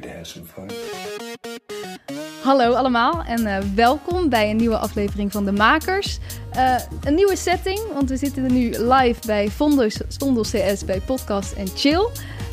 to 0.00 0.08
have. 0.08 0.40
Hallo 2.42 2.72
allemaal 2.72 3.22
en 3.26 3.40
uh, 3.40 3.56
welkom 3.74 4.28
bij 4.28 4.50
een 4.50 4.56
nieuwe 4.56 4.76
aflevering 4.76 5.32
van 5.32 5.44
De 5.44 5.52
Makers. 5.52 6.18
Uh, 6.56 6.74
een 7.04 7.14
nieuwe 7.14 7.36
setting, 7.36 7.80
want 7.92 8.08
we 8.08 8.16
zitten 8.16 8.52
nu 8.52 8.70
live 8.78 9.26
bij 9.26 9.48
Vondel 10.08 10.42
CS 10.42 10.84
bij 10.84 11.00
Podcast 11.00 11.52
en 11.52 11.66
Chill. 11.74 12.08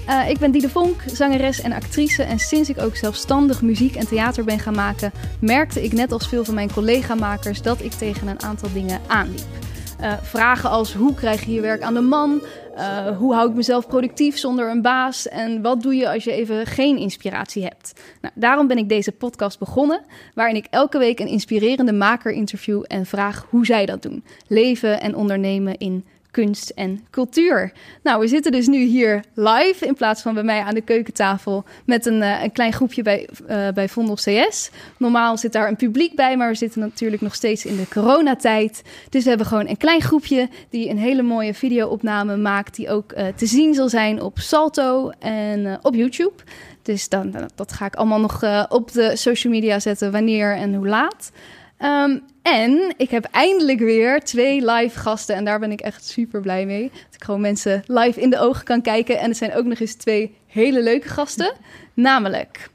Uh, 0.10 0.29
ik 0.29 0.38
ben 0.38 0.52
Diede 0.52 0.70
Vonk, 0.70 1.02
zangeres 1.05 1.62
en 1.62 1.71
actrice. 1.73 2.23
En 2.23 2.39
sinds 2.39 2.70
ik 2.70 2.81
ook 2.81 2.96
zelfstandig 2.96 3.61
muziek 3.61 3.95
en 3.95 4.07
theater 4.07 4.43
ben 4.43 4.59
gaan 4.59 4.75
maken, 4.75 5.11
merkte 5.39 5.84
ik 5.84 5.91
net 5.91 6.11
als 6.11 6.27
veel 6.27 6.45
van 6.45 6.54
mijn 6.54 6.73
collega-makers 6.73 7.61
dat 7.61 7.82
ik 7.82 7.91
tegen 7.91 8.27
een 8.27 8.43
aantal 8.43 8.70
dingen 8.73 9.02
aanliep. 9.07 9.66
Uh, 10.02 10.14
vragen 10.21 10.70
als 10.70 10.93
hoe 10.93 11.13
krijg 11.13 11.45
je 11.45 11.52
je 11.52 11.61
werk 11.61 11.82
aan 11.82 11.93
de 11.93 12.02
man? 12.02 12.41
Uh, 12.75 13.18
hoe 13.18 13.34
hou 13.34 13.50
ik 13.50 13.55
mezelf 13.55 13.88
productief 13.88 14.38
zonder 14.38 14.70
een 14.70 14.81
baas? 14.81 15.27
En 15.27 15.62
wat 15.62 15.81
doe 15.81 15.95
je 15.95 16.09
als 16.09 16.23
je 16.23 16.31
even 16.31 16.66
geen 16.66 16.98
inspiratie 16.98 17.63
hebt? 17.63 17.93
Nou, 18.21 18.34
daarom 18.38 18.68
ben 18.68 18.77
ik 18.77 18.89
deze 18.89 19.12
podcast 19.12 19.59
begonnen, 19.59 20.02
waarin 20.34 20.55
ik 20.55 20.68
elke 20.70 20.98
week 20.98 21.20
een 21.20 21.27
inspirerende 21.27 21.94
maker 21.94 22.31
interview 22.31 22.84
en 22.88 23.05
vraag 23.05 23.45
hoe 23.49 23.66
zij 23.66 23.85
dat 23.85 24.02
doen. 24.02 24.23
Leven 24.48 25.02
en 25.02 25.16
ondernemen 25.16 25.77
in 25.77 26.05
kunst 26.44 26.70
en 26.70 27.05
cultuur. 27.09 27.72
Nou, 28.04 28.20
we 28.20 28.27
zitten 28.27 28.52
dus 28.52 28.68
nu 28.68 28.84
hier 28.84 29.23
live 29.34 29.86
in 29.86 29.94
plaats 29.94 30.22
van 30.22 30.34
bij 30.34 30.44
mij 30.44 30.62
aan 30.62 30.73
de 30.73 30.82
keukentafel 30.82 31.63
met 31.86 32.05
een, 32.05 32.22
uh, 32.22 32.44
een 32.44 32.52
klein 32.52 32.73
groepje 32.73 33.02
bij, 33.02 33.30
uh, 33.50 33.68
bij 33.73 33.90
Vondel 33.90 34.16
CS. 34.16 34.70
Normaal 34.98 35.38
zit 35.38 35.52
daar 35.52 35.68
een 35.68 35.76
publiek 35.76 36.16
bij, 36.16 36.38
maar 36.38 36.50
we 36.50 36.55
zitten 36.55 36.80
natuurlijk 36.80 37.22
nog 37.22 37.36
steeds 37.36 37.66
in 37.66 37.76
de 37.76 37.88
coronatijd. 37.90 38.82
Dus 39.10 39.23
we 39.23 39.30
hebben 39.30 39.48
gewoon 39.48 39.68
een 39.68 39.77
klein 39.77 40.02
groepje 40.02 40.50
die 40.70 40.90
een 40.90 40.98
hele 40.98 41.22
mooie 41.22 41.54
videoopname 41.54 42.36
maakt, 42.36 42.76
die 42.76 42.90
ook 42.90 43.12
uh, 43.12 43.27
te 43.35 43.46
zien 43.46 43.74
zal 43.74 43.90
zijn 43.90 44.22
op 44.22 44.40
Salto 44.40 45.10
en 45.20 45.80
op 45.82 45.96
YouTube. 45.96 46.44
Dus 46.82 47.10
dan, 47.10 47.49
dat 47.55 47.72
ga 47.72 47.85
ik 47.85 47.96
allemaal 47.96 48.20
nog 48.20 48.68
op 48.70 48.91
de 48.91 49.16
social 49.16 49.54
media 49.54 49.80
zetten, 49.80 50.12
wanneer 50.12 50.55
en 50.55 50.74
hoe 50.74 50.88
laat. 50.88 51.32
Um, 51.79 52.24
en 52.48 52.93
ik 52.98 53.09
heb 53.09 53.23
eindelijk 53.31 53.79
weer 53.79 54.20
twee 54.20 54.65
live 54.65 54.99
gasten. 54.99 55.35
En 55.35 55.45
daar 55.45 55.59
ben 55.59 55.71
ik 55.71 55.81
echt 55.81 56.05
super 56.05 56.41
blij 56.41 56.65
mee. 56.65 56.89
Dat 56.89 57.15
ik 57.15 57.23
gewoon 57.23 57.41
mensen 57.41 57.84
live 57.85 58.21
in 58.21 58.29
de 58.29 58.39
ogen 58.39 58.63
kan 58.63 58.81
kijken. 58.81 59.20
En 59.20 59.29
het 59.29 59.37
zijn 59.37 59.54
ook 59.54 59.65
nog 59.65 59.79
eens 59.79 59.95
twee 59.95 60.35
hele 60.48 60.84
leuke 60.84 61.07
gasten. 61.07 61.54
Namelijk 61.93 62.70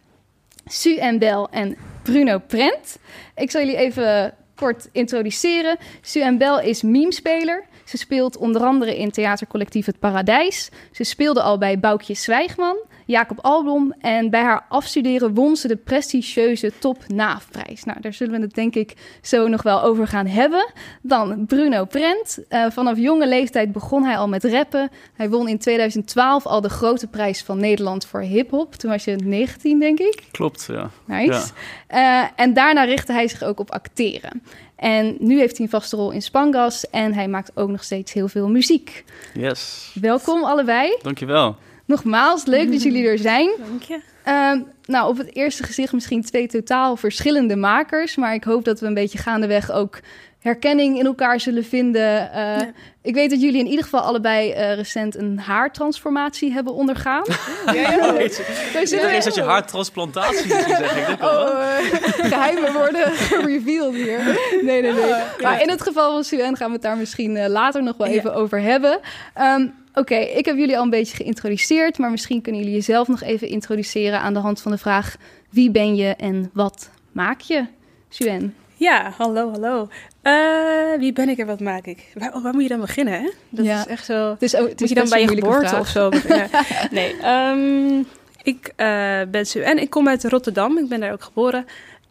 Su 0.64 0.96
en 0.96 1.18
Bel 1.18 1.48
en 1.50 1.76
Bruno 2.02 2.38
Prent. 2.38 2.98
Ik 3.34 3.50
zal 3.50 3.60
jullie 3.60 3.76
even 3.76 4.34
kort 4.54 4.88
introduceren. 4.92 5.76
Su 6.00 6.20
en 6.20 6.38
Bel 6.38 6.60
is 6.60 6.82
memespeler. 6.82 7.64
Ze 7.84 7.96
speelt 7.96 8.36
onder 8.36 8.62
andere 8.62 8.96
in 8.98 9.10
theatercollectief 9.10 9.86
Het 9.86 9.98
Paradijs. 9.98 10.68
Ze 10.90 11.04
speelde 11.04 11.42
al 11.42 11.58
bij 11.58 11.78
Boukje 11.78 12.14
Zwijgman. 12.14 12.76
Jacob 13.06 13.38
Albom. 13.40 13.94
En 14.00 14.30
bij 14.30 14.42
haar 14.42 14.66
afstuderen 14.68 15.34
won 15.34 15.56
ze 15.56 15.68
de 15.68 15.76
prestigieuze 15.76 16.72
Top 16.78 17.08
Naafprijs. 17.08 17.84
Nou, 17.84 18.00
daar 18.00 18.12
zullen 18.12 18.34
we 18.34 18.40
het 18.40 18.54
denk 18.54 18.74
ik 18.74 19.18
zo 19.22 19.48
nog 19.48 19.62
wel 19.62 19.82
over 19.82 20.06
gaan 20.06 20.26
hebben. 20.26 20.72
Dan 21.02 21.46
Bruno 21.46 21.84
Prent. 21.84 22.38
Uh, 22.48 22.66
vanaf 22.70 22.98
jonge 22.98 23.28
leeftijd 23.28 23.72
begon 23.72 24.04
hij 24.04 24.16
al 24.16 24.28
met 24.28 24.44
rappen. 24.44 24.90
Hij 25.14 25.30
won 25.30 25.48
in 25.48 25.58
2012 25.58 26.46
al 26.46 26.60
de 26.60 26.68
grote 26.68 27.06
prijs 27.06 27.42
van 27.42 27.58
Nederland 27.58 28.06
voor 28.06 28.20
hip-hop. 28.20 28.74
Toen 28.74 28.90
was 28.90 29.04
je 29.04 29.16
19, 29.16 29.78
denk 29.78 29.98
ik. 29.98 30.22
Klopt, 30.30 30.68
ja. 30.70 30.90
Nice. 31.06 31.50
Ja. 31.88 32.22
Uh, 32.22 32.28
en 32.36 32.54
daarna 32.54 32.84
richtte 32.84 33.12
hij 33.12 33.28
zich 33.28 33.42
ook 33.42 33.60
op 33.60 33.70
acteren. 33.70 34.42
En 34.76 35.16
nu 35.18 35.38
heeft 35.38 35.56
hij 35.56 35.66
een 35.66 35.72
vaste 35.72 35.96
rol 35.96 36.10
in 36.10 36.22
Spangas 36.22 36.90
en 36.90 37.14
hij 37.14 37.28
maakt 37.28 37.50
ook 37.54 37.68
nog 37.68 37.84
steeds 37.84 38.12
heel 38.12 38.28
veel 38.28 38.48
muziek. 38.48 39.04
Yes. 39.34 39.92
Welkom 40.00 40.44
allebei. 40.44 40.98
Dankjewel. 41.02 41.56
Nogmaals, 41.84 42.44
leuk 42.44 42.72
dat 42.72 42.82
jullie 42.82 43.06
er 43.06 43.18
zijn. 43.18 43.50
Dank 43.58 43.82
je. 43.82 44.00
Uh, 44.28 44.60
nou, 44.84 45.08
op 45.08 45.18
het 45.18 45.34
eerste 45.34 45.62
gezicht 45.62 45.92
misschien 45.92 46.22
twee 46.22 46.46
totaal 46.46 46.96
verschillende 46.96 47.56
makers. 47.56 48.16
Maar 48.16 48.34
ik 48.34 48.44
hoop 48.44 48.64
dat 48.64 48.80
we 48.80 48.86
een 48.86 48.94
beetje 48.94 49.18
gaandeweg 49.18 49.70
ook 49.70 50.00
herkenning 50.42 50.98
in 50.98 51.06
elkaar 51.06 51.40
zullen 51.40 51.64
vinden. 51.64 52.02
Uh, 52.02 52.34
ja. 52.34 52.72
Ik 53.02 53.14
weet 53.14 53.30
dat 53.30 53.40
jullie 53.40 53.60
in 53.60 53.66
ieder 53.66 53.84
geval 53.84 54.00
allebei 54.00 54.50
uh, 54.50 54.74
recent 54.74 55.16
een 55.16 55.38
haartransformatie 55.38 56.52
hebben 56.52 56.72
ondergaan. 56.72 57.24
Ja, 57.66 57.72
ja. 57.96 58.12
Weet 58.12 58.36
je, 58.36 59.12
is 59.16 59.24
dat 59.24 59.34
je 59.34 59.42
haartransplantatie 59.42 60.48
zeggen. 60.48 61.12
Ik 61.12 61.22
oh, 61.22 61.48
uh, 61.48 62.28
geheimen 62.32 62.72
worden 62.72 63.12
revealed 63.52 63.94
hier. 63.94 64.38
Nee, 64.62 64.82
nee, 64.82 64.92
nee. 64.92 65.02
Oh, 65.02 65.40
maar 65.42 65.62
in 65.62 65.70
het 65.70 65.82
geval 65.82 66.12
van 66.12 66.24
Suen 66.24 66.56
gaan 66.56 66.66
we 66.66 66.72
het 66.72 66.82
daar 66.82 66.96
misschien 66.96 67.48
later 67.48 67.82
nog 67.82 67.96
wel 67.96 68.06
even 68.06 68.34
over 68.34 68.60
hebben. 68.60 69.00
Um, 69.40 69.74
Oké, 69.94 70.00
okay, 70.00 70.24
ik 70.24 70.44
heb 70.44 70.56
jullie 70.56 70.76
al 70.76 70.82
een 70.82 70.90
beetje 70.90 71.16
geïntroduceerd, 71.16 71.98
maar 71.98 72.10
misschien 72.10 72.42
kunnen 72.42 72.60
jullie 72.60 72.76
jezelf 72.76 73.08
nog 73.08 73.22
even 73.22 73.48
introduceren 73.48 74.20
aan 74.20 74.34
de 74.34 74.40
hand 74.40 74.60
van 74.60 74.72
de 74.72 74.78
vraag: 74.78 75.16
wie 75.50 75.70
ben 75.70 75.94
je 75.94 76.14
en 76.14 76.50
wat 76.52 76.90
maak 77.12 77.40
je? 77.40 77.66
Suen. 78.08 78.54
Ja, 78.82 79.12
hallo, 79.16 79.50
hallo. 79.50 79.88
Uh, 80.22 80.98
wie 80.98 81.12
ben 81.12 81.28
ik 81.28 81.38
en 81.38 81.46
wat 81.46 81.60
maak 81.60 81.86
ik? 81.86 82.12
Waar, 82.14 82.42
waar 82.42 82.52
moet 82.52 82.62
je 82.62 82.68
dan 82.68 82.80
beginnen? 82.80 83.14
Hè? 83.14 83.30
Dat 83.48 83.64
ja. 83.64 83.80
is 83.80 83.86
echt 83.86 84.04
zo. 84.04 84.30
Het 84.30 84.42
is 84.42 84.56
ook, 84.56 84.68
het 84.68 84.80
moet 84.80 84.88
je 84.88 84.94
dan 84.94 85.08
bij 85.08 85.20
je 85.20 85.28
geboorte 85.28 85.68
vraag. 85.68 85.80
of 85.80 85.88
zo 85.88 86.08
beginnen? 86.08 86.48
nee, 86.90 87.14
um, 87.26 88.06
ik 88.42 88.72
uh, 88.76 89.20
ben 89.30 89.46
Suen. 89.46 89.78
Ik 89.78 89.90
kom 89.90 90.08
uit 90.08 90.24
Rotterdam. 90.24 90.78
Ik 90.78 90.88
ben 90.88 91.00
daar 91.00 91.12
ook 91.12 91.22
geboren. 91.22 91.66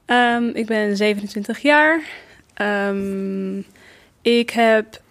Um, 0.06 0.50
ik 0.50 0.66
ben 0.66 0.98
27 0.98 1.62
jaar. 1.62 2.02
Um, 2.62 3.66
ik 4.22 4.50
heb, 4.50 5.02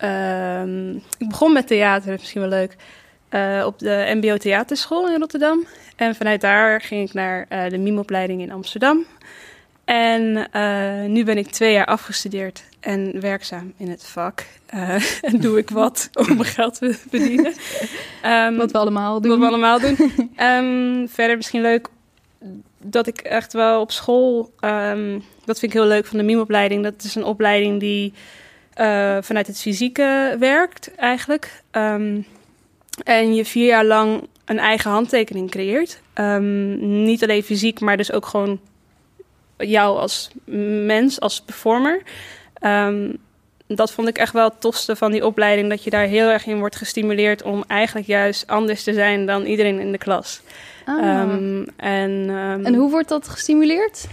ik 1.18 1.28
begon 1.28 1.52
met 1.52 1.66
theater, 1.66 2.12
misschien 2.12 2.40
wel 2.40 2.50
leuk, 2.50 2.76
uh, 3.30 3.66
op 3.66 3.78
de 3.78 4.12
MBO 4.14 4.36
Theaterschool 4.36 5.10
in 5.10 5.20
Rotterdam. 5.20 5.66
En 5.96 6.14
vanuit 6.14 6.40
daar 6.40 6.80
ging 6.80 7.08
ik 7.08 7.14
naar 7.14 7.46
uh, 7.52 7.68
de 7.68 7.78
mimeopleiding 7.78 8.40
in 8.40 8.52
Amsterdam. 8.52 9.06
En 9.90 10.48
uh, 10.56 11.08
nu 11.08 11.24
ben 11.24 11.38
ik 11.38 11.46
twee 11.46 11.72
jaar 11.72 11.86
afgestudeerd 11.86 12.64
en 12.80 13.20
werkzaam 13.20 13.72
in 13.76 13.90
het 13.90 14.06
vak. 14.06 14.46
en 15.22 15.40
doe 15.40 15.58
ik 15.58 15.70
wat 15.70 16.08
om 16.12 16.26
mijn 16.26 16.44
geld 16.44 16.74
te 16.74 16.98
verdienen. 17.08 17.52
Um, 18.26 18.56
wat 18.56 18.70
we 18.70 18.78
allemaal 18.78 19.20
doen. 19.20 19.30
Wat 19.30 19.38
we 19.38 19.46
allemaal 19.46 19.80
doen. 19.80 19.96
um, 20.36 21.08
verder 21.16 21.36
misschien 21.36 21.60
leuk 21.60 21.88
dat 22.82 23.06
ik 23.06 23.18
echt 23.18 23.52
wel 23.52 23.80
op 23.80 23.90
school, 23.90 24.52
dat 25.44 25.58
vind 25.58 25.62
ik 25.62 25.72
heel 25.72 25.86
leuk 25.86 26.06
van 26.06 26.18
de 26.18 26.24
mimeopleiding. 26.24 26.82
Dat 26.82 27.02
is 27.02 27.14
een 27.14 27.24
opleiding 27.24 27.80
die 27.80 28.12
uh, 28.80 29.16
vanuit 29.20 29.46
het 29.46 29.60
fysieke 29.60 30.36
werkt 30.38 30.94
eigenlijk. 30.94 31.62
En 33.04 33.34
je 33.34 33.44
vier 33.44 33.66
jaar 33.66 33.84
lang 33.84 34.28
een 34.44 34.58
eigen 34.58 34.90
handtekening 34.90 35.50
creëert. 35.50 36.00
Niet 36.80 37.22
alleen 37.22 37.42
fysiek, 37.42 37.80
maar 37.80 37.96
dus 37.96 38.12
ook 38.12 38.26
gewoon 38.26 38.60
jou 39.60 39.98
als 39.98 40.30
mens, 40.84 41.20
als 41.20 41.40
performer. 41.40 42.02
Um, 42.62 43.18
dat 43.66 43.92
vond 43.92 44.08
ik 44.08 44.18
echt 44.18 44.32
wel 44.32 44.48
het 44.48 44.60
tofste 44.60 44.96
van 44.96 45.12
die 45.12 45.26
opleiding. 45.26 45.68
Dat 45.68 45.84
je 45.84 45.90
daar 45.90 46.06
heel 46.06 46.28
erg 46.28 46.46
in 46.46 46.58
wordt 46.58 46.76
gestimuleerd 46.76 47.42
om 47.42 47.64
eigenlijk 47.66 48.06
juist 48.06 48.46
anders 48.46 48.82
te 48.82 48.92
zijn 48.92 49.26
dan 49.26 49.44
iedereen 49.44 49.80
in 49.80 49.92
de 49.92 49.98
klas. 49.98 50.40
Ah. 50.84 51.20
Um, 51.20 51.66
en, 51.76 52.10
um, 52.10 52.64
en 52.64 52.74
hoe 52.74 52.90
wordt 52.90 53.08
dat 53.08 53.28
gestimuleerd? 53.28 54.06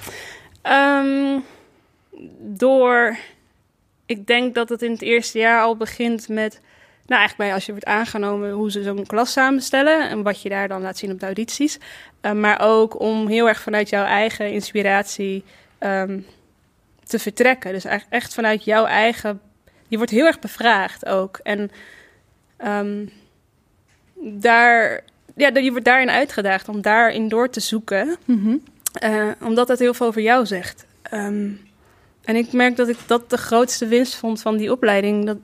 Um, 0.63 1.44
door 2.40 3.18
ik 4.07 4.28
denk 4.28 4.56
dat 4.56 4.69
het 4.69 4.81
in 4.81 4.91
het 4.91 5.02
eerste 5.02 5.40
jaar 5.40 5.62
al 5.62 5.78
begint 5.78 6.30
met, 6.30 6.62
nou 7.07 7.19
eigenlijk 7.19 7.38
bij 7.38 7.53
als 7.53 7.66
je 7.66 7.72
wordt 7.72 7.85
aangenomen, 7.85 8.51
hoe 8.51 8.72
ze 8.72 8.84
zo'n 8.84 9.06
klas 9.06 9.31
samenstellen 9.31 10.09
en 10.09 10.23
wat 10.23 10.41
je 10.41 10.50
daar 10.50 10.68
dan 10.68 10.81
laat 10.81 10.97
zien 10.97 11.12
op 11.12 11.19
de 11.19 11.25
audities. 11.25 11.78
Uh, 12.22 12.31
maar 12.31 12.59
ook 12.62 13.00
om 13.00 13.28
heel 13.28 13.47
erg 13.47 13.62
vanuit 13.62 13.90
jouw 13.90 14.06
eigen 14.06 14.51
inspiratie 14.51 15.44
um, 15.79 16.25
te 17.03 17.19
vertrekken. 17.19 17.73
Dus 17.73 17.85
echt 18.09 18.34
vanuit 18.34 18.63
jouw 18.63 18.85
eigen, 18.85 19.41
je 19.88 19.97
wordt 19.97 20.12
heel 20.12 20.25
erg 20.25 20.40
bevraagd 20.40 21.06
ook. 21.06 21.40
En 21.44 21.72
um, 22.66 23.09
daar, 24.19 25.03
ja, 25.35 25.51
je 25.53 25.72
wordt 25.72 25.85
daarin 25.85 26.09
uitgedaagd 26.09 26.69
om 26.69 26.81
daarin 26.81 27.28
door 27.28 27.50
te 27.50 27.59
zoeken. 27.59 28.18
Mm 28.25 28.41
-hmm. 28.44 28.63
uh, 29.12 29.31
omdat 29.42 29.68
dat 29.68 29.80
heel 29.80 29.94
veel 29.94 30.07
over 30.07 30.21
jou 30.21 30.45
zegt. 30.45 30.86
Um, 31.13 31.65
en 32.24 32.36
ik 32.36 32.51
merk 32.51 32.75
dat 32.75 32.88
ik 32.88 32.98
dat 33.06 33.30
de 33.30 33.38
grootste 33.38 33.88
winst 33.88 34.15
vond 34.15 34.42
van 34.42 34.57
die 34.57 34.71
opleiding. 34.71 35.25
Dat 35.25 35.38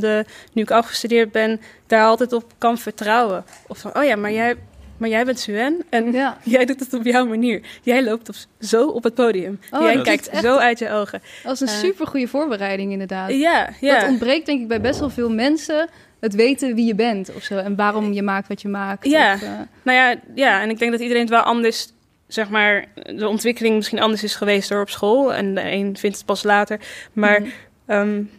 de, 0.00 0.24
nu 0.52 0.62
ik 0.62 0.70
afgestudeerd 0.70 1.32
ben, 1.32 1.60
daar 1.86 2.04
altijd 2.04 2.32
op 2.32 2.52
kan 2.58 2.78
vertrouwen. 2.78 3.44
Of 3.66 3.78
van, 3.78 3.96
oh 3.96 4.04
ja, 4.04 4.16
maar 4.16 4.32
jij, 4.32 4.56
maar 4.96 5.08
jij 5.08 5.24
bent 5.24 5.38
Suen 5.38 5.84
en 5.88 6.12
ja. 6.12 6.38
jij 6.44 6.64
doet 6.64 6.80
het 6.80 6.94
op 6.94 7.04
jouw 7.04 7.26
manier. 7.26 7.62
Jij 7.82 8.04
loopt 8.04 8.28
op, 8.28 8.34
zo 8.60 8.88
op 8.88 9.02
het 9.02 9.14
podium. 9.14 9.60
Oh, 9.70 9.82
jij 9.82 10.02
kijkt 10.02 10.30
zo 10.42 10.56
uit 10.56 10.78
je 10.78 10.90
ogen. 10.90 11.22
Dat 11.42 11.52
is 11.52 11.60
een 11.60 11.66
uh, 11.66 11.74
super 11.74 12.06
goede 12.06 12.28
voorbereiding 12.28 12.92
inderdaad. 12.92 13.30
Ja, 13.30 13.68
ja. 13.80 14.00
Dat 14.00 14.08
ontbreekt 14.08 14.46
denk 14.46 14.60
ik 14.60 14.68
bij 14.68 14.80
best 14.80 15.00
wel 15.00 15.10
veel 15.10 15.30
mensen 15.30 15.88
het 16.20 16.34
weten 16.34 16.74
wie 16.74 16.86
je 16.86 16.94
bent 16.94 17.34
of 17.34 17.42
zo 17.42 17.56
en 17.56 17.76
waarom 17.76 18.12
je 18.12 18.22
maakt 18.22 18.48
wat 18.48 18.62
je 18.62 18.68
maakt. 18.68 19.06
Ja, 19.06 19.34
of, 19.34 19.42
uh... 19.42 19.48
nou 19.82 19.98
ja, 19.98 20.14
ja, 20.34 20.62
en 20.62 20.70
ik 20.70 20.78
denk 20.78 20.90
dat 20.90 21.00
iedereen 21.00 21.22
het 21.22 21.30
wel 21.30 21.40
anders 21.40 21.88
zeg 22.26 22.48
maar, 22.48 22.84
de 22.94 23.28
ontwikkeling 23.28 23.74
misschien 23.76 24.00
anders 24.00 24.22
is 24.22 24.34
geweest 24.34 24.68
door 24.68 24.80
op 24.80 24.90
school. 24.90 25.34
En 25.34 25.54
de 25.54 25.70
een 25.70 25.96
vindt 25.96 26.16
het 26.16 26.26
pas 26.26 26.42
later. 26.42 26.80
Maar 27.12 27.40
mm. 27.40 27.50
um, 27.86 28.30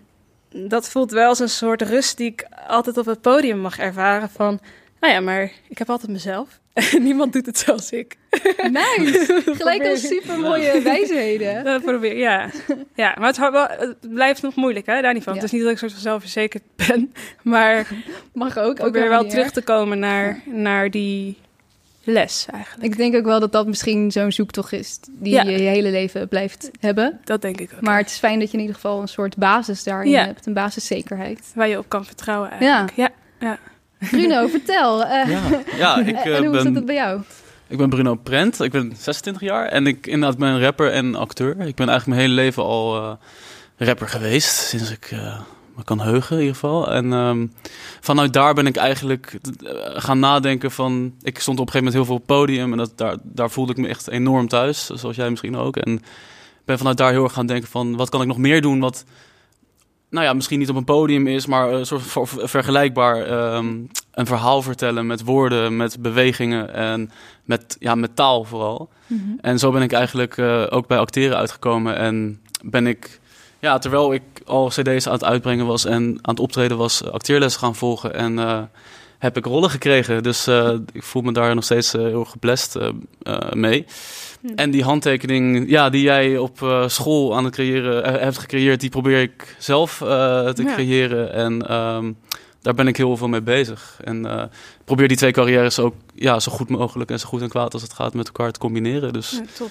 dat 0.68 0.90
voelt 0.90 1.12
wel 1.12 1.28
als 1.28 1.40
een 1.40 1.50
soort 1.50 1.82
rust 1.82 2.18
die 2.18 2.32
ik 2.32 2.48
altijd 2.68 2.98
op 2.98 3.06
het 3.06 3.22
podium 3.22 3.60
mag 3.60 3.80
ervaren. 3.80 4.30
Van, 4.30 4.60
nou 5.00 5.14
ja, 5.14 5.20
maar 5.20 5.52
ik 5.68 5.78
heb 5.78 5.90
altijd 5.90 6.12
mezelf. 6.12 6.60
Niemand 7.00 7.34
doet 7.34 7.46
het 7.46 7.58
zoals 7.58 7.92
ik. 7.92 8.18
Nice. 8.72 9.42
Gelijk 9.58 9.86
al 9.86 9.96
super 9.96 10.40
mooie 10.40 10.82
wijsheden. 10.82 11.64
Dat 11.64 11.84
probeer 11.84 12.18
ja. 12.18 12.50
ja, 12.96 13.16
maar 13.20 13.28
het, 13.28 13.38
wel, 13.38 13.68
het, 13.68 13.98
blijft 14.10 14.42
nog 14.42 14.56
moeilijk, 14.56 14.86
hè? 14.86 15.02
Daar 15.02 15.14
niet 15.14 15.24
van. 15.24 15.34
Het 15.34 15.44
is 15.44 15.52
niet 15.52 15.62
dat 15.62 15.72
ik 15.72 15.78
soort 15.78 15.92
van 15.92 16.02
zelfverzekerd 16.02 16.64
ben, 16.76 17.14
maar 17.44 17.88
mag 18.34 18.58
ook. 18.58 18.84
Ook 18.84 18.94
weer 18.94 19.10
wel 19.10 19.26
terug 19.26 19.52
te 19.52 19.62
komen 19.62 20.00
naar, 20.00 20.42
naar 20.46 20.92
die 20.92 21.38
les 22.08 22.46
eigenlijk. 22.52 22.84
Ik 22.92 22.98
denk 22.98 23.16
ook 23.16 23.26
wel 23.26 23.40
dat 23.40 23.52
dat 23.52 23.68
misschien 23.68 24.12
zo'n 24.12 24.32
zoektocht 24.32 24.74
is 24.74 25.00
die 25.08 25.36
je 25.36 25.52
je 25.52 25.58
hele 25.58 25.92
leven 25.92 26.28
blijft 26.28 26.72
hebben. 26.80 27.20
Dat 27.24 27.42
denk 27.42 27.60
ik 27.60 27.72
ook. 27.76 27.82
Maar 27.82 27.98
het 27.98 28.10
is 28.10 28.18
fijn 28.18 28.40
dat 28.40 28.48
je 28.48 28.54
in 28.54 28.60
ieder 28.60 28.76
geval 28.76 29.02
een 29.02 29.08
soort 29.08 29.38
basis 29.38 29.84
daarin 29.84 30.16
hebt, 30.16 30.46
een 30.46 30.54
basiszekerheid. 30.54 31.52
Waar 31.56 31.68
je 31.68 31.78
op 31.78 31.90
kan 31.90 32.06
vertrouwen 32.06 32.50
eigenlijk. 32.50 32.96
Ja. 32.96 33.10
ja. 33.40 33.60
Bruno, 34.00 34.48
vertel. 34.58 35.02
Uh, 35.04 35.10
ja. 35.10 35.42
ja, 35.78 35.98
ik, 36.06 36.16
en 36.16 36.44
hoe 36.44 36.50
ben, 36.50 36.62
zit 36.62 36.76
het 36.76 36.86
bij 36.86 36.96
jou? 36.96 37.22
Ik 37.68 37.78
ben 37.78 37.90
Bruno 37.90 38.16
Prent, 38.16 38.60
ik 38.60 38.72
ben 38.72 38.94
26 38.98 39.42
jaar 39.42 39.66
en 39.66 39.88
ik 39.88 40.08
inderdaad 40.08 40.38
ben 40.38 40.62
rapper 40.62 40.92
en 40.92 41.16
acteur. 41.16 41.50
Ik 41.50 41.76
ben 41.76 41.90
eigenlijk 41.90 42.06
mijn 42.06 42.20
hele 42.20 42.34
leven 42.34 42.64
al 42.64 42.98
uh, 42.98 43.12
rapper 43.78 44.08
geweest, 44.08 44.56
sinds 44.56 44.92
ik 44.92 45.16
me 45.78 45.84
kan 45.84 46.00
heugen 46.00 46.36
in 46.36 46.42
ieder 46.42 46.56
geval. 46.56 46.92
En 46.92 47.12
um, 47.12 47.54
vanuit 48.02 48.34
daar 48.34 48.54
ben 48.54 48.68
ik 48.68 48.76
eigenlijk 48.76 49.40
gaan 49.94 50.20
nadenken 50.20 50.72
van... 50.72 51.14
Ik 51.22 51.40
stond 51.40 51.60
op 51.60 51.66
een 51.66 51.72
gegeven 51.72 51.78
moment 51.78 51.94
heel 51.94 52.06
veel 52.06 52.16
op 52.16 52.28
het 52.28 52.38
podium 52.38 52.72
en 52.72 52.78
dat, 52.78 52.92
daar, 52.96 53.18
daar 53.24 53.50
voelde 53.50 53.72
ik 53.72 53.78
me 53.78 53.88
echt 53.88 54.08
enorm 54.08 54.48
thuis, 54.48 54.86
zoals 54.86 55.16
jij 55.16 55.30
misschien 55.30 55.58
ook. 55.58 55.78
En 55.78 56.02
ben 56.66 56.78
vanuit 56.78 56.98
daar 56.98 57.12
heel 57.12 57.24
erg 57.24 57.34
gaan 57.34 57.46
denken 57.46 57.70
van, 57.70 57.96
wat 57.96 58.10
kan 58.10 58.22
ik 58.22 58.28
nog 58.28 58.38
meer 58.38 58.62
doen 58.62 58.80
wat 58.80 59.06
nou 60.10 60.26
ja, 60.26 60.34
misschien 60.34 60.60
niet 60.60 60.70
op 60.70 60.76
een 60.76 60.84
podium 60.84 61.28
is, 61.28 61.46
maar 61.46 61.72
een 61.72 61.86
soort 61.86 62.04
vergelijkbaar 62.28 63.54
um, 63.56 63.88
een 64.12 64.26
verhaal 64.26 64.62
vertellen 64.62 65.06
met 65.06 65.24
woorden, 65.24 65.76
met 65.76 66.02
bewegingen 66.02 66.74
en 66.74 67.12
met, 67.44 67.76
ja, 67.80 67.96
met 67.96 68.16
taal 68.16 68.44
vooral. 68.44 68.90
Mhm. 69.08 69.22
En 69.42 69.60
zo 69.60 69.72
ben 69.72 69.82
ik 69.82 69.92
eigenlijk 69.92 70.38
uh, 70.38 70.66
ook 70.70 70.88
bij 70.88 70.98
acteren 70.98 71.38
uitgekomen 71.38 71.96
en 71.96 72.42
ben 72.64 72.88
ik, 72.88 73.20
ja, 73.68 73.78
terwijl 73.78 74.14
ik 74.14 74.24
al 74.46 74.68
cd's 74.68 75.08
aan 75.08 75.14
het 75.14 75.24
uitbrengen 75.24 75.66
was 75.66 75.86
en 75.86 76.20
aan 76.22 76.34
het 76.34 76.40
optreden 76.40 76.78
was, 76.78 77.04
acteerles 77.12 77.56
gaan 77.56 77.76
volgen 77.76 78.14
en 78.14 78.34
uh, 78.38 78.62
heb 79.18 79.38
ik 79.38 79.46
rollen 79.46 79.70
gekregen. 79.70 80.24
Dus 80.24 80.48
uh, 80.48 80.74
ik 80.92 81.04
voel 81.04 81.22
me 81.22 81.32
daar 81.32 81.56
nog 81.56 81.64
steeds 81.64 81.92
heel 81.92 82.26
geblest 82.26 82.78
mee. 83.52 83.86
Hm. 84.42 84.48
En 84.56 84.72
die 84.72 84.84
handtekening 84.84 85.70
ja, 85.70 85.90
die 85.90 86.02
jij 86.02 86.38
op 86.38 86.86
school 86.88 87.36
aan 87.36 87.44
het 87.44 87.54
creëren 87.54 88.20
hebt 88.20 88.38
gecreëerd, 88.38 88.80
die 88.80 88.90
probeer 88.90 89.22
ik 89.22 89.56
zelf 89.58 89.98
te 89.98 90.64
ja. 90.64 90.74
creëren. 90.74 91.34
En 91.34 91.74
um, 91.74 92.18
daar 92.62 92.74
ben 92.74 92.88
ik 92.88 92.98
heel 92.98 93.18
veel 93.18 93.28
mee 93.28 93.42
bezig. 93.42 93.98
En 94.04 94.50
probeer 94.86 95.08
die 95.08 95.18
twee 95.18 95.32
carrières 95.32 95.80
ook 95.80 95.96
ja, 96.16 96.40
zo 96.40 96.52
goed 96.52 96.70
mogelijk 96.70 97.12
en 97.12 97.20
zo 97.20 97.28
goed 97.28 97.42
en 97.42 97.50
kwaad 97.50 97.74
als 97.74 97.82
het 97.82 97.94
gaat 97.94 98.14
met 98.14 98.28
elkaar 98.28 98.52
te 98.52 98.60
combineren. 98.60 99.14
Dus 99.14 99.42
ja. 99.60 99.66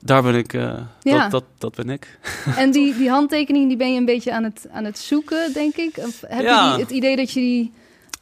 Daar 0.00 0.22
ben 0.22 0.34
ik, 0.34 0.52
ja. 0.52 0.88
dat, 1.00 1.30
dat, 1.30 1.44
dat 1.58 1.74
ben 1.74 1.90
ik. 1.90 2.18
En 2.56 2.70
die, 2.70 2.96
die 2.96 3.10
handtekening 3.10 3.68
die 3.68 3.76
ben 3.76 3.92
je 3.92 3.98
een 3.98 4.04
beetje 4.04 4.32
aan 4.32 4.44
het, 4.44 4.66
aan 4.72 4.84
het 4.84 4.98
zoeken, 4.98 5.52
denk 5.52 5.76
ik? 5.76 5.96
Of 5.96 6.20
heb 6.26 6.42
ja. 6.42 6.64
je 6.64 6.70
die, 6.70 6.84
het 6.84 6.92
idee 6.92 7.16
dat 7.16 7.30
je 7.30 7.40
die 7.40 7.72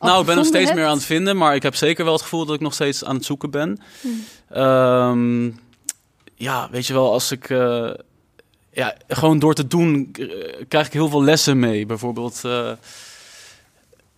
nou, 0.00 0.20
ik 0.20 0.26
ben 0.26 0.36
nog 0.36 0.46
steeds 0.46 0.64
hebt? 0.64 0.76
meer 0.78 0.88
aan 0.88 0.96
het 0.96 1.04
vinden, 1.04 1.36
maar 1.36 1.54
ik 1.54 1.62
heb 1.62 1.74
zeker 1.74 2.04
wel 2.04 2.12
het 2.12 2.22
gevoel 2.22 2.44
dat 2.44 2.54
ik 2.54 2.60
nog 2.60 2.74
steeds 2.74 3.04
aan 3.04 3.14
het 3.14 3.24
zoeken 3.24 3.50
ben. 3.50 3.78
Hm. 4.00 4.58
Um, 4.58 5.60
ja, 6.34 6.68
weet 6.70 6.86
je 6.86 6.92
wel, 6.92 7.12
als 7.12 7.32
ik. 7.32 7.48
Uh, 7.48 7.90
ja, 8.72 8.94
gewoon 9.08 9.38
door 9.38 9.54
te 9.54 9.66
doen 9.66 10.14
uh, 10.18 10.28
krijg 10.68 10.86
ik 10.86 10.92
heel 10.92 11.08
veel 11.08 11.22
lessen 11.22 11.58
mee. 11.58 11.86
Bijvoorbeeld. 11.86 12.42
Uh, 12.46 12.70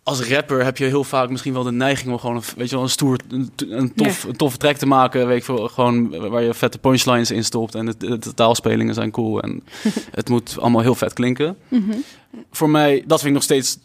als 0.02 0.28
rapper 0.28 0.64
heb 0.64 0.76
je 0.76 0.84
heel 0.84 1.04
vaak 1.04 1.30
misschien 1.30 1.52
wel 1.52 1.62
de 1.62 1.72
neiging 1.72 2.12
om 2.12 2.18
gewoon 2.18 2.36
een, 2.36 2.42
weet 2.56 2.68
je 2.68 2.74
wel, 2.74 2.84
een 2.84 2.90
stoer, 2.90 3.18
een, 3.28 3.50
een 3.56 3.94
tof, 3.94 4.24
een 4.24 4.36
toffe 4.36 4.58
track 4.58 4.76
te 4.76 4.86
maken. 4.86 5.26
Weet 5.26 5.46
je, 5.46 5.68
gewoon 5.68 6.28
waar 6.28 6.42
je 6.42 6.54
vette 6.54 6.78
punchlines 6.78 7.30
in 7.30 7.44
stopt. 7.44 7.74
En 7.74 7.94
de, 7.98 8.34
taalspelingen 8.34 8.94
zijn 8.94 9.10
cool. 9.10 9.40
En 9.40 9.62
het 10.10 10.28
moet 10.28 10.58
allemaal 10.58 10.80
heel 10.80 10.94
vet 10.94 11.12
klinken. 11.12 11.56
Mm 11.68 11.90
-hmm. 11.90 12.04
Voor 12.50 12.70
mij, 12.70 13.04
dat 13.06 13.18
vind 13.18 13.28
ik 13.28 13.34
nog 13.34 13.42
steeds 13.42 13.78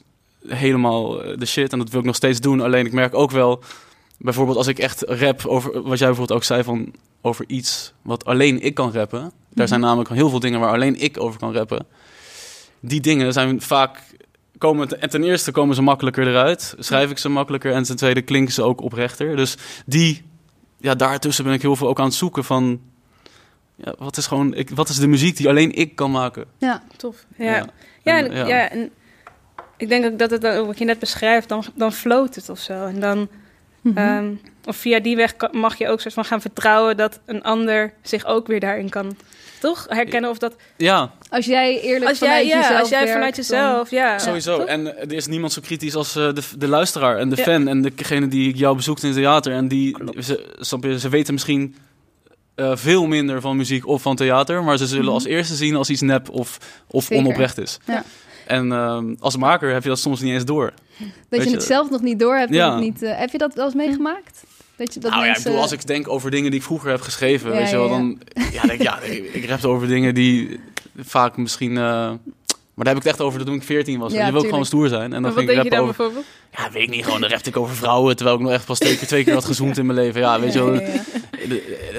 helemaal 0.47 1.09
de 1.11 1.45
shit. 1.45 1.71
En 1.71 1.79
dat 1.79 1.89
wil 1.89 1.99
ik 1.99 2.05
nog 2.05 2.15
steeds 2.15 2.39
doen. 2.39 2.61
Alleen 2.61 2.85
ik 2.85 2.93
merk 2.93 3.13
ook 3.13 3.31
wel, 3.31 3.63
bijvoorbeeld 4.17 4.57
als 4.57 4.67
ik 4.67 4.79
echt 4.79 5.01
rap 5.01 5.45
over 5.45 5.71
wat 5.71 5.99
jij 5.99 6.07
bijvoorbeeld 6.07 6.39
ook 6.39 6.43
zei 6.43 6.63
van 6.63 6.93
over 7.21 7.45
iets 7.47 7.93
wat 8.01 8.25
alleen 8.25 8.61
ik 8.61 8.73
kan 8.73 8.91
rappen. 8.91 9.19
Daar 9.19 9.31
mhm. 9.53 9.67
zijn 9.67 9.79
namelijk 9.79 10.09
heel 10.09 10.29
veel 10.29 10.39
dingen 10.39 10.59
waar 10.59 10.73
alleen 10.73 11.01
ik 11.01 11.19
over 11.19 11.39
kan 11.39 11.53
rappen. 11.53 11.85
Die 12.79 13.01
dingen 13.01 13.33
zijn 13.33 13.61
vaak 13.61 13.99
komen 14.57 15.01
en 15.01 15.09
ten 15.09 15.23
eerste 15.23 15.51
komen 15.51 15.75
ze 15.75 15.81
makkelijker 15.81 16.27
eruit, 16.27 16.75
schrijf 16.79 17.09
ik 17.09 17.17
ze 17.17 17.29
makkelijker 17.29 17.71
en 17.71 17.83
ten 17.83 17.95
tweede 17.95 18.21
klinken 18.21 18.53
ze 18.53 18.63
ook 18.63 18.81
oprechter. 18.81 19.35
Dus 19.35 19.57
die, 19.85 20.23
ja, 20.77 20.95
daartussen 20.95 21.43
ben 21.43 21.53
ik 21.53 21.61
heel 21.61 21.75
veel 21.75 21.87
ook 21.87 21.99
aan 21.99 22.05
het 22.05 22.13
zoeken 22.13 22.43
van, 22.43 22.81
ja, 23.75 23.95
wat 23.97 24.17
is 24.17 24.27
gewoon, 24.27 24.53
ik, 24.53 24.69
wat 24.69 24.89
is 24.89 24.99
de 24.99 25.07
muziek 25.07 25.37
die 25.37 25.49
alleen 25.49 25.71
ik 25.71 25.95
kan 25.95 26.11
maken? 26.11 26.45
Ja, 26.57 26.83
tof. 26.97 27.25
Ja, 27.37 27.45
ja, 27.45 27.65
ja, 28.03 28.17
en, 28.17 28.31
ja. 28.31 28.47
ja 28.47 28.69
en 28.69 28.91
ik 29.77 29.89
denk 29.89 30.05
ook 30.05 30.19
dat 30.19 30.31
het, 30.31 30.65
wat 30.65 30.77
je 30.77 30.85
net 30.85 30.99
beschrijft, 30.99 31.49
dan, 31.49 31.63
dan 31.75 31.93
floot 31.93 32.35
het 32.35 32.49
of 32.49 32.59
zo. 32.59 32.85
En 32.85 32.99
dan 32.99 33.27
Mhm. 33.85 33.97
Ehm, 33.97 34.33
of 34.65 34.75
via 34.75 34.99
die 34.99 35.15
weg 35.15 35.33
mag 35.51 35.77
je 35.77 35.89
ook 35.89 36.01
soort 36.01 36.13
van 36.13 36.25
gaan 36.25 36.41
vertrouwen 36.41 36.97
dat 36.97 37.19
een 37.25 37.43
ander 37.43 37.93
zich 38.01 38.25
ook 38.25 38.47
weer 38.47 38.59
daarin 38.59 38.89
kan. 38.89 39.17
Toch? 39.59 39.85
Herkennen 39.89 40.29
of 40.29 40.37
dat. 40.37 40.55
Ja. 40.77 41.11
Als 41.29 41.45
jij 41.45 41.81
eerlijk 41.81 42.09
als 42.09 42.17
vanuit 42.17 42.47
jij, 42.47 42.59
ja, 42.59 42.79
Als 42.79 42.89
jij 42.89 43.07
vanuit 43.07 43.35
jezelf, 43.35 43.89
ja. 43.89 44.19
Sowieso. 44.19 44.59
En 44.59 44.97
er 44.97 45.13
is 45.13 45.27
niemand 45.27 45.53
zo 45.53 45.61
kritisch 45.61 45.95
als 45.95 46.15
uh, 46.15 46.33
de, 46.33 46.41
de 46.57 46.67
luisteraar 46.67 47.17
en 47.17 47.29
de 47.29 47.37
fan 47.37 47.67
en 47.67 47.81
degene 47.81 48.27
die 48.27 48.55
jou 48.55 48.75
bezoekt 48.75 49.03
in 49.03 49.09
het 49.09 49.17
theater. 49.17 49.53
En 49.53 49.67
die, 49.67 49.97
ze, 50.19 50.97
ze 50.99 51.09
weten 51.09 51.33
misschien 51.33 51.75
uh, 52.55 52.75
veel 52.75 53.05
minder 53.05 53.41
van 53.41 53.57
muziek 53.57 53.87
of 53.87 54.01
van 54.01 54.15
theater, 54.15 54.63
maar 54.63 54.77
ze 54.77 54.85
zullen 54.87 55.01
mm 55.01 55.07
-hmm. 55.07 55.15
als 55.15 55.25
eerste 55.25 55.55
zien 55.55 55.75
als 55.75 55.89
iets 55.89 56.01
nep 56.01 56.29
of, 56.29 56.57
of 56.87 57.11
onoprecht 57.11 57.57
is. 57.57 57.77
Ja. 57.85 58.03
En 58.45 58.71
um, 58.71 59.15
als 59.19 59.37
maker 59.37 59.73
heb 59.73 59.83
je 59.83 59.89
dat 59.89 59.99
soms 59.99 60.21
niet 60.21 60.33
eens 60.33 60.45
door. 60.45 60.73
Dat 61.29 61.43
je, 61.43 61.49
je, 61.49 61.55
het 61.55 61.63
zelf 61.63 61.89
nog 61.89 62.01
niet 62.01 62.19
door 62.19 62.35
hebt. 62.35 62.53
Ja. 62.53 62.79
Niet, 62.79 63.03
uh, 63.03 63.17
heb 63.17 63.29
je 63.29 63.37
dat 63.37 63.53
wel 63.53 63.65
eens 63.65 63.73
meegemaakt? 63.73 64.43
Dat 64.77 64.93
je, 64.93 64.99
dat 64.99 65.11
nou 65.11 65.23
mensen... 65.23 65.25
ja, 65.25 65.37
ik 65.37 65.43
bedoel, 65.43 65.61
als 65.61 65.71
ik 65.71 65.87
denk 65.87 66.07
over 66.07 66.31
dingen 66.31 66.51
die 66.51 66.59
ik 66.59 66.65
vroeger 66.65 66.89
heb 66.89 67.01
geschreven, 67.01 67.51
ja, 67.51 67.57
weet 67.57 67.69
je 67.69 67.75
wel, 67.75 67.89
dan... 67.89 68.19
Ja, 68.51 68.61
denk, 68.61 68.81
ja 68.81 68.99
ik, 68.99 69.33
ik 69.33 69.45
heb 69.45 69.65
over 69.65 69.87
dingen 69.87 70.13
die 70.13 70.59
vaak 70.97 71.37
misschien... 71.37 71.71
Uh, 71.71 72.11
maar 72.75 72.85
daar 72.85 72.93
heb 72.93 73.03
ik 73.03 73.09
het 73.09 73.19
echt 73.19 73.29
over 73.29 73.45
toen 73.45 73.55
ik 73.55 73.63
14 73.63 73.99
was. 73.99 74.13
Ja, 74.13 74.25
je 74.25 74.31
wil 74.31 74.41
ook 74.41 74.47
gewoon 74.49 74.65
stoer 74.65 74.87
zijn. 74.87 75.13
En 75.13 75.21
dan 75.21 75.31
ging 75.31 75.49
ik 75.49 75.63
je 75.63 75.71
over... 75.71 75.85
bijvoorbeeld? 75.85 76.25
Ja, 76.57 76.71
weet 76.71 76.83
ik 76.83 76.89
niet. 76.89 77.05
Gewoon 77.05 77.21
dan 77.21 77.29
rapte 77.29 77.49
ik 77.49 77.57
over 77.57 77.75
vrouwen. 77.75 78.15
Terwijl 78.15 78.37
ik 78.37 78.43
nog 78.43 78.51
echt 78.51 78.65
pas 78.65 78.79
twee, 78.79 78.97
twee 78.97 79.23
keer 79.23 79.33
had 79.33 79.45
gezoend 79.45 79.77
in 79.77 79.85
mijn 79.85 79.99
leven. 79.99 80.21
Ja, 80.21 80.39
weet 80.39 80.53
je 80.53 80.63
wel. 80.63 80.81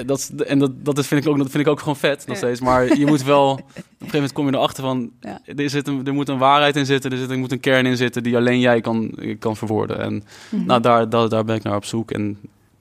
Dat, 0.05 0.31
en 0.45 0.59
dat, 0.59 0.71
dat, 0.85 1.05
vind 1.05 1.25
ik 1.25 1.29
ook, 1.29 1.37
dat 1.37 1.49
vind 1.49 1.65
ik 1.65 1.69
ook 1.71 1.79
gewoon 1.79 1.95
vet 1.95 2.27
nog 2.27 2.37
steeds. 2.37 2.59
Maar 2.59 2.97
je 2.97 3.05
moet 3.05 3.23
wel... 3.23 3.51
Op 3.51 3.59
een 3.59 3.63
gegeven 3.75 4.13
moment 4.13 4.33
kom 4.33 4.45
je 4.47 4.53
erachter 4.53 4.83
van... 4.83 5.11
Er, 5.55 5.69
zit 5.69 5.87
een, 5.87 6.05
er 6.05 6.13
moet 6.13 6.29
een 6.29 6.37
waarheid 6.37 6.75
in 6.75 6.85
zitten. 6.85 7.11
Er, 7.11 7.17
zit, 7.17 7.29
er 7.29 7.37
moet 7.37 7.51
een 7.51 7.59
kern 7.59 7.85
in 7.85 7.97
zitten 7.97 8.23
die 8.23 8.35
alleen 8.35 8.59
jij 8.59 8.81
kan, 8.81 9.17
kan 9.39 9.55
verwoorden. 9.55 9.99
En 9.99 10.13
mm 10.13 10.23
-hmm. 10.49 10.65
nou, 10.65 10.81
daar, 10.81 11.09
daar, 11.09 11.29
daar 11.29 11.45
ben 11.45 11.55
ik 11.55 11.63
naar 11.63 11.75
op 11.75 11.85
zoek. 11.85 12.11
En 12.11 12.37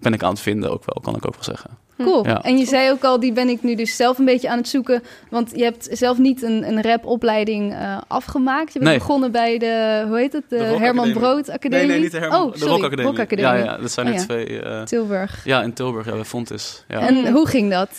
ben 0.07 0.15
ik 0.15 0.23
aan 0.23 0.31
het 0.31 0.41
vinden 0.41 0.71
ook 0.71 0.85
wel, 0.85 1.03
kan 1.03 1.17
ik 1.17 1.27
ook 1.27 1.35
wel 1.35 1.45
zeggen. 1.45 1.71
Cool. 1.99 2.27
Ja. 2.27 2.43
En 2.43 2.59
je 2.59 2.65
zei 2.65 2.91
ook 2.91 3.05
al, 3.05 3.21
die 3.21 3.33
ben 3.33 3.49
ik 3.49 3.63
nu 3.63 3.75
dus 3.75 3.97
zelf 3.97 4.19
een 4.19 4.25
beetje 4.25 4.49
aan 4.49 4.59
het 4.59 4.69
zoeken. 4.69 5.03
Want 5.31 5.53
je 5.55 5.63
hebt 5.63 5.89
zelf 5.91 6.19
niet 6.19 6.43
een, 6.43 6.69
een 6.69 6.83
rapopleiding 6.83 7.73
uh, 7.73 7.99
afgemaakt. 8.09 8.73
Je 8.73 8.79
bent 8.79 8.91
nee. 8.91 8.99
begonnen 8.99 9.33
bij 9.33 9.59
de, 9.59 10.05
hoe 10.09 10.19
heet 10.19 10.33
het? 10.33 10.45
De, 10.49 10.57
de 10.57 10.65
Herman 10.65 11.13
Brood 11.13 11.51
Academie. 11.51 11.87
Nee, 11.87 11.95
nee, 11.95 12.01
niet 12.01 12.13
de 12.13 12.19
Herman, 12.19 12.43
oh, 12.43 12.53
de 12.55 12.65
Rock 12.65 12.79
Academie. 12.79 13.05
Rock 13.05 13.19
Academie. 13.19 13.51
Ja, 13.51 13.65
ja, 13.65 13.77
dat 13.77 13.93
zijn 13.93 14.07
er 14.07 14.13
oh, 14.13 14.19
ja. 14.19 14.25
twee. 14.25 14.63
Uh, 14.63 14.83
Tilburg. 14.83 15.45
Ja, 15.45 15.63
in 15.63 15.73
Tilburg, 15.73 16.07
ja, 16.07 16.13
bij 16.13 16.25
Fontis. 16.25 16.85
Ja. 16.89 17.01
En 17.01 17.31
hoe 17.33 17.47
ging 17.47 17.71
dat? 17.71 17.91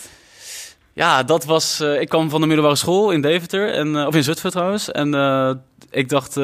Ja, 0.98 1.24
dat 1.24 1.46
was... 1.46 1.82
Uh, 1.82 2.02
ik 2.02 2.10
kwam 2.10 2.30
van 2.30 2.42
de 2.42 2.48
middelbare 2.48 2.76
school 2.76 3.12
in 3.12 3.22
Deventer, 3.22 3.74
en, 3.74 4.08
of 4.08 4.16
in 4.16 4.24
Zutphen 4.24 4.52
trouwens. 4.52 4.92
En 4.92 5.08
ik 5.90 6.10
dacht, 6.10 6.38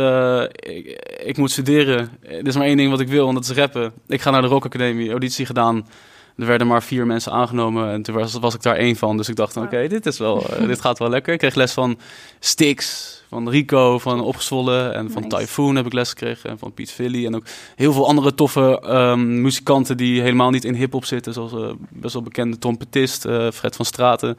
ik, 0.51 1.03
ik, 1.25 1.37
moet 1.37 1.51
studeren. 1.51 2.09
Er 2.21 2.47
is 2.47 2.55
maar 2.55 2.65
één 2.65 2.77
ding 2.77 2.89
wat 2.89 2.99
ik 2.99 3.07
wil, 3.07 3.27
en 3.27 3.33
dat 3.33 3.43
is 3.43 3.51
rappen. 3.51 3.93
Ik 4.07 4.21
ga 4.21 4.29
naar 4.29 4.41
de 4.41 4.47
Rock 4.47 4.65
Academie, 4.65 5.09
auditie 5.09 5.45
gedaan 5.45 5.85
er 6.37 6.45
werden 6.45 6.67
maar 6.67 6.83
vier 6.83 7.05
mensen 7.05 7.31
aangenomen 7.31 7.91
en 7.91 8.01
toen 8.01 8.15
was, 8.15 8.33
was 8.33 8.55
ik 8.55 8.61
daar 8.61 8.75
één 8.75 8.95
van. 8.95 9.17
Dus 9.17 9.29
ik 9.29 9.35
dacht, 9.35 9.57
oké, 9.57 9.87
dit 9.87 10.05
is 10.05 10.17
wel, 10.17 10.45
uh, 10.59 10.67
dit 10.67 10.81
gaat 10.81 10.99
wel 10.99 11.09
lekker. 11.09 11.33
Ik 11.33 11.39
kreeg 11.39 11.55
les 11.55 11.73
van 11.73 11.99
Stix, 12.39 13.23
van 13.29 13.49
Rico, 13.49 13.99
van 13.99 14.21
Opgezwollen 14.21 14.93
en 14.93 15.11
van 15.11 15.21
nice. 15.21 15.37
Typhoon 15.37 15.75
heb 15.75 15.85
ik 15.85 15.93
les 15.93 16.09
gekregen. 16.09 16.49
En 16.49 16.57
van 16.57 16.73
Piet 16.73 16.91
Philly 16.91 17.25
en 17.25 17.35
ook 17.35 17.45
heel 17.75 17.93
veel 17.93 18.07
andere 18.07 18.35
toffe 18.35 18.83
um, 18.87 19.41
muzikanten 19.41 19.97
die 19.97 20.21
helemaal 20.21 20.49
niet 20.49 20.63
in 20.63 20.73
hip-hop 20.73 21.05
zitten. 21.05 21.33
Zoals 21.33 21.53
uh, 21.53 21.71
best 21.89 22.13
wel 22.13 22.23
bekende 22.23 22.57
trompetist 22.57 23.25
uh, 23.25 23.51
Fred 23.51 23.75
van 23.75 23.85
Straten. 23.85 24.37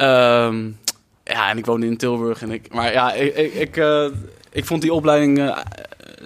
Um, 0.00 0.78
ja, 1.24 1.50
en 1.50 1.58
ik 1.58 1.66
woonde 1.66 1.86
in 1.86 1.96
Tilburg. 1.96 2.42
En 2.42 2.50
ik, 2.50 2.74
maar 2.74 2.92
ja, 2.92 3.12
ik, 3.12 3.36
ik, 3.36 3.54
ik, 3.54 3.84
ik 4.52 4.64
vond 4.64 4.82
die 4.82 4.92
opleiding 4.92 5.54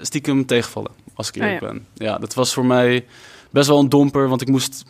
stiekem 0.01 0.47
tegenvallen, 0.47 0.91
als 1.15 1.29
ik 1.29 1.35
eerlijk 1.35 1.63
oh, 1.63 1.69
ja. 1.69 1.75
ben. 1.75 1.87
Ja, 1.95 2.19
dat 2.19 2.35
was 2.35 2.53
voor 2.53 2.67
mij 2.67 3.05
best 3.51 3.69
wel 3.69 3.79
een 3.79 3.89
domper, 3.89 4.29
want 4.29 4.41
ik 4.41 4.49
moest, 4.49 4.85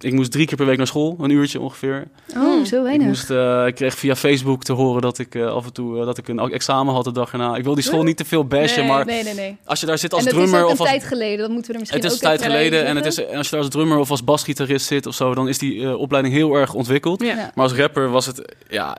ik 0.00 0.12
moest 0.12 0.32
drie 0.32 0.46
keer 0.46 0.56
per 0.56 0.66
week 0.66 0.76
naar 0.76 0.86
school, 0.86 1.16
een 1.20 1.30
uurtje 1.30 1.60
ongeveer. 1.60 2.08
Oh, 2.36 2.64
zo 2.64 2.76
Ik, 2.76 2.82
weinig. 2.82 3.06
moest, 3.06 3.30
eh, 3.30 3.66
ik 3.66 3.74
kreeg 3.74 3.94
via 3.94 4.16
Facebook 4.16 4.62
te 4.64 4.72
horen 4.72 5.02
dat 5.02 5.18
ik 5.18 5.34
eh, 5.34 5.46
af 5.46 5.64
en 5.64 5.72
toe 5.72 5.98
eh, 6.00 6.04
dat 6.06 6.18
ik 6.18 6.28
een 6.28 6.38
examen 6.38 6.94
had 6.94 7.04
de 7.04 7.12
dag 7.12 7.32
erna. 7.32 7.56
Ik 7.56 7.64
wil 7.64 7.74
die 7.74 7.84
school 7.84 8.02
niet 8.02 8.16
te 8.16 8.24
veel 8.24 8.44
bashen, 8.46 8.78
Nee, 8.80 8.88
maar 8.92 9.06
Nee, 9.06 9.22
nee, 9.22 9.34
nee. 9.34 9.56
als 9.64 9.80
je 9.80 9.86
daar 9.86 9.98
zit 9.98 10.12
als 10.12 10.20
en 10.22 10.26
het 10.28 10.36
drummer 10.36 10.58
is 10.58 10.64
ook 10.64 10.70
of 10.70 10.78
een 10.78 10.80
als 10.80 10.88
tijd 10.88 11.04
geleden, 11.04 11.38
dat 11.38 11.48
moeten 11.50 11.66
we 11.66 11.72
er 11.72 11.78
misschien 11.80 12.02
het 12.02 12.10
is 12.12 12.16
ook 12.16 12.22
een 12.30 12.38
tijd 12.38 12.42
geleden 12.52 12.84
en 12.86 12.96
het 12.96 13.06
is, 13.06 13.24
en 13.24 13.36
als 13.36 13.44
je 13.46 13.52
daar 13.52 13.60
als 13.64 13.70
drummer 13.70 13.98
of 13.98 14.10
als 14.10 14.24
basgitarist 14.24 14.86
zit 14.86 15.06
of 15.06 15.14
zo, 15.14 15.34
dan 15.34 15.48
is 15.48 15.58
die 15.58 15.82
eh, 15.82 15.98
opleiding 16.00 16.34
heel 16.34 16.54
erg 16.54 16.74
ontwikkeld. 16.74 17.22
Ja. 17.22 17.26
Ja. 17.36 17.50
Maar 17.54 17.64
als 17.64 17.74
rapper 17.74 18.10
was 18.10 18.26
het, 18.26 18.54
ja, 18.68 18.96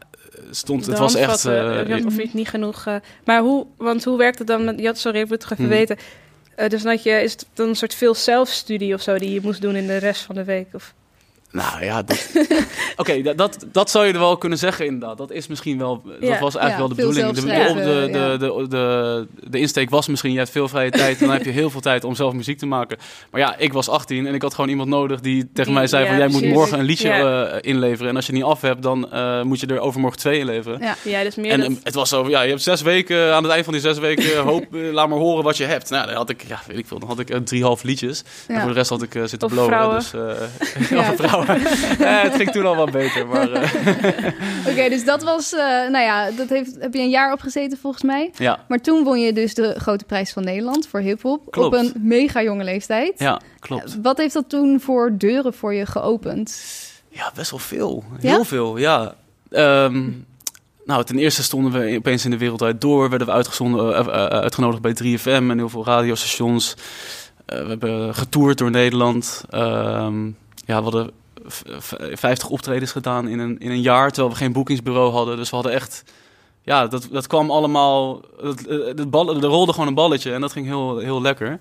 stond, 0.51 0.86
De 0.86 0.91
het 0.91 1.00
was 1.00 1.15
echt... 1.15 1.45
of 2.05 2.17
niet, 2.17 2.34
niet 2.34 2.48
genoeg. 2.50 2.86
maar 3.25 3.41
hoe, 3.41 3.65
want 3.77 4.03
hoe 4.03 4.17
werkt 4.17 4.38
het 4.38 4.48
dan 4.48 4.63
met, 4.65 4.79
ja, 4.79 4.93
sorry, 4.93 5.19
ik 5.19 5.29
moet 5.29 5.41
het 5.43 5.51
even 5.51 5.63
Hmm. 5.65 5.74
weten. 5.74 5.98
Eh, 6.55 6.69
dus 6.69 6.81
dat 6.81 7.03
je, 7.03 7.09
is 7.09 7.31
het 7.31 7.45
dan 7.53 7.67
een 7.67 7.75
soort 7.75 7.93
veel 7.93 8.15
zelfstudie 8.15 8.93
of 8.93 9.01
zo 9.01 9.17
die 9.17 9.33
je 9.33 9.41
moest 9.41 9.62
doen 9.62 9.75
in 9.75 9.88
de 9.88 9.97
rest 9.97 10.21
van 10.21 10.35
de 10.35 10.43
week? 10.43 10.67
Of? 10.74 10.93
Nou 11.55 11.83
ja, 11.85 12.01
dat- 12.03 12.29
oké, 13.01 13.21
dat, 13.21 13.38
dat, 13.38 13.65
dat 13.71 13.89
zou 13.89 14.05
je 14.05 14.13
er 14.13 14.19
wel 14.19 14.38
kunnen 14.38 14.57
zeggen 14.57 14.85
inderdaad. 14.85 15.17
Dat 15.17 15.31
is 15.31 15.47
misschien 15.47 15.77
wel, 15.77 16.01
dat 16.19 16.39
was 16.39 16.55
eigenlijk 16.55 16.71
Ja, 16.71 16.77
wel 16.77 16.88
de 16.88 16.95
bedoeling. 16.95 17.27
De, 17.27 17.41
de, 17.41 17.47
de, 17.47 17.53
ja. 18.19 18.38
de, 18.38 18.38
de, 18.38 18.67
de, 18.69 19.27
de 19.50 19.59
insteek 19.59 19.89
was 19.89 20.07
misschien, 20.07 20.31
je 20.31 20.38
hebt 20.38 20.50
veel 20.50 20.67
vrije 20.67 20.89
tijd, 21.01 21.19
dan 21.19 21.29
heb 21.29 21.43
je 21.43 21.51
heel 21.51 21.69
veel 21.69 21.81
tijd 21.81 22.03
om 22.03 22.15
zelf 22.15 22.33
muziek 22.33 22.57
te 22.57 22.65
maken. 22.65 22.97
Maar 23.31 23.41
ja, 23.41 23.55
ik 23.57 23.74
was 23.74 23.89
18 23.89 24.27
en 24.27 24.33
ik 24.33 24.41
had 24.41 24.53
gewoon 24.53 24.69
iemand 24.69 24.89
nodig 24.89 25.19
die 25.19 25.41
tegen 25.53 25.63
Die- 25.63 25.74
mij 25.74 25.88
zei 25.88 26.03
ja, 26.03 26.09
van, 26.09 26.17
jij 26.17 26.27
moet 26.27 26.45
morgen 26.45 26.79
een 26.79 26.85
liedje 26.85 27.07
Ja. 27.07 27.45
eh, 27.45 27.57
inleveren. 27.62 28.09
En 28.09 28.15
als 28.15 28.25
je 28.25 28.31
het 28.31 28.41
niet 28.41 28.50
af 28.51 28.62
hebt, 28.62 28.81
dan 28.83 29.12
eh, 29.12 29.41
moet 29.41 29.59
je 29.59 29.67
er 29.67 29.79
overmorgen 29.79 30.19
twee 30.19 30.39
inleveren. 30.39 30.79
Ja. 30.81 30.95
Ja, 31.03 31.24
dus 31.24 31.35
meer 31.35 31.51
En 31.51 31.59
dat- 31.59 31.69
eh, 31.69 31.75
het 31.83 31.93
was 31.93 32.09
zo, 32.09 32.29
ja, 32.29 32.41
je 32.41 32.50
hebt 32.50 32.62
zes 32.62 32.81
weken, 32.81 33.33
aan 33.35 33.43
het 33.43 33.51
eind 33.51 33.63
van 33.63 33.74
die 33.74 33.81
zes 33.81 33.97
weken, 33.97 34.38
hoop, 34.51 34.65
laat 34.71 35.09
maar 35.09 35.17
horen 35.17 35.43
wat 35.43 35.57
je 35.57 35.63
hebt. 35.65 35.89
Nou, 35.89 36.05
dan 36.07 36.15
had 36.15 36.29
ik, 36.29 36.43
ja, 36.47 36.59
weet 36.67 36.77
ik 36.77 36.88
veel, 36.88 37.00
dan 37.00 37.07
had 37.07 37.19
ik 37.19 37.29
eh, 37.29 37.39
drieënf 37.39 37.83
liedjes. 37.83 38.24
En 38.47 38.59
voor 38.59 38.69
de 38.69 38.75
rest 38.75 38.89
had 38.89 39.01
ik 39.01 39.15
eh, 39.15 39.24
zitten 39.24 39.50
blowen. 39.50 39.69
vrouwen. 39.71 39.97
Dus, 39.97 40.13
eh 40.13 41.09
vrouwen. 41.15 41.44
Eh, 41.99 42.21
het 42.21 42.35
ging 42.35 42.51
toen 42.51 42.65
al 42.65 42.75
wat 42.75 42.91
beter, 42.91 43.27
maar 43.27 43.51
eh, 43.51 44.31
Oké, 44.69 44.89
dus 44.89 45.05
dat 45.05 45.23
was, 45.23 45.53
eh, 45.53 45.59
nou 45.65 45.97
ja, 45.97 46.31
dat 46.31 46.49
heeft, 46.49 46.75
heb 46.79 46.93
je 46.93 46.99
een 46.99 47.09
jaar 47.09 47.33
opgezeten 47.33 47.77
volgens 47.77 48.03
mij. 48.03 48.31
ja, 48.37 48.59
Maar 48.67 48.81
toen 48.81 49.03
won 49.03 49.19
je 49.19 49.33
dus 49.33 49.53
de 49.53 49.75
Grote 49.77 50.05
Prijs 50.05 50.31
van 50.31 50.43
Nederland 50.43 50.87
voor 50.87 50.99
hip-hop. 50.99 51.57
Op 51.57 51.73
een 51.73 51.93
mega 51.99 52.43
jonge 52.43 52.63
leeftijd. 52.63 53.19
ja, 53.19 53.41
klopt. 53.59 53.97
Wat 54.01 54.17
heeft 54.17 54.33
dat 54.33 54.49
toen 54.49 54.79
voor 54.81 55.17
deuren 55.17 55.53
voor 55.53 55.73
je 55.73 55.85
geopend? 55.85 56.63
Ja, 57.09 57.31
best 57.35 57.51
wel 57.51 57.59
veel. 57.59 58.03
Ja? 58.19 58.29
Heel 58.29 58.43
veel, 58.43 58.77
ja. 58.77 59.15
Ehm, 59.49 60.09
nou, 60.85 61.03
ten 61.03 61.17
eerste 61.17 61.43
stonden 61.43 61.71
we 61.71 61.97
opeens 61.97 62.25
in 62.25 62.31
de 62.31 62.37
wereld 62.37 62.61
uit 62.61 62.81
door. 62.81 63.09
Werden 63.09 63.27
we 63.27 63.33
uitgezonden, 63.33 63.95
eh, 63.95 63.99
eh, 63.99 64.25
uitgenodigd 64.25 64.81
bij 64.81 64.93
3FM 64.93 65.49
en 65.49 65.57
heel 65.57 65.69
veel 65.69 65.85
radiostations. 65.85 66.75
Eh, 67.45 67.61
we 67.61 67.67
hebben 67.67 68.15
getoerd 68.15 68.57
door 68.57 68.71
Nederland. 68.71 69.43
Ehm, 69.49 70.25
ja, 70.65 70.77
we 70.77 70.83
hadden 70.83 71.11
50 71.47 72.49
optredens 72.49 72.91
gedaan 72.91 73.27
in 73.27 73.39
een, 73.39 73.59
in 73.59 73.71
een 73.71 73.81
jaar, 73.81 74.07
terwijl 74.11 74.33
we 74.33 74.39
geen 74.39 74.53
boekingsbureau 74.53 75.11
hadden. 75.11 75.37
Dus 75.37 75.49
we 75.49 75.55
hadden 75.55 75.73
echt... 75.73 76.03
Ja, 76.61 76.87
dat, 76.87 77.07
dat 77.11 77.27
kwam 77.27 77.51
allemaal... 77.51 78.21
Het, 78.41 78.59
het, 78.69 78.97
het 78.99 79.09
bal, 79.09 79.35
er 79.35 79.41
rolde 79.43 79.71
gewoon 79.73 79.87
een 79.87 79.93
balletje 79.93 80.33
en 80.33 80.41
dat 80.41 80.51
ging 80.51 80.65
heel, 80.65 80.97
heel 80.97 81.21
lekker. 81.21 81.59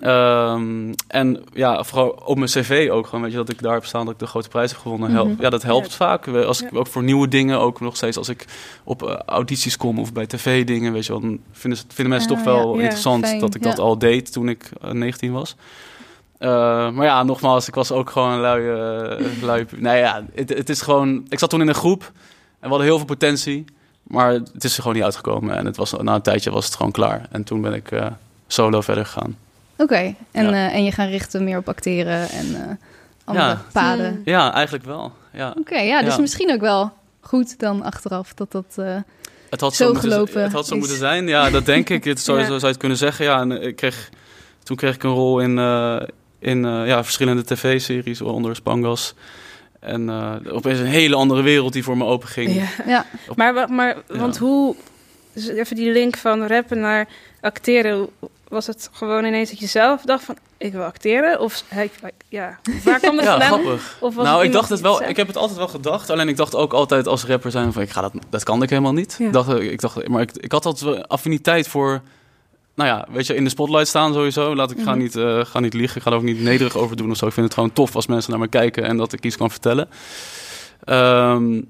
Ehm, 0.00 0.92
en 1.08 1.44
ja, 1.52 1.84
vooral 1.84 2.08
op 2.24 2.36
mijn 2.36 2.50
cv 2.50 2.88
ook 2.92 3.06
gewoon, 3.06 3.20
weet 3.22 3.30
je, 3.30 3.36
dat 3.36 3.48
ik 3.48 3.62
daar 3.62 3.72
heb 3.74 3.84
staan 3.84 4.04
dat 4.04 4.14
ik 4.14 4.20
de 4.20 4.26
grote 4.26 4.48
prijs 4.48 4.70
heb 4.70 4.80
gewonnen. 4.80 5.10
Hel- 5.10 5.26
Mhm. 5.26 5.42
Ja, 5.42 5.50
dat 5.50 5.62
helpt 5.62 5.86
Ja. 5.90 5.96
vaak. 5.96 6.24
We- 6.24 6.44
Als 6.44 6.62
ik 6.62 6.70
Ja. 6.72 6.78
ook 6.78 6.86
voor 6.86 7.02
nieuwe 7.02 7.28
dingen, 7.28 7.60
ook 7.60 7.80
nog 7.80 7.96
steeds 7.96 8.16
als 8.16 8.28
ik 8.28 8.44
op 8.84 9.02
eh, 9.08 9.14
audities 9.26 9.76
kom 9.76 9.98
of 9.98 10.12
bij 10.12 10.26
tv-dingen, 10.26 10.92
weet 10.92 11.06
je 11.06 11.12
wel, 11.12 11.20
dan 11.20 11.38
vinden, 11.52 11.78
ze- 11.78 11.84
vinden 11.88 12.08
mensen 12.14 12.30
Ah, 12.30 12.36
toch 12.36 12.44
wel 12.44 12.74
ja. 12.74 12.80
Interessant 12.80 13.40
dat 13.40 13.54
ik 13.54 13.62
dat 13.62 13.78
al 13.78 13.98
deed 13.98 14.32
toen 14.32 14.48
ik 14.48 14.70
eh, 14.82 14.90
19 14.90 15.32
was. 15.32 15.56
Eh, 16.38 16.48
maar 16.90 17.06
ja, 17.06 17.22
nogmaals, 17.22 17.68
ik 17.68 17.74
was 17.74 17.92
ook 17.92 18.10
gewoon 18.10 18.30
een 18.32 18.40
lui... 18.40 18.68
eh, 19.18 19.42
lui 19.42 19.66
nee 19.76 19.98
ja, 19.98 20.24
het, 20.34 20.48
het 20.48 20.68
is 20.68 20.80
gewoon... 20.80 21.26
Ik 21.28 21.38
zat 21.38 21.50
toen 21.50 21.60
in 21.60 21.68
een 21.68 21.74
groep 21.74 22.02
en 22.02 22.12
we 22.60 22.68
hadden 22.68 22.86
heel 22.86 22.96
veel 22.96 23.06
potentie. 23.06 23.64
Maar 24.02 24.32
het 24.32 24.64
is 24.64 24.74
er 24.74 24.80
gewoon 24.80 24.94
niet 24.96 25.04
uitgekomen. 25.04 25.56
En 25.56 25.66
het 25.66 25.76
was, 25.76 25.92
na 25.92 26.14
een 26.14 26.22
tijdje 26.22 26.50
was 26.50 26.64
het 26.64 26.74
gewoon 26.74 26.92
klaar. 26.92 27.26
En 27.30 27.44
toen 27.44 27.60
ben 27.60 27.74
ik 27.74 27.90
eh, 27.90 28.06
solo 28.46 28.80
verder 28.80 29.06
gegaan. 29.06 29.36
Oké, 29.76 30.14
en, 30.30 30.44
Ja. 30.44 30.52
eh, 30.52 30.74
en 30.74 30.84
je 30.84 30.92
gaan 30.92 31.08
richten 31.08 31.44
meer 31.44 31.58
op 31.58 31.68
acteren 31.68 32.28
en 32.28 32.54
eh, 32.54 32.74
andere 33.24 33.46
Ja. 33.46 33.62
paden. 33.72 34.08
Hmm. 34.10 34.20
Oké, 34.20 34.30
Ja, 34.30 34.52
eigenlijk 34.52 34.84
wel. 34.84 35.12
Ja. 35.32 35.54
ja, 35.70 36.02
dus 36.02 36.14
Ja. 36.14 36.20
misschien 36.20 36.52
ook 36.52 36.60
wel 36.60 36.92
goed 37.20 37.58
dan 37.58 37.82
achteraf 37.82 38.34
dat 38.34 38.52
dat... 38.52 38.64
eh, 38.76 38.96
Het 39.50 39.60
had 39.60 39.74
Zo 39.74 39.84
zo, 39.86 39.92
moeten, 39.92 40.10
gelopen 40.10 40.42
het 40.42 40.52
had 40.52 40.66
zo 40.66 40.74
is. 40.74 40.78
moeten 40.80 40.96
zijn. 40.98 41.28
Ja, 41.28 41.50
dat 41.50 41.66
denk 41.66 41.88
ik. 41.88 42.04
Het 42.04 42.20
zou, 42.26 42.44
zou 42.44 42.60
je 42.60 42.66
het 42.66 42.76
kunnen 42.76 42.98
zeggen. 42.98 43.24
Ja, 43.24 43.40
en 43.40 43.62
ik 43.62 43.76
kreeg, 43.76 44.08
toen 44.62 44.76
kreeg 44.76 44.94
ik 44.94 45.02
een 45.02 45.10
rol 45.10 45.40
in, 45.40 45.58
eh, 45.58 45.96
in 46.46 46.64
eh, 46.64 46.86
ja, 46.86 47.04
verschillende 47.04 47.44
tv-series, 47.44 48.20
onder 48.20 48.56
Spangas. 48.56 49.14
En 49.80 50.08
eh, 50.08 50.34
opeens 50.54 50.78
een 50.78 50.86
hele 50.86 51.14
andere 51.16 51.42
wereld 51.42 51.72
die 51.72 51.84
voor 51.84 51.96
me 51.96 52.04
open 52.04 52.28
ging. 52.28 52.54
Ja. 52.54 52.66
ja, 52.86 53.06
Maar, 53.36 53.54
wa- 53.54 53.66
maar 53.66 53.96
Ja. 54.08 54.18
want 54.18 54.36
hoe, 54.38 54.74
dus 55.32 55.48
even 55.48 55.76
die 55.76 55.92
link 55.92 56.16
van 56.16 56.46
rappen 56.46 56.80
naar 56.80 57.08
acteren, 57.40 58.08
was 58.48 58.66
het 58.66 58.90
gewoon 58.92 59.24
ineens 59.24 59.50
dat 59.50 59.58
je 59.58 59.66
zelf 59.66 60.02
dacht 60.02 60.24
van, 60.24 60.36
ik 60.56 60.72
wil 60.72 60.82
acteren? 60.82 61.40
Of, 61.40 61.64
hey, 61.68 61.90
ja, 62.28 62.58
waar 62.84 62.98
kwam 63.00 63.16
het 63.16 63.24
Ja, 63.24 63.30
vandaan? 63.30 63.48
grappig. 63.62 63.96
Of 64.00 64.14
was 64.14 64.24
nou, 64.24 64.44
ik 64.44 64.52
dacht 64.52 64.68
het 64.68 64.80
wel. 64.80 64.96
zei? 64.96 65.10
Ik 65.10 65.16
heb 65.16 65.26
het 65.26 65.36
altijd 65.36 65.58
wel 65.58 65.68
gedacht. 65.68 66.10
Alleen 66.10 66.28
ik 66.28 66.36
dacht 66.36 66.54
ook 66.54 66.72
altijd 66.72 67.06
als 67.06 67.24
rapper 67.24 67.50
zijn 67.50 67.72
van 67.72 67.82
ik 67.82 67.90
ga 67.90 68.00
dat, 68.00 68.12
dat 68.30 68.42
kan 68.44 68.62
ik 68.62 68.70
helemaal 68.70 68.92
niet. 68.92 69.16
Ja. 69.18 69.30
Dacht, 69.30 69.48
ik 69.60 69.80
dacht, 69.80 70.08
maar 70.08 70.22
ik, 70.22 70.32
ik 70.32 70.52
had 70.52 70.64
altijd 70.66 71.08
affiniteit 71.08 71.68
voor. 71.68 72.00
Nou 72.76 72.88
ja, 72.88 73.06
weet 73.10 73.26
je, 73.26 73.34
in 73.34 73.44
de 73.44 73.50
spotlight 73.50 73.88
staan 73.88 74.12
sowieso. 74.12 74.54
Laat 74.54 74.70
ik 74.70 74.78
ga, 74.82 74.90
Mhm. 74.94 74.98
niet, 74.98 75.18
ga 75.48 75.60
niet 75.60 75.74
liegen. 75.74 75.96
Ik 75.96 76.02
ga 76.02 76.10
er 76.10 76.16
ook 76.16 76.22
niet 76.22 76.40
nederig 76.40 76.76
over 76.76 76.96
doen 76.96 77.10
of 77.10 77.16
zo. 77.16 77.26
Ik 77.26 77.32
vind 77.32 77.46
het 77.46 77.54
gewoon 77.54 77.72
tof 77.72 77.94
als 77.94 78.06
mensen 78.06 78.30
naar 78.30 78.40
me 78.40 78.48
kijken 78.48 78.84
en 78.84 78.96
dat 78.96 79.12
ik 79.12 79.24
iets 79.24 79.36
kan 79.36 79.50
vertellen. 79.50 79.88
Ehm, 80.84 81.60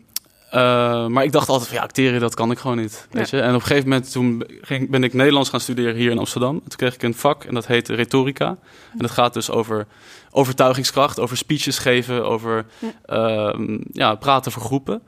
eh, 0.51 1.07
maar 1.07 1.25
ik 1.25 1.33
dacht 1.33 1.49
altijd 1.49 1.69
van 1.69 1.77
ja, 1.77 1.83
acteren, 1.83 2.21
dat 2.21 2.35
kan 2.35 2.51
ik 2.51 2.59
gewoon 2.59 2.77
niet. 2.77 3.07
Weet 3.11 3.31
je? 3.31 3.41
En 3.41 3.49
op 3.49 3.61
een 3.61 3.67
gegeven 3.67 3.89
moment 3.89 4.13
toen 4.13 4.45
ging, 4.61 4.91
ben 4.91 5.05
ik 5.05 5.13
Nederlands 5.15 5.49
gaan 5.51 5.61
studeren 5.61 5.95
hier 5.97 6.11
in 6.11 6.19
Amsterdam. 6.19 6.55
En 6.55 6.61
toen 6.69 6.77
kreeg 6.79 6.95
ik 6.95 7.03
een 7.03 7.15
vak 7.15 7.45
en 7.45 7.55
dat 7.55 7.67
heet 7.67 7.89
retorica. 7.89 8.47
En 8.93 8.99
dat 8.99 9.11
gaat 9.11 9.35
dus 9.35 9.51
over 9.51 9.87
overtuigingskracht, 10.31 11.21
over 11.21 11.37
speeches 11.37 11.79
geven, 11.79 12.25
over 12.25 12.67
Ja. 12.79 12.93
ehm, 13.07 13.79
ja, 13.93 14.15
praten 14.15 14.53
voor 14.53 14.63
groepen. 14.63 15.03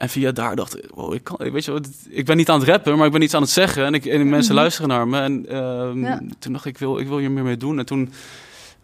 En 0.00 0.08
via 0.08 0.32
daar 0.32 0.56
dacht 0.56 0.78
ik, 0.78 0.90
wow, 0.94 1.14
ik, 1.14 1.24
kan, 1.24 1.36
weet 1.52 1.64
je, 1.64 1.70
wat, 1.72 1.88
ik 2.08 2.24
ben 2.26 2.36
niet 2.36 2.48
aan 2.48 2.58
het 2.60 2.68
rappen, 2.68 2.96
maar 2.96 3.06
ik 3.06 3.12
ben 3.12 3.22
iets 3.22 3.34
aan 3.34 3.42
het 3.42 3.50
zeggen. 3.50 3.84
En, 3.84 3.94
ik, 3.94 4.04
en 4.06 4.28
mensen 4.28 4.52
Mhm. 4.52 4.60
luisteren 4.60 4.88
naar 4.88 5.08
me. 5.08 5.20
En 5.20 5.46
ehm, 5.48 6.04
Ja. 6.04 6.20
toen 6.38 6.52
dacht 6.52 6.64
ik, 6.64 6.72
ik 6.72 6.78
wil, 6.78 6.98
ik 6.98 7.08
wil 7.08 7.18
hier 7.18 7.30
meer 7.30 7.42
mee 7.44 7.56
doen. 7.56 7.78
En 7.78 7.86
toen 7.86 8.12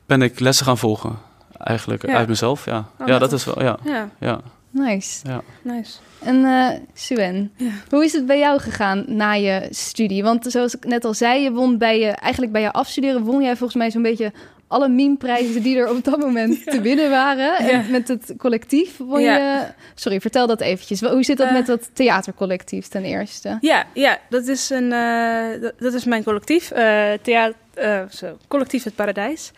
ben 0.06 0.23
ik 0.23 0.40
lessen 0.40 0.66
gaan 0.66 0.78
volgen. 0.78 1.18
Eigenlijk 1.58 2.06
Ja. 2.06 2.14
uit 2.14 2.28
mezelf, 2.28 2.64
ja. 2.64 2.88
Oh, 2.99 3.06
ja, 3.06 3.18
dat 3.18 3.32
is 3.32 3.44
wel, 3.44 3.62
ja. 3.62 3.78
Ja, 3.85 4.11
ja. 4.20 4.40
nice. 4.70 5.26
nice. 5.62 5.92
En 6.18 6.44
eh 6.44 6.78
Suen, 6.94 7.52
Ja. 7.56 7.70
hoe 7.90 8.04
is 8.04 8.12
het 8.12 8.26
bij 8.26 8.38
jou 8.38 8.61
gegaan 8.61 9.04
na 9.08 9.32
je 9.32 9.66
studie? 9.70 10.23
Want 10.23 10.44
zoals 10.49 10.76
ik 10.76 10.85
net 10.85 11.04
al 11.04 11.14
zei, 11.14 11.42
je 11.42 11.52
won 11.52 11.78
bij 11.78 12.00
je, 12.00 12.06
eigenlijk 12.08 12.52
bij 12.52 12.62
je 12.62 12.73
afstuderen, 12.73 13.23
won 13.23 13.42
jij 13.42 13.56
volgens 13.56 13.78
mij 13.78 13.90
zo'n 13.90 14.02
beetje 14.02 14.32
alle 14.68 14.88
memeprijzen 14.88 15.62
die 15.62 15.76
er 15.78 15.88
op 15.90 16.04
dat 16.04 16.18
moment 16.18 16.64
te 16.73 16.80
winnen 16.80 17.11
waren. 17.11 17.56
En 17.58 17.66
Ja. 17.66 17.82
met 17.90 18.08
het 18.08 18.35
collectief 18.38 18.99
Ja. 18.99 19.18
je... 19.18 19.66
Sorry, 19.94 20.20
vertel 20.20 20.46
dat 20.46 20.61
eventjes. 20.61 21.00
Hoe 21.00 21.25
zit 21.25 21.37
dat 21.37 21.46
Eh. 21.46 21.52
met 21.52 21.66
dat 21.66 21.90
theatercollectief 21.92 22.87
ten 22.88 23.04
eerste? 23.04 23.58
Ja, 23.61 23.85
ja 23.94 24.18
dat, 24.28 24.46
is 24.46 24.70
een, 24.70 24.92
eh, 24.92 25.61
dat, 25.61 25.73
dat 25.78 25.92
is 25.94 26.04
mijn 26.04 26.25
collectief. 26.25 26.70
eh 26.70 27.12
thea- 27.23 27.52
eh, 27.75 28.00
zo, 28.11 28.37
collectief 28.49 28.85
Het 28.85 28.94
Paradijs. 28.94 29.50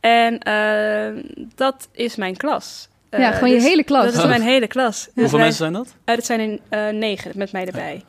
En 0.00 0.38
eh, 0.38 1.22
dat 1.54 1.88
is 1.92 2.16
mijn 2.16 2.36
klas. 2.36 2.88
Eh, 3.10 3.20
ja, 3.20 3.30
gewoon 3.30 3.48
je 3.48 3.54
dus 3.54 3.64
hele 3.64 3.84
klas. 3.84 4.04
Dat 4.04 4.14
is 4.14 4.24
mijn 4.28 4.42
hele 4.42 4.66
klas. 4.66 5.04
Dus 5.04 5.12
Hoeveel 5.14 5.30
wij- 5.38 5.40
mensen 5.46 5.56
zijn 5.72 5.72
dat? 5.72 5.94
Dat 6.16 6.24
zijn 6.26 6.40
er 6.40 6.88
eh, 6.88 6.94
negen, 6.94 7.32
met 7.34 7.52
mij 7.52 7.66
erbij. 7.66 8.04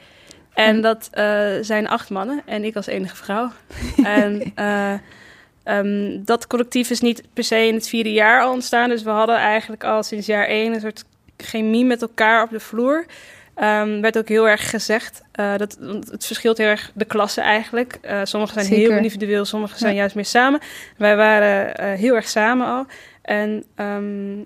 En 0.53 0.81
dat 0.81 1.07
eh, 1.11 1.47
zijn 1.61 1.87
acht 1.87 2.09
mannen 2.09 2.41
en 2.45 2.63
ik 2.63 2.75
als 2.75 2.85
enige 2.85 3.15
vrouw. 3.15 3.51
en 4.03 4.53
eh, 5.65 5.77
ehm, 5.77 6.23
dat 6.23 6.47
collectief 6.47 6.89
is 6.89 6.99
niet 7.01 7.23
per 7.33 7.43
se 7.43 7.67
in 7.67 7.73
het 7.73 7.89
vierde 7.89 8.13
jaar 8.13 8.41
al 8.41 8.51
ontstaan. 8.53 8.89
Dus 8.89 9.03
we 9.03 9.09
hadden 9.09 9.35
eigenlijk 9.35 9.83
al 9.83 10.03
sinds 10.03 10.27
jaar 10.27 10.47
één 10.47 10.73
een 10.73 10.81
soort 10.81 11.03
chemie 11.37 11.85
met 11.85 12.01
elkaar 12.01 12.43
op 12.43 12.49
de 12.49 12.59
vloer. 12.59 13.05
Ehm, 13.55 14.01
werd 14.01 14.17
ook 14.17 14.27
heel 14.27 14.49
erg 14.49 14.69
gezegd. 14.69 15.21
eh, 15.31 15.57
dat, 15.57 15.77
het 16.11 16.25
verschilt 16.25 16.57
heel 16.57 16.67
erg 16.67 16.91
de 16.93 17.05
klassen 17.05 17.43
eigenlijk. 17.43 17.97
Eh 18.01 18.19
sommige 18.23 18.53
zijn 18.53 18.65
Zeker. 18.65 18.87
heel 18.87 18.97
individueel, 18.97 19.45
sommige 19.45 19.77
zijn 19.77 19.93
Ja. 19.93 19.99
juist 19.99 20.15
meer 20.15 20.25
samen. 20.25 20.59
Wij 20.97 21.15
waren 21.15 21.75
eh, 21.75 21.93
heel 21.99 22.15
erg 22.15 22.27
samen 22.27 22.67
al. 22.67 22.85
En 23.21 23.63
ehm, 23.75 24.37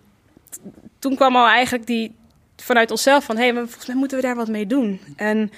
toen 0.99 1.15
kwam 1.15 1.35
al 1.35 1.47
eigenlijk 1.47 1.85
die 1.87 2.15
vanuit 2.55 2.91
onszelf 2.91 3.23
van... 3.23 3.35
hé, 3.37 3.43
hey, 3.43 3.53
maar 3.53 3.63
volgens 3.63 3.85
mij 3.87 3.95
moeten 3.95 4.17
we 4.17 4.23
daar 4.23 4.35
wat 4.35 4.47
mee 4.47 4.67
doen. 4.67 4.99
En 5.15 5.51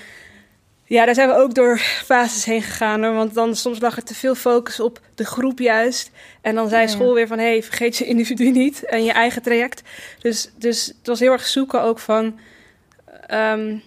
ja, 0.92 1.06
daar 1.06 1.16
zijn 1.16 1.28
we 1.28 1.36
ook 1.36 1.54
door 1.54 1.78
fases 1.78 2.46
heen 2.46 2.62
gegaan. 2.62 3.04
Hoor, 3.04 3.14
want 3.14 3.34
dan 3.34 3.56
soms 3.56 3.80
lag 3.80 3.96
er 3.96 4.04
te 4.04 4.16
veel 4.16 4.36
focus 4.36 4.80
op 4.80 5.00
de 5.16 5.26
groep 5.26 5.60
juist. 5.60 6.12
En 6.42 6.56
dan 6.56 6.70
zei 6.70 6.82
Ja, 6.82 6.88
ja. 6.88 6.94
school 6.94 7.14
weer 7.14 7.28
van... 7.28 7.38
hé, 7.38 7.50
hey, 7.50 7.64
vergeet 7.64 7.98
je 7.98 8.06
individu 8.06 8.52
niet 8.62 8.86
en 8.86 9.04
je 9.04 9.12
eigen 9.12 9.42
traject. 9.42 9.82
Dus, 10.20 10.52
dus 10.58 10.86
het 10.86 11.08
was 11.08 11.20
heel 11.20 11.32
erg 11.32 11.48
zoeken 11.48 11.82
ook 11.82 12.00
van... 12.00 12.40
ehm, 13.28 13.78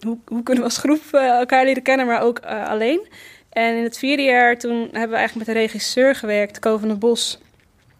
hoe, 0.00 0.18
hoe 0.26 0.42
kunnen 0.42 0.62
we 0.62 0.68
als 0.68 0.78
groep 0.78 1.02
eh, 1.12 1.28
elkaar 1.28 1.64
leren 1.64 1.82
kennen, 1.82 2.06
maar 2.06 2.22
ook 2.22 2.38
eh, 2.38 2.68
alleen. 2.68 3.08
En 3.50 3.76
in 3.76 3.82
het 3.82 3.98
vierde 3.98 4.22
jaar 4.22 4.58
toen 4.58 4.80
hebben 4.80 5.10
we 5.10 5.16
eigenlijk 5.16 5.46
met 5.46 5.56
een 5.56 5.62
regisseur 5.62 6.14
gewerkt, 6.14 6.58
Ko 6.58 6.78
van 6.78 6.88
den 6.88 6.98
Bos. 6.98 7.38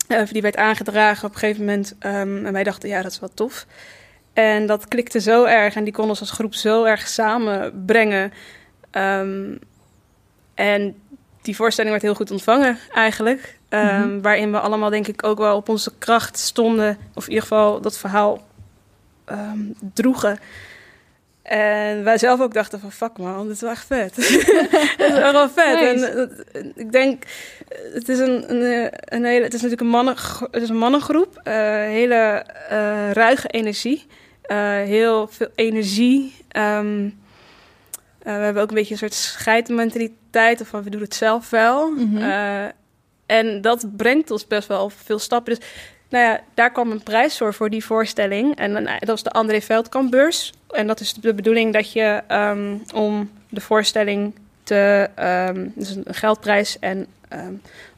Eh, 0.09 0.23
die 0.31 0.43
werd 0.43 0.57
aangedragen 0.57 1.27
op 1.29 1.33
een 1.33 1.39
gegeven 1.39 1.65
moment. 1.65 1.95
ehm, 1.99 2.47
en 2.47 2.53
wij 2.53 2.65
dachten, 2.65 2.89
ja, 2.89 3.03
dat 3.03 3.13
is 3.13 3.21
wel 3.21 3.35
tof. 3.35 3.67
En 4.35 4.67
dat 4.67 4.88
klikte 4.88 5.21
zo 5.21 5.45
erg 5.45 5.75
en 5.75 5.85
die 5.85 5.93
kon 5.93 6.09
ons 6.09 6.21
als 6.21 6.31
groep 6.31 6.55
zo 6.55 6.85
erg 6.85 7.09
samenbrengen. 7.09 8.33
Ehm, 8.91 9.55
en 10.55 10.97
die 11.43 11.57
voorstelling 11.57 11.93
werd 11.93 12.05
heel 12.05 12.14
goed 12.14 12.31
ontvangen 12.31 12.79
eigenlijk. 12.95 13.59
Ehm, 13.69 14.09
Mhm. 14.09 14.21
Waarin 14.21 14.50
we 14.53 14.59
allemaal 14.61 14.91
denk 14.91 15.07
ik 15.07 15.25
ook 15.25 15.38
wel 15.38 15.57
op 15.57 15.69
onze 15.69 15.93
kracht 15.99 16.38
stonden. 16.38 16.99
Of 17.14 17.23
in 17.25 17.29
ieder 17.29 17.43
geval 17.49 17.81
dat 17.81 17.99
verhaal 17.99 18.43
ehm, 19.25 19.59
droegen. 19.95 20.38
En 21.43 22.05
wij 22.05 22.19
zelf 22.19 22.41
ook 22.41 22.55
dachten 22.55 22.81
van 22.81 22.93
fuck 22.93 23.19
man, 23.19 23.43
dit 23.47 23.55
is 23.55 23.61
wel 23.61 23.71
echt 23.71 23.87
vet. 23.87 24.14
dat 24.99 25.12
is 25.12 25.19
wel 25.33 25.49
vet. 25.49 25.81
Nice. 25.95 26.31
En 26.53 26.73
ik 26.75 26.93
denk, 26.93 27.23
het 27.93 28.09
is 28.09 28.19
een, 28.19 28.50
een, 28.55 28.91
een 29.05 29.25
hele, 29.25 29.45
het 29.45 29.55
is 29.55 29.62
natuurlijk 29.62 29.81
een, 29.81 29.87
mannen, 29.87 30.14
het 30.50 30.62
is 30.62 30.69
een 30.69 30.76
mannengroep. 30.76 31.41
eh, 31.43 31.55
hele 31.71 32.45
eh, 32.69 33.11
ruige 33.11 33.49
energie. 33.49 34.07
Eh, 34.45 34.83
heel 34.83 35.27
veel 35.27 35.49
energie. 35.55 36.35
Eh, 36.49 36.81
we 38.23 38.31
hebben 38.31 38.63
ook 38.63 38.69
een 38.69 38.75
beetje 38.75 38.93
een 38.93 38.99
soort 38.99 39.15
scheidmentaliteit. 39.15 40.61
Of 40.61 40.69
van 40.69 40.83
we 40.83 40.91
doen 40.91 41.01
het 41.01 41.15
zelf 41.15 41.51
wel. 41.51 41.91
Mhm. 41.91 42.17
Eh, 42.17 42.65
en 43.27 43.61
dat 43.61 43.97
brengt 43.97 44.31
ons 44.31 44.47
best 44.47 44.69
wel 44.69 44.91
veel 44.91 45.19
stappen. 45.19 45.55
Dus 45.55 45.65
nou 46.09 46.25
ja, 46.25 46.41
daar 46.55 46.73
kwam 46.73 46.91
een 46.91 47.03
prijs 47.03 47.39
voor, 47.39 47.55
voor 47.55 47.71
die 47.71 47.85
voorstelling. 47.85 48.57
En 48.57 48.73
dat 48.85 49.09
was 49.09 49.23
de 49.23 49.31
André 49.31 49.61
Veldkampbeurs. 49.61 50.53
En 50.71 50.87
dat 50.87 51.01
is 51.01 51.13
de 51.13 51.35
bedoeling 51.35 51.73
dat 51.73 51.93
je 51.93 52.23
ehm, 52.27 52.77
om 52.95 53.31
de 53.49 53.61
voorstelling 53.61 54.35
te... 54.63 55.11
ehm 55.15 55.69
dus 55.75 55.91
een 55.91 56.05
geldprijs 56.15 56.79
en 56.79 57.07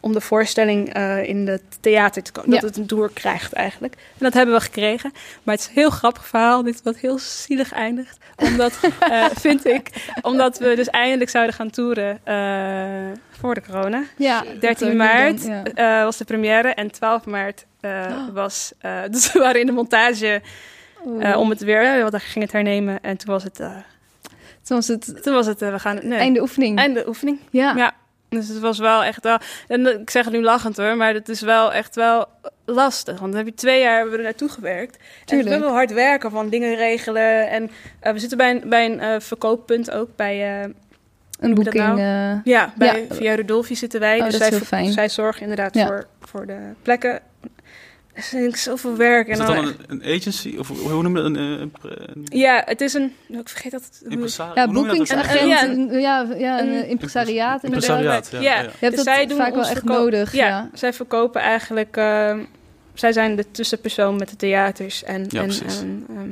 om 0.07 0.13
de 0.13 0.21
voorstelling 0.21 0.93
eh, 0.95 1.29
in 1.29 1.47
het 1.49 1.63
theater 1.81 2.23
te 2.23 2.33
komen. 2.33 2.51
Ja. 2.55 2.61
Dat 2.61 2.69
het 2.69 2.79
een 2.79 2.87
door 2.87 3.11
krijgt 3.13 3.53
eigenlijk. 3.53 3.95
En 3.95 4.01
dat 4.19 4.35
hebben 4.35 4.55
we 4.55 4.61
gekregen. 4.61 5.13
Maar 5.43 5.55
het 5.55 5.63
is 5.63 5.69
een 5.69 5.75
heel 5.75 5.91
grappig 5.91 6.27
verhaal. 6.27 6.63
Dit 6.63 6.83
wat 6.83 6.97
heel 6.97 7.19
zielig 7.19 7.73
eindigt. 7.73 8.19
Omdat, 8.37 8.73
eh, 9.11 9.25
vind 9.35 9.67
ik, 9.67 9.91
omdat 10.23 10.59
we 10.59 10.75
dus 10.77 10.89
eindelijk 10.91 11.31
zouden 11.31 11.55
gaan 11.55 11.71
toeren 11.71 12.19
eh, 12.25 13.19
voor 13.31 13.55
de 13.55 13.63
corona. 13.71 14.03
Ja, 14.17 14.45
13 14.61 14.87
dat, 14.87 14.97
maart 14.97 15.43
dan, 15.47 15.53
ja. 15.75 15.99
eh, 15.99 16.05
was 16.05 16.17
de 16.17 16.25
première 16.25 16.69
en 16.69 16.91
12 16.91 17.27
maart 17.27 17.65
eh, 17.81 17.91
Oh. 18.11 18.35
was... 18.35 18.73
eh, 18.79 19.01
dus 19.11 19.33
we 19.33 19.39
waren 19.39 19.61
in 19.61 19.67
de 19.67 19.73
montage 19.73 20.43
eh, 21.21 21.37
om 21.39 21.51
het 21.51 21.61
weer... 21.61 21.99
Want 22.01 22.13
we 22.13 22.19
gingen 22.19 22.43
het 22.49 22.53
hernemen 22.53 22.99
en 23.03 23.17
toen 23.17 23.33
was 23.33 23.43
het... 23.43 23.61
eh, 23.61 23.77
Toen 24.63 24.77
was 24.77 24.89
het 24.89 25.23
toen 25.23 25.35
was 25.35 25.47
het... 25.47 25.61
we 25.61 25.79
gaan... 25.79 25.99
Nee, 26.03 26.19
einde 26.19 26.41
oefening. 26.41 26.79
einde 26.79 27.09
oefening. 27.09 27.39
ja. 27.51 27.73
Ja. 27.77 27.95
Dus 28.37 28.49
het 28.49 28.59
was 28.59 28.79
wel 28.79 29.05
echt 29.05 29.23
wel... 29.25 29.39
En 29.69 30.01
ik 30.01 30.11
zeg 30.11 30.25
het 30.25 30.35
nu 30.35 30.43
lachend 30.43 30.77
hoor, 30.77 30.97
maar 30.97 31.15
het 31.15 31.29
is 31.29 31.41
wel 31.41 31.73
echt 31.73 31.95
wel 31.95 32.27
lastig. 32.65 33.19
Want 33.21 33.33
dan 33.33 33.45
heb 33.45 33.47
je 33.47 33.55
twee 33.61 33.81
jaar 33.81 33.95
hebben 33.95 34.13
we 34.13 34.19
er 34.19 34.25
naartoe 34.25 34.49
gewerkt. 34.49 34.97
En 34.97 35.03
het 35.21 35.33
is 35.33 35.39
Tuurlijk. 35.43 35.63
wel 35.63 35.73
hard 35.73 35.93
werken 35.93 36.31
van 36.31 36.49
dingen 36.49 36.75
regelen. 36.75 37.49
En 37.49 37.71
eh, 38.01 38.13
we 38.13 38.19
zitten 38.19 38.39
bij 38.39 38.51
een, 38.51 38.69
bij 38.69 38.85
een 38.85 39.01
eh, 39.01 39.21
verkooppunt 39.21 39.91
ook 39.91 40.09
bij... 40.17 40.61
eh, 40.63 40.69
een 41.41 41.55
boeking. 41.55 41.85
nou? 41.85 42.41
Ja, 42.45 42.73
bij 42.77 43.07
Ja. 43.09 43.15
via 43.15 43.35
Rudolfi 43.35 43.77
zitten 43.77 44.01
wij. 44.01 44.19
Oh, 44.21 44.25
dus 44.25 44.37
zij, 44.69 44.91
zij 44.93 45.09
zorgen 45.09 45.43
inderdaad 45.43 45.75
Ja. 45.75 45.87
voor, 45.87 46.07
voor 46.21 46.47
de 46.47 46.59
plekken. 46.83 47.21
Is 48.17 48.35
ik 48.51 48.57
zoveel 48.57 48.97
werk. 48.97 49.29
Is 49.29 49.39
En 49.39 49.47
dat 49.47 49.55
dan 49.55 49.65
dan 49.65 49.75
een, 49.89 50.01
een 50.03 50.15
agency? 50.17 50.57
Of 50.59 50.69
hoe 50.69 51.03
noem 51.03 51.17
je 51.17 51.23
dat? 51.23 51.25
Een, 51.25 51.37
eh, 51.37 51.61
een, 51.61 51.71
pre- 51.71 51.97
een 52.15 52.27
Ja, 52.29 52.63
het 52.67 52.81
is 52.81 52.95
een... 52.95 53.13
Ik 53.29 53.49
vergeet 53.49 53.73
dat... 53.73 54.03
impresario? 54.09 54.53
ja, 54.55 54.69
boekingsagent. 54.69 55.49
Ja, 55.49 55.65
een- 55.65 56.01
Ja, 56.01 56.27
ja, 56.37 56.61
een 56.61 56.87
impresariaat. 56.89 57.65
Impresariaat, 57.65 58.29
ja. 58.33 58.41
Ja. 58.41 58.55
ja. 58.55 58.61
Je 58.63 58.69
hebt 58.69 58.81
Dus 58.97 59.05
dat 59.05 59.15
zij 59.15 59.27
doen 59.27 59.37
vaak 59.39 59.55
wel 59.55 59.63
echt 59.63 59.73
verkoop- 59.73 59.97
nodig. 59.97 60.33
Ja, 60.33 60.47
Ja. 60.49 60.71
zij 60.75 60.93
verkopen 60.93 61.41
eigenlijk... 61.41 61.97
eh, 61.97 62.39
zij 62.95 63.13
zijn 63.13 63.37
de 63.37 63.51
tussenpersoon 63.51 64.17
met 64.17 64.29
de 64.29 64.37
theaters. 64.37 65.05
En, 65.05 65.25
Ja, 65.29 65.41
en, 65.41 65.47
precies. 65.47 65.81
en, 65.81 66.07
ehm, 66.09 66.31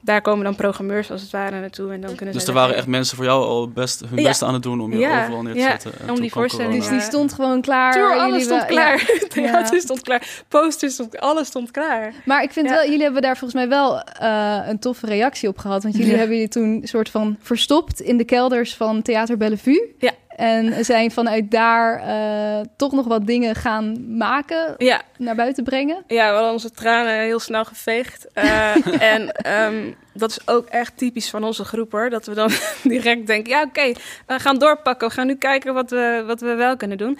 daar 0.00 0.22
komen 0.22 0.44
dan 0.44 0.54
programmeurs 0.54 1.10
als 1.10 1.20
het 1.22 1.30
ware 1.30 1.60
naartoe. 1.60 1.92
En 1.92 2.00
dan 2.00 2.14
kunnen 2.14 2.34
Dus 2.34 2.46
er 2.46 2.52
waren 2.52 2.74
echt 2.76 2.86
mensen 2.86 3.16
voor 3.16 3.24
jou 3.24 3.44
al 3.44 3.68
best, 3.68 4.00
hun 4.08 4.18
Ja. 4.18 4.28
best 4.28 4.42
aan 4.42 4.54
het 4.54 4.62
doen 4.62 4.80
om 4.80 4.92
je 4.92 4.98
Ja, 4.98 5.22
overal 5.22 5.42
neer 5.42 5.52
te 5.52 5.58
ja. 5.58 5.70
zetten. 5.70 5.92
En 6.00 6.10
Om 6.10 6.20
die 6.20 6.32
voorstelling, 6.32 6.70
corona. 6.72 6.90
Dus 6.90 6.98
die 6.98 7.08
stond 7.10 7.32
gewoon 7.32 7.60
klaar. 7.60 7.92
Tour, 7.92 8.08
Jullie 8.08 8.22
alles 8.22 8.42
stond 8.44 8.64
klaar. 8.66 9.04
theater 9.28 9.74
Ja. 9.76 9.80
stond 9.80 10.00
klaar. 10.02 10.42
Posters 10.48 10.92
stond... 10.92 11.18
Alles 11.20 11.46
stond 11.46 11.70
klaar. 11.70 12.12
Maar 12.24 12.42
ik 12.42 12.50
vind 12.52 12.68
Ja. 12.68 12.74
wel, 12.74 12.84
jullie 12.84 13.02
hebben 13.02 13.22
daar 13.22 13.36
volgens 13.36 13.60
mij 13.60 13.68
wel 13.68 14.00
eh, 14.02 14.58
een 14.68 14.78
toffe 14.78 15.06
reactie 15.06 15.48
op 15.48 15.58
gehad. 15.58 15.82
Want 15.82 15.96
jullie 15.96 16.12
Ja. 16.12 16.18
hebben 16.18 16.36
je 16.36 16.48
toen 16.48 16.64
een 16.82 16.88
soort 16.88 17.08
van 17.10 17.36
verstopt 17.40 18.00
in 18.00 18.16
de 18.16 18.24
kelders 18.24 18.74
van 18.76 19.02
Theater 19.02 19.36
Bellevue. 19.36 19.94
Ja. 19.98 20.10
En 20.40 20.84
zijn 20.84 21.10
vanuit 21.10 21.50
daar 21.50 22.00
eh, 22.00 22.66
toch 22.76 22.92
nog 22.92 23.06
wat 23.06 23.26
dingen 23.26 23.54
gaan 23.54 24.16
maken, 24.16 24.74
Ja, 24.78 25.02
naar 25.18 25.34
buiten 25.34 25.64
brengen. 25.64 26.04
Ja, 26.06 26.28
we 26.28 26.34
hadden 26.34 26.52
onze 26.52 26.70
tranen 26.70 27.20
heel 27.20 27.38
snel 27.38 27.64
geveegd. 27.64 28.26
Eh, 28.32 28.86
en 29.14 29.32
ehm, 29.32 29.92
dat 30.12 30.30
is 30.30 30.48
ook 30.48 30.66
echt 30.66 30.96
typisch 30.96 31.30
van 31.30 31.44
onze 31.44 31.64
groep 31.64 31.92
hoor. 31.92 32.10
Dat 32.10 32.26
we 32.26 32.34
dan 32.34 32.50
direct 32.82 33.26
denken, 33.26 33.52
ja 33.52 33.62
oké, 33.62 33.92
we 34.26 34.38
gaan 34.38 34.58
doorpakken. 34.58 35.08
We 35.08 35.14
gaan 35.14 35.26
nu 35.26 35.36
kijken 35.36 35.74
wat 35.74 35.90
we, 35.90 36.24
wat 36.26 36.40
we 36.40 36.54
wel 36.54 36.76
kunnen 36.76 36.98
doen. 36.98 37.18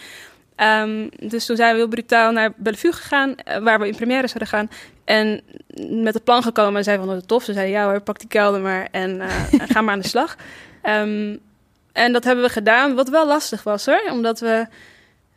Ehm, 0.56 1.08
dus 1.18 1.46
toen 1.46 1.56
zijn 1.56 1.72
we 1.72 1.78
heel 1.78 1.88
brutaal 1.88 2.32
naar 2.32 2.52
Bellevue 2.56 2.92
gegaan, 2.92 3.36
eh, 3.36 3.58
waar 3.58 3.80
we 3.80 3.86
in 3.86 3.96
première 3.96 4.26
zouden 4.26 4.48
gaan. 4.48 4.70
En 5.04 5.40
met 6.02 6.14
het 6.14 6.24
plan 6.24 6.42
gekomen 6.42 6.76
en 6.76 6.84
zij 6.84 6.96
vonden 6.96 7.16
het 7.16 7.28
tof. 7.28 7.44
Ze 7.44 7.52
zeiden, 7.52 7.74
ja 7.74 7.84
hoor, 7.84 8.00
pak 8.00 8.18
die 8.18 8.28
kelder 8.28 8.60
maar 8.60 8.88
en 8.90 9.20
eh, 9.20 9.28
ga 9.72 9.80
maar 9.80 9.94
aan 9.94 10.00
de 10.00 10.08
slag. 10.08 10.36
Ehm, 10.82 11.36
en 11.92 12.12
dat 12.12 12.24
hebben 12.24 12.44
we 12.44 12.50
gedaan, 12.50 12.94
wat 12.94 13.08
wel 13.08 13.26
lastig 13.26 13.62
was 13.62 13.86
hoor. 13.86 14.02
Omdat 14.10 14.40
we 14.40 14.66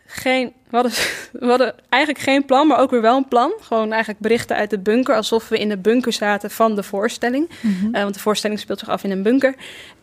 geen... 0.06 0.54
We 0.70 0.76
hadden, 0.76 0.94
we 1.32 1.46
hadden 1.46 1.76
eigenlijk 1.90 2.24
geen 2.24 2.46
plan, 2.46 2.68
maar 2.68 2.80
ook 2.80 2.92
weer 2.92 3.02
wel 3.02 3.18
een 3.18 3.28
plan. 3.28 3.54
Gewoon 3.62 3.92
eigenlijk 3.92 4.22
berichten 4.22 4.56
uit 4.56 4.70
de 4.70 4.80
bunker, 4.80 5.16
alsof 5.16 5.50
we 5.50 5.58
in 5.58 5.70
de 5.70 5.78
bunker 5.78 6.14
zaten 6.14 6.52
van 6.52 6.76
de 6.76 6.84
voorstelling. 6.84 7.50
Eh, 7.92 8.02
want 8.02 8.14
de 8.14 8.20
voorstelling 8.20 8.60
speelt 8.60 8.80
zich 8.80 8.90
af 8.90 9.04
in 9.04 9.12
een 9.12 9.24
bunker. 9.24 9.56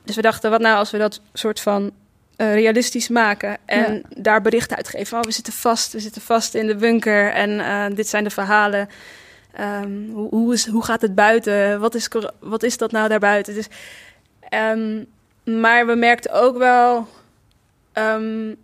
Dus 0.04 0.16
we 0.16 0.22
dachten, 0.22 0.50
wat 0.50 0.60
nou 0.60 0.76
als 0.76 0.90
we 0.90 0.98
dat 0.98 1.20
soort 1.32 1.60
van 1.60 1.92
eh, 2.36 2.54
realistisch 2.54 3.08
maken 3.08 3.56
en 3.64 4.02
daar 4.16 4.42
berichten 4.42 4.76
uitgeven. 4.76 5.18
Oh, 5.18 5.24
we 5.24 5.30
zitten 5.30 5.52
vast, 5.52 5.92
we 5.92 6.00
zitten 6.00 6.22
vast 6.22 6.54
in 6.54 6.66
de 6.66 6.76
bunker 6.76 7.32
en 7.32 7.60
eh, 7.60 7.84
dit 7.94 8.08
zijn 8.08 8.24
de 8.24 8.30
verhalen. 8.30 8.88
Ehm, 9.52 10.08
hoe, 10.10 10.28
hoe, 10.28 10.52
is, 10.52 10.66
hoe 10.66 10.84
gaat 10.84 11.00
het 11.00 11.14
buiten? 11.14 11.80
Wat 11.80 11.94
is, 11.94 12.08
wat 12.40 12.62
is 12.62 12.76
dat 12.76 12.92
nou 12.92 13.08
daarbuiten? 13.08 13.54
Dus, 13.54 13.66
ehm, 14.48 15.04
maar 15.60 15.86
we 15.86 15.94
merkten 15.94 16.32
ook 16.32 16.58
wel... 16.58 17.08
ehm, 17.92 18.54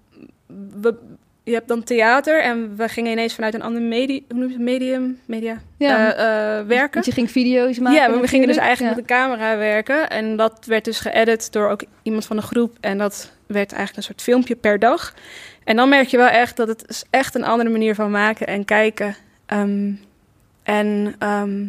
we, 0.80 0.94
je 1.42 1.52
hebt 1.52 1.68
dan 1.68 1.82
theater 1.82 2.42
en 2.42 2.76
we 2.76 2.88
gingen 2.88 3.12
ineens 3.12 3.34
vanuit 3.34 3.54
een 3.54 3.62
ander 3.62 3.82
medium, 3.82 4.24
hoe 4.28 4.38
noem 4.38 4.48
je 4.48 4.54
het, 4.54 4.62
medium, 4.62 5.18
media, 5.24 5.56
Ja. 5.76 6.14
eh, 6.14 6.58
eh, 6.58 6.66
werken. 6.66 6.92
Want 6.94 7.06
je 7.06 7.12
ging 7.12 7.30
video's 7.30 7.78
maken. 7.78 8.00
Ja, 8.00 8.08
maar 8.08 8.20
we 8.20 8.26
gingen 8.26 8.46
dus 8.46 8.56
eigenlijk 8.56 8.96
met 8.96 9.10
een 9.10 9.16
camera 9.16 9.56
werken. 9.56 10.10
En 10.10 10.36
dat 10.36 10.64
werd 10.66 10.84
dus 10.84 11.00
geëdit 11.00 11.52
door 11.52 11.68
ook 11.68 11.82
iemand 12.02 12.24
van 12.26 12.36
de 12.36 12.42
groep. 12.42 12.76
En 12.80 12.98
dat 12.98 13.32
werd 13.46 13.72
eigenlijk 13.72 13.96
een 13.96 14.02
soort 14.14 14.22
filmpje 14.22 14.56
per 14.56 14.78
dag. 14.78 15.14
En 15.64 15.76
dan 15.76 15.88
merk 15.88 16.06
je 16.06 16.16
wel 16.16 16.26
echt 16.28 16.56
dat 16.56 16.68
het 16.68 16.84
is 16.88 17.04
echt 17.10 17.34
een 17.34 17.44
andere 17.44 17.70
manier 17.70 17.94
van 17.94 18.10
maken 18.10 18.46
en 18.46 18.64
kijken. 18.64 19.16
Ehm, 19.46 19.90
en 20.62 21.14
ehm, 21.18 21.64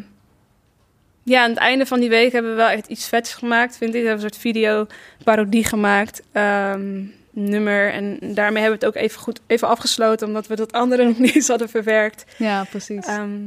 ja, 1.27 1.43
aan 1.43 1.49
het 1.49 1.59
einde 1.59 1.85
van 1.85 1.99
die 1.99 2.09
week 2.09 2.31
hebben 2.31 2.51
we 2.51 2.57
wel 2.57 2.69
echt 2.69 2.87
iets 2.87 3.07
vets 3.07 3.33
gemaakt, 3.33 3.77
vind 3.77 3.93
ik. 3.95 4.01
We 4.01 4.07
hebben 4.07 4.25
een 4.25 4.29
soort 4.31 4.41
video-parodie 4.41 5.63
gemaakt. 5.63 6.21
ehm, 6.31 7.01
nummer. 7.31 7.91
En 7.93 8.17
daarmee 8.21 8.61
hebben 8.63 8.79
we 8.79 8.85
het 8.85 8.95
ook 8.95 9.03
even 9.03 9.19
goed 9.19 9.39
even 9.47 9.67
afgesloten, 9.67 10.27
omdat 10.27 10.47
we 10.47 10.55
dat 10.55 10.71
andere 10.71 11.03
nog 11.07 11.19
niet 11.19 11.35
eens 11.35 11.47
hadden 11.47 11.69
verwerkt. 11.69 12.25
Ja, 12.37 12.63
precies. 12.63 13.05
Ehm, 13.05 13.39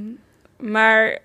maar 0.56 1.18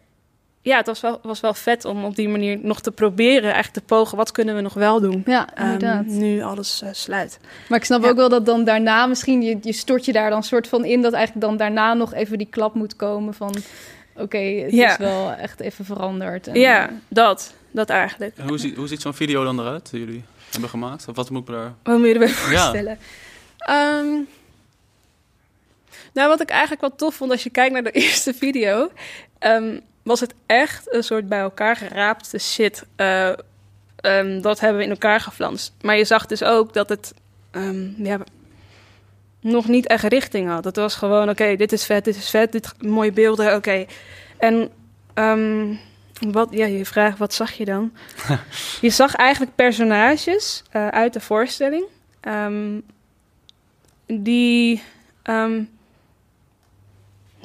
ja, 0.61 0.77
het 0.77 0.85
was 0.85 1.01
wel, 1.01 1.19
was 1.23 1.39
wel 1.39 1.53
vet 1.53 1.85
om 1.85 2.03
op 2.05 2.15
die 2.15 2.29
manier 2.29 2.59
nog 2.61 2.81
te 2.81 2.91
proberen, 2.91 3.53
eigenlijk 3.53 3.73
te 3.73 3.93
pogen. 3.95 4.17
Wat 4.17 4.31
kunnen 4.31 4.55
we 4.55 4.61
nog 4.61 4.73
wel 4.73 4.99
doen? 5.01 5.23
ja, 5.25 5.47
Ehm, 5.53 5.63
inderdaad. 5.65 6.05
nu 6.05 6.41
alles 6.41 6.81
eh, 6.81 6.89
sluit. 6.91 7.39
Maar 7.69 7.77
ik 7.79 7.85
snap 7.85 8.03
Ja. 8.03 8.09
ook 8.09 8.15
wel 8.15 8.29
dat 8.29 8.45
dan 8.45 8.63
daarna 8.63 9.05
misschien, 9.05 9.41
je, 9.41 9.57
je 9.61 9.73
stort 9.73 10.05
je 10.05 10.11
daar 10.11 10.29
dan 10.29 10.43
soort 10.43 10.67
van 10.67 10.85
in, 10.85 11.01
dat 11.01 11.13
eigenlijk 11.13 11.45
dan 11.45 11.57
daarna 11.57 11.93
nog 11.93 12.13
even 12.13 12.37
die 12.37 12.47
klap 12.49 12.73
moet 12.73 12.95
komen 12.95 13.33
van, 13.33 13.55
oké, 14.15 14.37
het 14.37 14.71
Ja. 14.73 14.91
is 14.91 14.97
wel 14.97 15.31
echt 15.31 15.59
even 15.59 15.85
veranderd. 15.85 16.47
En, 16.47 16.59
Ja, 16.59 16.89
dat. 17.07 17.53
Dat 17.71 17.89
eigenlijk. 17.89 18.37
En 18.37 18.47
hoe 18.47 18.57
ziet, 18.57 18.75
hoe 18.75 18.87
ziet 18.87 19.01
zo'n 19.01 19.13
video 19.13 19.43
dan 19.43 19.59
eruit 19.59 19.89
die 19.91 19.99
jullie 19.99 20.23
hebben 20.51 20.69
gemaakt? 20.69 21.07
Of 21.07 21.15
wat 21.15 21.29
moet 21.29 21.41
ik 21.41 21.53
daar... 21.53 21.73
Wat 21.83 21.97
moet 21.97 22.07
je 22.07 22.13
erbij 22.13 22.27
Ja. 22.27 22.33
voorstellen? 22.33 22.97
Ehm, 23.57 24.07
nou, 26.13 26.29
wat 26.29 26.41
ik 26.41 26.49
eigenlijk 26.49 26.81
wel 26.81 26.95
tof 26.95 27.15
vond 27.15 27.31
als 27.31 27.43
je 27.43 27.49
kijkt 27.49 27.73
naar 27.73 27.83
de 27.83 27.91
eerste 28.05 28.33
video, 28.33 28.91
ehm, 29.39 29.79
was 30.03 30.19
het 30.19 30.33
echt 30.45 30.93
een 30.93 31.03
soort 31.03 31.27
bij 31.29 31.39
elkaar 31.39 31.75
geraapte 31.75 32.37
shit. 32.39 32.83
Eh, 32.95 33.29
ehm, 33.95 34.41
dat 34.41 34.59
hebben 34.59 34.77
we 34.77 34.83
in 34.83 34.89
elkaar 34.91 35.19
geflanst. 35.19 35.73
Maar 35.81 35.97
je 35.97 36.05
zag 36.05 36.25
dus 36.25 36.43
ook 36.43 36.73
dat 36.73 36.89
het 36.89 37.13
ehm, 37.51 38.03
ja, 38.03 38.19
nog 39.45 39.67
niet 39.67 39.87
echt 39.87 40.03
richting 40.03 40.49
had. 40.49 40.63
Het 40.63 40.75
was 40.75 40.95
gewoon, 40.95 41.29
oké, 41.29 41.55
dit 41.55 41.71
is 41.71 41.85
vet, 41.85 42.05
dit 42.05 42.15
is 42.15 42.29
vet, 42.29 42.51
dit 42.51 42.73
mooie 42.79 43.11
beelden, 43.11 43.55
oké. 43.55 43.85
En 44.37 44.69
ehm, 45.13 45.73
wat, 46.31 46.47
ja, 46.51 46.65
je 46.65 46.85
vraagt, 46.85 47.17
wat 47.17 47.33
zag 47.33 47.51
je 47.51 47.65
dan? 47.65 47.93
je 48.81 48.89
zag 48.89 49.15
eigenlijk 49.15 49.55
personages 49.55 50.63
eh, 50.71 50.87
uit 50.87 51.13
de 51.13 51.21
voorstelling. 51.21 51.85
ehm, 52.21 52.79
die. 54.05 54.83
ehm, 55.23 55.63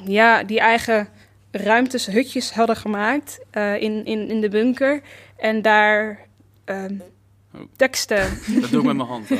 ja, 0.03 0.43
die 0.43 0.59
eigen 0.59 1.07
ruimtes, 1.51 2.05
hutjes 2.05 2.53
hadden 2.53 2.75
gemaakt 2.75 3.39
eh, 3.49 3.81
in, 3.81 4.05
in, 4.05 4.29
in 4.29 4.41
de 4.41 4.49
bunker. 4.49 5.01
En 5.37 5.61
daar 5.61 6.19
Oh. 7.55 7.61
teksten. 7.75 8.23
Dat 8.47 8.69
doe 8.69 8.79
ik 8.79 8.85
met 8.85 8.95
mijn 8.95 9.07
hand. 9.07 9.29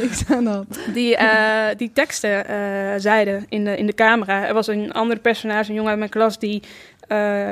Niks 0.00 0.22
aan 0.28 0.44
de 0.44 0.50
hand. 0.50 0.78
Die, 0.94 1.16
eh, 1.16 1.76
die 1.76 1.90
teksten 1.92 2.46
eh, 2.46 2.56
zeiden 2.96 3.46
in 3.48 3.64
de, 3.64 3.76
in 3.76 3.86
de 3.86 3.94
camera. 3.94 4.46
Er 4.46 4.54
was 4.54 4.66
een 4.66 4.92
andere 4.92 5.20
personage, 5.20 5.68
een 5.68 5.74
jongen 5.74 5.90
uit 5.90 5.98
mijn 5.98 6.10
klas, 6.10 6.38
die 6.38 6.62
eh, 7.08 7.50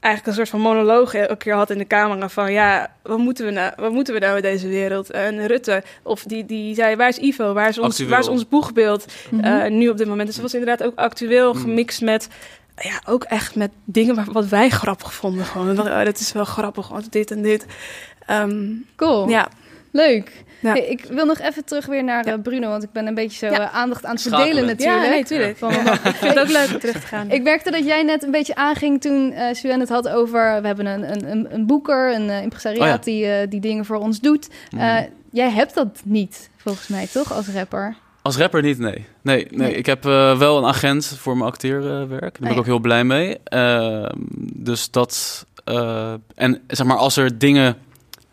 eigenlijk 0.00 0.26
een 0.26 0.34
soort 0.34 0.48
van 0.48 0.60
monoloog 0.60 1.14
elke 1.14 1.36
keer 1.36 1.54
had 1.54 1.70
in 1.70 1.78
de 1.78 1.86
camera. 1.86 2.28
Van 2.28 2.52
ja, 2.52 2.92
wat 3.02 3.18
moeten 3.18 3.44
we 3.44 3.50
nou, 3.50 3.72
wat 3.76 3.92
moeten 3.92 4.14
we 4.14 4.20
nou 4.20 4.34
met 4.34 4.42
deze 4.42 4.68
wereld? 4.68 5.10
En 5.10 5.46
Rutte, 5.46 5.82
of 6.02 6.22
die, 6.22 6.44
die 6.44 6.74
zei, 6.74 6.96
waar 6.96 7.08
is 7.08 7.18
Ivo? 7.18 7.52
Waar 7.52 7.68
is 7.68 7.78
ons, 7.78 7.88
Actueel. 7.88 8.10
waar 8.10 8.20
is 8.20 8.28
ons 8.28 8.48
boegbeeld? 8.48 9.06
Mhm. 9.30 9.44
eh, 9.44 9.70
nu 9.70 9.88
op 9.88 9.96
dit 9.96 10.06
moment. 10.06 10.26
Dus 10.26 10.34
het 10.36 10.44
was 10.44 10.54
inderdaad 10.54 10.86
ook 10.86 10.96
actueel 10.96 11.54
Mm. 11.54 11.60
gemixt 11.60 12.00
met. 12.00 12.28
Ja, 12.80 13.00
ook 13.06 13.24
echt 13.24 13.54
met 13.54 13.70
dingen 13.84 14.14
waar, 14.14 14.32
wat 14.32 14.46
wij 14.48 14.68
grappig 14.68 15.14
vonden. 15.14 15.44
Gewoon, 15.44 15.74
dat, 15.74 15.86
oh, 15.86 16.04
dat 16.04 16.18
is 16.18 16.32
wel 16.32 16.44
grappig, 16.44 16.88
want 16.88 17.12
dit 17.12 17.30
en 17.30 17.42
dit. 17.42 17.66
Ehm, 18.26 18.66
cool. 18.96 19.28
ja, 19.28 19.48
Leuk. 19.92 20.44
Ja. 20.60 20.70
Hey, 20.72 20.86
ik 20.86 21.04
wil 21.04 21.26
nog 21.26 21.38
even 21.38 21.64
terug 21.64 21.86
weer 21.86 22.04
naar 22.04 22.26
Ja. 22.26 22.32
eh, 22.32 22.38
Bruno, 22.42 22.68
want 22.68 22.82
ik 22.82 22.92
ben 22.92 23.06
een 23.06 23.14
beetje 23.14 23.46
zo 23.46 23.52
Ja. 23.54 23.60
eh, 23.60 23.74
aandacht 23.74 24.04
aan 24.04 24.12
het 24.12 24.22
verdelen 24.22 24.66
natuurlijk. 24.66 25.02
ja 25.04 25.10
nee, 25.10 25.24
tuurlijk. 25.24 25.56
Van, 25.56 25.70
ik 26.10 26.14
vind 26.14 26.34
het 26.34 26.38
ook 26.38 26.48
leuk 26.50 26.68
om 26.72 26.78
terug 26.78 27.00
te 27.00 27.06
gaan. 27.06 27.30
Ik 27.30 27.42
merkte 27.42 27.70
dat 27.70 27.84
jij 27.84 28.02
net 28.02 28.22
een 28.22 28.30
beetje 28.30 28.54
aanging 28.54 29.00
toen 29.00 29.32
eh 29.32 29.54
Suen 29.54 29.80
het 29.80 29.88
had 29.88 30.08
over... 30.08 30.60
We 30.60 30.66
hebben 30.66 30.86
een, 30.86 31.10
een, 31.12 31.30
een, 31.30 31.54
een 31.54 31.66
boeker, 31.66 32.14
een 32.14 32.30
impresariaat 32.30 32.82
Oh 32.82 32.88
ja. 32.88 32.98
die, 32.98 33.26
eh, 33.26 33.48
die 33.50 33.60
dingen 33.60 33.84
voor 33.84 33.96
ons 33.96 34.20
doet. 34.20 34.48
Mm. 34.70 34.80
Eh, 34.80 34.96
jij 35.32 35.50
hebt 35.50 35.74
dat 35.74 36.00
niet, 36.04 36.50
volgens 36.56 36.88
mij, 36.88 37.06
toch, 37.12 37.32
als 37.32 37.48
rapper? 37.48 37.96
Als 38.22 38.36
rapper 38.36 38.62
niet, 38.62 38.78
nee. 38.78 38.92
Nee, 38.94 39.04
nee. 39.22 39.46
Nee. 39.50 39.74
ik 39.74 39.86
heb 39.86 40.06
eh, 40.06 40.38
wel 40.38 40.58
een 40.58 40.64
agent 40.64 41.06
voor 41.06 41.36
mijn 41.36 41.50
acteerwerk. 41.50 42.20
Daar 42.20 42.30
ben 42.40 42.44
Ah, 42.48 42.52
ik 42.52 42.58
ook 42.58 42.64
heel 42.66 42.78
blij 42.78 43.04
mee. 43.04 43.38
Ehm, 43.44 44.10
dus 44.54 44.90
dat... 44.90 45.46
eh, 45.64 46.12
en 46.34 46.60
zeg 46.66 46.86
maar, 46.86 46.96
als 46.96 47.16
er 47.16 47.38
dingen 47.38 47.76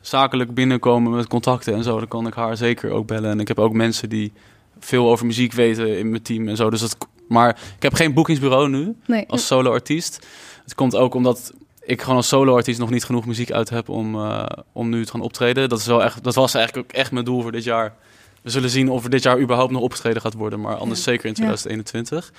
zakelijk 0.02 0.54
binnenkomen 0.54 1.12
met 1.12 1.28
contacten 1.28 1.74
en 1.74 1.84
zo... 1.84 1.98
dan 2.00 2.08
kan 2.08 2.28
ik 2.28 2.34
haar 2.34 2.58
zeker 2.58 2.92
ook 2.92 3.08
bellen. 3.08 3.30
En 3.32 3.40
ik 3.40 3.48
heb 3.48 3.60
ook 3.60 3.74
mensen 3.74 4.10
die 4.10 4.34
veel 4.80 5.10
over 5.10 5.26
muziek 5.26 5.54
weten 5.54 5.98
in 5.98 6.10
mijn 6.10 6.22
team 6.22 6.48
en 6.48 6.56
zo. 6.56 6.70
Dus 6.70 6.80
dat, 6.82 6.98
maar 7.28 7.50
ik 7.76 7.84
heb 7.84 7.94
geen 7.94 8.14
boekingsbureau 8.14 8.70
nu 8.70 8.96
Nee. 9.06 9.26
als 9.28 9.48
solo-artiest. 9.48 10.28
Het 10.64 10.76
komt 10.76 10.96
ook 10.96 11.14
omdat 11.14 11.54
ik 11.84 12.02
gewoon 12.02 12.16
als 12.16 12.28
solo-artiest 12.28 12.80
nog 12.80 12.90
niet 12.90 13.04
genoeg 13.06 13.26
muziek 13.26 13.52
uit 13.52 13.70
heb 13.70 13.90
om, 13.90 14.16
eh, 14.16 14.46
om 14.74 14.90
nu 14.90 15.06
te 15.06 15.12
gaan 15.12 15.22
optreden. 15.22 15.70
Dat, 15.70 15.80
is 15.80 15.86
wel 15.86 16.04
echt, 16.04 16.24
dat 16.24 16.36
was 16.36 16.54
eigenlijk 16.54 16.88
ook 16.88 16.96
echt 16.98 17.12
mijn 17.12 17.26
doel 17.26 17.42
voor 17.42 17.52
dit 17.52 17.64
jaar. 17.64 17.94
We 18.46 18.52
zullen 18.52 18.70
zien 18.70 18.90
of 18.90 19.04
er 19.04 19.10
dit 19.10 19.24
jaar 19.24 19.40
überhaupt 19.40 19.72
nog 19.72 19.82
opgetreden 19.82 20.22
gaat 20.22 20.34
worden, 20.34 20.62
maar 20.62 20.76
anders 20.76 21.04
zeker 21.04 21.26
in 21.26 21.34
2021. 21.34 22.32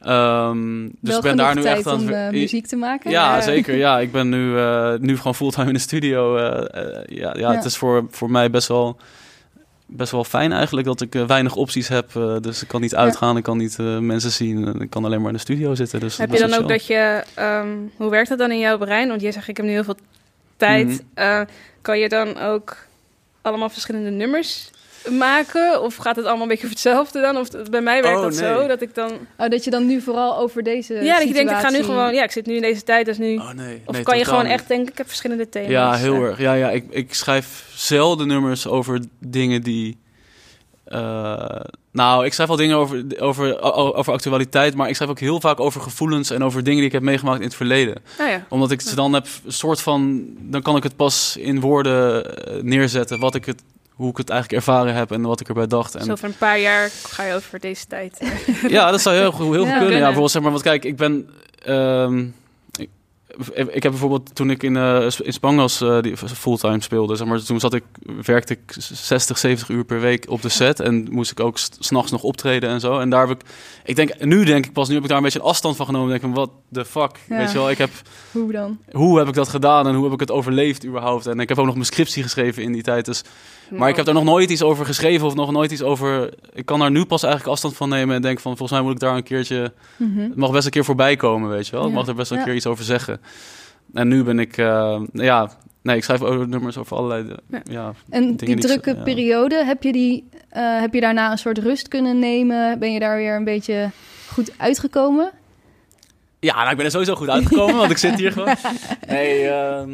Ehm, 0.00 0.82
dus 0.82 0.90
Wel 1.00 1.16
ik 1.16 1.22
ben 1.22 1.36
daar 1.36 1.54
nu 1.54 1.62
tijd 1.62 1.76
echt 1.76 1.86
aan 1.86 1.98
om 1.98 2.06
het 2.06 2.14
eh, 2.16 2.28
muziek 2.30 2.66
te 2.66 2.76
maken? 2.76 3.10
Ja, 3.10 3.40
zeker. 3.40 3.74
Ja, 3.76 4.00
ik 4.00 4.12
ben 4.12 4.28
nu, 4.28 4.58
eh, 4.58 4.92
nu 4.98 5.16
gewoon 5.16 5.34
fulltime 5.34 5.66
in 5.66 5.72
de 5.72 5.78
studio. 5.78 6.36
eh, 6.36 6.82
eh, 6.84 7.04
ja, 7.06 7.34
ja, 7.38 7.50
Ja. 7.50 7.54
het 7.54 7.64
is 7.64 7.76
voor, 7.76 8.06
voor 8.10 8.30
mij 8.30 8.50
best 8.50 8.68
wel, 8.68 8.96
best 9.86 10.12
wel 10.12 10.24
fijn 10.24 10.52
eigenlijk 10.52 10.86
dat 10.86 11.00
ik 11.00 11.12
weinig 11.26 11.54
opties 11.56 11.88
heb. 11.88 12.10
dus 12.40 12.62
ik 12.62 12.68
kan 12.68 12.80
niet 12.80 12.94
uitgaan, 12.94 13.36
ik 13.36 13.42
kan 13.42 13.56
niet 13.56 13.78
eh, 13.78 13.98
mensen 13.98 14.30
zien. 14.32 14.66
en 14.66 14.80
Ik 14.80 14.90
kan 14.90 15.04
alleen 15.04 15.18
maar 15.20 15.28
in 15.30 15.34
de 15.36 15.40
studio 15.40 15.74
zitten. 15.74 16.00
Dus 16.00 16.16
Heb 16.16 16.32
je 16.32 16.38
dan 16.38 16.54
ook 16.54 16.68
dat 16.68 16.86
je, 16.86 17.24
ehm, 17.34 17.68
hoe 17.96 18.10
werkt 18.10 18.28
dat 18.28 18.38
dan 18.38 18.50
in 18.50 18.58
jouw 18.58 18.78
brein? 18.78 19.08
Want 19.08 19.20
jij 19.20 19.32
zegt, 19.32 19.48
ik 19.48 19.56
heb 19.56 19.66
nu 19.66 19.72
heel 19.72 19.84
veel 19.84 19.96
tijd. 20.56 20.86
Mhm. 20.86 20.98
Eh, 21.14 21.40
kan 21.82 21.98
je 21.98 22.08
dan 22.08 22.38
ook 22.38 22.76
allemaal 23.42 23.68
verschillende 23.68 24.10
nummers 24.10 24.70
maken? 25.10 25.82
Of 25.82 25.96
gaat 25.96 26.16
het 26.16 26.24
allemaal 26.24 26.42
een 26.42 26.48
beetje 26.48 26.64
over 26.64 26.76
hetzelfde 26.76 27.20
dan? 27.20 27.36
Of 27.36 27.48
bij 27.70 27.80
mij 27.80 28.02
werkt 28.02 28.16
Oh, 28.16 28.22
dat 28.22 28.40
nee. 28.40 28.54
zo, 28.54 28.66
dat 28.66 28.82
ik 28.82 28.94
dan... 28.94 29.10
Oh, 29.36 29.48
dat 29.48 29.64
je 29.64 29.70
dan 29.70 29.86
nu 29.86 30.00
vooral 30.00 30.38
over 30.38 30.62
deze 30.62 30.94
ja, 30.94 31.18
dat 31.18 31.28
je 31.28 31.34
denkt, 31.34 31.50
ik 31.50 31.56
ga 31.58 31.70
nu 31.70 31.82
gewoon... 31.82 32.14
Ja, 32.14 32.22
ik 32.22 32.30
zit 32.30 32.46
nu 32.46 32.54
in 32.54 32.62
deze 32.62 32.82
tijd, 32.82 33.06
dus 33.06 33.18
nu... 33.18 33.36
Oh, 33.36 33.50
nee. 33.52 33.82
of 33.84 33.94
Nee, 33.94 34.02
kan 34.02 34.18
je 34.18 34.24
gewoon 34.24 34.42
niet. 34.44 34.52
echt 34.52 34.68
denken, 34.68 34.92
ik 34.92 34.98
heb 34.98 35.06
verschillende 35.08 35.48
thema's. 35.48 35.70
Ja, 35.70 35.94
heel 35.94 36.14
erg. 36.22 36.38
Ja, 36.38 36.52
ja 36.52 36.70
ik, 36.70 36.84
ik 36.90 37.14
schrijf 37.14 37.64
zelden 37.74 38.26
nummers 38.26 38.66
over 38.66 39.00
dingen 39.18 39.62
die. 39.62 39.98
eh, 40.84 41.60
nou, 41.92 42.24
ik 42.24 42.32
schrijf 42.32 42.48
wel 42.48 42.58
dingen 42.58 42.76
over, 42.76 43.04
over, 43.20 43.60
over 43.94 44.12
actualiteit, 44.12 44.74
maar 44.74 44.88
ik 44.88 44.94
schrijf 44.94 45.10
ook 45.10 45.20
heel 45.20 45.40
vaak 45.40 45.60
over 45.60 45.80
gevoelens 45.80 46.30
en 46.30 46.44
over 46.44 46.62
dingen 46.62 46.78
die 46.78 46.86
ik 46.86 46.92
heb 46.92 47.02
meegemaakt 47.02 47.38
in 47.40 47.46
het 47.46 47.54
verleden. 47.54 47.96
Oh 48.20 48.28
ja. 48.28 48.46
Omdat 48.48 48.70
ik 48.70 48.80
ze 48.80 48.94
dan 48.94 49.12
heb, 49.12 49.26
een 49.44 49.52
soort 49.52 49.80
van, 49.80 50.24
dan 50.38 50.62
kan 50.62 50.76
ik 50.76 50.82
het 50.82 50.96
pas 50.96 51.36
in 51.36 51.60
woorden 51.60 52.36
eh, 52.46 52.62
neerzetten, 52.62 53.20
wat 53.20 53.34
ik 53.34 53.44
het, 53.44 53.62
hoe 54.02 54.10
ik 54.10 54.16
het 54.16 54.30
eigenlijk 54.30 54.60
ervaren 54.66 54.94
heb 54.94 55.10
en 55.12 55.22
wat 55.22 55.40
ik 55.40 55.48
erbij 55.48 55.66
dacht. 55.66 55.94
En 55.94 56.04
Zo 56.04 56.12
over 56.12 56.24
een 56.28 56.36
paar 56.36 56.58
jaar 56.58 56.90
ga 57.08 57.22
je 57.24 57.34
over 57.34 57.60
deze 57.60 57.86
tijd. 57.86 58.18
ja, 58.68 58.90
dat 58.90 59.00
zou 59.00 59.16
heel, 59.16 59.32
goed- 59.32 59.40
heel 59.40 59.48
goed 59.48 59.58
Ja. 59.58 59.62
kunnen. 59.62 59.78
Ja, 59.78 59.78
Kunnen. 59.78 59.98
bijvoorbeeld, 60.00 60.30
zeg 60.30 60.42
maar, 60.42 60.50
want 60.50 60.62
kijk, 60.62 60.84
ik 60.84 60.96
ben. 60.96 61.30
ehm, 61.64 62.24
ik, 62.76 62.88
ik 63.54 63.82
heb 63.82 63.92
bijvoorbeeld 63.92 64.34
toen 64.34 64.50
ik 64.50 64.62
in, 64.62 64.76
eh, 64.76 65.06
in 65.22 65.32
Spangos 65.32 65.80
eh, 65.80 66.00
die 66.00 66.16
fulltime 66.16 66.82
speelde, 66.82 67.16
zeg 67.16 67.26
maar, 67.26 67.42
toen 67.44 67.60
zat 67.60 67.74
ik, 67.74 67.84
werkte 68.22 68.52
ik 68.52 68.74
60, 68.78 69.38
70 69.38 69.68
uur 69.68 69.84
per 69.84 70.00
week 70.00 70.24
op 70.30 70.42
de 70.42 70.48
set 70.48 70.80
en 70.80 71.06
moest 71.10 71.30
ik 71.30 71.40
ook 71.40 71.58
s- 71.58 71.68
s'nachts 71.78 72.10
nog 72.10 72.22
optreden 72.22 72.70
en 72.70 72.80
zo. 72.80 72.98
En 72.98 73.10
daar 73.10 73.28
heb 73.28 73.40
ik, 73.40 73.46
ik 73.84 73.96
denk, 73.96 74.24
nu 74.24 74.44
denk 74.44 74.66
ik 74.66 74.72
pas, 74.72 74.88
nu 74.88 74.94
heb 74.94 75.02
ik 75.02 75.08
daar 75.08 75.18
een 75.18 75.24
beetje 75.24 75.38
een 75.38 75.44
afstand 75.44 75.76
van 75.76 75.86
genomen. 75.86 76.08
Denk 76.08 76.22
ik, 76.22 76.34
wat 76.34 76.50
de 76.68 76.84
fuck, 76.84 77.10
Ja. 77.28 77.36
weet 77.36 77.52
je 77.52 77.58
wel? 77.58 77.70
Ik 77.70 77.78
heb, 77.78 77.90
Hoe 78.32 78.52
dan? 78.52 78.78
hoe 78.92 79.18
heb 79.18 79.28
ik 79.28 79.34
dat 79.34 79.48
gedaan 79.48 79.86
en 79.86 79.94
hoe 79.94 80.04
heb 80.04 80.12
ik 80.12 80.20
het 80.20 80.30
overleefd 80.30 80.86
überhaupt? 80.86 81.26
En 81.26 81.40
ik 81.40 81.48
heb 81.48 81.58
ook 81.58 81.66
nog 81.66 81.74
mijn 81.74 81.86
scriptie 81.86 82.22
geschreven 82.22 82.62
in 82.62 82.72
die 82.72 82.82
tijd, 82.82 83.04
dus 83.04 83.22
maar 83.70 83.88
ik 83.88 83.96
heb 83.96 84.04
daar 84.04 84.14
nog 84.14 84.24
nooit 84.24 84.50
iets 84.50 84.62
over 84.62 84.86
geschreven 84.86 85.26
of 85.26 85.34
nog 85.34 85.52
nooit 85.52 85.70
iets 85.72 85.82
over. 85.82 86.34
Ik 86.52 86.66
kan 86.66 86.78
daar 86.78 86.90
nu 86.90 87.04
pas 87.04 87.22
eigenlijk 87.22 87.52
afstand 87.52 87.76
van 87.76 87.88
nemen 87.88 88.14
en 88.16 88.22
denk 88.22 88.40
van 88.40 88.56
volgens 88.56 88.70
mij 88.78 88.80
moet 88.88 88.92
ik 88.96 89.00
daar 89.00 89.16
een 89.16 89.22
keertje. 89.22 89.72
Mhm. 89.96 90.18
Het 90.20 90.36
mag 90.36 90.50
best 90.52 90.64
een 90.64 90.70
keer 90.70 90.84
voorbij 90.84 91.16
komen, 91.16 91.50
weet 91.50 91.66
je 91.66 91.76
wel. 91.76 91.86
Ik 91.86 91.92
mag 91.92 92.06
er 92.06 92.14
best 92.14 92.30
wel 92.30 92.38
een 92.38 92.44
keer 92.44 92.54
iets 92.54 92.66
over 92.66 92.84
zeggen. 92.84 93.20
En 93.94 94.08
nu 94.08 94.22
ben 94.24 94.38
ik, 94.38 94.56
eh, 94.56 95.00
ja, 95.12 95.50
nee, 95.82 95.96
ik 95.96 96.04
schrijf 96.04 96.22
over 96.22 96.48
nummers 96.48 96.76
over 96.78 96.96
allerlei. 96.96 97.36
Ja. 97.50 97.60
ja. 97.70 97.92
En 98.10 98.20
Dingen 98.22 98.36
die 98.36 98.46
die 98.46 98.54
ik- 98.54 98.60
drukke 98.60 98.94
ja. 98.94 99.02
periode, 99.02 99.64
heb 99.64 99.82
je, 99.82 99.92
die, 99.92 100.28
eh, 100.48 100.80
heb 100.80 100.94
je 100.94 101.00
daarna 101.00 101.30
een 101.30 101.38
soort 101.38 101.58
rust 101.58 101.88
kunnen 101.88 102.18
nemen? 102.18 102.78
Ben 102.78 102.92
je 102.92 102.98
daar 103.00 103.16
weer 103.16 103.36
een 103.36 103.44
beetje 103.44 103.90
goed 104.28 104.52
uitgekomen? 104.56 105.30
Ja, 106.40 106.56
nou, 106.56 106.70
ik 106.70 106.76
ben 106.76 106.84
er 106.84 106.90
sowieso 106.90 107.14
goed 107.14 107.28
uitgekomen, 107.28 107.76
want 107.82 107.90
ik 107.90 107.98
zit 107.98 108.14
hier 108.18 108.32
gewoon. 108.32 108.54
Nee, 109.08 109.48
ehm, 109.48 109.90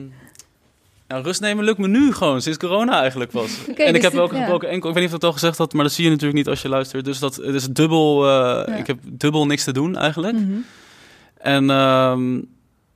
nou, 1.09 1.23
rust 1.23 1.41
nemen 1.41 1.65
lukt 1.65 1.79
me 1.79 1.89
nu 1.89 2.13
gewoon, 2.13 2.41
sinds 2.43 2.59
corona 2.59 3.01
eigenlijk 3.01 3.33
was. 3.33 3.51
En 3.67 3.71
ik 3.71 3.77
dus 3.77 4.03
heb 4.03 4.13
dit- 4.13 4.21
ook 4.21 4.33
gebroken 4.33 4.69
enkel. 4.69 4.89
Ik 4.89 4.95
weet 4.95 5.05
niet 5.05 5.13
of 5.13 5.15
ik 5.15 5.21
dat 5.21 5.25
al 5.31 5.33
gezegd 5.33 5.59
had, 5.59 5.73
maar 5.73 5.85
dat 5.85 5.93
zie 5.93 6.05
je 6.05 6.11
natuurlijk 6.11 6.39
niet 6.39 6.49
als 6.49 6.63
je 6.63 6.69
luistert. 6.69 7.05
Dus 7.05 7.19
dat 7.19 7.37
het 7.37 7.55
is 7.55 7.67
dubbel. 7.69 8.29
eh, 8.29 8.79
Ik 8.79 8.87
heb 8.87 8.99
dubbel 9.05 9.47
niks 9.47 9.65
te 9.65 9.73
doen 9.73 9.97
eigenlijk. 9.97 10.35
Mhm. 10.39 10.53
En 11.39 11.71
ehm, 11.71 12.37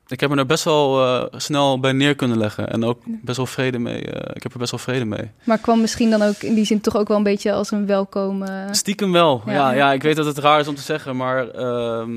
ik 0.06 0.20
heb 0.20 0.30
me 0.30 0.36
er 0.36 0.46
best 0.46 0.64
wel 0.64 1.04
eh, 1.04 1.38
snel 1.40 1.80
bij 1.80 1.92
neer 1.92 2.14
kunnen 2.14 2.38
leggen. 2.38 2.68
En 2.70 2.84
ook 2.84 3.00
best 3.04 3.36
wel 3.36 3.46
vrede 3.46 3.78
mee. 3.78 4.00
eh, 4.06 4.30
ik 4.34 4.42
heb 4.42 4.52
er 4.52 4.58
best 4.58 4.70
wel 4.70 4.80
vrede 4.80 5.04
mee. 5.04 5.30
Maar 5.44 5.58
kwam 5.58 5.80
misschien 5.80 6.10
dan 6.10 6.22
ook 6.22 6.36
in 6.42 6.54
die 6.54 6.64
zin 6.64 6.80
toch 6.80 6.96
ook 6.96 7.08
wel 7.08 7.16
een 7.16 7.22
beetje 7.22 7.52
als 7.52 7.70
een 7.70 7.86
welkom... 7.86 8.44
Stiekem 8.70 9.12
wel. 9.12 9.42
Ja. 9.46 9.52
Ja, 9.52 9.70
ja, 9.72 9.92
ik 9.92 10.02
weet 10.02 10.16
dat 10.16 10.26
het 10.26 10.38
raar 10.38 10.60
is 10.60 10.68
om 10.68 10.74
te 10.74 10.82
zeggen. 10.82 11.16
Maar 11.16 11.48
ehm, 11.50 12.10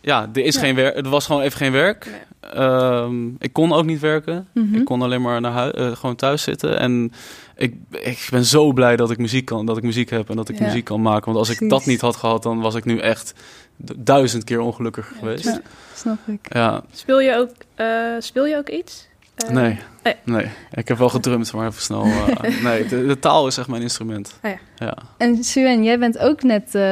ja, 0.00 0.28
er 0.32 0.44
is 0.44 0.54
Ja. 0.54 0.60
geen 0.60 0.74
werk. 0.74 0.96
Er 0.96 1.08
was 1.08 1.26
gewoon 1.26 1.42
even 1.42 1.56
geen 1.58 1.72
werk. 1.72 2.04
Nee. 2.06 2.50
Ehm, 2.52 3.26
ik 3.38 3.52
kon 3.52 3.72
ook 3.72 3.84
niet 3.84 4.00
werken. 4.00 4.48
mhm. 4.54 4.74
Ik 4.74 4.84
kon 4.84 5.02
alleen 5.02 5.22
maar 5.22 5.40
naar 5.40 5.52
hui- 5.52 5.70
eh, 5.70 5.96
gewoon 5.96 6.16
thuis 6.16 6.42
zitten. 6.42 6.78
En 6.78 7.12
ik, 7.56 7.74
ik 7.90 8.28
ben 8.30 8.44
zo 8.44 8.72
blij 8.72 8.96
dat 8.96 9.10
ik 9.10 9.18
muziek 9.18 9.44
kan, 9.44 9.66
dat 9.66 9.76
ik 9.76 9.82
muziek 9.82 10.10
heb 10.10 10.30
en 10.30 10.36
dat 10.36 10.48
ik 10.48 10.58
Ja. 10.58 10.64
muziek 10.64 10.84
kan 10.84 11.02
maken. 11.02 11.24
Want 11.32 11.36
als 11.48 11.60
ik 11.60 11.68
dat 11.70 11.86
niet 11.86 12.00
had 12.00 12.16
gehad, 12.16 12.42
dan 12.42 12.60
was 12.60 12.74
ik 12.74 12.84
nu 12.84 12.98
echt 12.98 13.34
du- 13.76 13.94
duizend 13.98 14.44
keer 14.44 14.60
ongelukkiger 14.60 15.16
geweest. 15.18 15.44
Ja. 15.44 15.60
Snap 15.94 16.18
ik. 16.26 16.54
Ja, 16.54 16.82
Speel 16.92 17.20
je 17.20 17.36
ook, 17.36 17.50
eh, 17.74 17.86
speel 18.18 18.46
je 18.46 18.56
ook 18.56 18.68
iets? 18.68 19.08
Eh, 19.34 19.48
nee. 19.50 19.78
nee. 20.02 20.14
Nee, 20.24 20.46
ik 20.72 20.88
heb 20.88 20.98
wel 20.98 21.08
gedrumd, 21.08 21.52
maar 21.52 21.66
even 21.66 21.82
snel. 21.82 22.04
eh, 22.04 22.62
nee, 22.64 22.86
de, 22.86 23.06
de 23.06 23.18
taal 23.18 23.46
is 23.46 23.58
echt 23.58 23.68
mijn 23.68 23.82
instrument. 23.82 24.38
Ah 24.42 24.50
ja. 24.50 24.58
ja. 24.86 24.96
En 25.18 25.44
Suen, 25.44 25.84
jij 25.84 25.98
bent 25.98 26.18
ook 26.18 26.42
net, 26.42 26.74
eh, 26.74 26.82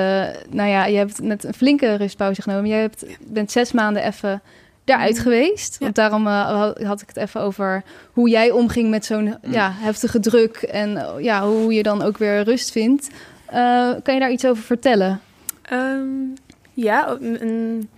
nou 0.50 0.68
ja, 0.68 0.84
je 0.86 0.96
hebt 0.96 1.20
net 1.22 1.44
een 1.44 1.54
flinke 1.54 1.94
rustpauze 1.94 2.42
genomen. 2.42 2.66
Jij 2.68 2.80
hebt, 2.80 3.04
bent 3.26 3.50
zes 3.52 3.72
maanden 3.72 4.04
even 4.04 4.42
daaruit 4.84 5.14
Mhm. 5.14 5.22
geweest. 5.22 5.72
Ja. 5.72 5.78
Want 5.84 5.94
daarom 5.94 6.26
eh, 6.26 6.70
had- 6.86 7.00
ik 7.00 7.08
het 7.08 7.16
even 7.16 7.40
over 7.40 7.82
hoe 8.12 8.28
jij 8.28 8.50
omging 8.50 8.90
met 8.90 9.04
zo'n 9.04 9.24
Mm. 9.42 9.52
ja, 9.52 9.72
heftige 9.74 10.20
druk. 10.20 10.56
En 10.56 10.96
eh, 10.96 11.24
ja, 11.24 11.46
hoe 11.46 11.72
je 11.74 11.82
dan 11.82 12.02
ook 12.02 12.18
weer 12.18 12.42
rust 12.42 12.70
vindt. 12.72 13.08
Eh, 13.46 13.90
kan 14.02 14.14
je 14.14 14.20
daar 14.20 14.30
iets 14.30 14.46
over 14.46 14.62
vertellen? 14.62 15.20
Ehm, 15.62 16.06
ja, 16.72 17.16
een, 17.20 17.88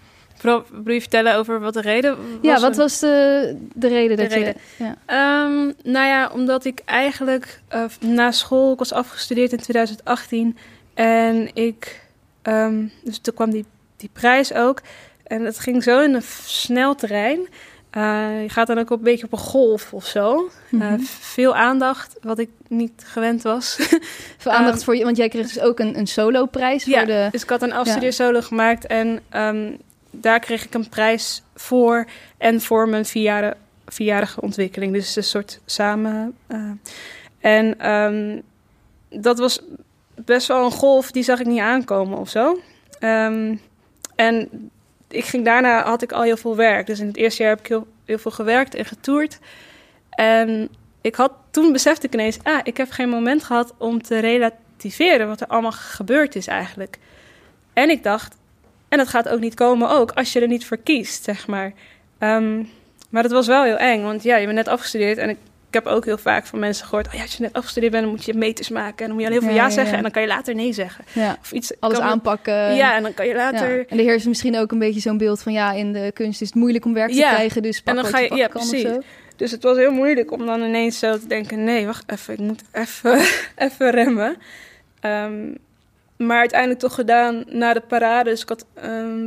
wil 0.43 0.95
je 0.95 1.01
vertellen 1.01 1.35
over 1.37 1.61
wat 1.61 1.75
de 1.75 1.81
reden 1.81 2.17
was? 2.17 2.27
ja, 2.43 2.61
wat 2.61 2.77
was 2.77 2.99
de, 2.99 3.57
de 3.75 3.89
reden 3.89 4.17
De 4.17 4.23
dat 4.23 4.33
reden. 4.33 4.55
je... 4.77 4.85
Ja. 4.85 4.95
Ehm, 5.07 5.65
nou 5.93 6.07
ja, 6.07 6.31
omdat 6.33 6.65
ik 6.65 6.83
eigenlijk 6.85 7.61
eh, 7.69 7.85
na 8.01 8.31
school, 8.31 8.73
ik 8.73 8.79
was 8.79 8.93
afgestudeerd 8.93 9.53
in 9.53 9.59
2018 9.59 10.57
en 10.95 11.51
ik, 11.55 12.01
ehm, 12.43 12.85
dus 13.05 13.19
toen 13.19 13.35
kwam 13.35 13.51
die, 13.51 13.65
die 13.97 14.11
prijs 14.13 14.53
ook 14.55 14.81
en 15.27 15.45
het 15.45 15.59
ging 15.59 15.83
zo 15.83 16.01
in 16.01 16.15
een 16.15 16.23
snel 16.45 16.95
terrein 16.95 17.49
Eh, 17.91 18.43
je 18.43 18.49
gaat 18.49 18.67
dan 18.67 18.79
ook 18.79 18.91
een 18.91 19.01
beetje 19.03 19.25
op 19.27 19.33
een 19.33 19.39
golf 19.39 19.93
of 19.93 20.07
zo. 20.07 20.51
Eh, 20.73 20.79
Mhm. 20.81 20.99
veel 21.21 21.55
aandacht, 21.57 22.17
wat 22.23 22.39
ik 22.39 22.49
niet 22.69 23.03
gewend 23.07 23.43
was. 23.43 23.77
Veel 24.39 24.53
aandacht 24.53 24.77
Ehm, 24.77 24.85
voor 24.85 24.97
je, 24.97 25.05
want 25.05 25.17
jij 25.17 25.29
kreeg 25.29 25.47
dus 25.47 25.61
ook 25.61 25.79
een, 25.79 25.99
een 25.99 26.07
solo-prijs 26.07 26.85
ja, 26.85 26.99
voor 26.99 27.07
de... 27.07 27.29
dus 27.31 27.43
ik 27.43 27.49
had 27.49 27.63
een 27.63 27.73
afstudeersolo 27.73 28.41
gemaakt 28.41 28.87
en 28.87 29.21
ehm, 29.29 29.73
daar 30.11 30.41
kreeg 30.41 30.65
ik 30.65 30.75
een 30.75 30.89
prijs 30.89 31.43
voor 31.55 32.07
en 32.39 32.61
voor 32.61 32.89
mijn 32.89 33.05
vierjarige, 33.05 33.57
vierjarige 33.87 34.41
ontwikkeling. 34.41 34.93
Dus 34.93 35.17
een 35.17 35.25
soort 35.25 35.61
samen. 35.65 36.37
eh, 36.47 36.71
en 37.41 37.79
ehm, 37.79 38.41
dat 39.09 39.39
was 39.39 39.61
best 40.15 40.47
wel 40.47 40.65
een 40.65 40.71
golf, 40.71 41.11
die 41.11 41.23
zag 41.23 41.41
ik 41.41 41.47
niet 41.47 41.61
aankomen 41.61 42.19
of 42.19 42.29
zo. 42.29 42.61
Ehm, 42.99 43.57
en 44.15 44.71
ik 45.09 45.25
ging 45.25 45.45
daarna, 45.45 45.85
had 45.85 46.03
ik 46.03 46.13
al 46.13 46.23
heel 46.23 46.37
veel 46.37 46.57
werk. 46.57 46.87
Dus 46.87 47.01
in 47.01 47.07
het 47.07 47.17
eerste 47.17 47.43
jaar 47.43 47.51
heb 47.51 47.61
ik 47.61 47.67
heel, 47.67 47.87
heel 48.05 48.19
veel 48.19 48.31
gewerkt 48.31 48.75
en 48.75 48.85
getoerd. 48.85 49.39
En 50.11 50.69
ik 51.01 51.15
had, 51.15 51.33
toen 51.51 51.73
besefte 51.73 52.07
ik 52.07 52.15
ineens, 52.15 52.39
ah, 52.43 52.61
ik 52.63 52.77
heb 52.77 52.91
geen 52.91 53.09
moment 53.09 53.45
gehad 53.45 53.75
om 53.79 54.03
te 54.03 54.19
relativeren 54.19 55.29
wat 55.29 55.41
er 55.41 55.47
allemaal 55.47 55.73
gebeurd 55.73 56.37
is 56.37 56.47
eigenlijk. 56.47 56.99
En 57.73 57.91
ik 57.91 58.03
dacht, 58.03 58.37
en 58.91 58.99
dat 58.99 59.09
gaat 59.09 59.29
ook 59.29 59.41
niet 59.41 59.55
komen 59.55 59.91
ook, 59.91 60.11
als 60.13 60.33
je 60.33 60.41
er 60.41 60.49
niet 60.49 60.67
voor 60.67 60.77
kiest, 60.77 61.25
zeg 61.25 61.47
maar. 61.47 61.73
Ehm, 62.19 62.63
maar 63.11 63.23
het 63.23 63.33
was 63.33 63.47
wel 63.47 63.65
heel 63.65 63.77
eng, 63.77 64.03
want 64.03 64.23
ja, 64.23 64.37
je 64.37 64.45
bent 64.45 64.57
net 64.57 64.69
afgestudeerd 64.69 65.19
en 65.19 65.29
ik, 65.29 65.37
ik 65.69 65.75
heb 65.77 65.87
ook 65.87 66.05
heel 66.05 66.19
vaak 66.19 66.47
van 66.47 66.59
mensen 66.59 66.87
gehoord, 66.87 67.07
oh 67.07 67.13
ja, 67.15 67.23
als 67.23 67.37
je 67.37 67.43
net 67.43 67.53
afgestudeerd 67.53 67.93
bent, 67.93 68.05
dan 68.05 68.13
moet 68.15 68.25
je 68.25 68.35
meters 68.35 68.69
maken 68.69 68.97
en 68.99 69.05
dan 69.07 69.13
moet 69.13 69.21
je 69.21 69.27
al 69.27 69.33
heel 69.33 69.43
veel 69.43 69.51
Ja, 69.51 69.57
ja, 69.63 69.69
ja, 69.69 69.75
zeggen 69.75 69.97
en 69.97 70.03
dan 70.03 70.11
kan 70.11 70.23
je 70.23 70.29
later 70.29 70.55
nee 70.55 70.73
zeggen. 70.73 71.05
Ja, 71.13 71.37
Of 71.41 71.53
iets, 71.53 71.73
alles 71.81 71.99
kan- 71.99 72.07
aanpakken. 72.07 72.75
Ja, 72.75 72.97
en 72.97 73.03
dan 73.03 73.15
kan 73.15 73.27
je 73.27 73.33
Ja. 73.35 73.51
later... 73.51 73.87
En 73.89 73.99
er 73.99 74.05
heerst 74.05 74.27
misschien 74.27 74.59
ook 74.59 74.73
een 74.73 74.79
beetje 74.79 75.01
zo'n 75.01 75.19
beeld 75.19 75.43
van... 75.43 75.53
ja, 75.53 75.73
in 75.73 75.93
de 75.93 76.11
kunst 76.15 76.41
is 76.41 76.47
het 76.47 76.57
moeilijk 76.57 76.85
om 76.85 76.95
werk 76.95 77.11
te 77.11 77.17
krijgen... 77.19 77.63
dus 77.63 77.81
pak 77.81 77.89
en 77.97 78.03
dan 78.03 78.11
wat 78.11 78.21
ga 78.21 78.27
je- 78.27 78.35
ja, 78.35 78.49
precies. 78.49 78.83
zo. 78.83 79.01
Dus 79.37 79.51
het 79.51 79.63
was 79.63 79.77
heel 79.77 79.93
moeilijk 79.93 80.31
om 80.33 80.47
dan 80.47 80.63
ineens 80.63 80.99
zo 80.99 81.19
te 81.19 81.27
denken: 81.27 81.65
nee, 81.65 81.87
wacht 81.87 82.13
even, 82.13 82.35
ik 82.35 82.41
moet 82.41 82.63
even, 82.73 83.21
even 83.57 83.91
remmen. 83.91 84.37
Ehm, 85.01 85.55
maar 86.27 86.39
uiteindelijk 86.39 86.81
toch 86.81 86.95
gedaan 86.95 87.45
na 87.47 87.73
de 87.73 87.81
parade. 87.81 88.31
Dus 88.31 88.43
ik 88.43 88.49
had 88.49 88.67
ehm, 88.75 89.27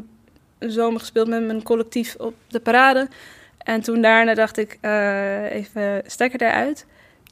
een 0.60 0.72
zomer 0.72 1.00
gespeeld 1.00 1.28
met 1.28 1.46
mijn 1.46 1.64
collectief 1.64 2.16
op 2.18 2.34
de 2.48 2.60
parade. 2.60 3.08
En 3.58 3.82
toen 3.82 4.02
daarna 4.02 4.34
dacht 4.34 4.58
ik: 4.58 4.78
eh, 4.82 5.52
even 5.52 6.02
stekker 6.06 6.42
eruit. 6.42 6.86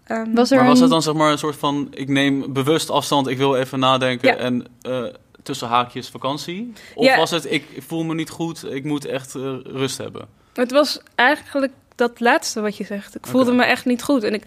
Ehm, 0.04 0.34
Was 0.34 0.52
er 0.52 0.58
Maar 0.58 0.66
was 0.66 0.80
het 0.80 0.90
dan 0.90 1.02
zeg 1.02 1.14
maar 1.14 1.32
een 1.32 1.38
soort 1.38 1.56
van, 1.56 1.88
ik 1.92 2.08
neem 2.08 2.54
bewust 2.54 2.90
afstand, 2.90 3.28
ik 3.28 3.38
wil 3.38 3.56
even 3.56 3.80
nadenken 3.80 4.28
Ja. 4.30 4.36
en 4.36 4.66
eh, 4.82 5.04
tussen 5.44 5.68
haakjes 5.68 6.10
vakantie? 6.10 6.74
Of 6.96 7.06
Ja. 7.06 7.18
was 7.18 7.32
het, 7.32 7.52
ik 7.52 7.66
voel 7.78 8.04
me 8.04 8.14
niet 8.14 8.30
goed, 8.30 8.74
ik 8.74 8.84
moet 8.84 9.06
echt 9.06 9.36
eh, 9.36 9.56
rust 9.64 9.98
hebben? 9.98 10.28
Het 10.54 10.72
was 10.72 11.02
eigenlijk 11.16 11.74
dat 11.96 12.20
laatste 12.20 12.62
wat 12.62 12.78
je 12.78 12.84
zegt. 12.84 13.16
Ik 13.16 13.28
voelde 13.28 13.52
me 13.54 13.64
echt 13.64 13.86
niet 13.86 14.04
goed. 14.04 14.24
En 14.24 14.34
ik 14.34 14.44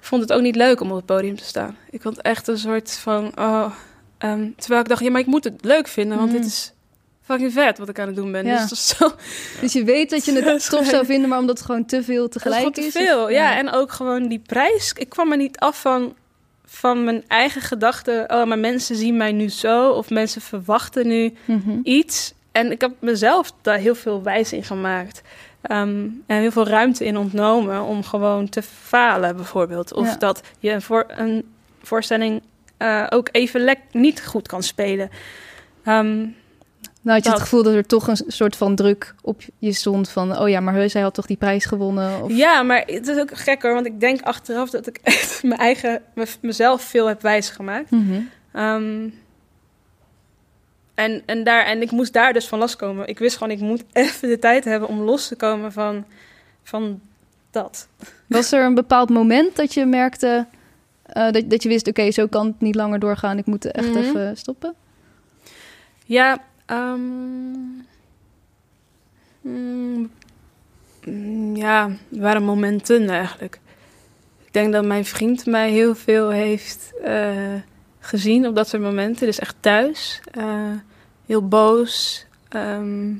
vond 0.00 0.22
het 0.22 0.32
ook 0.32 0.42
niet 0.42 0.56
leuk 0.56 0.80
om 0.80 0.90
op 0.90 0.96
het 0.96 1.06
podium 1.06 1.36
te 1.36 1.44
staan. 1.44 1.76
Ik 1.90 2.02
vond 2.02 2.22
echt 2.22 2.48
een 2.48 2.58
soort 2.58 2.92
van... 2.92 3.32
Oh, 3.38 3.70
ehm, 4.20 4.48
terwijl 4.56 4.80
ik 4.80 4.88
dacht, 4.88 5.02
ja, 5.02 5.10
maar 5.10 5.20
ik 5.20 5.26
moet 5.26 5.44
het 5.44 5.64
leuk 5.64 5.88
vinden. 5.88 6.18
Want 6.18 6.30
Mhm. 6.30 6.40
dit 6.40 6.50
is 6.50 6.72
fucking 7.22 7.52
vet 7.52 7.78
wat 7.78 7.88
ik 7.88 7.98
aan 7.98 8.06
het 8.06 8.16
doen 8.16 8.32
ben. 8.32 8.46
Ja. 8.46 8.66
Dus 8.66 8.88
zo 8.88 9.12
Dus 9.60 9.72
je 9.72 9.84
weet 9.84 10.10
dat 10.10 10.24
je 10.24 10.32
het 10.42 10.68
tof 10.70 10.86
zou 10.86 11.04
vinden... 11.06 11.28
maar 11.28 11.38
omdat 11.38 11.56
het 11.56 11.66
gewoon 11.66 11.84
te 11.84 12.02
veel 12.02 12.22
dat 12.22 12.36
is 12.36 12.42
tegelijk 12.42 12.76
is? 12.76 12.92
te 12.92 12.98
of- 12.98 13.04
veel. 13.06 13.30
Ja. 13.30 13.56
en 13.56 13.70
ook 13.70 13.92
gewoon 13.92 14.28
die 14.28 14.42
prijs. 14.46 14.92
Ik 14.96 15.08
kwam 15.08 15.30
er 15.30 15.36
niet 15.36 15.58
af 15.58 15.80
van, 15.80 16.14
van 16.64 17.04
mijn 17.04 17.24
eigen 17.28 17.60
gedachten. 17.60 18.30
Oh, 18.32 18.44
maar 18.46 18.58
mensen 18.58 18.96
zien 18.96 19.16
mij 19.16 19.32
nu 19.32 19.48
zo. 19.48 19.90
Of 19.90 20.10
mensen 20.10 20.40
verwachten 20.40 21.06
nu 21.06 21.32
Mhm. 21.44 21.78
iets. 21.82 22.32
En 22.52 22.70
ik 22.70 22.80
heb 22.80 22.90
mezelf 22.98 23.52
daar 23.62 23.78
heel 23.78 23.94
veel 23.94 24.22
wijs 24.22 24.52
in 24.52 24.64
gemaakt. 24.64 25.22
Ehm, 25.62 26.06
en 26.26 26.40
heel 26.40 26.50
veel 26.50 26.66
ruimte 26.66 27.04
in 27.04 27.16
ontnomen 27.16 27.82
om 27.82 28.02
gewoon 28.04 28.48
te 28.48 28.62
falen, 28.62 29.36
bijvoorbeeld. 29.36 29.92
Of 29.94 30.06
Ja. 30.06 30.16
dat 30.16 30.40
je 30.58 30.70
een, 30.70 30.82
voor, 30.82 31.04
een 31.08 31.44
voorstelling 31.82 32.42
eh, 32.80 33.06
ook 33.08 33.28
even 33.32 33.76
niet 33.92 34.26
goed 34.26 34.48
kan 34.48 34.62
spelen. 34.62 35.10
Nou 37.02 37.16
had 37.16 37.24
je 37.24 37.30
het 37.30 37.40
gevoel 37.40 37.62
dat 37.62 37.74
er 37.74 37.86
toch 37.86 38.08
een 38.08 38.24
soort 38.26 38.56
van 38.56 38.74
druk 38.74 39.14
op 39.22 39.42
je 39.58 39.72
stond... 39.72 40.08
van, 40.08 40.38
oh 40.38 40.48
ja, 40.48 40.60
maar 40.60 40.74
heus, 40.74 40.92
hij 40.92 41.02
had 41.02 41.14
toch 41.14 41.26
die 41.26 41.36
prijs 41.36 41.64
gewonnen? 41.64 42.22
Of... 42.22 42.32
Ja, 42.32 42.62
maar 42.62 42.82
het 42.86 43.08
is 43.08 43.18
ook 43.18 43.36
gek 43.36 43.62
hoor, 43.62 43.74
want 43.74 43.86
ik 43.86 44.00
denk 44.00 44.22
achteraf 44.22 44.70
dat 44.70 44.86
ik 44.86 45.00
echt 45.02 45.42
mijn 45.42 45.60
eigen, 45.60 46.02
me- 46.14 46.26
mezelf 46.40 46.82
veel 46.82 47.06
heb 47.06 47.22
wijsgemaakt. 47.22 47.90
Mhm. 47.90 48.20
Ehm, 48.52 49.08
en, 50.94 51.22
en, 51.26 51.44
daar, 51.44 51.64
en 51.64 51.82
ik 51.82 51.90
moest 51.90 52.12
daar 52.12 52.32
dus 52.32 52.48
van 52.48 52.58
loskomen. 52.58 53.06
Ik 53.06 53.18
wist 53.18 53.36
gewoon, 53.36 53.52
ik 53.52 53.60
moet 53.60 53.84
even 53.92 54.28
de 54.28 54.38
tijd 54.38 54.64
hebben 54.64 54.88
om 54.88 55.00
los 55.00 55.28
te 55.28 55.36
komen 55.36 55.72
van, 55.72 56.04
van 56.62 57.00
dat. 57.50 57.88
Was 58.26 58.52
er 58.52 58.64
een 58.64 58.74
bepaald 58.74 59.10
moment 59.10 59.56
dat 59.56 59.74
je 59.74 59.86
merkte... 59.86 60.46
eh, 61.12 61.32
dat, 61.32 61.50
dat 61.50 61.62
je 61.62 61.68
wist, 61.68 61.88
oké, 61.88 62.10
zo 62.10 62.26
kan 62.26 62.46
het 62.46 62.60
niet 62.60 62.74
langer 62.74 62.98
doorgaan. 62.98 63.38
Ik 63.38 63.46
moet 63.46 63.64
echt 63.70 63.88
Mhm. 63.88 63.98
even 63.98 64.36
stoppen? 64.36 64.74
Ja, 66.04 66.42
mm, 66.66 67.84
mm, 69.42 70.10
ja, 71.56 71.84
er 71.88 72.20
waren 72.20 72.42
momenten 72.42 73.08
eigenlijk. 73.10 73.60
Ik 74.44 74.52
denk 74.52 74.72
dat 74.72 74.84
mijn 74.84 75.04
vriend 75.04 75.46
mij 75.46 75.70
heel 75.70 75.94
veel 75.94 76.30
heeft 76.30 76.92
eh, 77.02 77.54
gezien 77.98 78.46
op 78.46 78.54
dat 78.54 78.68
soort 78.68 78.82
momenten. 78.82 79.26
Dus 79.26 79.38
echt 79.38 79.56
thuis. 79.60 80.20
eh, 80.32 80.72
heel 81.26 81.48
boos. 81.48 82.26
ehm, 82.48 83.12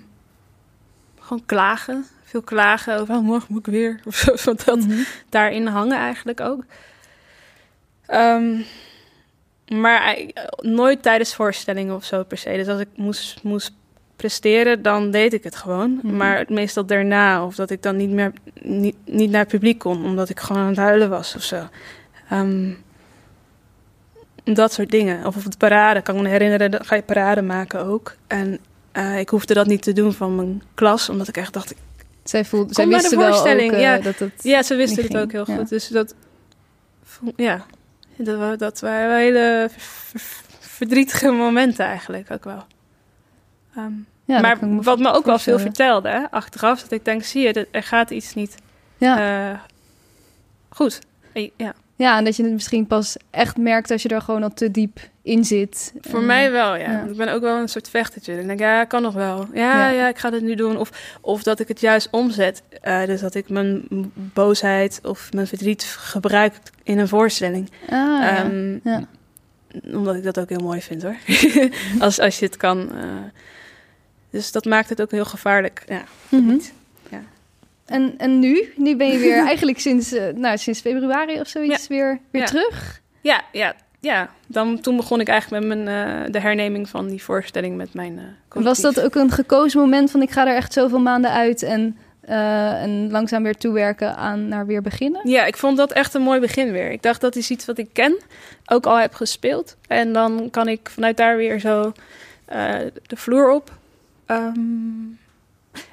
gewoon 1.21 1.43
klagen. 1.47 2.05
Veel 2.25 2.43
klagen 2.43 3.01
over, 3.01 3.15
oh, 3.15 3.23
morgen 3.23 3.47
moet 3.53 3.67
ik 3.67 3.73
weer. 3.73 4.01
Of 4.07 4.15
zo, 4.17 4.37
van 4.37 4.59
dat 4.65 4.79
Mhm. 4.79 4.99
daarin 5.29 5.67
hangen 5.67 5.97
eigenlijk 5.99 6.41
ook. 6.41 6.65
Ehm, 8.11 8.61
maar 9.69 10.19
nooit 10.57 11.03
tijdens 11.03 11.35
voorstellingen 11.35 11.95
of 11.95 12.05
zo 12.05 12.25
per 12.25 12.39
se. 12.39 12.51
Dus 12.51 12.69
als 12.69 12.81
ik 12.81 12.89
moest, 12.95 13.43
moest 13.43 13.73
presteren, 14.17 14.83
dan 14.83 15.11
deed 15.11 15.33
ik 15.33 15.45
het 15.45 15.57
gewoon. 15.57 16.01
Mhm. 16.03 16.17
Maar 16.17 16.45
meestal 16.49 16.87
daarna, 16.87 17.45
of 17.45 17.55
dat 17.55 17.71
ik 17.71 17.83
dan 17.83 17.97
niet 17.97 18.11
meer 18.11 18.33
niet, 18.63 18.97
niet 19.05 19.31
naar 19.31 19.41
het 19.41 19.49
publiek 19.49 19.79
kon, 19.79 20.05
omdat 20.05 20.29
ik 20.29 20.41
gewoon 20.41 20.63
aan 20.63 20.69
het 20.69 20.77
huilen 20.77 21.11
was 21.11 21.35
of 21.37 21.43
zo. 21.43 21.69
Ehm, 22.29 22.71
dat 24.45 24.73
soort 24.73 24.91
dingen. 24.91 25.27
Of 25.27 25.37
op 25.37 25.51
de 25.51 25.57
parade, 25.59 26.03
kan 26.03 26.17
ik 26.17 26.23
me 26.23 26.29
herinneren, 26.29 26.71
dan 26.71 26.85
ga 26.85 26.95
je 26.95 27.03
parade 27.03 27.43
maken 27.43 27.85
ook. 27.85 28.15
En 28.27 28.59
eh, 28.93 29.19
ik 29.19 29.29
hoefde 29.29 29.55
dat 29.55 29.67
niet 29.67 29.83
te 29.83 29.93
doen 29.93 30.13
van 30.13 30.35
mijn 30.35 30.63
klas, 30.75 31.09
omdat 31.09 31.29
ik 31.29 31.37
echt 31.37 31.53
dacht, 31.53 31.75
Zij, 32.25 32.45
voelde, 32.45 32.75
zij 32.75 32.89
wisten 32.89 33.19
wel 33.19 33.27
ook 33.27 33.33
voorstelling, 33.35 33.73
eh, 33.73 33.81
ja. 33.81 33.99
dat 33.99 34.19
het... 34.19 34.33
Ja, 34.43 34.63
ze 34.63 34.75
wisten 34.75 35.03
het 35.03 35.17
ook 35.17 35.33
heel 35.33 35.45
ja. 35.47 35.57
goed. 35.57 35.69
Dus 35.69 35.89
dat, 35.89 36.15
ja, 37.37 37.67
dat, 38.25 38.59
dat 38.59 38.81
waren 38.81 39.17
hele 39.17 39.69
ver- 39.71 39.81
ver- 40.21 40.45
verdrietige 40.61 41.31
momenten 41.31 41.85
eigenlijk 41.85 42.31
ook 42.31 42.45
wel. 42.45 42.65
Ehm, 43.77 43.93
Ja, 44.25 44.41
maar 44.41 44.67
me 44.67 44.83
wat 44.83 44.99
me 44.99 45.11
ook 45.13 45.25
wel 45.25 45.39
veel 45.39 45.59
vertelde, 45.59 46.09
hè, 46.09 46.31
achteraf, 46.31 46.83
dat 46.83 46.91
ik 46.91 47.05
denk, 47.05 47.23
zie 47.25 47.43
je, 47.43 47.69
er 47.71 47.83
gaat 47.83 48.11
iets 48.11 48.35
niet 48.35 48.55
Ja. 48.99 49.51
eh, 49.53 49.59
goed. 50.69 51.01
Ja, 51.57 51.73
ja, 52.01 52.19
en 52.19 52.25
dat 52.25 52.37
je 52.37 52.43
het 52.43 52.53
misschien 52.53 52.87
pas 52.87 53.17
echt 53.31 53.57
merkt 53.57 53.91
als 53.91 54.03
je 54.03 54.09
er 54.09 54.21
gewoon 54.21 54.43
al 54.43 54.53
te 54.55 54.71
diep 54.71 54.99
in 55.23 55.45
zit. 55.45 55.93
voor 56.01 56.23
mij 56.23 56.51
wel, 56.51 56.77
ja. 56.77 57.03
Ik 57.05 57.17
ben 57.17 57.29
ook 57.33 57.41
wel 57.41 57.57
een 57.59 57.69
soort 57.69 57.89
vechtertje. 57.89 58.41
Ik 58.41 58.47
denk, 58.47 58.59
ja, 58.61 58.85
kan 58.85 59.03
nog 59.03 59.15
wel. 59.15 59.47
Ja, 59.55 59.61
Ja. 59.63 59.89
ja, 59.89 60.09
ik 60.09 60.19
ga 60.19 60.31
dit 60.31 60.43
nu 60.43 60.55
doen. 60.55 60.77
Of, 60.77 61.19
of 61.21 61.43
dat 61.43 61.61
ik 61.61 61.69
het 61.69 61.81
juist 61.81 62.09
omzet. 62.11 62.63
Eh, 62.81 63.05
dus 63.07 63.21
dat 63.21 63.35
ik 63.35 63.49
mijn 63.49 63.83
boosheid 64.15 65.01
of 65.03 65.33
mijn 65.33 65.47
verdriet 65.47 65.85
gebruik 65.85 66.55
in 66.83 66.99
een 66.99 67.09
voorstelling. 67.09 67.71
Ah, 67.83 67.89
ja. 67.97 68.37
Ehm, 68.45 68.79
Ja. 68.85 69.05
Omdat 69.93 70.15
ik 70.17 70.23
dat 70.23 70.39
ook 70.39 70.49
heel 70.49 70.59
mooi 70.63 70.81
vind 70.83 71.03
hoor. 71.03 71.17
als, 72.07 72.19
als 72.21 72.39
je 72.39 72.45
het 72.47 72.57
kan. 72.57 72.93
eh. 72.95 73.05
dus 74.31 74.53
dat 74.53 74.65
maakt 74.65 74.89
het 74.89 75.03
ook 75.03 75.11
heel 75.11 75.25
gevaarlijk. 75.25 75.83
Ja, 75.89 76.03
Mhm. 76.29 76.47
niet. 76.47 76.73
En, 77.91 78.15
en 78.19 78.39
nu? 78.39 78.73
Nu 78.77 78.97
ben 78.97 79.09
je 79.09 79.19
weer 79.19 79.45
eigenlijk 79.47 79.79
sinds, 79.79 80.13
eh, 80.13 80.35
nou, 80.35 80.59
sinds 80.59 80.81
februari 80.81 81.41
of 81.41 81.49
zoiets 81.49 81.89
weer, 81.89 82.21
weer 82.31 82.43
Ja. 82.43 82.49
terug. 82.49 83.01
ja, 83.21 83.43
ja, 83.53 83.75
ja. 84.01 84.31
Dan, 84.47 84.81
toen 84.81 84.97
begon 84.97 85.21
ik 85.21 85.29
eigenlijk 85.29 85.67
met 85.67 85.79
mijn, 85.85 85.89
eh, 86.25 86.33
de 86.33 86.41
herneming 86.41 86.89
van 86.89 87.09
die 87.09 87.23
voorstelling 87.23 87.77
met 87.77 87.95
mijn 87.95 88.19
eh 88.19 88.63
Was 88.63 88.81
dat 88.81 89.01
ook 89.01 89.15
een 89.15 89.31
gekozen 89.31 89.81
moment 89.81 90.11
van 90.11 90.23
ik 90.23 90.31
ga 90.31 90.47
er 90.47 90.55
echt 90.57 90.73
zoveel 90.73 90.99
maanden 91.01 91.31
uit 91.31 91.63
en, 91.63 91.97
en 92.21 93.11
langzaam 93.11 93.43
weer 93.43 93.57
toewerken 93.57 94.17
aan 94.17 94.49
naar 94.49 94.67
weer 94.67 94.83
beginnen? 94.83 95.29
Ja, 95.29 95.45
ik 95.45 95.57
vond 95.57 95.77
dat 95.77 95.93
echt 95.93 96.15
een 96.15 96.23
mooi 96.23 96.41
begin 96.41 96.73
weer. 96.73 96.91
Ik 96.91 97.03
dacht 97.03 97.21
dat 97.21 97.37
is 97.37 97.51
iets 97.51 97.67
wat 97.67 97.79
ik 97.79 97.89
ken, 97.93 98.17
ook 98.67 98.87
al 98.87 98.99
heb 98.99 99.15
gespeeld. 99.15 99.77
En 99.89 100.13
dan 100.13 100.49
kan 100.51 100.69
ik 100.69 100.91
vanuit 100.91 101.17
daar 101.17 101.37
weer 101.37 101.61
zo 101.61 101.93
de 103.07 103.17
vloer 103.17 103.51
op. 103.51 103.79
Ehm, 104.27 104.53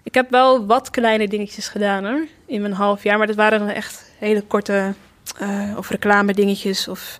ik 0.04 0.13
heb 0.13 0.30
wel 0.30 0.66
wat 0.66 0.90
kleine 0.90 1.28
dingetjes 1.28 1.68
gedaan 1.68 2.06
hoor, 2.06 2.26
in 2.46 2.62
mijn 2.62 2.74
half 2.74 3.04
jaar. 3.04 3.18
Maar 3.18 3.28
dat 3.28 3.36
waren 3.36 3.60
dan 3.60 3.68
echt 3.70 4.12
hele 4.18 4.42
korte, 4.42 4.94
eh, 5.38 5.74
of 5.78 5.90
reclame 5.90 6.34
dingetjes 6.34 6.88
of 6.88 7.20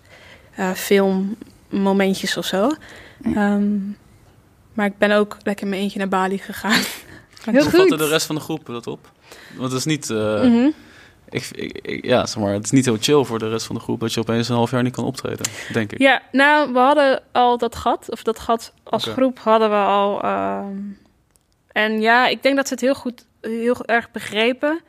eh, 0.54 0.70
filmmomentjes 0.72 2.36
of 2.36 2.44
zo. 2.44 2.70
Ja. 3.22 3.34
Ehm, 3.54 3.76
maar 4.72 4.86
ik 4.86 4.98
ben 4.98 5.12
ook 5.12 5.36
lekker 5.42 5.64
in 5.64 5.70
mijn 5.70 5.82
eentje 5.82 5.98
naar 5.98 6.08
Bali 6.08 6.38
gegaan. 6.38 6.80
Heel 7.44 7.62
Hoe 7.62 7.70
vatte 7.70 7.96
de 7.96 8.08
rest 8.08 8.26
van 8.26 8.34
de 8.34 8.40
groep 8.40 8.66
dat 8.66 8.86
op? 8.86 9.10
Want 9.56 9.70
het 9.72 9.78
is 9.78 9.84
niet... 9.84 10.10
eh, 10.10 10.42
Mhm. 10.42 10.68
ik, 11.28 11.48
ik, 11.54 11.78
ik- 11.82 12.04
ja, 12.04 12.26
zeg 12.26 12.42
maar, 12.42 12.52
het 12.52 12.64
is 12.64 12.70
niet 12.70 12.84
heel 12.84 12.96
chill 13.00 13.24
voor 13.24 13.38
de 13.38 13.48
rest 13.48 13.66
van 13.66 13.74
de 13.76 13.80
groep... 13.82 14.00
dat 14.00 14.12
je 14.12 14.20
opeens 14.20 14.48
een 14.48 14.54
half 14.54 14.70
jaar 14.70 14.82
niet 14.82 14.92
kan 14.94 15.04
optreden, 15.04 15.46
denk 15.72 15.92
ik. 15.92 15.98
Ja, 15.98 16.22
nou, 16.32 16.72
we 16.72 16.78
hadden 16.78 17.22
al 17.32 17.58
dat 17.58 17.76
gat, 17.76 18.10
of 18.10 18.22
dat 18.22 18.38
gat 18.38 18.72
als 18.82 19.04
groep 19.04 19.38
hadden 19.38 19.70
we 19.70 19.76
al. 19.76 20.20
En 21.72 22.00
ja, 22.00 22.26
ik 22.26 22.42
denk 22.42 22.56
dat 22.56 22.66
ze 22.66 22.72
het 22.72 22.82
heel 22.82 22.94
goed, 22.94 23.24
heel 23.40 23.84
erg 23.84 24.10
begrepen. 24.10 24.80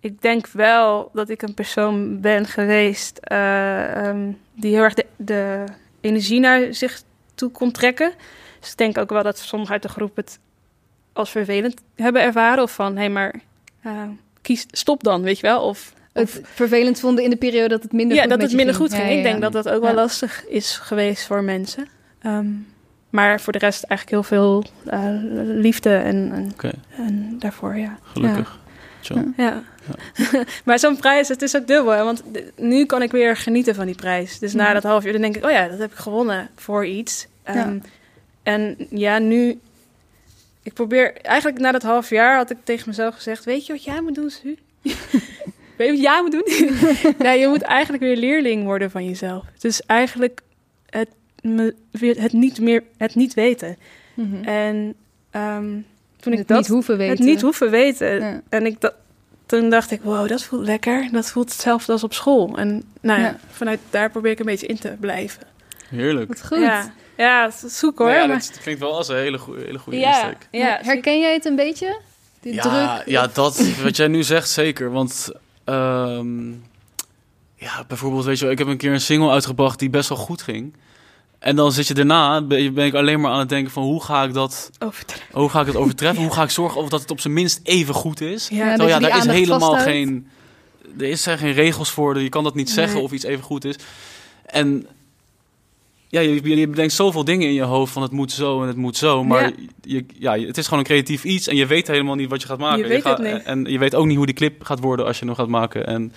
Ik 0.00 0.22
denk 0.22 0.46
wel 0.46 1.10
dat 1.12 1.28
ik 1.28 1.42
een 1.42 1.54
persoon 1.54 2.20
ben 2.20 2.46
geweest 2.46 3.18
eh, 3.18 4.06
ehm, 4.06 4.32
die 4.54 4.74
heel 4.74 4.82
erg 4.82 4.94
de, 4.94 5.06
de 5.16 5.64
energie 6.00 6.40
naar 6.40 6.74
zich 6.74 7.02
toe 7.34 7.50
kon 7.50 7.72
trekken. 7.72 8.12
Dus 8.60 8.70
ik 8.70 8.78
denk 8.78 8.98
ook 8.98 9.10
wel 9.10 9.22
dat 9.22 9.38
sommigen 9.38 9.72
uit 9.74 9.82
de 9.82 9.88
groep 9.88 10.16
het 10.16 10.38
als 11.12 11.30
vervelend 11.30 11.80
hebben 11.96 12.22
ervaren. 12.22 12.62
Of 12.62 12.74
van, 12.74 12.92
hé, 12.92 12.98
hey, 12.98 13.10
maar 13.10 13.34
eh, 13.82 14.02
kies, 14.42 14.66
stop 14.70 15.02
dan, 15.02 15.22
weet 15.22 15.36
je 15.36 15.46
wel. 15.46 15.62
Of, 15.62 15.92
Het 16.12 16.40
vervelend 16.42 17.00
vonden 17.00 17.24
in 17.24 17.30
de 17.30 17.36
periode 17.36 17.68
dat 17.68 17.82
het 17.82 17.92
minder 17.92 18.16
ja, 18.16 18.22
goed 18.22 18.30
dat 18.30 18.42
het 18.42 18.52
minder 18.52 18.74
ging. 18.74 18.88
goed 18.88 18.98
ging. 18.98 19.10
Ja, 19.10 19.16
Ik 19.16 19.22
denk 19.22 19.34
ja. 19.34 19.40
dat 19.40 19.52
dat 19.52 19.68
ook 19.68 19.82
wel 19.82 19.94
lastig 19.94 20.46
is 20.46 20.76
geweest 20.76 21.26
voor 21.26 21.42
mensen. 21.42 21.88
Ehm, 22.18 22.46
maar 23.12 23.40
voor 23.40 23.52
de 23.52 23.58
rest 23.58 23.82
eigenlijk 23.82 24.10
heel 24.10 24.38
veel 24.38 24.64
eh, 24.86 25.16
liefde 25.42 25.96
en, 25.96 26.32
en, 26.32 26.74
en 26.96 27.36
daarvoor, 27.38 27.76
ja. 27.76 27.98
gelukkig. 28.02 28.58
Chill. 29.00 29.32
Ja. 29.36 29.62
maar 30.64 30.78
zo'n 30.78 30.96
prijs, 30.96 31.28
het 31.28 31.42
is 31.42 31.56
ook 31.56 31.66
dubbel. 31.66 31.92
Hè? 31.92 32.04
Want 32.04 32.22
nu 32.56 32.84
kan 32.84 33.02
ik 33.02 33.10
weer 33.10 33.36
genieten 33.36 33.74
van 33.74 33.86
die 33.86 33.94
prijs. 33.94 34.38
Dus 34.38 34.52
na 34.52 34.72
dat 34.72 34.82
half 34.82 35.04
uur, 35.04 35.12
dan 35.12 35.20
denk 35.20 35.36
ik, 35.36 35.44
oh 35.44 35.50
ja, 35.50 35.68
dat 35.68 35.78
heb 35.78 35.90
ik 35.90 35.96
gewonnen 35.96 36.48
voor 36.54 36.86
iets. 36.86 37.26
Ehm, 37.42 37.56
Ja. 37.56 37.78
En 38.42 38.76
ja, 38.90 39.18
nu... 39.18 39.60
Ik 40.62 40.72
probeer... 40.72 41.16
Eigenlijk 41.16 41.58
na 41.58 41.72
dat 41.72 41.82
half 41.82 42.10
jaar 42.10 42.36
had 42.36 42.50
ik 42.50 42.56
tegen 42.64 42.88
mezelf 42.88 43.14
gezegd... 43.14 43.44
Weet 43.44 43.66
je 43.66 43.72
wat 43.72 43.84
jij 43.84 44.00
moet 44.00 44.14
doen, 44.14 44.30
Su? 44.30 44.56
Weet 45.76 45.86
je 45.86 45.92
wat 45.92 46.00
jij 46.00 46.22
moet 46.22 46.32
doen? 46.32 46.74
nee, 47.26 47.40
je 47.40 47.48
moet 47.48 47.62
eigenlijk 47.62 48.02
weer 48.02 48.16
leerling 48.16 48.64
worden 48.64 48.90
van 48.90 49.04
jezelf. 49.04 49.44
Dus 49.58 49.86
eigenlijk 49.86 50.40
me- 51.42 51.74
weer 51.90 52.20
het, 52.20 52.32
niet, 52.32 52.60
meer, 52.60 52.82
het 52.96 53.14
niet 53.14 53.34
weten. 53.34 53.76
Mhm. 54.14 54.44
En 54.44 54.94
ehm, 55.30 55.70
toen 56.20 56.32
ik 56.32 56.38
het 56.38 56.48
dat... 56.48 56.58
niet 56.58 56.68
hoeven 56.68 56.96
weten. 56.96 57.16
Het 57.16 57.26
niet 57.26 57.40
hoeven 57.40 57.70
weten. 57.70 58.20
Ja. 58.20 58.40
En 58.48 58.66
ik 58.66 58.80
dat, 58.80 58.94
toen 59.46 59.70
dacht 59.70 59.90
ik, 59.90 60.00
wow, 60.02 60.28
dat 60.28 60.42
voelt 60.42 60.66
lekker. 60.66 61.08
Dat 61.12 61.30
voelt 61.30 61.52
hetzelfde 61.52 61.92
als 61.92 62.04
op 62.04 62.12
school. 62.14 62.56
En 62.58 62.82
nou 63.00 63.20
ja, 63.20 63.26
Ja. 63.26 63.38
vanuit 63.50 63.78
daar 63.90 64.10
probeer 64.10 64.30
ik 64.30 64.38
een 64.38 64.46
beetje 64.46 64.66
in 64.66 64.78
te 64.78 64.96
blijven. 65.00 65.42
Heerlijk. 65.88 66.28
Wat 66.28 66.46
goed. 66.46 66.58
Ja, 66.58 66.92
ja 67.16 67.50
zoeken 67.66 68.04
hoor. 68.04 68.14
Nou 68.14 68.26
ja, 68.28 68.32
maar, 68.34 68.42
dat 68.52 68.58
klinkt 68.62 68.80
wel 68.80 68.96
als 68.96 69.08
een 69.08 69.16
hele 69.16 69.38
goede, 69.38 69.64
hele 69.64 69.78
goede 69.78 69.98
ja, 69.98 70.10
insteek. 70.28 70.48
ja, 70.50 70.78
Herken 70.82 71.20
jij 71.20 71.32
het 71.32 71.44
een 71.44 71.56
beetje? 71.56 72.00
Die 72.40 72.54
Ja, 72.54 72.62
druk? 72.62 73.06
ja, 73.08 73.26
dat 73.26 73.74
wat 73.82 73.96
jij 73.96 74.08
nu 74.08 74.22
zegt 74.22 74.48
zeker. 74.50 74.90
Want 74.92 75.30
ehm, 75.64 76.50
ja, 77.56 77.84
bijvoorbeeld, 77.88 78.24
weet 78.24 78.36
je, 78.38 78.42
wel, 78.44 78.52
ik 78.52 78.58
heb 78.58 78.66
een 78.68 78.76
keer 78.76 78.92
een 78.92 79.00
single 79.00 79.30
uitgebracht 79.30 79.78
die 79.78 79.90
best 79.90 80.08
wel 80.08 80.18
goed 80.18 80.42
ging. 80.42 80.74
En 81.42 81.56
dan 81.56 81.72
zit 81.72 81.86
je 81.86 81.94
daarna, 81.94 82.42
ben, 82.42 82.76
ik 82.76 82.94
alleen 82.94 83.20
maar 83.20 83.32
aan 83.32 83.38
het 83.38 83.48
denken 83.48 83.72
van 83.72 83.82
hoe 83.82 84.02
ga 84.02 84.22
ik 84.22 84.32
dat, 84.32 84.70
overdreven. 84.78 85.24
hoe 85.32 85.48
ga 85.48 85.60
ik 85.60 85.66
het 85.66 85.76
overtreffen? 85.82 86.22
hoe 86.22 86.32
ga 86.32 86.42
ik 86.42 86.50
zorgen 86.50 86.80
of 86.80 86.88
dat 86.88 87.00
het 87.00 87.10
op 87.10 87.20
zijn 87.20 87.34
minst 87.34 87.60
even 87.62 87.94
goed 87.94 88.20
is? 88.20 88.48
Ja, 88.48 88.56
Ja, 88.56 88.76
Terwijl 88.76 89.00
daar 89.00 89.16
is 89.16 89.26
helemaal 89.26 89.74
geen, 89.74 90.26
er 90.98 91.08
is 91.08 91.26
geen 91.26 91.52
regels 91.52 91.90
voor. 91.90 92.20
Je 92.20 92.28
kan 92.28 92.44
dat 92.44 92.54
niet 92.54 92.70
zeggen 92.70 93.02
of 93.02 93.12
iets 93.12 93.24
even 93.24 93.44
goed 93.44 93.64
is. 93.64 93.76
En 94.46 94.86
ja, 96.08 96.20
je, 96.20 96.56
je 96.56 96.68
bedenkt 96.68 96.92
zoveel 96.92 97.24
dingen 97.24 97.48
in 97.48 97.54
je 97.54 97.62
hoofd 97.62 97.92
van 97.92 98.02
het 98.02 98.10
moet 98.10 98.32
zo 98.32 98.62
en 98.62 98.68
het 98.68 98.76
moet 98.76 98.96
zo. 98.96 99.24
Maar 99.24 99.42
Ja. 99.42 99.52
Je, 99.82 100.04
ja, 100.18 100.38
het 100.38 100.58
is 100.58 100.64
gewoon 100.64 100.78
een 100.78 100.84
creatief 100.84 101.24
iets 101.24 101.46
en 101.46 101.56
je 101.56 101.66
weet 101.66 101.86
helemaal 101.86 102.14
niet 102.14 102.30
wat 102.30 102.42
je 102.42 102.48
gaat 102.48 102.58
maken. 102.58 102.82
Je 102.82 102.88
weet 102.88 103.02
gaat, 103.02 103.18
het 103.18 103.32
niet. 103.32 103.42
En 103.42 103.64
je 103.64 103.78
weet 103.78 103.94
ook 103.94 104.06
niet 104.06 104.16
hoe 104.16 104.26
die 104.26 104.34
clip 104.34 104.64
gaat 104.64 104.80
worden 104.80 105.06
als 105.06 105.18
je 105.18 105.24
hem 105.24 105.34
gaat 105.34 105.48
maken. 105.48 105.86
En, 105.86 106.12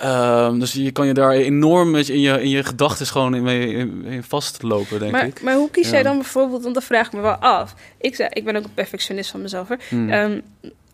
ehm, 0.00 0.58
dus 0.58 0.72
je 0.72 0.90
kan 0.90 1.06
je 1.06 1.14
daar 1.14 1.30
enorm 1.32 1.94
in 1.96 2.20
je, 2.20 2.42
in 2.42 2.48
je 2.48 2.64
gedachten 2.64 3.06
gewoon 3.06 3.34
in, 3.34 3.42
mee- 3.42 3.72
in, 3.74 4.04
in 4.04 4.22
vastlopen, 4.22 4.98
denk 4.98 5.12
Maar, 5.12 5.26
ik. 5.26 5.42
maar 5.42 5.54
hoe 5.54 5.70
kies 5.70 5.86
Ja. 5.86 5.92
jij 5.92 6.02
dan 6.02 6.16
bijvoorbeeld, 6.16 6.62
want 6.62 6.74
dat 6.74 6.84
vraag 6.84 7.06
ik 7.06 7.12
me 7.12 7.20
wel 7.20 7.34
af. 7.34 7.74
Ik, 8.00 8.28
ik 8.32 8.44
ben 8.44 8.56
ook 8.56 8.64
een 8.64 8.74
perfectionist 8.74 9.30
van 9.30 9.42
mezelf. 9.42 9.68
Hoor. 9.68 9.78
Hmm. 9.88 10.10
Ehm, 10.10 10.40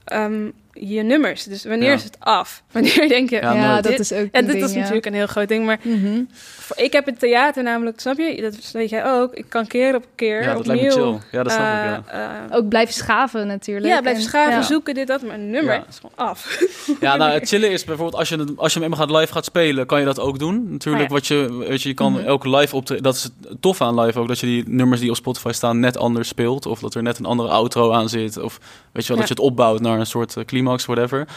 ehm, 0.05 0.49
je 0.75 1.03
nummers, 1.03 1.45
dus 1.45 1.65
wanneer 1.65 1.89
Ja. 1.89 1.95
is 1.95 2.05
het 2.05 2.17
af? 2.21 2.63
Wanneer 2.73 3.09
denk 3.09 3.31
je... 3.31 3.37
Ja, 3.37 3.81
dat 3.81 3.99
is 3.99 4.13
ook 4.13 4.29
en 4.33 4.45
dit 4.45 4.53
ding, 4.55 4.65
is 4.65 4.73
ja. 4.73 4.79
natuurlijk 4.79 5.07
een 5.07 5.15
heel 5.15 5.27
groot 5.27 5.49
ding, 5.49 5.65
maar 5.67 5.79
Mhm. 5.83 6.23
Voor- 6.33 6.79
Ik 6.79 6.93
heb 6.93 7.07
het 7.07 7.19
theater 7.19 7.63
namelijk, 7.63 8.01
snap 8.01 8.19
je? 8.19 8.41
Dat 8.43 8.71
weet 8.73 8.91
jij 8.91 9.05
ook. 9.13 9.35
Ik 9.35 9.45
kan 9.49 9.67
keer 9.67 9.95
op 9.95 10.05
keer 10.15 10.43
ja, 10.43 10.47
dat 10.53 10.57
opnieuw... 10.59 10.75
lijkt 10.81 10.95
me 10.97 11.03
chill. 11.03 11.19
Ja, 11.33 11.43
dat 11.43 11.53
snap 11.53 11.67
ik, 11.67 11.73
eh, 11.73 12.15
ja. 12.19 12.47
eh, 12.51 12.57
Ook 12.57 12.69
blijven 12.69 12.95
schaven 12.95 13.47
natuurlijk. 13.47 13.87
ja, 13.95 14.01
blijf 14.01 14.17
En- 14.17 14.23
schaven, 14.23 14.53
ja. 14.53 14.63
zoeken, 14.63 14.95
dit, 14.95 15.07
dat. 15.07 15.23
Maar 15.23 15.35
een 15.35 15.51
nummer 15.51 15.75
Ja. 15.75 15.85
is 15.89 15.97
gewoon 15.97 16.29
af. 16.29 16.59
Ja, 17.01 17.17
nou, 17.17 17.33
het 17.33 17.49
chillen 17.49 17.71
is 17.71 17.85
bijvoorbeeld 17.85 18.19
als 18.19 18.29
je, 18.29 18.37
het- 18.37 18.57
als 18.57 18.73
je 18.73 18.79
hem 18.81 18.91
eenmaal 18.93 19.07
gaat 19.07 19.17
live 19.21 19.33
gaat 19.33 19.45
spelen, 19.45 19.87
kan 19.87 19.99
je 19.99 20.05
dat 20.05 20.21
ook 20.21 20.39
doen. 20.39 20.67
Natuurlijk, 20.71 21.05
Oh 21.05 21.09
ja. 21.11 21.15
wat 21.15 21.27
je, 21.27 21.65
weet 21.69 21.83
je, 21.83 21.89
je 21.89 21.95
kan 21.95 22.13
Mhm. 22.13 22.25
elke 22.25 22.49
live 22.57 22.77
optreden. 22.77 23.03
Dat 23.05 23.15
is 23.15 23.23
het 23.23 23.33
tof 23.61 23.81
aan 23.81 24.01
live 24.01 24.19
ook, 24.19 24.29
dat 24.29 24.39
je 24.39 24.47
die 24.47 24.65
nummers 24.67 25.01
die 25.01 25.11
op 25.11 25.17
Spotify 25.17 25.51
staan 25.53 25.81
net 25.81 25.97
anders 25.97 26.29
speelt. 26.29 26.67
Of 26.67 26.81
dat 26.81 26.95
er 26.95 27.03
net 27.03 27.19
een 27.19 27.25
andere 27.25 27.49
outro 27.49 27.93
aan 27.93 28.09
zit. 28.09 28.37
Of 28.39 28.59
weet 28.95 29.03
je 29.03 29.09
wel, 29.09 29.17
dat 29.19 29.29
je 29.29 29.35
het 29.35 29.43
opbouwt 29.43 29.81
naar 29.81 29.99
een 29.99 30.07
soort 30.07 30.37
eh, 30.37 30.45
climax, 30.45 30.85
whatever. 30.87 31.29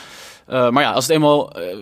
Eh, 0.45 0.69
maar 0.69 0.83
ja, 0.83 0.91
als 0.91 1.03
het 1.07 1.13
eenmaal... 1.15 1.51
eh, 1.51 1.77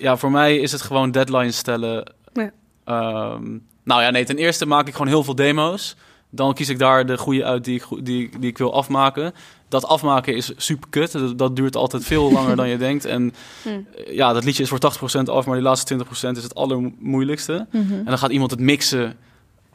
ja, 0.00 0.16
voor 0.16 0.30
mij 0.30 0.56
is 0.58 0.72
het 0.72 0.82
gewoon 0.82 1.10
deadlines 1.10 1.56
stellen. 1.56 2.12
Ja. 2.32 2.50
Ehm, 2.84 3.58
nou 3.84 4.02
ja, 4.02 4.10
nee, 4.10 4.24
ten 4.24 4.36
eerste 4.36 4.66
maak 4.66 4.86
ik 4.86 4.92
gewoon 4.92 5.06
heel 5.08 5.24
veel 5.24 5.34
demo's. 5.34 5.96
Dan 6.30 6.54
kies 6.54 6.68
ik 6.68 6.78
daar 6.78 7.06
de 7.06 7.18
goede 7.18 7.44
uit 7.44 7.64
die 7.64 7.74
ik, 7.74 8.04
die, 8.04 8.30
die 8.38 8.50
ik 8.50 8.58
wil 8.58 8.74
afmaken. 8.74 9.32
Dat 9.68 9.84
afmaken 9.86 10.36
is 10.36 10.52
super 10.56 10.88
kut. 10.90 11.12
Dat, 11.12 11.38
dat 11.38 11.56
duurt 11.56 11.76
altijd 11.76 12.04
veel 12.04 12.32
langer 12.36 12.56
dan 12.56 12.68
je 12.68 12.76
denkt. 12.76 13.04
En 13.04 13.34
Hm. 13.62 13.68
eh, 13.68 14.14
ja, 14.14 14.32
dat 14.32 14.44
liedje 14.44 14.62
is 14.62 14.68
voor 14.68 14.78
80% 14.78 15.22
af, 15.30 15.46
maar 15.46 15.54
die 15.54 15.64
laatste 15.64 15.94
20% 15.94 16.36
is 16.36 16.42
het 16.42 16.54
allermoeilijkste. 16.54 17.66
Mhm. 17.72 17.92
En 17.92 18.04
dan 18.04 18.18
gaat 18.18 18.30
iemand 18.30 18.50
het 18.50 18.60
mixen. 18.60 19.04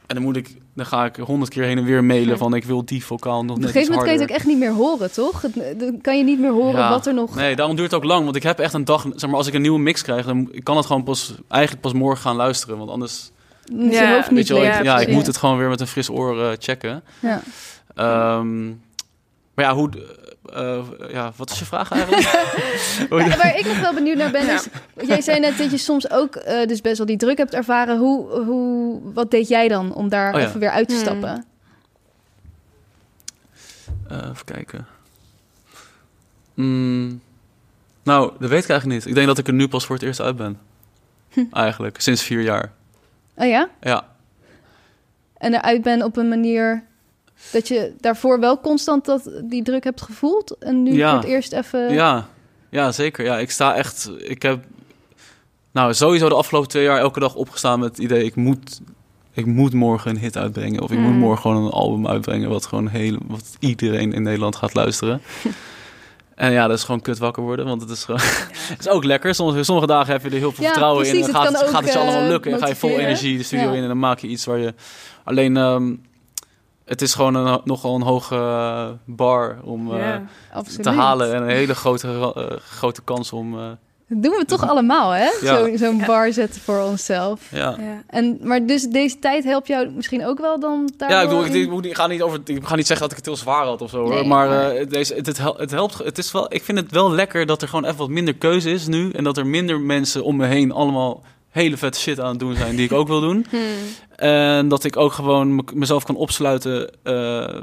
En 0.08 0.16
dan, 0.18 0.22
moet 0.24 0.36
ik, 0.36 0.56
dan 0.74 0.86
ga 0.86 1.06
ik 1.06 1.16
honderd 1.16 1.52
keer 1.52 1.64
heen 1.64 1.78
en 1.78 1.84
weer 1.84 2.04
mailen 2.04 2.38
van 2.38 2.54
ik 2.54 2.64
wil 2.64 2.86
die 2.86 3.06
vocaal 3.06 3.44
nog 3.44 3.50
Op 3.52 3.56
een 3.56 3.62
net 3.62 3.72
gegeven 3.72 3.94
moment 3.94 4.10
kan 4.10 4.18
je 4.18 4.22
het 4.22 4.30
ook 4.32 4.38
echt 4.38 4.48
niet 4.48 4.60
meer 4.60 4.74
horen, 4.74 5.12
toch? 5.12 5.42
Dan 5.78 6.02
kan 6.02 6.18
je 6.18 6.24
niet 6.24 6.40
meer 6.40 6.52
horen 6.52 6.80
Ja. 6.80 6.90
wat 6.90 7.06
er 7.06 7.14
nog... 7.14 7.36
Nee, 7.36 7.56
daarom 7.56 7.76
duurt 7.76 7.92
het 7.92 8.02
ook 8.02 8.08
lang. 8.08 8.24
Want 8.24 8.36
ik 8.36 8.44
heb 8.44 8.60
echt 8.60 8.74
een 8.74 8.86
dag... 8.86 9.06
Zeg 9.16 9.30
maar, 9.30 9.38
als 9.38 9.48
ik 9.48 9.54
een 9.54 9.62
nieuwe 9.62 9.80
mix 9.80 10.02
krijg, 10.02 10.26
dan 10.26 10.50
ik 10.52 10.64
kan 10.64 10.78
het 10.78 10.86
gewoon 10.86 11.04
pas, 11.04 11.36
eigenlijk 11.48 11.82
pas 11.82 11.94
morgen 11.94 12.22
gaan 12.22 12.36
luisteren. 12.36 12.78
Want 12.78 12.90
anders... 12.90 13.32
Ja, 13.66 14.14
hoofd 14.14 14.30
niet 14.30 14.38
Weet 14.38 14.48
je 14.48 14.54
wel, 14.54 14.64
ik, 14.64 14.84
ja, 14.84 15.00
ik 15.00 15.12
moet 15.12 15.28
het 15.28 15.38
gewoon 15.38 15.58
weer 15.58 15.70
met 15.70 15.80
een 15.82 15.88
fris 15.88 16.10
oor 16.10 16.42
eh, 16.42 16.52
checken. 16.60 17.04
Ja. 17.20 17.42
Ehm, 17.96 18.68
maar 19.54 19.66
ja, 19.66 19.74
hoe... 19.74 19.90
eh, 20.54 20.84
ja, 21.12 21.32
wat 21.36 21.50
is 21.50 21.60
je 21.60 21.66
vraag 21.66 21.92
eigenlijk? 21.92 22.22
Ja, 23.10 23.38
waar 23.38 23.58
ik 23.58 23.66
nog 23.66 23.80
wel 23.80 23.94
benieuwd 23.94 24.18
naar 24.18 24.32
ben, 24.32 24.46
Ja. 24.46 24.54
is... 24.54 24.68
Jij 25.08 25.22
zei 25.22 25.40
net 25.40 25.58
dat 25.58 25.72
je 25.72 25.78
soms 25.78 26.12
ook 26.12 26.36
eh, 26.36 26.68
dus 26.68 26.82
best 26.82 26.98
wel 26.98 27.06
die 27.08 27.18
druk 27.18 27.38
hebt 27.38 27.54
ervaren. 27.54 27.98
Hoe, 27.98 28.30
hoe, 28.44 29.00
wat 29.14 29.32
deed 29.32 29.48
jij 29.48 29.68
dan 29.68 29.94
om 29.94 30.10
daar 30.10 30.34
Oh 30.34 30.40
ja. 30.40 30.48
even 30.48 30.60
weer 30.60 30.70
uit 30.72 30.88
te 30.88 30.94
Hmm. 30.94 31.04
stappen? 31.04 31.46
Eh, 34.08 34.18
even 34.18 34.46
kijken. 34.46 34.88
Mm, 36.54 37.22
nou, 38.04 38.32
dat 38.40 38.50
weet 38.50 38.64
ik 38.64 38.70
eigenlijk 38.70 39.00
niet. 39.00 39.06
Ik 39.10 39.16
denk 39.16 39.28
dat 39.28 39.38
ik 39.38 39.48
er 39.48 39.54
nu 39.54 39.68
pas 39.68 39.86
voor 39.86 39.96
het 39.96 40.04
eerst 40.04 40.20
uit 40.22 40.36
ben. 40.36 40.60
Hm. 41.30 41.44
Eigenlijk, 41.52 42.02
sinds 42.02 42.24
vier 42.24 42.42
jaar. 42.42 42.72
Oh 43.36 43.48
ja? 43.48 43.70
Ja, 43.82 44.06
En 45.38 45.54
eruit 45.54 45.82
ben 45.82 46.04
op 46.04 46.18
een 46.18 46.30
manier 46.30 46.84
dat 47.52 47.68
je 47.68 47.94
daarvoor 48.00 48.40
wel 48.40 48.60
constant 48.60 49.06
dat, 49.06 49.32
die 49.44 49.64
druk 49.64 49.84
hebt 49.84 50.02
gevoeld. 50.02 50.56
En 50.60 50.84
nu 50.84 50.94
Ja. 50.94 51.10
voor 51.12 51.20
het 51.20 51.30
eerst 51.30 51.54
even... 51.54 51.94
ja, 51.94 52.28
ja, 52.70 52.92
zeker. 52.92 53.26
Ja, 53.26 53.38
ik 53.38 53.52
sta 53.52 53.76
echt... 53.76 54.12
Ik 54.18 54.42
heb 54.42 54.64
nou 55.72 55.94
sowieso 55.94 56.30
de 56.30 56.36
afgelopen 56.36 56.70
twee 56.70 56.84
jaar 56.84 57.00
elke 57.00 57.20
dag 57.20 57.36
opgestaan 57.36 57.80
met 57.80 57.90
het 57.90 57.98
idee... 57.98 58.24
ik 58.26 58.36
moet, 58.36 58.82
ik 59.34 59.46
moet 59.46 59.74
morgen 59.74 60.12
een 60.12 60.18
hit 60.18 60.38
uitbrengen. 60.38 60.82
Of 60.82 60.92
ik 60.92 60.98
moet 61.00 61.12
Mm. 61.12 61.18
morgen 61.18 61.42
gewoon 61.42 61.64
een 61.66 61.72
album 61.72 62.08
uitbrengen... 62.08 62.50
wat 62.50 62.66
gewoon 62.66 62.88
heel, 62.88 63.18
wat 63.28 63.56
iedereen 63.60 64.14
in 64.14 64.24
Nederland 64.24 64.56
gaat 64.56 64.74
luisteren. 64.74 65.22
en 66.36 66.52
ja, 66.52 66.68
dat 66.68 66.78
is 66.78 66.84
gewoon 66.84 67.02
kut 67.02 67.18
wakker 67.18 67.44
worden. 67.44 67.66
Want 67.66 67.82
het 67.82 67.90
is 67.90 68.04
gewoon... 68.04 68.22
het 68.72 68.80
is 68.80 68.88
ook 68.90 69.04
lekker. 69.04 69.36
Sommige, 69.36 69.64
sommige 69.64 69.88
dagen 69.88 70.12
heb 70.12 70.22
je 70.24 70.30
er 70.30 70.36
heel 70.38 70.52
veel 70.52 70.64
Ja, 70.64 70.70
vertrouwen 70.70 71.08
in. 71.08 71.24
En 71.24 71.30
gaat, 71.30 71.48
het, 71.48 71.70
gaat 71.70 71.84
het 71.84 71.94
je 71.94 72.00
allemaal 72.00 72.22
eh, 72.22 72.28
lukken. 72.28 72.52
En 72.52 72.60
ga 72.60 72.68
je 72.68 72.76
vol 72.76 73.00
energie 73.00 73.38
de 73.38 73.44
studio 73.44 73.70
Ja. 73.70 73.74
in... 73.76 73.82
en 73.82 73.88
dan 73.88 74.00
maak 74.00 74.20
je 74.20 74.28
iets 74.28 74.46
waar 74.46 74.58
je... 74.60 74.74
Alleen... 75.24 75.58
ehm, 75.58 75.94
het 76.92 77.02
is 77.02 77.14
gewoon 77.14 77.36
een, 77.36 77.62
nogal 77.64 77.96
een 77.96 78.02
hoge 78.02 78.98
bar 79.06 79.58
om 79.64 79.92
eh, 79.92 79.98
Ja. 80.00 80.22
Te 80.82 80.90
halen. 80.90 81.34
En 81.34 81.42
een 81.42 81.50
hele 81.50 81.76
grote, 81.76 82.08
eh, 82.36 82.58
grote 82.70 83.02
kans 83.02 83.32
om... 83.34 83.60
eh, 83.60 83.66
Dat 84.08 84.24
doen 84.24 84.32
we 84.38 84.46
toch 84.46 84.70
allemaal, 84.70 85.12
hè? 85.12 85.24
Ja. 85.42 85.58
Zo- 85.58 85.78
Zo'n 85.78 86.04
bar 86.06 86.34
zetten 86.34 86.62
voor 86.62 86.80
onszelf. 86.82 87.42
ja. 87.52 87.76
Ja. 87.80 88.02
En, 88.08 88.38
maar 88.42 88.66
dus 88.66 88.84
deze 88.88 89.20
tijd 89.20 89.44
helpt 89.44 89.68
jou 89.68 89.90
misschien 89.90 90.26
ook 90.26 90.40
wel 90.40 90.60
dan 90.60 90.90
daar 90.98 91.10
Ja, 91.12 91.22
ik, 91.22 91.30
bedoel, 91.30 91.46
ik, 91.46 91.70
moet 91.70 91.88
ga 91.92 92.08
niet 92.08 92.22
over, 92.22 92.40
ik 92.46 92.66
ga 92.68 92.76
niet 92.76 92.88
zeggen 92.88 93.10
dat 93.10 93.18
ik 93.18 93.26
het 93.26 93.34
heel 93.36 93.44
zwaar 93.44 93.66
had 93.66 93.82
of 93.82 93.90
zo, 93.90 93.98
hoor. 94.02 94.10
Nee, 94.14 94.24
maar 94.24 94.48
maar- 94.48 94.70
eh, 94.72 94.88
deze, 94.90 95.14
het, 95.14 95.26
het, 95.26 95.38
hel- 95.38 95.58
het 95.58 95.72
helpt. 95.72 95.98
Het 95.98 96.18
is 96.18 96.32
wel, 96.32 96.54
ik 96.54 96.64
vind 96.64 96.78
het 96.78 96.92
wel 96.92 97.12
lekker 97.12 97.46
dat 97.46 97.62
er 97.62 97.68
gewoon 97.68 97.86
even 97.86 97.98
wat 97.98 98.10
minder 98.10 98.34
keuze 98.36 98.72
is 98.72 98.88
nu. 98.88 99.12
En 99.12 99.24
dat 99.24 99.38
er 99.38 99.46
minder 99.48 99.80
mensen 99.80 100.24
om 100.24 100.36
me 100.36 100.46
heen 100.46 100.72
allemaal 100.72 101.22
hele 101.52 101.78
vette 101.78 102.00
shit 102.00 102.20
aan 102.20 102.30
het 102.30 102.40
doen 102.40 102.56
zijn 102.56 102.76
die 102.76 102.86
ik 102.86 102.92
ook 102.92 103.08
wil 103.08 103.22
doen. 103.22 103.46
Hmm. 103.50 103.60
En 104.16 104.68
dat 104.68 104.84
ik 104.84 104.98
ook 104.98 105.12
gewoon 105.14 105.56
me- 105.56 105.64
mezelf 105.74 106.04
kan 106.04 106.16
opsluiten. 106.16 106.92
eh, 107.04 107.62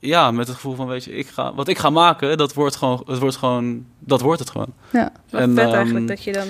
ja, 0.00 0.30
met 0.30 0.46
het 0.46 0.56
gevoel 0.56 0.74
van, 0.74 0.86
weet 0.86 1.04
je, 1.04 1.12
ik 1.16 1.26
ga, 1.26 1.54
wat 1.54 1.68
ik 1.68 1.78
ga 1.78 1.90
maken, 1.90 2.36
dat 2.38 2.54
wordt 2.54 2.76
gewoon, 2.76 3.02
het 3.06 3.18
wordt 3.18 3.36
gewoon, 3.36 3.86
dat 3.98 4.20
wordt 4.20 4.40
het 4.40 4.50
gewoon. 4.50 4.72
Ja. 4.92 5.12
Wat 5.30 5.40
En, 5.40 5.54
vet 5.54 5.64
ehm, 5.64 5.74
eigenlijk 5.74 6.08
dat 6.08 6.24
je 6.24 6.32
dan 6.32 6.46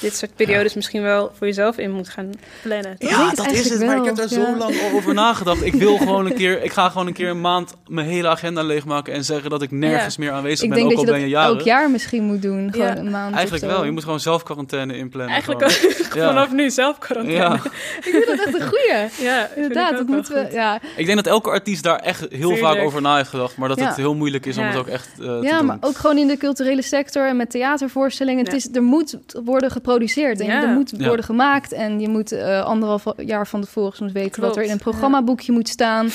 dit 0.00 0.16
soort 0.16 0.34
periodes 0.36 0.74
misschien 0.74 1.02
wel 1.02 1.32
voor 1.38 1.46
jezelf 1.46 1.78
in 1.78 1.90
moet 1.90 2.08
gaan 2.08 2.30
plannen. 2.62 2.94
Ja, 2.98 3.30
dat 3.34 3.50
is 3.52 3.68
het. 3.70 3.84
Maar 3.86 3.96
ik 3.96 4.04
heb 4.04 4.16
daar 4.16 4.28
ja. 4.30 4.34
zo 4.46 4.56
lang 4.56 4.74
over 4.94 5.14
nagedacht. 5.14 5.64
Ik 5.64 5.74
wil 5.74 5.96
gewoon 5.96 6.26
een 6.26 6.34
keer, 6.34 6.62
ik 6.62 6.72
ga 6.72 6.88
gewoon 6.88 7.06
een 7.06 7.12
keer 7.12 7.28
een 7.28 7.40
maand 7.40 7.74
mijn 7.86 8.06
hele 8.06 8.28
agenda 8.28 8.62
leegmaken 8.62 9.12
en 9.12 9.24
zeggen 9.24 9.50
dat 9.50 9.62
ik 9.62 9.70
nergens 9.70 10.16
meer 10.16 10.30
aanwezig 10.30 10.62
Ik 10.64 10.68
ben, 10.70 10.78
denk 10.78 10.90
ook 10.90 10.96
dat 10.96 11.08
al 11.08 11.14
je 11.14 11.20
ben 11.20 11.20
dat 11.20 11.30
je 11.30 11.36
jaren. 11.36 11.56
elk 11.56 11.66
jaar 11.66 11.90
misschien 11.90 12.22
moet 12.24 12.42
doen. 12.42 12.68
Gewoon 12.72 12.86
Ja. 12.86 12.96
een 12.96 13.10
maand 13.10 13.34
Eigenlijk 13.34 13.64
of 13.64 13.70
zo. 13.70 13.76
wel. 13.76 13.84
Je 13.84 13.90
moet 13.90 14.02
gewoon 14.04 14.20
zelf 14.20 14.42
quarantaine 14.42 14.96
inplannen. 14.96 15.32
Eigenlijk 15.32 15.72
gewoon. 15.72 16.06
ook 16.06 16.14
Ja. 16.16 16.26
vanaf 16.26 16.52
nu 16.52 16.70
zelf 16.70 16.98
quarantaine. 16.98 17.44
Ja. 17.44 17.54
Ik 17.96 18.02
vind 18.02 18.26
dat 18.26 18.38
echt 18.46 18.60
een 18.60 18.66
goeie. 18.68 19.08
Ja, 19.28 19.48
Inderdaad, 19.54 19.96
dat 19.96 20.06
moeten 20.06 20.34
we... 20.34 20.48
Ja, 20.52 20.80
Ik 20.96 21.04
denk 21.06 21.16
dat 21.16 21.26
elke 21.26 21.50
artiest 21.50 21.82
daar 21.82 21.98
echt 21.98 22.20
heel 22.20 22.28
Tuurlijk. 22.30 22.58
vaak 22.60 22.78
over 22.78 23.02
na 23.02 23.16
heeft 23.16 23.28
gedacht. 23.28 23.56
Maar 23.56 23.68
dat 23.68 23.78
Ja. 23.78 23.86
het 23.86 23.96
heel 23.96 24.14
moeilijk 24.14 24.46
is 24.46 24.56
om 24.56 24.62
Ja. 24.62 24.68
het 24.70 24.78
ook 24.78 24.86
echt 24.86 25.08
eh, 25.12 25.16
te 25.18 25.38
ja 25.42 25.56
doen. 25.56 25.66
maar 25.66 25.76
ook 25.80 25.96
gewoon 25.96 26.18
in 26.18 26.26
de 26.26 26.36
culturele 26.36 26.82
sector 26.82 27.26
en 27.28 27.36
met 27.36 27.50
theatervoorstellingen. 27.50 28.38
Het 28.44 28.50
Ja. 28.52 28.56
is, 28.58 28.68
er 28.72 28.82
moet 28.82 29.18
worden 29.44 29.70
geproduceerd 29.86 30.40
en 30.40 30.46
Ja. 30.46 30.62
er 30.62 30.68
moet 30.68 30.92
Ja. 30.96 31.06
worden 31.06 31.24
gemaakt. 31.24 31.72
En 31.72 32.00
je 32.00 32.08
moet 32.08 32.32
eh, 32.32 32.62
anderhalf 32.64 33.04
jaar 33.16 33.46
van 33.46 33.60
tevoren 33.60 33.96
soms 33.96 34.12
weten 34.12 34.42
wat 34.42 34.56
er 34.56 34.62
in 34.62 34.70
een 34.70 34.78
programmaboekje 34.78 35.52
moet 35.52 35.68
staan. 35.68 36.08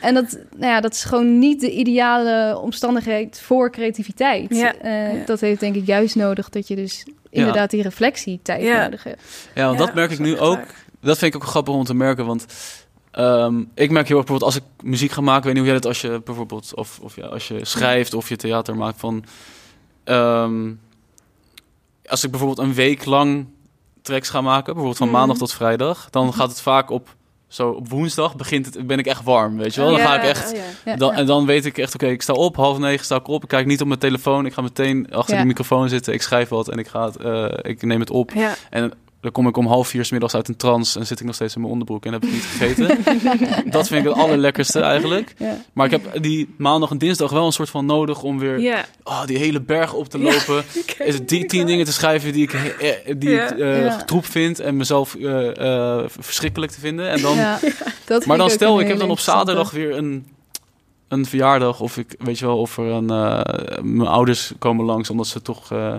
En 0.00 0.14
dat, 0.14 0.38
nou 0.56 0.72
ja, 0.72 0.80
dat 0.80 0.92
is 0.94 1.04
gewoon 1.04 1.38
niet 1.38 1.60
de 1.60 1.70
ideale 1.72 2.58
omstandigheid 2.62 3.40
voor 3.40 3.70
creativiteit. 3.70 4.54
Ja. 4.56 4.74
Eh, 4.74 5.18
Ja. 5.18 5.24
Dat 5.26 5.40
heeft 5.40 5.60
denk 5.60 5.74
ik 5.74 5.86
juist 5.86 6.14
nodig 6.16 6.48
dat 6.48 6.68
je 6.68 6.76
dus 6.76 7.06
inderdaad 7.30 7.70
die 7.70 7.82
reflectietijd 7.82 8.62
Ja. 8.62 8.82
nodig 8.82 9.02
hebt. 9.04 9.22
Ja, 9.54 9.66
want 9.66 9.78
Ja, 9.78 9.84
dat 9.86 9.94
merk 9.94 10.10
ik 10.10 10.18
nu 10.18 10.38
ook. 10.38 10.56
waar. 10.56 10.74
Dat 11.00 11.18
vind 11.18 11.34
ik 11.34 11.42
ook 11.42 11.48
grappig 11.48 11.74
om 11.74 11.84
te 11.84 11.94
merken. 11.94 12.26
Want 12.26 12.46
ehm, 13.10 13.58
ik 13.74 13.90
merk 13.90 14.08
heel 14.08 14.16
erg 14.16 14.26
bijvoorbeeld 14.26 14.42
als 14.42 14.56
ik 14.56 14.62
muziek 14.82 15.10
ga 15.10 15.20
maken. 15.20 15.44
Weet 15.44 15.52
niet 15.54 15.62
hoe 15.62 15.72
jij 15.72 15.80
dat 15.80 15.86
als 15.86 16.00
je 16.00 16.20
bijvoorbeeld. 16.24 16.72
Of, 16.74 16.98
of 17.02 17.16
ja, 17.16 17.26
als 17.26 17.48
je 17.48 17.64
schrijft 17.64 18.14
of 18.14 18.28
je 18.28 18.36
theater 18.36 18.76
maakt. 18.76 19.00
Van, 19.00 19.24
ehm, 20.04 20.70
als 22.06 22.24
ik 22.24 22.30
bijvoorbeeld 22.30 22.66
een 22.68 22.74
week 22.74 23.04
lang 23.04 23.46
tracks 24.02 24.28
ga 24.28 24.40
maken. 24.40 24.64
Bijvoorbeeld 24.64 24.96
van 24.96 25.08
Mhm. 25.08 25.16
maandag 25.16 25.36
tot 25.36 25.52
vrijdag. 25.52 26.10
Dan 26.10 26.34
gaat 26.34 26.48
het 26.48 26.60
vaak 26.60 26.90
op. 26.90 27.14
Zo 27.48 27.68
op 27.70 27.88
woensdag 27.88 28.36
begint 28.36 28.66
het, 28.66 28.86
ben 28.86 28.98
ik 28.98 29.06
echt 29.06 29.22
warm, 29.24 29.56
weet 29.56 29.74
je 29.74 29.80
wel? 29.80 29.90
Dan 29.90 30.00
ga 30.00 30.16
ik 30.16 30.22
echt 30.22 30.52
oh 30.86 30.96
Dan. 30.96 31.12
En 31.12 31.26
dan 31.26 31.46
weet 31.46 31.64
ik 31.64 31.78
echt, 31.78 31.94
oké, 31.94 32.06
ik 32.06 32.22
sta 32.22 32.32
op, 32.32 32.56
half 32.56 32.78
negen 32.78 33.04
sta 33.04 33.16
ik 33.16 33.28
op. 33.28 33.42
Ik 33.42 33.48
kijk 33.48 33.66
niet 33.66 33.80
op 33.80 33.86
mijn 33.86 33.98
telefoon. 34.00 34.46
Ik 34.46 34.52
ga 34.52 34.62
meteen 34.62 35.06
achter 35.12 35.32
Ja. 35.32 35.38
die 35.40 35.48
microfoon 35.48 35.88
zitten. 35.88 36.12
Ik 36.12 36.22
schrijf 36.22 36.48
wat 36.48 36.68
en 36.68 36.78
ik, 36.78 36.86
ga 36.88 37.04
het, 37.04 37.16
eh, 37.16 37.70
ik 37.70 37.82
neem 37.82 38.00
het 38.00 38.10
op. 38.10 38.30
Ja. 38.32 38.54
En 38.70 38.92
dan 39.24 39.32
kom 39.32 39.46
ik 39.48 39.56
om 39.56 39.66
half 39.66 39.88
vier 39.88 40.04
's 40.04 40.10
middags 40.10 40.34
uit 40.34 40.48
een 40.48 40.56
trance 40.56 40.98
en 40.98 41.06
zit 41.06 41.20
ik 41.20 41.26
nog 41.26 41.34
steeds 41.34 41.54
in 41.54 41.60
mijn 41.60 41.72
onderbroek 41.72 42.04
en 42.06 42.12
heb 42.12 42.24
ik 42.24 42.32
niet 42.32 42.42
gegeten. 42.44 42.86
dat 43.70 43.88
vind 43.88 44.04
ik 44.04 44.10
het 44.12 44.18
allerlekkerste 44.22 44.80
eigenlijk. 44.80 45.34
Ja. 45.38 45.56
Maar 45.72 45.86
ik 45.86 45.90
heb 45.92 46.22
die 46.22 46.54
maandag 46.58 46.90
en 46.90 46.98
dinsdag 46.98 47.30
wel 47.30 47.46
een 47.46 47.52
soort 47.52 47.70
van 47.70 47.86
nodig 47.86 48.22
om 48.22 48.38
weer 48.38 48.60
Ja. 48.60 48.84
oh, 49.04 49.24
die 49.26 49.38
hele 49.38 49.60
berg 49.60 49.92
op 49.92 50.08
te 50.08 50.18
Ja, 50.18 50.24
lopen. 50.24 50.64
Is 51.08 51.14
het 51.14 51.28
die 51.28 51.46
tien 51.46 51.66
dingen 51.66 51.84
te 51.84 51.92
schrijven 51.92 52.32
die 52.32 52.42
ik, 52.42 52.52
eh, 52.52 52.90
die 53.18 53.30
Ja. 53.30 53.50
ik 53.52 53.58
eh, 53.58 53.84
Ja. 53.84 53.96
troep 53.96 54.26
vind 54.26 54.60
en 54.60 54.76
mezelf 54.76 55.14
eh, 55.14 55.98
verschrikkelijk 56.06 56.72
te 56.72 56.80
vinden. 56.80 57.08
En 57.10 57.20
dan, 57.22 57.36
Ja, 57.36 57.58
dat 58.04 58.26
maar 58.26 58.38
dan 58.38 58.50
stel, 58.50 58.80
ik 58.80 58.88
heb 58.88 58.98
dan 58.98 59.10
op 59.10 59.18
zaterdag 59.18 59.70
weer 59.70 59.96
een, 59.96 60.26
een 61.08 61.26
verjaardag. 61.26 61.80
Of 61.80 61.96
ik 61.96 62.14
weet 62.18 62.38
je 62.38 62.46
wel, 62.46 62.58
of 62.58 62.78
er 62.78 62.84
een, 62.86 63.10
eh, 63.10 63.82
mijn 63.82 64.08
ouders 64.08 64.52
komen 64.58 64.84
langs 64.84 65.10
omdat 65.10 65.26
ze 65.26 65.42
toch 65.42 65.72
eh, 65.72 65.94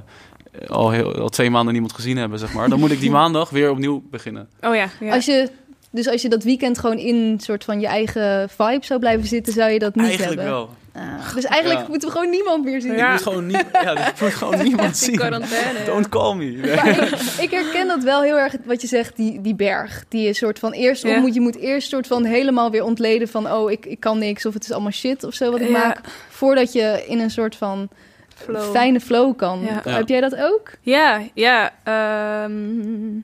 al, 0.67 0.91
heel, 0.91 1.13
al 1.15 1.29
twee 1.29 1.49
maanden 1.49 1.71
niemand 1.73 1.93
gezien 1.93 2.17
hebben, 2.17 2.39
zeg 2.39 2.53
maar. 2.53 2.69
Dan 2.69 2.79
moet 2.79 2.91
ik 2.91 2.99
die 2.99 3.11
maandag 3.21 3.49
weer 3.49 3.69
opnieuw 3.71 4.03
beginnen. 4.11 4.47
Oh 4.61 4.75
ja. 4.75 4.87
ja. 4.99 5.13
Als 5.13 5.25
je, 5.25 5.49
dus 5.91 6.07
als 6.07 6.21
je 6.21 6.29
dat 6.29 6.43
weekend 6.43 6.79
gewoon 6.79 6.97
in 6.97 7.15
een 7.15 7.39
soort 7.39 7.63
van 7.63 7.79
je 7.79 7.87
eigen 7.87 8.49
vibe 8.49 8.85
zou 8.85 8.99
blijven 8.99 9.27
zitten, 9.27 9.53
zou 9.53 9.71
je 9.71 9.79
dat 9.79 9.95
niet 9.95 10.05
Eigenlijk 10.05 10.35
hebben. 10.41 10.55
wel. 10.57 10.69
Ah, 10.97 11.33
dus 11.35 11.43
eigenlijk 11.43 11.81
Ja. 11.81 11.87
moeten 11.89 12.07
we 12.09 12.15
gewoon 12.15 12.29
niemand 12.29 12.63
meer 12.63 12.81
zien. 12.81 12.97
Ik 12.99 13.09
moet 13.09 13.21
gewoon, 13.21 13.45
niet, 13.45 13.65
ja, 13.73 14.07
ik 14.07 14.19
moet 14.21 14.33
gewoon 14.33 14.63
niemand 14.67 14.97
zien. 14.97 15.15
quarantaine. 15.15 15.79
ja. 15.79 15.85
Don't 15.85 16.09
call 16.09 16.35
me. 16.35 16.45
Nee. 16.45 16.75
Maar 16.75 16.97
ik, 16.97 17.11
ik 17.41 17.51
herken 17.51 17.87
dat 17.87 18.03
wel 18.03 18.21
heel 18.21 18.37
erg, 18.37 18.55
wat 18.65 18.81
je 18.81 18.87
zegt, 18.87 19.15
die, 19.15 19.41
die 19.41 19.55
berg. 19.55 20.05
Die 20.09 20.21
je 20.25 20.33
soort 20.33 20.59
van 20.59 20.71
eerst 20.71 21.03
Ja. 21.03 21.19
moet. 21.19 21.33
Je 21.33 21.41
moet 21.41 21.55
eerst 21.57 21.89
soort 21.89 22.07
van 22.07 22.23
helemaal 22.23 22.71
weer 22.71 22.83
ontleden 22.83 23.27
van... 23.27 23.51
oh, 23.51 23.71
ik, 23.71 23.85
ik 23.85 23.99
kan 23.99 24.17
niks 24.17 24.45
of 24.45 24.53
het 24.53 24.63
is 24.63 24.71
allemaal 24.71 24.91
shit 24.91 25.23
of 25.23 25.33
zo 25.33 25.51
wat 25.51 25.61
ik 25.61 25.69
Ja. 25.69 25.77
maak. 25.77 25.99
Voordat 26.29 26.73
je 26.73 27.03
in 27.07 27.19
een 27.19 27.31
soort 27.31 27.55
van 27.55 27.89
Flow. 28.35 28.71
fijne 28.71 28.99
flow 28.99 29.35
kan. 29.37 29.61
Ja. 29.61 29.81
Ja. 29.85 29.91
Heb 29.91 30.07
jij 30.07 30.21
dat 30.21 30.35
ook? 30.35 30.71
Ja, 30.81 31.21
ja. 31.33 31.71
ehm, 31.83 33.17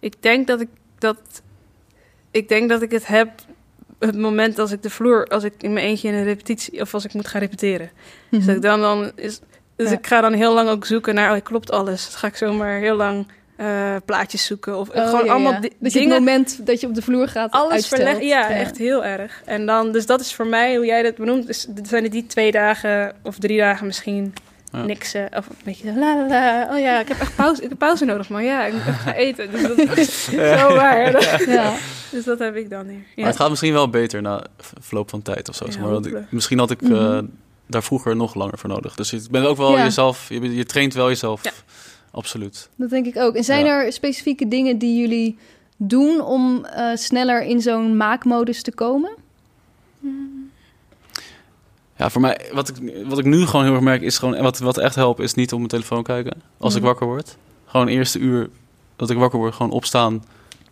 ik 0.00 0.14
denk 0.22 0.46
dat 0.46 0.60
ik 0.60 0.68
dat. 0.98 1.18
Ik 2.30 2.48
denk 2.48 2.68
dat 2.68 2.82
ik 2.82 2.90
het 2.90 3.06
heb. 3.06 3.30
Het 3.98 4.16
moment 4.16 4.58
als 4.58 4.72
ik 4.72 4.82
de 4.82 4.90
vloer, 4.90 5.24
als 5.26 5.44
ik 5.44 5.52
in 5.58 5.72
mijn 5.72 5.86
eentje 5.86 6.08
in 6.08 6.14
een 6.14 6.24
repetitie 6.24 6.80
of 6.80 6.94
als 6.94 7.04
ik 7.04 7.12
moet 7.14 7.28
gaan 7.28 7.40
repeteren. 7.40 7.90
Dus 8.30 8.44
dat 8.46 8.56
ik 8.56 8.62
dan 8.62 8.80
dan 8.80 9.10
is. 9.14 9.40
Dus 9.76 9.90
Ja. 9.90 9.96
ik 9.98 10.06
ga 10.06 10.20
dan 10.20 10.32
heel 10.32 10.54
lang 10.54 10.68
ook 10.68 10.84
zoeken 10.86 11.14
naar, 11.14 11.36
oh, 11.36 11.42
klopt 11.42 11.70
alles. 11.70 12.10
Dan 12.10 12.18
ga 12.18 12.26
ik 12.26 12.36
zomaar 12.36 12.78
heel 12.78 12.96
lang 12.96 13.26
eh, 13.56 13.96
plaatjes 14.04 14.44
zoeken 14.46 14.76
of 14.78 14.88
Oh, 14.88 15.08
gewoon 15.08 15.24
ja, 15.24 15.30
allemaal 15.32 15.52
ja. 15.52 15.60
di- 15.60 15.72
Dus 15.78 15.92
dingen. 15.92 16.10
het 16.10 16.18
moment 16.18 16.66
dat 16.66 16.80
je 16.80 16.86
op 16.86 16.94
de 16.94 17.02
vloer 17.02 17.28
gaat 17.28 17.50
alles 17.50 17.88
verleggen. 17.88 18.26
Ja, 18.26 18.48
echt 18.50 18.78
heel 18.78 19.04
erg. 19.04 19.42
En 19.44 19.66
dan, 19.66 19.92
dus 19.92 20.06
dat 20.06 20.20
is 20.20 20.34
voor 20.34 20.46
mij, 20.46 20.76
hoe 20.76 20.86
jij 20.86 21.02
dat 21.02 21.14
benoemt, 21.16 21.46
dus, 21.46 21.66
dat 21.68 21.88
zijn 21.88 22.04
die 22.10 22.26
twee 22.26 22.50
dagen 22.52 23.14
of 23.22 23.38
drie 23.38 23.58
dagen 23.58 23.86
misschien 23.86 24.34
Ja. 24.72 24.84
niks. 24.84 25.14
eh, 25.14 25.24
of 25.36 25.46
een 25.48 25.54
beetje 25.64 25.94
la 25.94 26.16
la 26.16 26.26
la. 26.28 26.68
Oh 26.74 26.78
ja, 26.78 27.00
ik 27.00 27.08
heb 27.08 27.18
echt 27.20 27.34
pauze, 27.36 27.62
ik 27.62 27.68
heb 27.68 27.78
pauze 27.78 28.04
nodig, 28.04 28.28
man. 28.28 28.44
Ja, 28.44 28.64
ik 28.64 28.72
moet 28.72 28.86
echt 28.86 29.00
gaan 29.00 29.12
eten. 29.12 29.50
Dus 29.50 29.62
dat 29.86 29.96
is 29.96 30.24
zo 30.58 30.74
waar. 30.74 31.10
Ja. 31.50 31.74
Dus 32.10 32.24
dat 32.24 32.38
heb 32.38 32.56
ik 32.56 32.70
dan 32.70 32.86
hier. 32.86 32.96
Ja. 32.98 33.04
Maar 33.16 33.26
het 33.26 33.36
gaat 33.36 33.48
misschien 33.50 33.72
wel 33.72 33.90
beter 33.90 34.22
na 34.22 34.44
verloop 34.80 35.10
van 35.10 35.22
tijd 35.22 35.48
of 35.48 35.54
zo. 35.54 35.66
Maar, 35.80 36.06
ik- 36.06 36.30
misschien 36.32 36.58
had 36.58 36.70
ik 36.70 36.82
eh, 36.82 36.88
Mhm. 36.88 37.24
daar 37.66 37.82
vroeger 37.82 38.16
nog 38.16 38.34
langer 38.34 38.58
voor 38.58 38.68
nodig. 38.68 38.94
Dus 38.94 39.10
je 39.10 39.22
bent 39.30 39.46
ook 39.46 39.56
wel 39.56 39.76
Ja. 39.76 39.82
jezelf, 39.84 40.28
je, 40.28 40.54
je 40.54 40.64
traint 40.64 40.94
wel 40.94 41.08
jezelf. 41.08 41.44
Ja. 41.44 41.50
Dat 41.50 41.64
Absoluut. 42.10 42.68
denk 42.76 43.06
ik 43.06 43.16
ook. 43.16 43.34
En 43.34 43.44
zijn 43.44 43.64
Ja. 43.64 43.82
er 43.84 43.92
specifieke 43.92 44.48
dingen 44.48 44.78
die 44.78 45.00
jullie 45.00 45.38
doen 45.76 46.20
om 46.20 46.64
eh, 46.64 46.90
sneller 46.94 47.42
in 47.42 47.60
zo'n 47.60 47.96
maakmodus 47.96 48.62
te 48.62 48.72
komen? 48.72 49.10
Ja, 51.98 52.10
voor 52.10 52.20
mij, 52.20 52.40
wat 52.52 52.68
ik, 52.68 52.76
wat 53.06 53.18
ik 53.18 53.24
nu 53.24 53.46
gewoon 53.46 53.64
heel 53.64 53.74
erg 53.74 53.82
merk, 53.82 54.02
is 54.02 54.18
gewoon, 54.18 54.42
wat, 54.42 54.58
wat 54.58 54.78
echt 54.78 54.94
helpt, 54.94 55.20
is 55.20 55.34
niet 55.34 55.52
op 55.52 55.58
mijn 55.58 55.70
telefoon 55.70 56.02
kijken 56.02 56.42
als 56.58 56.72
ik 56.74 56.78
Mhm. 56.80 56.88
wakker 56.88 57.06
word. 57.06 57.36
Gewoon 57.66 57.88
eerste 57.88 58.18
uur 58.18 58.48
dat 58.96 59.10
ik 59.10 59.16
wakker 59.16 59.38
word, 59.38 59.54
gewoon 59.54 59.72
opstaan. 59.72 60.24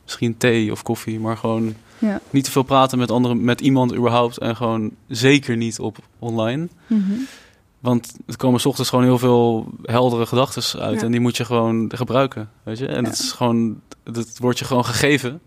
Misschien 0.05 0.37
thee 0.37 0.73
of 0.73 0.83
koffie, 0.83 1.21
maar 1.21 1.37
gewoon 1.37 1.75
Ja. 1.99 2.21
niet 2.31 2.45
te 2.45 2.51
veel 2.51 2.63
praten 2.63 2.99
met 2.99 3.11
anderen, 3.11 3.45
met 3.45 3.61
iemand 3.61 3.95
überhaupt. 3.95 4.39
En 4.39 4.57
gewoon 4.57 4.91
zeker 5.09 5.57
niet 5.57 5.79
op 5.79 5.97
online. 6.19 6.69
Want 7.79 8.15
er 8.27 8.37
komen 8.37 8.61
's 8.61 8.67
ochtends 8.67 8.91
gewoon 8.91 9.05
heel 9.05 9.19
veel 9.19 9.67
heldere 9.83 10.27
gedachten 10.27 10.81
uit. 10.81 11.01
Ja. 11.01 11.07
En 11.07 11.11
die 11.11 11.21
moet 11.21 11.37
je 11.37 11.45
gewoon 11.45 11.91
gebruiken, 11.95 12.51
weet 12.63 12.79
je. 12.79 12.87
En 12.87 12.95
Ja. 12.95 13.03
dat 13.11 13.13
is 13.19 13.33
gewoon, 13.33 13.81
dat 14.03 14.39
wordt 14.39 14.59
je 14.59 14.65
gewoon 14.65 14.85
gegeven. 14.85 15.41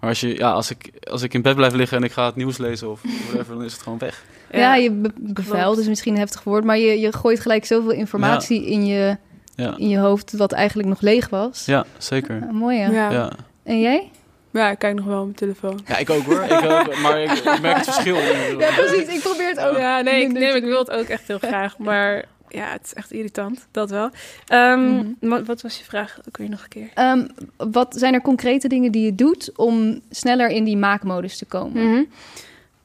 Maar 0.00 0.08
als, 0.10 0.20
je, 0.20 0.36
ja, 0.36 0.50
als, 0.52 0.70
ik, 0.70 0.90
als 1.10 1.22
ik 1.22 1.34
in 1.34 1.42
bed 1.42 1.54
blijf 1.56 1.72
liggen 1.74 1.96
en 1.98 2.02
ik 2.04 2.12
ga 2.12 2.26
het 2.26 2.36
nieuws 2.36 2.56
lezen 2.56 2.90
of 2.90 3.00
whatever, 3.26 3.54
dan 3.54 3.64
is 3.64 3.72
het 3.72 3.82
gewoon 3.82 3.98
weg. 3.98 4.24
Ja, 4.50 4.74
je 4.74 4.90
be 4.90 5.10
bevuilt 5.16 5.78
is 5.78 5.88
misschien 5.88 6.12
een 6.12 6.18
heftig 6.18 6.42
woord, 6.44 6.64
maar 6.64 6.78
je, 6.78 7.00
je 7.00 7.12
gooit 7.12 7.40
gelijk 7.40 7.64
zoveel 7.64 7.90
informatie 7.90 8.66
in, 8.66 8.86
je, 8.86 9.16
Ja, 9.54 9.74
in 9.76 9.88
je 9.88 9.98
hoofd 9.98 10.32
wat 10.32 10.52
eigenlijk 10.52 10.88
nog 10.88 11.00
leeg 11.00 11.28
was. 11.28 11.64
ja 11.64 11.84
zeker. 11.98 12.42
Ah, 12.46 12.50
mooi 12.52 12.76
ja. 12.78 12.90
Ja. 12.90 13.10
Ja. 13.10 13.32
En 13.62 13.80
jij? 13.80 14.10
Ja, 14.50 14.70
ik 14.70 14.78
kijk 14.78 14.94
nog 14.94 15.04
wel 15.04 15.18
op 15.18 15.24
mijn 15.24 15.36
telefoon. 15.36 15.80
ja, 15.86 15.96
ik 15.96 16.10
ook 16.10 16.22
hoor. 16.24 16.42
Ik 16.42 16.52
ook, 16.70 16.98
maar 17.00 17.20
ik, 17.22 17.30
ik 17.32 17.60
merk 17.62 17.76
het 17.76 17.84
verschil. 17.84 18.16
Ja, 18.58 18.70
precies. 18.76 19.14
Ik 19.14 19.20
probeer 19.20 19.48
het 19.48 19.60
ook. 19.60 19.76
Ja, 19.76 20.00
nee, 20.00 20.22
ik, 20.22 20.32
ik 20.54 20.64
wil 20.64 20.78
het 20.78 20.90
ook 20.90 21.06
echt 21.06 21.26
heel 21.26 21.38
graag. 21.38 21.78
Maar 21.78 22.24
ja, 22.48 22.70
het 22.72 22.82
is 22.84 22.94
echt 22.94 23.12
irritant. 23.12 23.66
Dat 23.70 23.90
wel. 23.90 24.10
Ehm, 24.46 24.80
Mhm. 24.94 25.04
wat, 25.20 25.46
wat 25.46 25.62
was 25.62 25.78
je 25.78 25.84
vraag? 25.84 26.18
Ook 26.28 26.36
weer 26.36 26.48
nog 26.48 26.62
een 26.62 26.68
keer. 26.68 26.88
Ehm, 26.94 27.26
wat 27.56 27.94
zijn 27.98 28.14
er 28.14 28.20
concrete 28.22 28.68
dingen 28.68 28.92
die 28.92 29.04
je 29.04 29.14
doet 29.14 29.50
om 29.56 30.00
sneller 30.10 30.48
in 30.48 30.64
die 30.64 30.76
maakmodus 30.76 31.38
te 31.38 31.44
komen? 31.44 31.90
Mhm. 31.90 32.02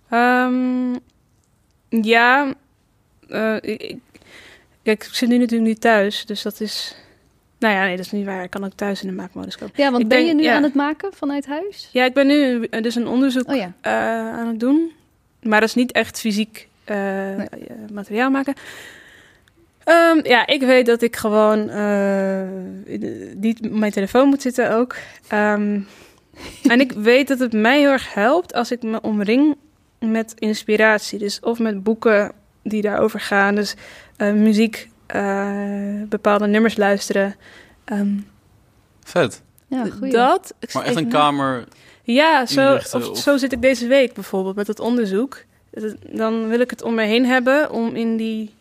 Ehm, 0.09 0.95
ja, 2.02 2.54
eh, 3.30 3.56
ik, 3.62 3.96
ik- 4.84 5.04
zit 5.12 5.30
nu 5.30 5.38
natuurlijk 5.38 5.70
niet 5.70 5.82
thuis, 5.82 6.26
dus 6.26 6.42
dat 6.42 6.60
is... 6.60 6.96
Nou 7.60 7.74
ja, 7.74 7.84
nee, 7.84 7.96
dat 7.96 8.06
is 8.06 8.12
niet 8.12 8.26
waar. 8.26 8.44
Ik 8.44 8.50
kan 8.50 8.64
ook 8.66 8.74
thuis 8.76 9.02
in 9.02 9.08
de 9.08 9.14
maakmodus 9.14 9.58
komen. 9.58 9.74
Ja, 9.78 9.89
want 9.92 10.04
Ik 10.04 10.08
ben 10.10 10.18
denk- 10.18 10.30
je 10.30 10.36
nu 10.36 10.44
ja. 10.44 10.56
aan 10.56 10.64
het 10.64 10.74
maken 10.74 11.14
vanuit 11.14 11.46
huis? 11.46 11.89
Ja, 11.92 12.06
ik 12.06 12.14
ben 12.14 12.28
nu 12.28 12.64
eh, 12.64 12.82
dus 12.82 12.96
een 12.96 13.08
onderzoek 13.08 13.50
Oh 13.50 13.56
ja. 13.56 13.74
eh, 13.82 13.92
aan 14.39 14.48
het 14.48 14.60
doen. 14.60 14.92
Maar 15.42 15.60
dat 15.60 15.70
is 15.70 15.76
niet 15.76 15.92
echt 15.92 16.20
fysiek 16.20 16.68
Nee. 16.86 17.48
materiaal 17.92 18.30
maken. 18.30 18.54
Ehm, 19.84 20.20
ja, 20.28 20.48
ik 20.48 20.62
weet 20.62 20.86
dat 20.86 21.02
ik 21.02 21.16
gewoon 21.16 21.60
niet 23.36 23.60
op 23.66 23.72
mijn 23.72 23.92
telefoon 23.92 24.28
moet 24.28 24.42
zitten 24.42 24.72
ook. 24.76 24.96
Ehm, 25.28 25.80
en 26.72 26.80
ik 26.80 26.92
weet 26.92 27.28
dat 27.28 27.39
het 27.39 27.54
mij 27.54 27.80
heel 27.80 27.92
erg 27.92 28.14
helpt 28.14 28.54
als 28.54 28.72
ik 28.72 28.82
me 28.84 29.02
omring 29.02 29.56
met 30.06 30.34
inspiratie. 30.38 31.20
Dus 31.20 31.39
of 31.39 31.60
met 31.60 31.84
boeken 31.84 32.32
die 32.64 32.82
daarover 32.82 33.20
gaan. 33.20 33.56
Dus 33.56 33.76
eh, 34.18 34.32
muziek, 34.34 34.89
eh, 35.06 36.02
bepaalde 36.10 36.47
nummers 36.47 36.78
luisteren. 36.78 37.36
Ehm, 37.86 38.18
Vet. 39.04 39.41
Ja, 39.68 39.86
goeie. 39.86 40.12
dat. 40.12 40.54
Maar 40.74 40.84
echt 40.84 40.95
een 40.95 41.10
kamer. 41.10 41.64
ja, 42.04 42.45
zo, 42.45 42.62
inrichten 42.68 42.99
of, 42.99 43.10
of- 43.10 43.18
zo 43.18 43.38
zit 43.38 43.52
ik 43.52 43.62
deze 43.62 43.88
week 43.88 44.14
bijvoorbeeld 44.14 44.56
met 44.56 44.68
het 44.68 44.80
onderzoek. 44.80 45.43
Dan 46.10 46.47
wil 46.47 46.60
ik 46.60 46.70
het 46.70 46.82
om 46.82 46.93
me 46.95 47.04
heen 47.04 47.26
hebben 47.26 47.72
om 47.72 47.95
in 47.95 48.18
die... 48.18 48.54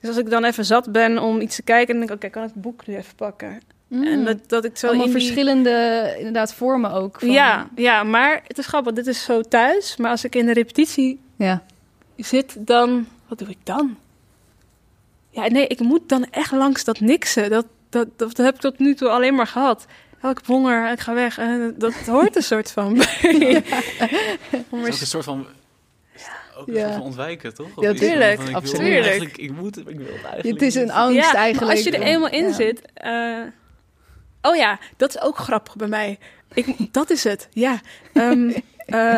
Dus 0.00 0.08
als 0.08 0.18
ik 0.18 0.30
dan 0.30 0.44
even 0.44 0.64
zat 0.64 0.92
ben 0.92 1.18
om 1.18 1.40
iets 1.40 1.56
te 1.56 1.62
kijken, 1.62 1.86
dan 1.98 2.06
denk 2.06 2.10
ik, 2.10 2.16
oké, 2.24 2.28
kan 2.34 2.42
ik 2.42 2.50
het 2.54 2.62
boek 2.62 2.86
nu 2.86 2.96
even 2.96 3.14
pakken? 3.14 3.60
Mm. 3.94 4.04
En 4.04 4.24
dat, 4.24 4.38
dat 4.46 4.64
ik 4.64 4.76
zo 4.76 4.86
Allemaal 4.86 5.06
in 5.06 5.12
die... 5.12 5.20
verschillende 5.22 6.14
inderdaad 6.18 6.54
vormen 6.54 6.90
ook. 6.92 7.18
Van, 7.20 7.30
Ja, 7.30 7.68
ja, 7.76 8.02
maar 8.02 8.42
het 8.46 8.58
is 8.58 8.66
grappig, 8.66 8.92
dit 8.92 9.06
is 9.06 9.24
zo 9.24 9.40
thuis. 9.40 9.96
Maar 9.96 10.10
als 10.10 10.24
ik 10.24 10.34
in 10.34 10.46
de 10.46 10.52
repetitie 10.52 11.20
ja. 11.36 11.62
zit, 12.16 12.56
dan... 12.58 13.06
Wat 13.28 13.38
doe 13.38 13.48
ik 13.48 13.58
dan? 13.62 13.96
Ja, 15.30 15.48
nee, 15.48 15.66
ik 15.66 15.80
moet 15.80 16.08
dan 16.08 16.26
echt 16.30 16.52
langs 16.52 16.84
dat 16.84 17.00
niksen. 17.00 17.50
Dat, 17.50 17.66
dat, 17.88 18.08
dat, 18.16 18.36
heb 18.36 18.54
ik 18.54 18.60
tot 18.60 18.78
nu 18.78 18.94
toe 18.94 19.08
alleen 19.08 19.34
maar 19.34 19.46
gehad. 19.46 19.86
Oh, 20.22 20.30
ik 20.30 20.36
heb 20.36 20.46
honger, 20.46 20.92
ik 20.92 21.00
ga 21.00 21.14
weg. 21.14 21.38
En 21.38 21.74
dat 21.78 21.92
hoort 21.94 22.36
een 22.36 22.42
soort 22.42 22.70
van 22.72 22.96
Het 24.70 24.88
is 24.88 25.00
een 25.00 25.06
soort 25.06 25.24
van... 25.24 25.46
Ook 26.58 26.68
een 26.68 26.74
Ja. 26.74 26.80
soort 26.80 26.92
van 26.94 27.02
ontwijken, 27.02 27.54
toch? 27.54 27.68
Ja, 27.80 27.92
tuurlijk, 27.92 28.34
van, 28.34 28.44
ik 28.44 28.50
wil 28.50 28.54
absoluut. 28.54 28.92
Eigenlijk, 29.04 29.36
ik 29.36 29.52
moet 29.52 29.74
het, 29.74 29.88
ik 29.88 29.96
wil 29.96 30.06
het 30.06 30.24
eigenlijk 30.24 30.44
Het 30.60 30.62
is 30.62 30.74
een 30.74 30.90
angst 30.92 31.16
ja, 31.16 31.26
maar 31.32 31.34
eigenlijk. 31.34 31.72
als 31.72 31.82
je 31.84 31.90
er 31.90 32.02
eenmaal 32.02 32.30
in 32.30 32.44
Ja. 32.46 32.52
zit... 32.52 32.80
eh, 32.94 33.38
oh 34.44 34.56
ja, 34.56 34.78
dat 34.96 35.08
is 35.14 35.20
ook 35.20 35.38
grappig 35.38 35.76
bij 35.76 35.88
mij. 35.88 36.18
Ik, 36.54 36.76
dat 36.92 37.10
is 37.10 37.24
het, 37.24 37.48
ja. 37.52 37.80
Ehm, 38.12 38.50
eh, 38.86 39.16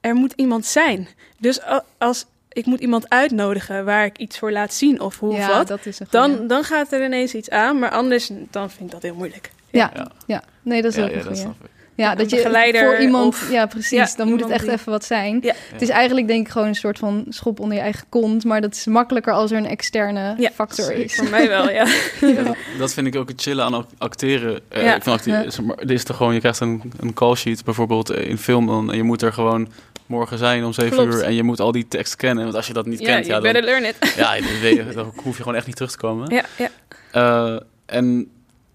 er 0.00 0.14
moet 0.14 0.32
iemand 0.36 0.66
zijn. 0.66 1.08
Dus 1.38 1.60
als 1.98 2.26
ik 2.52 2.66
moet 2.66 2.80
iemand 2.80 3.08
uitnodigen 3.10 3.84
waar 3.84 4.04
ik 4.04 4.18
iets 4.18 4.38
voor 4.38 4.52
laat 4.52 4.74
zien 4.74 5.00
of 5.00 5.18
hoe 5.18 5.32
of 5.36 5.46
wat... 5.46 5.66
dat 5.66 5.86
is 5.86 6.00
een 6.00 6.06
goeie. 6.10 6.36
Dan, 6.36 6.46
dan 6.46 6.64
gaat 6.64 6.92
er 6.92 7.04
ineens 7.04 7.34
iets 7.34 7.50
aan, 7.50 7.78
maar 7.78 7.90
anders 7.90 8.30
dan 8.50 8.70
vind 8.70 8.84
ik 8.84 8.90
dat 8.90 9.02
heel 9.02 9.14
moeilijk. 9.14 9.50
Ja, 9.70 9.90
Ja. 9.94 10.10
ja. 10.26 10.42
nee, 10.62 10.82
dat 10.82 10.90
is 10.90 10.96
Ja, 10.98 11.04
ook 11.04 11.10
ja, 11.10 11.16
een 11.16 11.22
dat 11.24 11.28
goeie. 11.32 11.42
snap 11.42 11.64
ik. 11.64 11.70
Ja, 11.96 12.14
dat 12.14 12.30
je 12.30 12.72
voor 12.84 12.98
iemand, 12.98 13.26
of- 13.34 13.50
ja 13.50 13.66
precies, 13.66 13.90
Ja, 13.90 14.08
dan 14.16 14.28
moet 14.28 14.40
het 14.40 14.50
echt 14.50 14.62
die- 14.64 14.72
even 14.72 14.92
wat 14.92 15.04
zijn. 15.04 15.38
Ja. 15.42 15.54
Het 15.72 15.82
is 15.82 15.88
eigenlijk 15.88 16.26
denk 16.28 16.46
ik 16.46 16.52
gewoon 16.52 16.68
een 16.68 16.74
soort 16.74 16.98
van 16.98 17.24
schop 17.28 17.60
onder 17.60 17.76
je 17.76 17.82
eigen 17.82 18.04
kont, 18.08 18.44
maar 18.44 18.60
dat 18.60 18.74
is 18.74 18.86
makkelijker 18.86 19.32
als 19.32 19.50
er 19.50 19.56
een 19.56 19.66
externe 19.66 20.34
Ja, 20.38 20.50
factor 20.54 20.92
is. 20.92 21.14
Voor 21.14 21.30
mij 21.30 21.48
wel, 21.48 21.70
ja. 21.70 21.86
Ja, 22.20 22.54
dat, 22.78 22.94
vind 22.94 23.06
ik 23.06 23.16
ook 23.16 23.28
het 23.28 23.40
chillen 23.42 23.64
aan 23.64 23.74
ac- 23.74 23.86
acteren. 23.98 24.60
Eh, 24.68 24.82
Ja. 24.82 24.94
ik 24.96 25.02
vind 25.02 25.16
acteren, 25.16 25.66
maar, 25.66 25.90
is 25.90 26.04
toch 26.04 26.16
gewoon, 26.16 26.34
je 26.34 26.40
krijgt 26.40 26.60
een, 26.60 26.92
een 27.00 27.14
call 27.14 27.34
sheet 27.34 27.64
bijvoorbeeld 27.64 28.10
eh, 28.10 28.28
in 28.28 28.38
film 28.38 28.66
dan, 28.66 28.90
en 28.90 28.96
je 28.96 29.02
moet 29.02 29.22
er 29.22 29.32
gewoon 29.32 29.68
morgen 30.06 30.38
zijn 30.38 30.64
om 30.64 30.72
7 30.72 30.92
Klopt. 30.92 31.14
uur 31.14 31.22
en 31.22 31.34
je 31.34 31.42
moet 31.42 31.60
al 31.60 31.72
die 31.72 31.88
tekst 31.88 32.16
kennen. 32.16 32.44
Want 32.44 32.56
als 32.56 32.66
je 32.66 32.72
dat 32.72 32.86
niet 32.86 33.00
Ja, 33.00 33.06
kent, 33.06 33.26
ja, 33.26 33.40
dan, 33.40 33.62
learn 33.64 33.84
it. 33.84 34.14
ja, 34.16 34.32
dan, 34.34 34.60
weet 34.60 34.76
je- 34.76 34.84
dan 34.94 35.12
hoef 35.22 35.36
je 35.36 35.42
gewoon 35.42 35.54
echt 35.58 35.66
niet 35.66 35.76
terug 35.76 35.90
te 35.90 35.96
komen. 35.98 36.34
Ja, 36.34 36.44
ja. 36.56 36.68
Eh, 37.10 37.60
en 37.86 38.30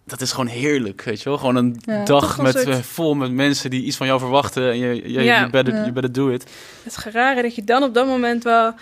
dat 0.09 0.21
is 0.21 0.31
gewoon 0.31 0.47
heerlijk, 0.47 1.01
weet 1.01 1.21
je 1.21 1.29
wel? 1.29 1.37
Gewoon 1.37 1.55
een 1.55 1.77
Ja. 1.81 2.05
dag 2.05 2.41
met, 2.41 2.53
soort- 2.53 2.67
eh, 2.67 2.75
vol 2.77 3.13
met 3.15 3.31
mensen 3.31 3.69
die 3.69 3.83
iets 3.83 3.97
van 3.97 4.07
jou 4.07 4.19
verwachten 4.19 4.69
en 4.71 4.77
je, 4.77 4.95
je, 5.11 5.23
Ja. 5.23 5.39
you, 5.39 5.49
better, 5.49 5.73
Ja. 5.73 5.79
you 5.79 5.91
better 5.91 6.11
do 6.11 6.29
it. 6.29 6.43
Het 6.83 6.97
is 6.97 7.13
rare 7.13 7.41
dat 7.41 7.55
je 7.55 7.63
dan 7.63 7.83
op 7.83 7.93
dat 7.93 8.05
moment 8.07 8.43
wel... 8.43 8.73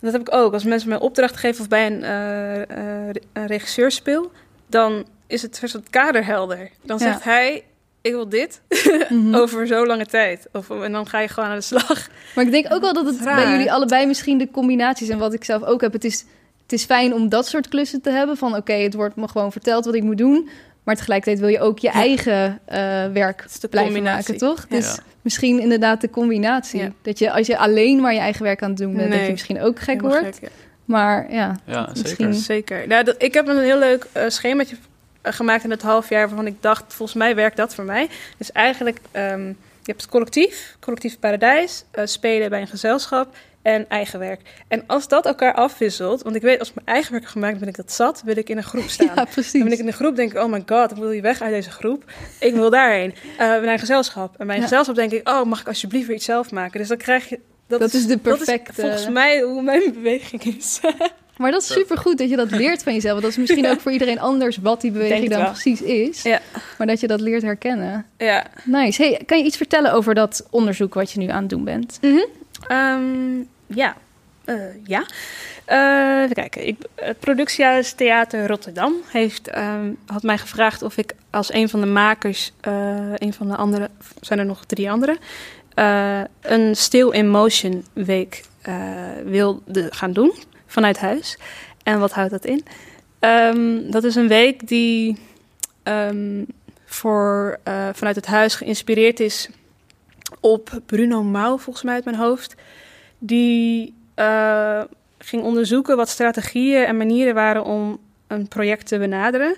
Dat 0.00 0.12
heb 0.12 0.20
ik 0.20 0.34
ook. 0.34 0.52
Als 0.52 0.64
mensen 0.64 0.88
mij 0.88 0.98
opdracht 0.98 1.36
geven 1.36 1.60
of 1.60 1.68
bij 1.68 1.86
een, 1.86 2.02
eh, 2.02 2.60
eh, 3.08 3.14
een 3.32 3.46
regisseur 3.46 3.90
speel... 3.90 4.30
dan 4.66 5.04
is 5.26 5.42
het 5.42 5.60
soort 5.64 5.90
kader 5.90 6.24
helder. 6.24 6.70
Dan 6.82 6.98
Ja. 6.98 7.04
zegt 7.04 7.24
hij, 7.24 7.64
ik 8.00 8.12
wil 8.12 8.28
dit 8.28 8.60
Mhm. 9.08 9.34
over 9.34 9.66
zo 9.66 9.86
lange 9.86 10.06
tijd. 10.06 10.46
Of, 10.52 10.70
en 10.70 10.92
dan 10.92 11.06
ga 11.08 11.20
je 11.20 11.28
gewoon 11.28 11.48
aan 11.48 11.56
de 11.56 11.62
slag. 11.62 12.08
Maar 12.34 12.44
ik 12.44 12.50
denk 12.50 12.66
ook 12.72 12.80
wel 12.80 12.92
dat 12.92 13.06
het 13.06 13.20
Raar. 13.20 13.34
bij 13.36 13.50
jullie 13.50 13.72
allebei 13.72 14.06
misschien 14.06 14.38
de 14.38 14.50
combinaties 14.50 15.08
en 15.08 15.18
wat 15.18 15.32
ik 15.34 15.44
zelf 15.44 15.62
ook 15.62 15.80
heb. 15.80 15.92
Het 15.92 16.04
is, 16.04 16.24
het 16.62 16.72
is 16.72 16.84
fijn 16.84 17.14
om 17.14 17.28
dat 17.28 17.46
soort 17.46 17.68
klussen 17.68 18.00
te 18.00 18.10
hebben. 18.10 18.36
Van 18.36 18.56
oké, 18.56 18.72
het 18.72 18.94
wordt 18.94 19.16
me 19.16 19.28
gewoon 19.28 19.52
verteld 19.52 19.84
wat 19.84 19.94
ik 19.94 20.02
moet 20.02 20.18
doen. 20.18 20.48
Maar 20.84 20.96
tegelijkertijd 20.96 21.38
wil 21.40 21.48
je 21.48 21.60
ook 21.60 21.78
je 21.78 21.86
Ja. 21.86 21.92
eigen 21.92 22.58
eh, 22.64 22.78
werk 23.12 23.44
blijven 23.70 23.92
combinatie. 23.92 24.32
maken, 24.32 24.36
toch? 24.36 24.66
Ja. 24.68 24.76
Dus 24.76 24.98
misschien 25.22 25.60
inderdaad 25.60 26.00
de 26.00 26.10
combinatie. 26.10 26.80
Ja. 26.80 26.90
Dat 27.02 27.18
je 27.18 27.32
als 27.32 27.46
je 27.46 27.58
alleen 27.58 28.00
maar 28.00 28.12
je 28.14 28.18
eigen 28.18 28.42
werk 28.42 28.62
aan 28.62 28.68
het 28.68 28.78
doen 28.78 28.94
bent, 28.96 29.10
dat 29.12 29.20
je 29.24 29.30
misschien 29.30 29.60
ook 29.60 29.78
gek 29.78 29.86
Helemaal 29.86 30.20
wordt. 30.20 30.34
gek, 30.38 30.42
ja. 30.44 30.48
Maar 30.84 31.32
ja, 31.32 31.56
Ja, 31.64 31.88
Misschien- 31.90 32.16
zeker. 32.34 32.34
Zeker. 32.34 32.86
Nou, 32.88 33.04
dat, 33.04 33.14
ik 33.22 33.34
heb 33.34 33.48
een 33.48 33.58
heel 33.58 33.78
leuk 33.78 34.06
eh 34.12 34.22
schemaatje 34.28 34.76
eh, 35.22 35.32
gemaakt 35.32 35.64
in 35.64 35.70
het 35.70 35.82
half 35.82 36.08
jaar... 36.08 36.26
waarvan 36.26 36.46
ik 36.46 36.62
dacht, 36.62 36.84
volgens 36.94 37.18
mij 37.18 37.34
werkt 37.34 37.56
dat 37.56 37.74
voor 37.74 37.84
mij. 37.84 38.08
Dus 38.36 38.52
eigenlijk, 38.52 38.98
ehm, 39.10 39.46
je 39.46 39.86
hebt 39.86 40.00
het 40.00 40.10
collectief, 40.10 40.76
collectief 40.80 41.18
paradijs... 41.18 41.84
eh, 41.90 42.06
spelen 42.06 42.50
bij 42.50 42.60
een 42.60 42.66
gezelschap 42.66 43.34
en 43.62 43.88
eigen 43.88 44.18
werk. 44.18 44.40
En 44.68 44.84
als 44.86 45.08
dat 45.08 45.26
elkaar 45.26 45.54
afwisselt... 45.54 46.22
want 46.22 46.36
ik 46.36 46.42
weet, 46.42 46.58
als 46.58 46.68
ik 46.68 46.74
mijn 46.74 46.86
eigen 46.86 47.10
werk 47.12 47.22
heb 47.24 47.32
gemaakt, 47.32 47.58
ben 47.58 47.68
ik 47.68 47.76
dat 47.76 47.92
zat... 47.92 48.22
wil 48.24 48.36
ik 48.36 48.48
in 48.48 48.56
een 48.56 48.62
groep 48.62 48.88
staan. 48.90 49.06
ja 49.06 49.14
Dan 49.14 49.26
precies. 49.26 49.62
ben 49.62 49.72
ik 49.72 49.78
in 49.78 49.86
de 49.86 49.92
groep, 49.92 50.16
denk 50.16 50.32
ik, 50.32 50.38
oh 50.38 50.50
my 50.50 50.62
god, 50.66 50.90
ik 50.90 50.96
wil 50.96 51.10
hier 51.10 51.22
weg 51.22 51.40
uit 51.42 51.52
deze 51.52 51.70
groep. 51.70 52.04
Ik 52.40 52.54
wil 52.54 52.70
daarheen. 52.70 53.14
Eh 53.38 53.46
naar 53.46 53.62
een 53.72 53.78
gezelschap. 53.78 54.34
En 54.38 54.46
bij 54.46 54.54
een 54.56 54.62
Ja. 54.62 54.68
gezelschap 54.68 54.94
denk 54.94 55.12
ik, 55.12 55.28
oh, 55.28 55.44
mag 55.44 55.60
ik 55.60 55.66
alsjeblieft 55.68 56.06
weer 56.06 56.16
iets 56.16 56.24
zelf 56.24 56.50
maken? 56.50 56.78
Dus 56.78 56.88
dan 56.88 56.96
krijg 56.96 57.28
je... 57.28 57.38
Dat 57.66 57.92
is 57.94 58.06
de 58.06 58.18
perfecte- 58.18 58.72
Dat 58.76 58.76
is 58.76 58.82
volgens 58.90 59.08
mij 59.08 59.40
hoe 59.42 59.62
mijn 59.62 59.92
beweging 59.92 60.44
is. 60.44 60.80
Maar 61.36 61.50
dat 61.50 61.62
is 61.62 61.72
supergoed 61.72 62.18
dat 62.18 62.30
je 62.30 62.36
dat 62.36 62.50
leert 62.50 62.82
van 62.82 62.92
jezelf. 62.94 63.12
Want 63.12 63.22
dat 63.22 63.30
is 63.32 63.38
misschien 63.38 63.68
ook 63.70 63.80
voor 63.80 63.92
iedereen 63.92 64.18
anders 64.20 64.56
wat 64.56 64.80
die 64.80 64.90
beweging 64.90 65.28
dan 65.30 65.40
wel. 65.40 65.50
precies 65.50 65.82
is. 65.82 66.22
Ja. 66.22 66.40
Maar 66.78 66.86
dat 66.86 67.00
je 67.00 67.06
dat 67.06 67.20
leert 67.20 67.42
herkennen. 67.42 68.06
ja. 68.18 68.46
Nice. 68.64 69.02
Hey, 69.02 69.22
kan 69.26 69.38
je 69.38 69.44
iets 69.44 69.56
vertellen 69.56 69.92
over 69.92 70.14
dat 70.14 70.46
onderzoek 70.50 70.94
wat 70.94 71.10
je 71.12 71.18
nu 71.18 71.26
aan 71.28 71.40
het 71.40 71.50
doen 71.50 71.64
bent? 71.64 71.98
Ehm, 72.66 73.42
ja. 73.66 73.96
Eh, 74.44 74.56
ja. 74.84 75.06
Eh, 75.64 76.22
even 76.22 76.34
kijken. 76.34 76.66
Ik, 76.66 76.76
het 76.94 77.18
Productiehuis 77.18 77.92
Theater 77.92 78.46
Rotterdam 78.46 78.94
heeft, 79.06 79.48
ehm, 79.48 79.92
had 80.06 80.22
mij 80.22 80.38
gevraagd 80.38 80.82
of 80.82 80.96
ik 80.96 81.14
als 81.30 81.52
een 81.52 81.68
van 81.68 81.80
de 81.80 81.86
makers, 81.86 82.52
eh, 82.60 83.12
een 83.14 83.32
van 83.32 83.48
de 83.48 83.56
andere, 83.56 83.90
zijn 84.20 84.38
er 84.38 84.44
nog 84.44 84.64
drie 84.64 84.90
andere, 84.90 85.18
een 86.40 86.76
Still 86.76 87.10
in 87.10 87.28
Motion 87.28 87.84
week 87.92 88.44
wilde 89.24 89.86
gaan 89.90 90.12
doen 90.12 90.32
vanuit 90.66 90.98
huis. 90.98 91.38
En 91.82 91.98
wat 92.00 92.12
houdt 92.12 92.30
dat 92.30 92.44
in? 92.44 92.64
Ehm, 93.18 93.90
dat 93.90 94.04
is 94.04 94.14
een 94.14 94.28
week 94.28 94.68
die 94.68 95.18
voor, 96.84 97.60
vanuit 97.92 98.16
het 98.16 98.26
huis 98.26 98.54
geïnspireerd 98.54 99.20
is 99.20 99.48
op 100.40 100.80
Bruno 100.86 101.22
Mouw, 101.22 101.58
volgens 101.58 101.84
mij 101.84 101.94
uit 101.94 102.04
mijn 102.04 102.16
hoofd. 102.16 102.54
Die 103.18 103.94
eh, 104.14 104.82
ging 105.18 105.42
onderzoeken 105.42 105.96
wat 105.96 106.08
strategieën 106.08 106.84
en 106.84 106.96
manieren 106.96 107.34
waren 107.34 107.64
om 107.64 107.98
een 108.26 108.48
project 108.48 108.86
te 108.86 108.98
benaderen. 108.98 109.56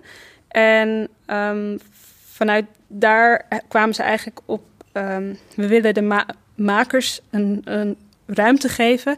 En 0.48 1.08
ehm, 1.26 1.78
vanuit 2.24 2.66
daar 2.86 3.46
kwamen 3.68 3.94
ze 3.94 4.02
eigenlijk 4.02 4.40
op... 4.44 4.62
ehm, 4.92 5.34
we 5.56 5.66
willen 5.66 5.94
de 5.94 6.02
ma- 6.02 6.26
makers 6.54 7.20
een, 7.30 7.60
een 7.64 7.96
ruimte 8.26 8.68
geven 8.68 9.16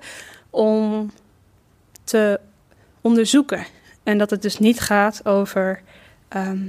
om 0.50 1.10
te 2.04 2.40
onderzoeken. 3.00 3.64
En 4.02 4.18
dat 4.18 4.30
het 4.30 4.42
dus 4.42 4.58
niet 4.58 4.80
gaat 4.80 5.26
over 5.26 5.82
ehm, 6.28 6.68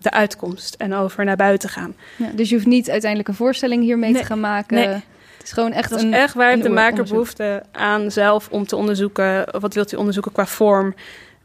de 0.00 0.10
uitkomst 0.10 0.74
en 0.74 0.94
over 0.94 1.24
naar 1.24 1.36
buiten 1.36 1.68
gaan. 1.68 1.94
Ja, 2.16 2.30
dus 2.34 2.48
je 2.48 2.54
hoeft 2.54 2.66
niet 2.66 2.90
uiteindelijk 2.90 3.28
een 3.30 3.34
voorstelling 3.36 3.82
hiermee 3.82 4.10
Nee. 4.12 4.20
te 4.20 4.26
gaan 4.26 4.40
maken. 4.40 4.74
Nee. 4.76 4.86
Het 4.88 5.02
is 5.48 5.52
gewoon 5.52 5.72
echt 5.72 5.90
Dat 5.90 5.98
is 5.98 6.04
een... 6.04 6.14
echt 6.14 6.34
waar 6.34 6.52
een 6.52 6.60
de 6.60 6.68
maker 6.68 6.90
onderzoek. 6.90 7.12
behoefte 7.14 7.62
aan 7.72 8.10
zelf 8.10 8.48
om 8.50 8.66
te 8.66 8.76
onderzoeken. 8.76 9.60
Wat 9.60 9.74
wilt 9.74 9.92
u 9.92 9.96
onderzoeken 9.96 10.32
qua 10.32 10.46
vorm? 10.46 10.94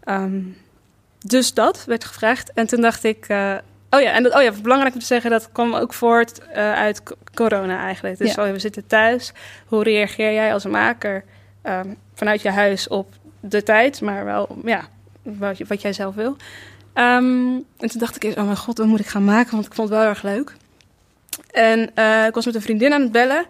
Ehm, 0.04 0.40
dus 1.20 1.54
dat 1.54 1.86
werd 1.86 2.06
gevraagd. 2.06 2.54
En 2.54 2.68
toen 2.68 2.82
dacht 2.82 3.04
ik. 3.04 3.26
eh, 3.28 3.54
oh 3.90 4.02
ja, 4.02 4.12
en 4.12 4.24
dat, 4.24 4.36
oh 4.36 4.42
ja, 4.42 4.52
belangrijk 4.62 4.94
om 4.94 5.00
te 5.00 5.06
zeggen, 5.06 5.32
dat 5.32 5.50
kwam 5.52 5.74
ook 5.76 5.94
voort 5.94 6.40
eh, 6.48 6.74
uit 6.74 7.04
co- 7.04 7.16
corona 7.34 7.80
eigenlijk. 7.80 8.18
Dus 8.18 8.34
Ja. 8.34 8.46
oh 8.46 8.52
we 8.52 8.60
zitten 8.60 8.88
thuis. 8.88 9.32
Hoe 9.68 9.84
reageer 9.84 10.34
jij 10.34 10.54
als 10.54 10.66
maker 10.66 11.24
ehm, 11.62 11.88
vanuit 12.14 12.42
je 12.42 12.50
huis 12.50 12.88
op 12.88 13.14
de 13.40 13.64
tijd, 13.64 14.02
maar 14.02 14.26
wel 14.26 14.58
ja, 14.66 14.82
wat, 15.22 15.58
wat 15.68 15.82
jij 15.82 15.94
zelf 15.94 16.16
wil? 16.16 16.36
Ehm, 16.96 17.54
en 17.78 17.90
toen 17.90 18.00
dacht 18.00 18.24
ik 18.24 18.38
oh 18.38 18.44
mijn 18.44 18.58
god, 18.58 18.78
wat 18.78 18.88
moet 18.88 19.00
ik 19.00 19.08
gaan 19.08 19.24
maken? 19.24 19.52
Want 19.52 19.66
ik 19.66 19.74
vond 19.74 19.90
het 19.90 19.98
wel 19.98 20.08
erg 20.08 20.24
leuk. 20.24 20.54
En 21.52 21.96
eh, 21.96 22.26
ik 22.26 22.34
was 22.34 22.46
met 22.46 22.56
een 22.56 22.62
vriendin 22.62 22.94
aan 22.94 23.02
het 23.02 23.12
bellen. 23.12 23.46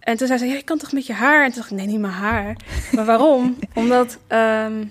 En 0.00 0.16
toen 0.16 0.26
zei 0.26 0.38
ze, 0.38 0.46
ja, 0.46 0.54
je 0.54 0.62
kan 0.62 0.78
toch 0.78 0.92
met 0.92 1.06
je 1.06 1.12
haar? 1.12 1.44
En 1.44 1.50
toen 1.50 1.60
dacht 1.60 1.70
ik, 1.70 1.76
nee, 1.76 1.86
niet 1.86 2.00
mijn 2.00 2.12
haar. 2.12 2.56
Maar 2.92 3.04
waarom? 3.04 3.58
Omdat 3.74 4.18
ehm, 4.26 4.84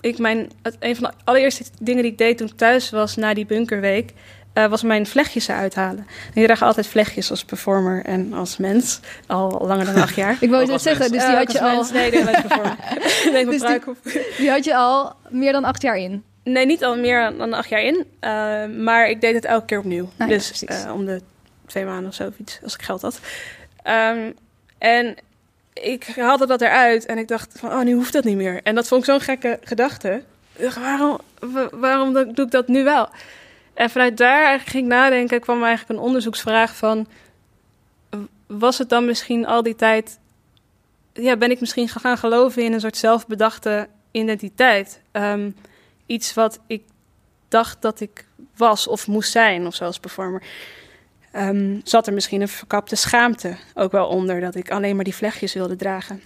ik 0.00 0.18
mijn... 0.18 0.50
Een 0.78 0.96
van 0.96 1.04
de 1.04 1.14
allereerste 1.24 1.64
dingen 1.80 2.02
die 2.02 2.12
ik 2.12 2.18
deed 2.18 2.38
toen 2.38 2.46
ik 2.46 2.56
thuis 2.56 2.90
was 2.90 3.16
na 3.16 3.34
die 3.34 3.46
bunkerweek... 3.46 4.12
eh, 4.52 4.66
was 4.66 4.82
mijn 4.82 5.06
vlechtjes 5.06 5.48
eruit 5.48 5.74
halen. 5.74 6.06
En 6.34 6.40
je 6.40 6.46
draagt 6.46 6.62
altijd 6.62 6.86
vlechtjes 6.86 7.30
als 7.30 7.44
performer 7.44 8.04
en 8.04 8.32
als 8.32 8.56
mens. 8.56 9.00
Al 9.26 9.64
langer 9.66 9.84
dan 9.84 9.94
acht 9.94 10.14
jaar. 10.14 10.36
Ik 10.40 10.50
wou 10.50 10.66
net 10.66 10.82
zeggen, 10.82 11.10
mens. 11.10 11.24
dus 11.24 11.26
die 11.26 11.36
had 11.36 11.52
je 11.52 11.60
als 11.60 11.70
al... 11.70 11.76
mens. 11.76 11.90
Nee, 11.92 12.10
nee, 12.10 12.26
als 12.26 12.40
performer. 12.46 12.76
nee, 13.24 13.32
mijn 13.32 13.58
Dus 13.58 13.60
die-. 14.02 14.26
Die 14.36 14.50
had 14.50 14.64
je 14.64 14.76
al 14.76 15.16
meer 15.28 15.52
dan 15.52 15.64
acht 15.64 15.82
jaar 15.82 15.96
in. 15.96 16.24
Nee, 16.44 16.66
niet 16.66 16.84
al 16.84 16.96
meer 16.96 17.36
dan 17.36 17.52
acht 17.52 17.68
jaar 17.68 17.82
in. 17.82 18.06
eh, 18.20 18.64
maar 18.66 19.08
ik 19.08 19.20
deed 19.20 19.34
het 19.34 19.44
elke 19.44 19.64
keer 19.66 19.78
opnieuw. 19.78 20.08
Nou 20.16 20.30
dus 20.30 20.64
eh, 20.84 20.92
om 20.94 21.04
de 21.04 21.20
twee 21.66 21.84
maanden 21.84 22.08
of 22.08 22.14
zoiets, 22.14 22.58
als 22.62 22.74
ik 22.74 22.82
geld 22.82 23.02
had. 23.02 23.20
Ehm, 23.82 24.30
en 24.78 25.16
ik 25.72 26.04
haalde 26.16 26.46
dat 26.46 26.60
eruit 26.60 27.06
en 27.06 27.18
ik 27.18 27.28
dacht 27.28 27.58
van, 27.58 27.70
oh, 27.72 27.80
nu 27.82 27.92
hoeft 27.94 28.12
dat 28.12 28.24
niet 28.24 28.36
meer. 28.36 28.60
En 28.62 28.74
dat 28.74 28.88
vond 28.88 29.00
ik 29.00 29.10
zo'n 29.10 29.20
gekke 29.20 29.58
gedachte. 29.62 30.22
Dacht, 30.58 30.76
waarom, 30.76 31.18
wa- 31.40 31.70
waarom 31.72 32.12
doe 32.12 32.44
ik 32.44 32.50
dat 32.50 32.68
nu 32.68 32.84
wel? 32.84 33.08
En 33.74 33.90
vanuit 33.90 34.16
daar 34.16 34.60
ging 34.60 34.82
ik 34.84 34.90
nadenken, 34.90 35.40
kwam 35.40 35.64
eigenlijk 35.64 35.98
een 35.98 36.04
onderzoeksvraag 36.06 36.76
van... 36.76 37.06
Was 38.46 38.78
het 38.78 38.88
dan 38.88 39.04
misschien 39.04 39.46
al 39.46 39.62
die 39.62 39.74
tijd 39.76 40.18
ja, 41.12 41.36
ben 41.36 41.50
ik 41.50 41.60
misschien 41.60 41.88
gaan 41.88 42.18
geloven 42.18 42.62
in 42.62 42.72
een 42.72 42.80
soort 42.80 42.96
zelfbedachte 42.96 43.88
identiteit. 44.10 45.00
Ehm, 45.12 45.50
iets 46.06 46.34
wat 46.34 46.60
ik 46.66 46.82
dacht 47.48 47.82
dat 47.82 48.00
ik 48.00 48.26
was 48.56 48.86
of 48.86 49.06
moest 49.06 49.30
zijn, 49.30 49.66
of 49.66 49.74
zo 49.74 49.84
als 49.84 49.98
performer. 49.98 50.42
Ehm, 51.32 51.80
zat 51.84 52.06
er 52.06 52.12
misschien 52.12 52.40
een 52.40 52.48
verkapte 52.48 52.96
schaamte 52.96 53.56
ook 53.74 53.92
wel 53.92 54.06
onder 54.06 54.40
dat 54.40 54.54
ik 54.54 54.70
alleen 54.70 54.94
maar 54.94 55.04
die 55.04 55.14
vlechtjes 55.14 55.54
wilde 55.54 55.76
dragen. 55.76 56.22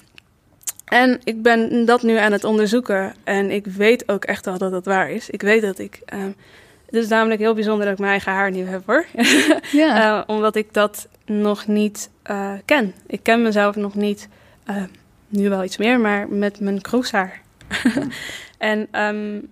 En 0.84 1.20
ik 1.24 1.42
ben 1.42 1.84
dat 1.84 2.02
nu 2.02 2.16
aan 2.16 2.32
het 2.32 2.44
onderzoeken 2.44 3.14
en 3.24 3.50
ik 3.50 3.66
weet 3.66 4.08
ook 4.08 4.24
echt 4.24 4.44
wel 4.44 4.58
dat 4.58 4.70
dat 4.70 4.84
waar 4.84 5.10
is. 5.10 5.30
Ik 5.30 5.42
weet 5.42 5.62
dat 5.62 5.78
ik. 5.78 6.00
Um, 6.14 6.34
het 6.86 6.94
is 6.94 7.08
namelijk 7.08 7.40
heel 7.40 7.54
bijzonder 7.54 7.84
dat 7.84 7.92
ik 7.92 7.98
mijn 7.98 8.10
eigen 8.10 8.32
haar 8.32 8.50
nu 8.50 8.64
heb 8.64 8.82
hoor. 8.86 9.06
Ja. 9.72 10.18
uh, 10.18 10.22
omdat 10.26 10.56
ik 10.56 10.72
dat 10.72 11.08
nog 11.24 11.66
niet 11.66 12.10
uh, 12.30 12.52
ken. 12.64 12.94
Ik 13.06 13.22
ken 13.22 13.42
mezelf 13.42 13.76
nog 13.76 13.94
niet, 13.94 14.28
uh, 14.70 14.82
nu 15.28 15.48
wel 15.48 15.64
iets 15.64 15.76
meer, 15.76 16.00
maar 16.00 16.28
met 16.28 16.60
mijn 16.60 16.80
kroeshaar. 16.80 17.40
en 18.58 18.88
um, 19.00 19.48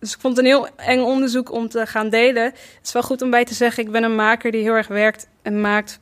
dus 0.00 0.14
ik 0.14 0.20
vond 0.20 0.36
het 0.36 0.44
een 0.44 0.50
heel 0.50 0.68
eng 0.76 1.00
onderzoek 1.00 1.52
om 1.52 1.68
te 1.68 1.86
gaan 1.86 2.08
delen. 2.08 2.44
Het 2.44 2.80
is 2.82 2.92
wel 2.92 3.02
goed 3.02 3.22
om 3.22 3.30
bij 3.30 3.44
te 3.44 3.54
zeggen, 3.54 3.84
ik 3.84 3.90
ben 3.90 4.02
een 4.02 4.14
maker 4.14 4.50
die 4.50 4.62
heel 4.62 4.74
erg 4.74 4.88
werkt 4.88 5.28
en 5.42 5.60
maakt 5.60 6.00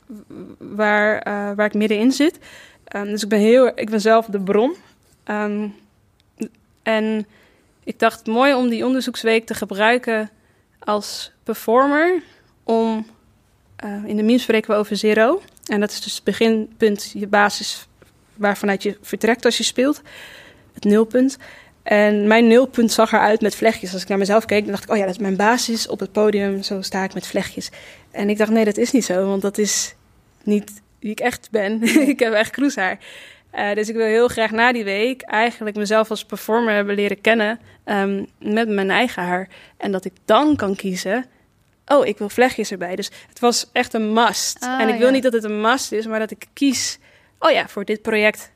waar, 0.57 1.27
uh, 1.27 1.55
waar 1.55 1.65
ik 1.65 1.73
middenin 1.73 2.11
zit. 2.11 2.39
Um, 2.95 3.05
dus 3.05 3.23
ik 3.23 3.29
ben, 3.29 3.39
heel, 3.39 3.67
ik 3.75 3.89
ben 3.89 4.01
zelf 4.01 4.25
de 4.25 4.39
bron. 4.39 4.75
Um, 5.25 5.75
en 6.83 7.27
ik 7.83 7.99
dacht, 7.99 8.27
mooi 8.27 8.53
om 8.53 8.69
die 8.69 8.85
onderzoeksweek 8.85 9.45
te 9.45 9.53
gebruiken 9.53 10.29
als 10.79 11.31
performer. 11.43 12.21
Om, 12.63 13.05
uh, 13.85 14.05
in 14.05 14.15
de 14.15 14.23
memes 14.23 14.41
spreken 14.41 14.71
we 14.71 14.77
over 14.77 14.95
zero. 14.95 15.41
En 15.65 15.79
dat 15.79 15.91
is 15.91 16.01
dus 16.01 16.15
het 16.15 16.23
beginpunt, 16.23 17.11
je 17.13 17.27
basis 17.27 17.87
waarvanuit 18.35 18.83
je 18.83 18.97
vertrekt 19.01 19.45
als 19.45 19.57
je 19.57 19.63
speelt. 19.63 20.01
Het 20.73 20.83
nulpunt. 20.83 21.37
En 21.89 22.27
mijn 22.27 22.47
nulpunt 22.47 22.91
zag 22.91 23.11
eruit 23.11 23.41
met 23.41 23.55
vlechtjes. 23.55 23.93
Als 23.93 24.01
ik 24.01 24.07
naar 24.07 24.17
mezelf 24.17 24.45
keek, 24.45 24.63
dan 24.63 24.71
dacht 24.71 24.83
ik, 24.83 24.89
oh 24.89 24.97
ja, 24.97 25.05
dat 25.05 25.15
is 25.15 25.21
mijn 25.21 25.35
basis 25.35 25.87
op 25.87 25.99
het 25.99 26.11
podium. 26.11 26.63
Zo 26.63 26.81
sta 26.81 27.03
ik 27.03 27.13
met 27.13 27.27
vlechtjes. 27.27 27.69
En 28.11 28.29
ik 28.29 28.37
dacht, 28.37 28.51
nee, 28.51 28.65
dat 28.65 28.77
is 28.77 28.91
niet 28.91 29.05
zo, 29.05 29.27
want 29.27 29.41
dat 29.41 29.57
is 29.57 29.95
niet 30.43 30.81
wie 30.99 31.11
ik 31.11 31.19
echt 31.19 31.47
ben. 31.51 31.81
ik 32.13 32.19
heb 32.19 32.33
echt 32.33 32.51
kroeshaar. 32.51 32.99
Uh, 33.53 33.73
dus 33.73 33.89
ik 33.89 33.95
wil 33.95 34.05
heel 34.05 34.27
graag 34.27 34.51
na 34.51 34.71
die 34.71 34.83
week 34.83 35.21
eigenlijk 35.21 35.75
mezelf 35.75 36.09
als 36.09 36.25
performer 36.25 36.73
hebben 36.73 36.95
leren 36.95 37.21
kennen 37.21 37.59
um, 37.85 38.27
met 38.39 38.69
mijn 38.69 38.89
eigen 38.91 39.23
haar. 39.23 39.49
En 39.77 39.91
dat 39.91 40.05
ik 40.05 40.13
dan 40.25 40.55
kan 40.55 40.75
kiezen, 40.75 41.25
oh, 41.85 42.05
ik 42.05 42.17
wil 42.17 42.29
vlechtjes 42.29 42.71
erbij. 42.71 42.95
Dus 42.95 43.11
het 43.29 43.39
was 43.39 43.69
echt 43.71 43.93
een 43.93 44.13
must. 44.13 44.63
Ah, 44.63 44.81
en 44.81 44.89
ik 44.89 44.97
wil 44.97 45.07
ja. 45.07 45.13
niet 45.13 45.23
dat 45.23 45.33
het 45.33 45.43
een 45.43 45.61
must 45.61 45.91
is, 45.91 46.05
maar 46.05 46.19
dat 46.19 46.31
ik 46.31 46.45
kies, 46.53 46.99
oh 47.39 47.51
ja, 47.51 47.67
voor 47.67 47.85
dit 47.85 48.01
project 48.01 48.51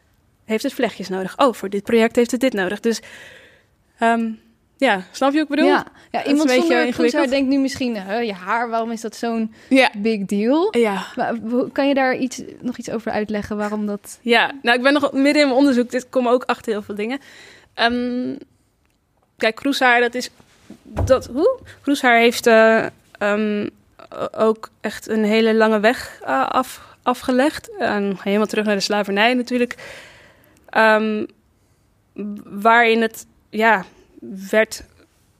heeft 0.45 0.63
het 0.63 0.73
vlechtjes 0.73 1.09
nodig. 1.09 1.37
Oh, 1.37 1.53
voor 1.53 1.69
dit 1.69 1.83
project 1.83 2.15
heeft 2.15 2.31
het 2.31 2.39
dit 2.39 2.53
nodig. 2.53 2.79
Dus 2.79 3.01
um, 3.99 4.39
ja, 4.77 5.03
snap 5.11 5.33
je 5.33 5.39
ik 5.39 5.47
bedoel? 5.47 5.65
Ja, 5.65 5.85
ja 6.11 6.25
iemand 6.25 6.51
zonder 6.51 6.91
kroeshaar 6.91 7.29
denkt 7.29 7.49
nu 7.49 7.57
misschien... 7.57 7.93
Je 8.25 8.33
haar, 8.33 8.69
waarom 8.69 8.91
is 8.91 9.01
dat 9.01 9.15
zo'n 9.15 9.53
ja. 9.69 9.89
big 9.97 10.25
deal? 10.25 10.77
Ja. 10.77 11.05
Maar, 11.15 11.35
kan 11.71 11.87
je 11.87 11.93
daar 11.93 12.15
iets, 12.15 12.41
nog 12.61 12.77
iets 12.77 12.89
over 12.89 13.11
uitleggen 13.11 13.57
waarom 13.57 13.85
dat... 13.85 14.19
Ja, 14.21 14.51
nou 14.61 14.77
ik 14.77 14.83
ben 14.83 14.93
nog 14.93 15.11
midden 15.11 15.41
in 15.41 15.47
mijn 15.47 15.59
onderzoek. 15.59 15.91
Dit 15.91 16.09
kom 16.09 16.27
ook 16.27 16.43
achter 16.43 16.71
heel 16.71 16.81
veel 16.81 16.95
dingen. 16.95 17.19
Um, 17.75 18.37
kijk, 19.37 19.55
kroeshaar, 19.55 20.01
dat 20.01 20.15
is... 20.15 20.29
Dat, 20.83 21.25
hoe? 21.25 21.59
Kroeshaar 21.81 22.17
heeft 22.17 22.47
uh, 22.47 22.85
um, 23.19 23.69
ook 24.31 24.69
echt 24.81 25.07
een 25.07 25.23
hele 25.23 25.53
lange 25.53 25.79
weg 25.79 26.19
uh, 26.23 26.49
af, 26.49 26.95
afgelegd. 27.03 27.77
En 27.77 28.17
helemaal 28.23 28.47
terug 28.47 28.65
naar 28.65 28.75
de 28.75 28.81
slavernij 28.81 29.33
natuurlijk. 29.33 29.75
Um, 30.77 31.25
waarin 32.43 33.01
het 33.01 33.25
ja, 33.49 33.85
werd 34.49 34.83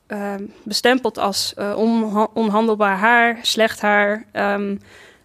uh, 0.08 0.34
bestempeld 0.64 1.18
als 1.18 1.54
on 1.76 2.28
onhandelbaar 2.34 2.98
haar, 2.98 3.38
slecht 3.42 3.82
haar. 3.82 4.26
Um, 4.34 4.80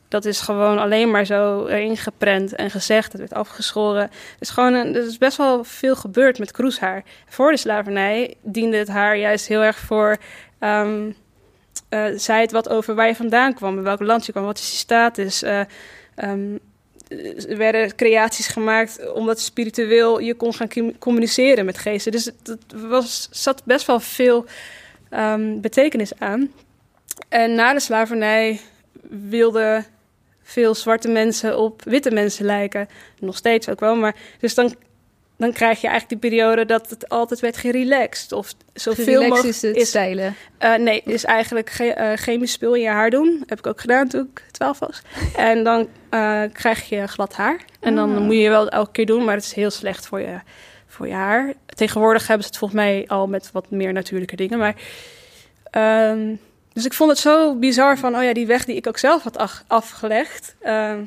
dat 0.08 0.24
is 0.24 0.40
gewoon 0.40 0.78
alleen 0.78 1.10
maar 1.10 1.24
zo 1.24 1.66
erin 1.66 1.96
geprent 1.96 2.54
en 2.54 2.70
gezegd. 2.70 3.12
Het 3.12 3.20
werd 3.20 3.34
afgeschoren. 3.34 4.02
Er 4.02 4.10
is, 4.38 4.50
gewoon 4.50 4.74
een, 4.74 4.94
er 4.94 5.06
is 5.06 5.18
best 5.18 5.36
wel 5.36 5.64
veel 5.64 5.96
gebeurd 5.96 6.38
met 6.38 6.52
kroeshaar. 6.52 7.04
Voor 7.28 7.50
de 7.50 7.56
slavernij 7.56 8.34
diende 8.42 8.76
het 8.76 8.88
haar 8.88 9.16
juist 9.16 9.46
heel 9.46 9.62
erg 9.62 9.78
voor... 9.78 10.16
Um, 10.60 11.14
uh, 11.90 12.04
zei 12.16 12.40
het 12.40 12.52
wat 12.52 12.68
over 12.68 12.94
waar 12.94 13.06
je 13.06 13.14
vandaan 13.14 13.54
kwam, 13.54 13.76
in 13.76 13.82
welk 13.82 14.00
land 14.00 14.26
je 14.26 14.32
kwam, 14.32 14.44
wat 14.44 14.58
is 14.58 14.70
je 14.70 14.76
status... 14.76 15.44
Um, 16.16 16.58
er 17.08 17.56
werden 17.56 17.94
creaties 17.94 18.46
gemaakt 18.46 19.12
omdat 19.12 19.40
spiritueel 19.40 20.18
je 20.18 20.34
kon 20.34 20.54
gaan 20.54 20.98
communiceren 20.98 21.64
met 21.64 21.78
geesten. 21.78 22.12
Dus 22.12 22.24
het 22.24 22.58
was, 22.88 23.28
zat 23.30 23.62
best 23.64 23.86
wel 23.86 24.00
veel 24.00 24.44
um, 25.10 25.60
betekenis 25.60 26.18
aan. 26.18 26.52
En 27.28 27.54
na 27.54 27.72
de 27.72 27.80
slavernij 27.80 28.60
wilden 29.10 29.86
veel 30.42 30.74
zwarte 30.74 31.08
mensen 31.08 31.58
op 31.58 31.82
witte 31.84 32.10
mensen 32.10 32.44
lijken. 32.44 32.88
Nog 33.18 33.36
steeds 33.36 33.68
ook 33.68 33.80
wel, 33.80 33.96
maar 33.96 34.16
dus 34.40 34.54
dan 34.54 34.74
dan 35.38 35.52
krijg 35.52 35.80
je 35.80 35.88
eigenlijk 35.88 36.20
die 36.20 36.30
periode 36.30 36.64
dat 36.64 36.90
het 36.90 37.08
altijd 37.08 37.40
werd 37.40 37.56
gerelaxed. 37.56 38.32
Of 38.32 38.54
zoveel 38.72 39.22
mogelijk 39.22 39.48
is 39.48 39.62
het 39.62 39.76
is, 39.76 39.88
stijlen? 39.88 40.36
Uh, 40.60 40.74
nee, 40.74 41.02
is 41.04 41.24
eigenlijk 41.24 41.70
ge 41.70 41.94
uh, 41.98 42.12
chemisch 42.12 42.52
spul 42.52 42.74
in 42.74 42.82
je 42.82 42.88
haar 42.88 43.10
doen. 43.10 43.42
Heb 43.46 43.58
ik 43.58 43.66
ook 43.66 43.80
gedaan 43.80 44.08
toen 44.08 44.30
ik 44.34 44.44
12 44.50 44.78
was. 44.78 45.02
en 45.36 45.64
dan 45.64 45.88
uh, 46.10 46.42
krijg 46.52 46.88
je 46.88 47.06
glad 47.06 47.32
haar. 47.34 47.64
En 47.80 47.94
dan 47.94 48.16
ah. 48.16 48.20
moet 48.20 48.36
je 48.36 48.48
wel 48.48 48.68
elke 48.68 48.90
keer 48.90 49.06
doen, 49.06 49.24
maar 49.24 49.34
het 49.34 49.44
is 49.44 49.52
heel 49.52 49.70
slecht 49.70 50.06
voor 50.06 50.20
je, 50.20 50.38
voor 50.86 51.06
je 51.06 51.14
haar. 51.14 51.52
Tegenwoordig 51.66 52.26
hebben 52.26 52.42
ze 52.42 52.48
het 52.48 52.58
volgens 52.58 52.80
mij 52.80 53.04
al 53.06 53.26
met 53.26 53.50
wat 53.52 53.70
meer 53.70 53.92
natuurlijke 53.92 54.36
dingen. 54.36 54.58
Maar, 54.58 54.74
um, 56.10 56.40
dus 56.72 56.84
ik 56.84 56.92
vond 56.92 57.10
het 57.10 57.18
zo 57.18 57.54
bizar 57.54 57.98
van, 57.98 58.16
oh 58.16 58.22
ja, 58.22 58.32
die 58.32 58.46
weg 58.46 58.64
die 58.64 58.76
ik 58.76 58.86
ook 58.86 58.98
zelf 58.98 59.22
had 59.22 59.64
afgelegd. 59.66 60.56
Ehm, 60.60 61.02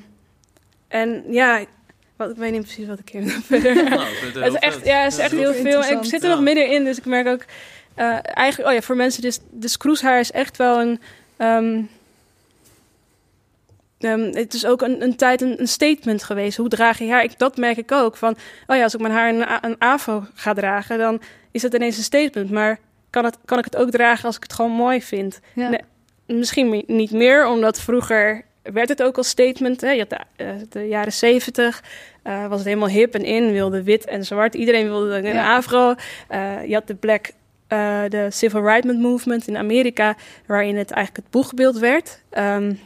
en 0.87 1.23
ja, 1.29 1.65
wat, 2.21 2.31
ik 2.31 2.37
weet 2.37 2.51
niet 2.51 2.61
precies 2.61 2.87
wat 2.87 2.99
ik 2.99 3.09
hier 3.09 3.29
verder... 3.29 3.75
Nou, 3.89 4.01
het, 4.01 4.33
het 4.33 4.53
is 4.53 4.59
echt, 4.59 4.85
ja, 4.85 5.03
het 5.03 5.13
is 5.13 5.19
echt 5.19 5.31
heel 5.31 5.53
veel. 5.53 5.83
Ik 5.83 6.03
zit 6.03 6.23
er 6.23 6.29
nog 6.29 6.41
middenin, 6.41 6.83
dus 6.83 6.97
ik 6.97 7.05
merk 7.05 7.27
ook... 7.27 7.45
Uh, 7.95 8.17
eigenlijk, 8.23 8.69
oh 8.69 8.75
ja, 8.75 8.81
voor 8.81 8.95
mensen, 8.95 9.21
dus, 9.21 9.39
dus 9.49 9.77
kroeshaar 9.77 10.19
is 10.19 10.31
echt 10.31 10.57
wel 10.57 10.81
een... 10.81 10.99
Um, 11.37 11.89
um, 13.99 14.35
het 14.35 14.53
is 14.53 14.65
ook 14.65 14.81
een, 14.81 15.03
een 15.03 15.15
tijd 15.15 15.41
een, 15.41 15.59
een, 15.59 15.67
statement 15.67 16.23
geweest. 16.23 16.57
Hoe 16.57 16.69
draag 16.69 16.97
je 16.99 17.09
haar? 17.09 17.23
Ik, 17.23 17.37
dat 17.37 17.57
merk 17.57 17.77
ik 17.77 17.91
ook. 17.91 18.17
Van, 18.17 18.37
oh 18.67 18.75
ja, 18.75 18.83
als 18.83 18.93
ik 18.93 18.99
mijn 18.99 19.13
haar 19.13 19.29
een, 19.29 19.45
een 19.61 19.75
AVO 19.79 20.25
ga 20.33 20.53
dragen, 20.53 20.97
dan 20.97 21.21
is 21.51 21.61
het 21.61 21.73
ineens 21.73 21.97
een 21.97 22.03
statement. 22.03 22.51
Maar 22.51 22.79
kan, 23.09 23.23
het, 23.23 23.37
kan 23.45 23.57
ik 23.57 23.65
het 23.65 23.75
ook 23.75 23.91
dragen 23.91 24.25
als 24.25 24.35
ik 24.35 24.43
het 24.43 24.53
gewoon 24.53 24.71
mooi 24.71 25.01
vind? 25.01 25.39
Ja. 25.53 25.69
Nee, 25.69 25.81
misschien 26.25 26.83
niet 26.87 27.11
meer, 27.11 27.47
omdat 27.47 27.81
vroeger 27.81 28.43
werd 28.63 28.89
het 28.89 29.03
ook 29.03 29.17
als 29.17 29.27
statement. 29.27 29.81
Hè? 29.81 29.91
Je 29.91 30.05
had 30.09 30.19
de, 30.35 30.67
de 30.69 30.87
jaren 30.87 31.13
zeventig, 31.13 31.83
uh, 32.23 32.47
was 32.47 32.57
het 32.57 32.67
helemaal 32.67 32.89
hip 32.89 33.13
en 33.13 33.23
in, 33.23 33.51
wilde 33.51 33.83
wit 33.83 34.05
en 34.05 34.25
zwart. 34.25 34.53
Iedereen 34.53 34.87
wilde 34.87 35.15
een 35.15 35.25
ja. 35.25 35.55
afro. 35.55 35.95
Uh, 36.31 36.67
je 36.67 36.73
had 36.73 36.87
de 36.87 36.95
black, 36.95 37.31
de 38.09 38.27
civil 38.29 38.61
rights 38.61 38.93
movement 38.93 39.47
in 39.47 39.57
Amerika, 39.57 40.15
waarin 40.45 40.77
het 40.77 40.91
eigenlijk 40.91 41.25
het 41.25 41.33
boegbeeld 41.33 41.79
werd 41.79 42.21
um, 42.37 42.79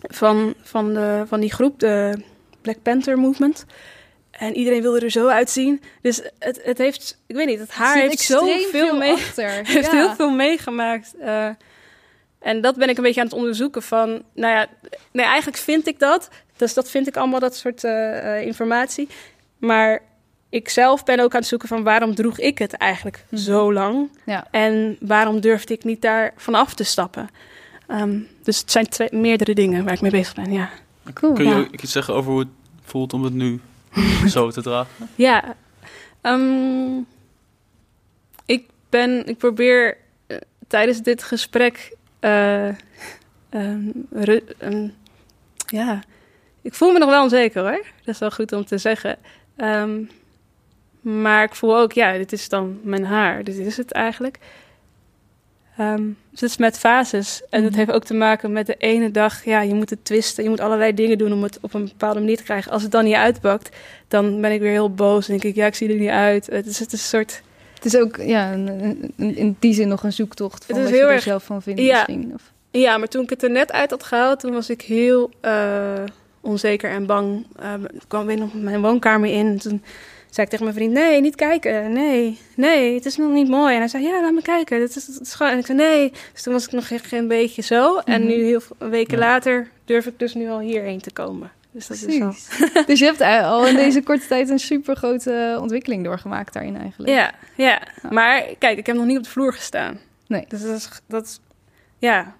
van, 0.00 0.54
van, 0.62 0.94
de, 0.94 1.24
van 1.26 1.40
die 1.40 1.52
groep, 1.52 1.80
de 1.80 2.18
Black 2.60 2.82
Panther 2.82 3.18
movement. 3.18 3.64
En 4.30 4.56
iedereen 4.56 4.82
wilde 4.82 5.00
er 5.00 5.10
zo 5.10 5.26
uitzien. 5.26 5.82
Dus 6.02 6.22
het, 6.38 6.60
het 6.64 6.78
heeft, 6.78 7.18
ik 7.26 7.36
weet 7.36 7.46
niet, 7.46 7.58
het 7.58 7.70
haar 7.70 7.96
heeft 7.96 8.20
zoveel 8.20 8.68
veel 8.70 8.96
mee, 8.96 9.16
heeft 9.62 9.90
heel 9.90 10.14
veel 10.14 10.30
meegemaakt. 10.30 11.14
En 12.46 12.60
dat 12.60 12.76
ben 12.76 12.88
ik 12.88 12.96
een 12.96 13.02
beetje 13.02 13.20
aan 13.20 13.26
het 13.26 13.36
onderzoeken 13.36 13.82
van, 13.82 14.22
nou 14.34 14.54
ja, 14.54 14.66
nee, 15.12 15.26
eigenlijk 15.26 15.56
vind 15.56 15.86
ik 15.86 15.98
dat. 15.98 16.28
Dus 16.56 16.74
dat 16.74 16.90
vind 16.90 17.06
ik 17.06 17.16
allemaal, 17.16 17.40
dat 17.40 17.56
soort 17.56 17.84
uh, 17.84 18.40
informatie. 18.42 19.08
Maar 19.58 20.02
ik 20.48 20.68
zelf 20.68 21.04
ben 21.04 21.20
ook 21.20 21.32
aan 21.32 21.40
het 21.40 21.48
zoeken 21.48 21.68
van 21.68 21.82
waarom 21.82 22.14
droeg 22.14 22.38
ik 22.38 22.58
het 22.58 22.72
eigenlijk 22.72 23.24
mm. 23.28 23.38
zo 23.38 23.72
lang? 23.72 24.10
Ja. 24.24 24.46
En 24.50 24.96
waarom 25.00 25.40
durfde 25.40 25.74
ik 25.74 25.84
niet 25.84 26.02
daar 26.02 26.32
vanaf 26.36 26.74
te 26.74 26.84
stappen? 26.84 27.28
Um, 27.88 28.28
dus 28.42 28.60
het 28.60 28.70
zijn 28.70 28.88
twee, 28.88 29.08
meerdere 29.12 29.54
dingen 29.54 29.84
waar 29.84 29.94
ik 29.94 30.00
mee 30.00 30.10
bezig 30.10 30.34
ben, 30.34 30.52
ja. 30.52 30.70
Cool, 31.14 31.32
Kun 31.32 31.44
je 31.44 31.54
ja. 31.54 31.66
iets 31.70 31.92
zeggen 31.92 32.14
over 32.14 32.30
hoe 32.30 32.40
het 32.40 32.48
voelt 32.82 33.12
om 33.12 33.22
het 33.24 33.32
nu 33.32 33.60
zo 34.26 34.50
te 34.50 34.62
dragen? 34.62 35.08
Ja, 35.14 35.54
um, 36.22 37.06
ik 38.44 38.68
ben, 38.88 39.26
ik 39.26 39.38
probeer 39.38 39.96
uh, 40.26 40.36
tijdens 40.68 41.02
dit 41.02 41.22
gesprek 41.22 41.96
uh, 42.20 42.68
um, 43.50 44.06
um, 44.60 44.94
ja, 45.66 46.02
ik 46.66 46.74
voel 46.74 46.92
me 46.92 46.98
nog 46.98 47.08
wel 47.10 47.22
onzeker 47.22 47.62
hoor. 47.62 47.84
Dat 48.04 48.14
is 48.14 48.18
wel 48.18 48.30
goed 48.30 48.52
om 48.52 48.64
te 48.64 48.78
zeggen. 48.78 49.16
Um, 49.56 50.10
maar 51.00 51.42
ik 51.44 51.54
voel 51.54 51.76
ook, 51.78 51.92
ja, 51.92 52.12
dit 52.12 52.32
is 52.32 52.48
dan 52.48 52.80
mijn 52.82 53.04
haar. 53.04 53.44
Dit 53.44 53.56
is 53.58 53.76
het 53.76 53.92
eigenlijk. 53.92 54.38
Ehm, 55.76 56.02
dus 56.30 56.40
het 56.40 56.50
is 56.50 56.56
met 56.56 56.78
fases. 56.78 57.42
En 57.50 57.60
dat 57.62 57.70
Mhm. 57.70 57.78
heeft 57.80 57.92
ook 57.92 58.04
te 58.04 58.14
maken 58.14 58.52
met 58.52 58.66
de 58.66 58.74
ene 58.78 59.10
dag, 59.10 59.44
ja, 59.44 59.60
je 59.60 59.74
moet 59.74 59.90
het 59.90 60.04
twisten. 60.04 60.44
Je 60.44 60.48
moet 60.50 60.60
allerlei 60.60 60.94
dingen 60.94 61.18
doen 61.18 61.32
om 61.32 61.42
het 61.42 61.58
op 61.60 61.74
een 61.74 61.84
bepaalde 61.84 62.20
manier 62.20 62.36
te 62.36 62.42
krijgen. 62.42 62.72
Als 62.72 62.82
het 62.82 62.90
dan 62.90 63.04
niet 63.04 63.14
uitpakt, 63.14 63.76
dan 64.08 64.40
ben 64.40 64.52
ik 64.52 64.60
weer 64.60 64.70
heel 64.70 64.94
boos. 64.94 65.26
Dan 65.26 65.36
denk 65.38 65.48
ik, 65.52 65.60
ja, 65.60 65.66
ik 65.66 65.74
zie 65.74 65.88
er 65.88 65.94
niet 65.98 66.08
uit. 66.08 66.46
Het 66.46 66.66
is, 66.66 66.78
het 66.78 66.92
is 66.92 67.00
een 67.02 67.08
soort... 67.08 67.42
Het 67.74 67.84
is 67.84 67.96
ook 67.96 68.16
ja, 68.16 68.52
een, 68.52 69.12
in 69.16 69.56
die 69.58 69.74
zin 69.74 69.88
nog 69.88 70.02
een 70.02 70.12
zoektocht 70.12 70.64
van 70.64 70.74
Het 70.76 70.84
is 70.84 70.90
wat 70.90 71.00
je 71.00 71.06
er 71.06 71.12
erg- 71.12 71.22
zelf 71.22 71.44
van 71.44 71.62
vindt 71.62 71.80
Ja. 71.80 71.92
misschien. 71.94 72.30
Of, 72.34 72.52
Ja, 72.70 72.98
maar 72.98 73.08
toen 73.08 73.22
ik 73.22 73.30
het 73.30 73.42
er 73.42 73.50
net 73.50 73.72
uit 73.72 73.90
had 73.90 74.02
gehaald, 74.04 74.40
toen 74.40 74.52
was 74.52 74.70
ik 74.70 74.82
heel 74.82 75.30
eh, 75.40 75.92
onzeker 76.46 76.90
en 76.90 77.06
bang. 77.06 77.46
Ik 77.92 78.00
kwam 78.08 78.26
weer 78.26 78.38
nog 78.38 78.54
mijn 78.54 78.80
woonkamer 78.80 79.30
in. 79.30 79.46
En 79.46 79.58
toen 79.58 79.82
zei 80.30 80.46
ik 80.46 80.48
tegen 80.52 80.64
mijn 80.64 80.76
vriend, 80.76 80.92
nee, 80.92 81.20
niet 81.20 81.34
kijken. 81.34 81.92
Nee, 81.92 82.38
nee, 82.56 82.94
het 82.94 83.06
is 83.06 83.16
nog 83.16 83.32
niet 83.32 83.48
mooi. 83.48 83.72
En 83.72 83.78
hij 83.78 83.88
zei, 83.88 84.02
ja, 84.04 84.20
laat 84.20 84.32
me 84.32 84.42
kijken. 84.42 84.80
Het 84.80 84.96
is, 84.96 85.06
het 85.06 85.20
is 85.20 85.34
gewoon... 85.34 85.52
En 85.52 85.58
ik 85.58 85.66
zei, 85.66 85.78
nee. 85.78 86.12
Dus 86.32 86.42
toen 86.42 86.52
was 86.52 86.64
ik 86.66 86.72
nog 86.72 86.90
echt 86.90 87.12
een 87.12 87.28
beetje 87.28 87.62
zo. 87.62 87.96
En 87.98 88.20
Mhm. 88.20 88.30
nu, 88.30 88.44
heel 88.44 88.60
veel 88.60 88.88
weken 88.88 89.18
Ja. 89.18 89.24
later, 89.24 89.68
durf 89.84 90.06
ik 90.06 90.18
dus 90.18 90.34
nu 90.34 90.48
al 90.50 90.58
hierheen 90.60 91.00
te 91.00 91.12
komen. 91.12 91.50
Dus 91.70 91.86
dat 91.86 91.96
is. 91.96 92.04
Precies. 92.18 92.48
dus 92.86 92.98
je 92.98 93.04
hebt 93.04 93.20
eh, 93.20 93.46
al 93.50 93.66
in 93.66 93.74
deze 93.76 94.02
korte 94.02 94.26
tijd 94.26 94.48
een 94.48 94.58
super 94.58 94.96
grote 94.96 95.58
ontwikkeling 95.60 96.04
doorgemaakt 96.04 96.52
daarin 96.52 96.76
eigenlijk. 96.76 97.10
Ja, 97.10 97.32
ja. 97.56 97.82
Ja. 98.02 98.08
Maar 98.10 98.42
kijk, 98.58 98.78
ik 98.78 98.86
heb 98.86 98.96
nog 98.96 99.04
niet 99.06 99.16
op 99.18 99.24
de 99.24 99.30
vloer 99.30 99.52
gestaan. 99.52 99.98
Nee. 100.26 100.44
Dus 100.48 100.62
dat 100.62 100.76
is... 100.76 100.88
Dat 101.06 101.24
is 101.24 101.40
ja, 101.98 102.34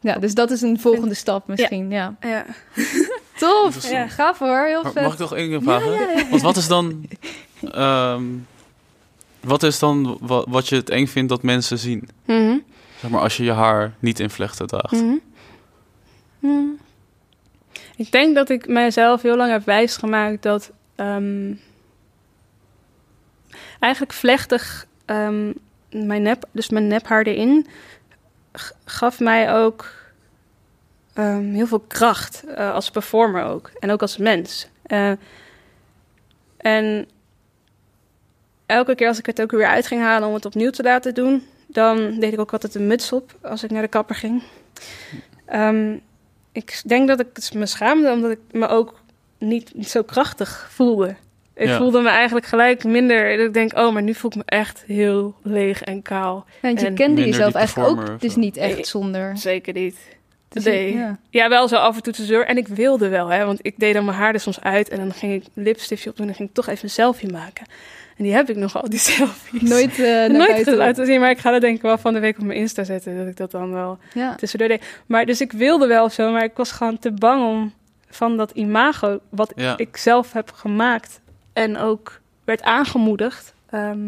Ja, 0.00 0.14
dus 0.18 0.34
dat 0.34 0.50
is 0.50 0.62
een 0.62 0.80
volgende 0.80 1.14
stap 1.14 1.46
misschien. 1.48 1.90
Ja. 1.90 2.16
ja. 2.20 2.44
Tof. 3.38 3.90
Ja, 3.90 4.08
gaaf 4.08 4.38
hoor. 4.38 4.64
Heel 4.66 4.82
vet. 4.82 5.02
mag 5.02 5.12
ik 5.12 5.18
nog 5.18 5.34
één 5.34 5.48
keer 5.48 5.62
vragen? 5.62 6.30
Want 6.30 6.42
wat 6.42 6.56
is 6.56 6.66
dan... 6.68 7.08
ehm, 7.72 8.24
wat 9.40 9.62
is 9.62 9.78
dan 9.78 10.18
wa- 10.20 10.44
wat 10.48 10.68
je 10.68 10.76
het 10.76 10.90
eng 10.90 11.06
vindt 11.06 11.28
dat 11.28 11.42
mensen 11.42 11.78
zien? 11.78 12.08
Mhm. 12.24 12.58
Zeg 13.00 13.10
maar 13.10 13.20
als 13.20 13.36
je 13.36 13.44
je 13.44 13.52
haar 13.52 13.92
niet 13.98 14.20
in 14.20 14.30
vlechten 14.30 14.66
draagt. 14.66 14.92
Mhm. 14.92 15.14
Ik 17.96 18.12
denk 18.12 18.34
dat 18.34 18.48
ik 18.48 18.66
mijzelf 18.68 19.22
heel 19.22 19.36
lang 19.36 19.50
heb 19.50 19.64
wijsgemaakt 19.64 20.42
dat 20.42 20.70
ehm, 20.96 21.52
eigenlijk 23.80 24.12
vlechtig 24.12 24.86
ehm, 25.04 25.52
mijn 25.90 26.22
nep, 26.22 26.44
dus 26.52 26.68
mijn 26.68 26.86
nephaar 26.86 27.22
erin, 27.22 27.66
gaf 28.84 29.20
mij 29.20 29.54
ook 29.54 29.86
ehm, 31.18 31.52
heel 31.52 31.66
veel 31.66 31.84
kracht 31.86 32.44
eh, 32.44 32.74
als 32.74 32.90
performer 32.90 33.44
ook 33.44 33.70
en 33.80 33.90
ook 33.90 34.00
als 34.00 34.16
mens. 34.16 34.68
Eh, 34.82 35.12
en 36.56 37.08
elke 38.66 38.94
keer 38.94 39.08
als 39.08 39.18
ik 39.18 39.26
het 39.26 39.40
ook 39.42 39.50
weer 39.50 39.66
uit 39.66 39.86
ging 39.86 40.00
halen 40.02 40.28
om 40.28 40.34
het 40.34 40.44
opnieuw 40.44 40.70
te 40.70 40.82
laten 40.82 41.14
doen, 41.14 41.42
dan 41.66 42.20
deed 42.20 42.32
ik 42.32 42.40
ook 42.40 42.52
altijd 42.52 42.74
een 42.74 42.86
muts 42.86 43.12
op 43.12 43.34
als 43.42 43.62
ik 43.64 43.70
naar 43.70 43.82
de 43.82 43.88
kapper 43.88 44.14
ging. 44.14 44.42
Ehm, 45.46 45.96
ik 46.52 46.82
denk 46.86 47.08
dat 47.08 47.20
ik 47.20 47.26
het 47.32 47.54
me 47.54 47.66
schaamde 47.66 48.10
omdat 48.12 48.30
ik 48.30 48.40
me 48.50 48.68
ook 48.68 49.00
niet 49.38 49.72
zo 49.80 50.02
krachtig 50.02 50.68
voelde. 50.70 51.16
Ik 51.54 51.66
Ja. 51.66 51.76
voelde 51.76 52.00
me 52.00 52.08
eigenlijk 52.08 52.46
gelijk 52.46 52.84
minder. 52.84 53.36
Dat 53.36 53.46
ik 53.46 53.54
denk, 53.54 53.76
oh, 53.78 53.92
maar 53.92 54.02
nu 54.02 54.14
voel 54.14 54.30
ik 54.30 54.36
me 54.36 54.42
echt 54.44 54.84
heel 54.86 55.34
leeg 55.42 55.82
en 55.82 56.02
kaal. 56.02 56.44
Want 56.62 56.80
je 56.80 56.86
en 56.86 56.94
kende 56.94 57.24
jezelf 57.24 57.54
eigenlijk 57.54 57.90
ook 57.90 58.20
dus 58.20 58.36
niet 58.36 58.56
echt 58.56 58.86
zonder. 58.86 59.36
Zeker 59.36 59.72
niet. 59.72 59.96
Dus 60.48 60.64
nee. 60.64 60.94
ja. 60.96 61.18
Ja, 61.30 61.48
wel 61.48 61.68
zo 61.68 61.76
af 61.76 61.96
en 61.96 62.02
toe 62.02 62.12
te 62.12 62.24
zeuren. 62.24 62.46
En 62.46 62.56
ik 62.56 62.68
wilde 62.68 63.08
wel, 63.08 63.28
hè. 63.28 63.44
Want 63.44 63.58
ik 63.62 63.74
deed 63.78 63.94
dan 63.94 64.04
mijn 64.04 64.16
haar 64.16 64.34
er 64.34 64.40
soms 64.40 64.60
uit. 64.60 64.88
En 64.88 64.96
dan 64.98 65.12
ging 65.12 65.32
ik 65.34 65.44
een 65.54 65.62
lipstiftje 65.62 66.10
op 66.10 66.16
doen. 66.16 66.26
En 66.26 66.30
dan 66.32 66.36
ging 66.40 66.48
ik 66.48 66.54
toch 66.54 66.66
even 66.68 66.84
een 66.84 66.90
selfie 66.90 67.32
maken. 67.32 67.66
En 68.16 68.24
die 68.24 68.32
heb 68.32 68.50
ik 68.50 68.56
nogal, 68.56 68.88
die 68.88 68.98
selfies. 69.16 69.62
Nooit, 69.62 69.98
eh 69.98 70.04
naar 70.04 70.30
Nooit 70.30 70.66
laten 70.66 71.06
zien. 71.06 71.20
Maar 71.20 71.30
ik 71.30 71.38
ga 71.38 71.50
dat 71.50 71.60
denk 71.60 71.76
ik 71.76 71.82
wel 71.82 71.98
van 71.98 72.12
de 72.12 72.18
week 72.20 72.38
op 72.38 72.44
mijn 72.44 72.58
Insta 72.58 72.84
zetten. 72.84 73.16
Dat 73.18 73.26
ik 73.26 73.36
dat 73.36 73.50
dan 73.50 73.72
wel 73.72 73.98
Ja. 74.14 74.34
tussendoor 74.34 74.68
deed. 74.68 74.84
Maar 75.06 75.26
dus 75.26 75.40
ik 75.40 75.52
wilde 75.52 75.86
wel 75.86 76.08
zo. 76.10 76.32
Maar 76.32 76.44
ik 76.44 76.56
was 76.56 76.72
gewoon 76.72 76.98
te 76.98 77.10
bang 77.12 77.44
om 77.46 77.72
van 78.10 78.36
dat 78.36 78.50
imago... 78.50 79.20
wat 79.28 79.52
Ja. 79.56 79.76
ik 79.76 79.96
zelf 79.96 80.32
heb 80.32 80.52
gemaakt... 80.54 81.20
en 81.52 81.76
ook 81.78 82.20
werd 82.44 82.62
aangemoedigd... 82.62 83.54
ehm, 83.70 83.98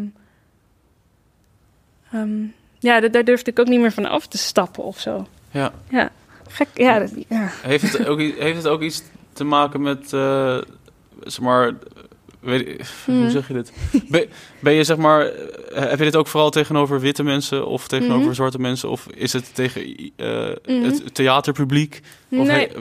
ehm, 2.11 2.43
ja, 2.79 2.99
da- 2.99 3.07
daar 3.07 3.23
durfde 3.23 3.51
ik 3.51 3.59
ook 3.59 3.67
niet 3.67 3.79
meer 3.79 3.91
van 3.91 4.05
af 4.05 4.27
te 4.27 4.37
stappen 4.37 4.83
of 4.83 4.99
zo. 4.99 5.27
Ja. 5.51 5.71
Ja, 5.89 6.09
gek. 6.51 6.67
Ja, 6.73 6.99
dat, 6.99 7.11
ja. 7.29 7.51
Heeft, 7.61 7.83
het 7.97 8.05
ook, 8.07 8.19
heeft 8.19 8.57
het 8.57 8.67
ook 8.67 8.81
iets 8.81 9.01
te 9.33 9.43
maken 9.43 9.81
met, 9.81 10.13
eh, 10.13 10.57
zeg 11.23 11.39
maar, 11.39 11.73
weet 12.39 12.91
hoe 13.05 13.15
Mhm. 13.15 13.29
zeg 13.29 13.47
je 13.47 13.53
dit? 13.53 13.71
Ben, 14.09 14.29
ben 14.59 14.73
je 14.73 14.83
zeg 14.83 14.97
maar, 14.97 15.25
eh, 15.25 15.89
heb 15.89 15.97
je 15.97 16.03
dit 16.03 16.15
ook 16.15 16.27
vooral 16.27 16.49
tegenover 16.49 16.99
witte 16.99 17.23
mensen 17.23 17.67
of 17.67 17.87
tegenover 17.87 18.25
Mhm. 18.25 18.33
zwarte 18.33 18.59
mensen? 18.59 18.89
Of 18.89 19.07
is 19.07 19.33
het 19.33 19.55
tegen 19.55 20.11
eh, 20.15 20.49
Mhm. 20.65 20.83
het 20.83 21.15
theaterpubliek? 21.15 22.01
Of 22.31 22.47
Nee. 22.47 22.67
he- 22.67 22.73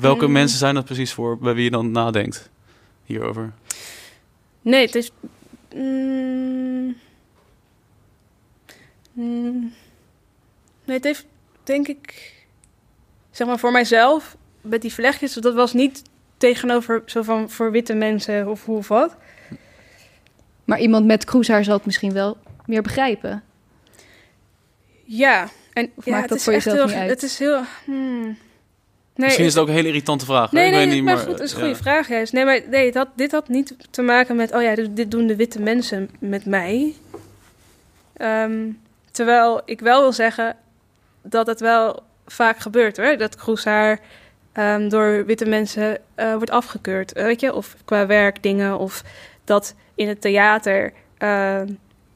welke 0.00 0.24
Mhm. 0.24 0.32
mensen 0.32 0.58
zijn 0.58 0.74
dat 0.74 0.84
precies 0.84 1.12
voor, 1.12 1.38
bij 1.38 1.54
wie 1.54 1.64
je 1.64 1.70
dan 1.70 1.90
nadenkt 1.90 2.50
hierover? 3.04 3.52
Nee, 4.62 4.84
het 4.86 4.94
is. 4.94 5.10
Mm, 5.74 6.96
mm, 9.12 9.72
nee, 10.84 10.96
het 10.96 11.04
heeft 11.04 11.26
denk 11.64 11.88
ik. 11.88 12.34
Zeg 13.36 13.46
maar 13.46 13.58
voor 13.58 13.72
mijzelf, 13.72 14.36
met 14.60 14.82
die 14.82 14.92
vlechtjes, 14.92 15.32
dat 15.32 15.54
was 15.54 15.72
niet 15.72 16.02
tegenover 16.36 17.02
zo 17.06 17.22
van 17.22 17.50
voor 17.50 17.70
witte 17.70 17.94
mensen 17.94 18.48
of 18.48 18.64
hoe 18.64 18.76
of 18.76 18.88
wat. 18.88 19.16
Maar 20.64 20.80
iemand 20.80 21.06
met 21.06 21.24
kroeshaar 21.24 21.64
zal 21.64 21.76
het 21.76 21.86
misschien 21.86 22.12
wel 22.12 22.36
meer 22.66 22.82
begrijpen. 22.82 23.42
Ja, 25.04 25.48
en 25.72 25.90
Of 25.94 26.04
ja, 26.04 26.10
maakt 26.10 26.22
het 26.22 26.28
dat 26.28 26.38
is 26.38 26.44
voor 26.44 26.52
echt 26.52 26.64
jezelf 26.64 26.90
heel, 26.90 26.98
niet 26.98 27.08
uit? 27.08 27.10
Het 27.10 27.22
is 27.22 27.38
heel. 27.38 27.62
hmm. 27.84 28.22
Nee, 28.24 28.36
Misschien 29.14 29.44
is 29.44 29.52
het 29.52 29.62
ook 29.62 29.68
een 29.68 29.74
hele 29.74 29.88
irritante 29.88 30.24
vraag. 30.24 30.52
Nee, 30.52 30.64
ik 30.64 30.70
nee, 30.70 30.78
weet 30.78 30.88
nee, 30.88 30.96
niet, 30.96 31.04
maar 31.04 31.14
maar 31.14 31.24
goed, 31.24 31.36
dat 31.38 31.46
is 31.46 31.52
een 31.52 31.58
ja. 31.58 31.64
goede 31.64 31.82
vraag 31.82 32.08
juist. 32.08 32.32
Nee, 32.32 32.44
maar 32.44 32.60
nee, 32.70 32.86
het 32.86 32.94
had, 32.94 33.08
dit 33.14 33.32
had 33.32 33.48
niet 33.48 33.76
te 33.90 34.02
maken 34.02 34.36
met, 34.36 34.52
oh 34.54 34.62
ja, 34.62 34.74
dit, 34.74 34.96
dit 34.96 35.10
doen 35.10 35.26
de 35.26 35.36
witte 35.36 35.60
mensen 35.60 36.10
met 36.18 36.44
mij. 36.44 36.94
Ehm, 38.12 38.70
terwijl 39.10 39.62
ik 39.64 39.80
wel 39.80 40.00
wil 40.00 40.12
zeggen 40.12 40.56
dat 41.22 41.46
het 41.46 41.60
wel 41.60 42.05
vaak 42.26 42.58
gebeurt 42.58 42.96
hoor. 42.96 43.16
Dat 43.16 43.36
kroeshaar 43.36 43.98
ehm, 44.52 44.88
door 44.88 45.24
witte 45.26 45.46
mensen 45.46 45.98
eh, 46.14 46.32
wordt 46.34 46.50
afgekeurd, 46.50 47.12
eh, 47.12 47.24
weet 47.24 47.40
je. 47.40 47.54
Of 47.54 47.76
qua 47.84 48.06
werkdingen, 48.06 48.78
of 48.78 49.02
dat 49.44 49.74
in 49.94 50.08
het 50.08 50.20
theater 50.20 50.92
ehm, 51.18 51.66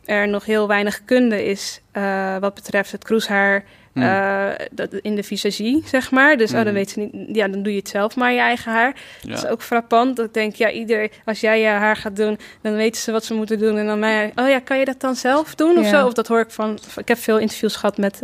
er 0.04 0.28
nog 0.28 0.44
heel 0.44 0.68
weinig 0.68 1.04
kunde 1.04 1.44
is 1.44 1.80
eh, 1.92 2.36
wat 2.36 2.54
betreft 2.54 2.92
het 2.92 3.04
kroeshaar 3.04 3.64
Hmm. 3.92 4.02
eh, 4.02 4.66
dat, 4.70 4.92
in 4.94 5.14
de 5.14 5.22
visagie, 5.22 5.82
zeg 5.86 6.10
maar. 6.10 6.36
Dus 6.36 6.50
oh, 6.50 6.56
dan 6.56 6.64
Mhm. 6.64 6.74
weet 6.74 6.90
ze 6.90 7.00
niet, 7.12 7.36
ja, 7.36 7.48
dan 7.48 7.62
doe 7.62 7.72
je 7.72 7.78
het 7.78 7.88
zelf 7.88 8.16
maar, 8.16 8.32
je 8.32 8.38
eigen 8.38 8.72
haar. 8.72 8.94
Ja. 9.20 9.28
Dat 9.34 9.44
is 9.44 9.50
ook 9.50 9.62
frappant. 9.62 10.16
Dat 10.16 10.26
ik 10.26 10.34
denk, 10.34 10.54
ja, 10.54 10.70
ieder, 10.70 11.10
als 11.24 11.40
jij 11.40 11.60
je 11.60 11.66
haar 11.66 11.96
gaat 11.96 12.16
doen, 12.16 12.38
dan 12.62 12.74
weten 12.74 13.00
ze 13.00 13.12
wat 13.12 13.24
ze 13.24 13.34
moeten 13.34 13.58
doen. 13.58 13.76
En 13.76 13.86
dan 13.86 13.98
mij, 13.98 14.32
oh 14.36 14.48
ja, 14.48 14.58
kan 14.58 14.78
je 14.78 14.84
dat 14.84 15.00
dan 15.00 15.14
zelf 15.16 15.54
doen 15.54 15.78
of 15.78 15.84
Ja. 15.84 15.90
zo? 15.90 16.06
Of 16.06 16.12
dat 16.12 16.26
hoor 16.26 16.40
ik 16.40 16.50
van, 16.50 16.78
ik 16.96 17.08
heb 17.08 17.18
veel 17.18 17.38
interviews 17.38 17.76
gehad 17.76 17.98
met 17.98 18.20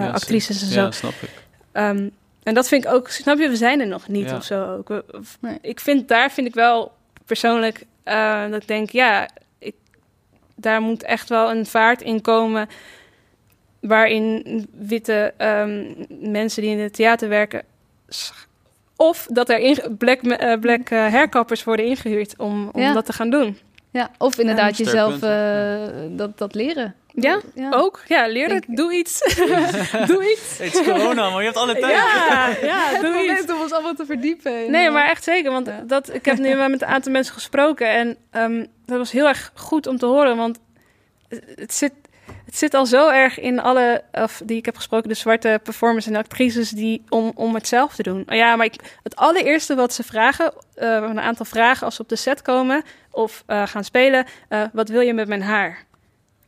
Ja, 0.00 0.10
actrices 0.10 0.62
en 0.62 0.68
zo. 0.68 0.80
Ja, 0.80 0.90
snap 0.90 1.12
ik. 1.20 1.30
Ehm, 1.72 2.08
en 2.42 2.54
dat 2.54 2.68
vind 2.68 2.84
ik 2.84 2.92
ook, 2.92 3.08
snap 3.08 3.38
je, 3.38 3.48
we 3.48 3.56
zijn 3.56 3.80
er 3.80 3.86
nog 3.86 4.08
niet 4.08 4.28
Ja. 4.30 4.36
of 4.36 4.44
zo. 4.44 4.76
Ook. 4.76 4.88
We- 4.88 5.04
of- 5.12 5.36
Nee. 5.40 5.58
Ik 5.62 5.80
vind, 5.80 6.08
daar 6.08 6.30
vind 6.30 6.46
ik 6.46 6.54
wel 6.54 6.92
persoonlijk, 7.26 7.84
eh, 8.02 8.42
dat 8.50 8.62
ik 8.62 8.68
denk, 8.68 8.90
ja, 8.90 9.28
ik, 9.58 9.74
daar 10.56 10.80
moet 10.80 11.02
echt 11.02 11.28
wel 11.28 11.50
een 11.50 11.66
vaart 11.66 12.02
in 12.02 12.20
komen 12.20 12.68
waarin 13.80 14.66
witte 14.78 15.34
ehm, 15.36 15.84
mensen 16.30 16.62
die 16.62 16.70
in 16.70 16.78
het 16.78 16.94
theater 16.94 17.28
werken, 17.28 17.62
of 18.96 19.26
dat 19.30 19.48
er 19.48 19.58
in, 19.58 19.78
black, 19.98 20.22
eh, 20.22 20.58
black 20.60 20.88
eh, 20.90 21.06
hairkappers 21.06 21.64
worden 21.64 21.86
ingehuurd 21.86 22.34
om, 22.38 22.68
om 22.72 22.80
Ja. 22.80 22.92
dat 22.92 23.06
te 23.06 23.12
gaan 23.12 23.30
doen. 23.30 23.58
Ja, 23.92 24.10
of 24.18 24.38
inderdaad 24.38 24.76
jezelf 24.76 25.22
eh, 25.22 25.80
dat, 26.08 26.38
dat 26.38 26.54
leren. 26.54 26.94
Ja, 27.14 27.40
ja. 27.54 27.70
ook. 27.70 28.00
Ja, 28.06 28.26
leer 28.26 28.48
het. 28.54 28.64
Doe 28.68 28.94
iets. 28.94 29.18
doe 30.06 30.30
iets. 30.30 30.58
Het 30.58 30.74
is 30.74 30.82
corona, 30.82 31.30
maar 31.30 31.38
je 31.38 31.44
hebt 31.44 31.56
alle 31.56 31.78
tijd. 31.78 31.92
Ja, 31.96 32.48
ja, 32.72 32.88
Het 32.88 33.00
doe 33.00 33.38
iets. 33.38 33.52
om 33.52 33.60
ons 33.60 33.72
allemaal 33.72 33.94
te 33.94 34.06
verdiepen. 34.06 34.70
Nee, 34.70 34.86
eh, 34.86 34.92
maar 34.92 35.08
echt 35.08 35.24
zeker. 35.24 35.50
Want 35.52 35.66
Ja. 35.66 35.82
dat, 35.86 36.14
ik 36.14 36.24
heb 36.24 36.38
nu 36.38 36.56
wel 36.56 36.68
met 36.76 36.82
een 36.82 36.88
aantal 36.88 37.12
mensen 37.12 37.34
gesproken. 37.34 37.90
En 37.90 38.16
ehm, 38.30 38.64
dat 38.86 38.98
was 38.98 39.12
heel 39.12 39.28
erg 39.28 39.52
goed 39.54 39.86
om 39.86 39.98
te 39.98 40.06
horen. 40.06 40.36
Want 40.36 40.58
het 41.54 41.74
zit, 41.74 41.92
het 42.44 42.56
zit 42.56 42.74
al 42.74 42.86
zo 42.86 43.08
erg 43.08 43.38
in 43.40 43.60
alle, 43.60 44.02
of 44.12 44.42
die 44.44 44.56
ik 44.56 44.64
heb 44.64 44.76
gesproken, 44.76 45.08
de 45.08 45.14
zwarte 45.14 45.60
performers 45.62 46.06
en 46.06 46.16
actrices, 46.16 46.70
die 46.70 47.02
om, 47.08 47.32
om 47.34 47.54
het 47.54 47.68
zelf 47.68 47.94
te 47.94 48.02
doen. 48.02 48.22
Ja, 48.26 48.56
maar 48.56 48.66
ik, 48.66 48.98
het 49.02 49.16
allereerste 49.16 49.74
wat 49.74 49.92
ze 49.94 50.02
vragen, 50.02 50.52
eh, 50.74 50.88
een 50.88 51.20
aantal 51.20 51.46
vragen 51.46 51.84
als 51.86 51.94
ze 51.96 52.02
op 52.02 52.08
de 52.08 52.16
set 52.16 52.42
komen 52.42 52.82
of 53.12 53.42
eh, 53.46 53.66
gaan 53.66 53.84
spelen, 53.84 54.24
eh, 54.48 54.62
wat 54.72 54.88
wil 54.88 55.00
je 55.00 55.14
met 55.14 55.28
mijn 55.28 55.42
haar? 55.42 55.84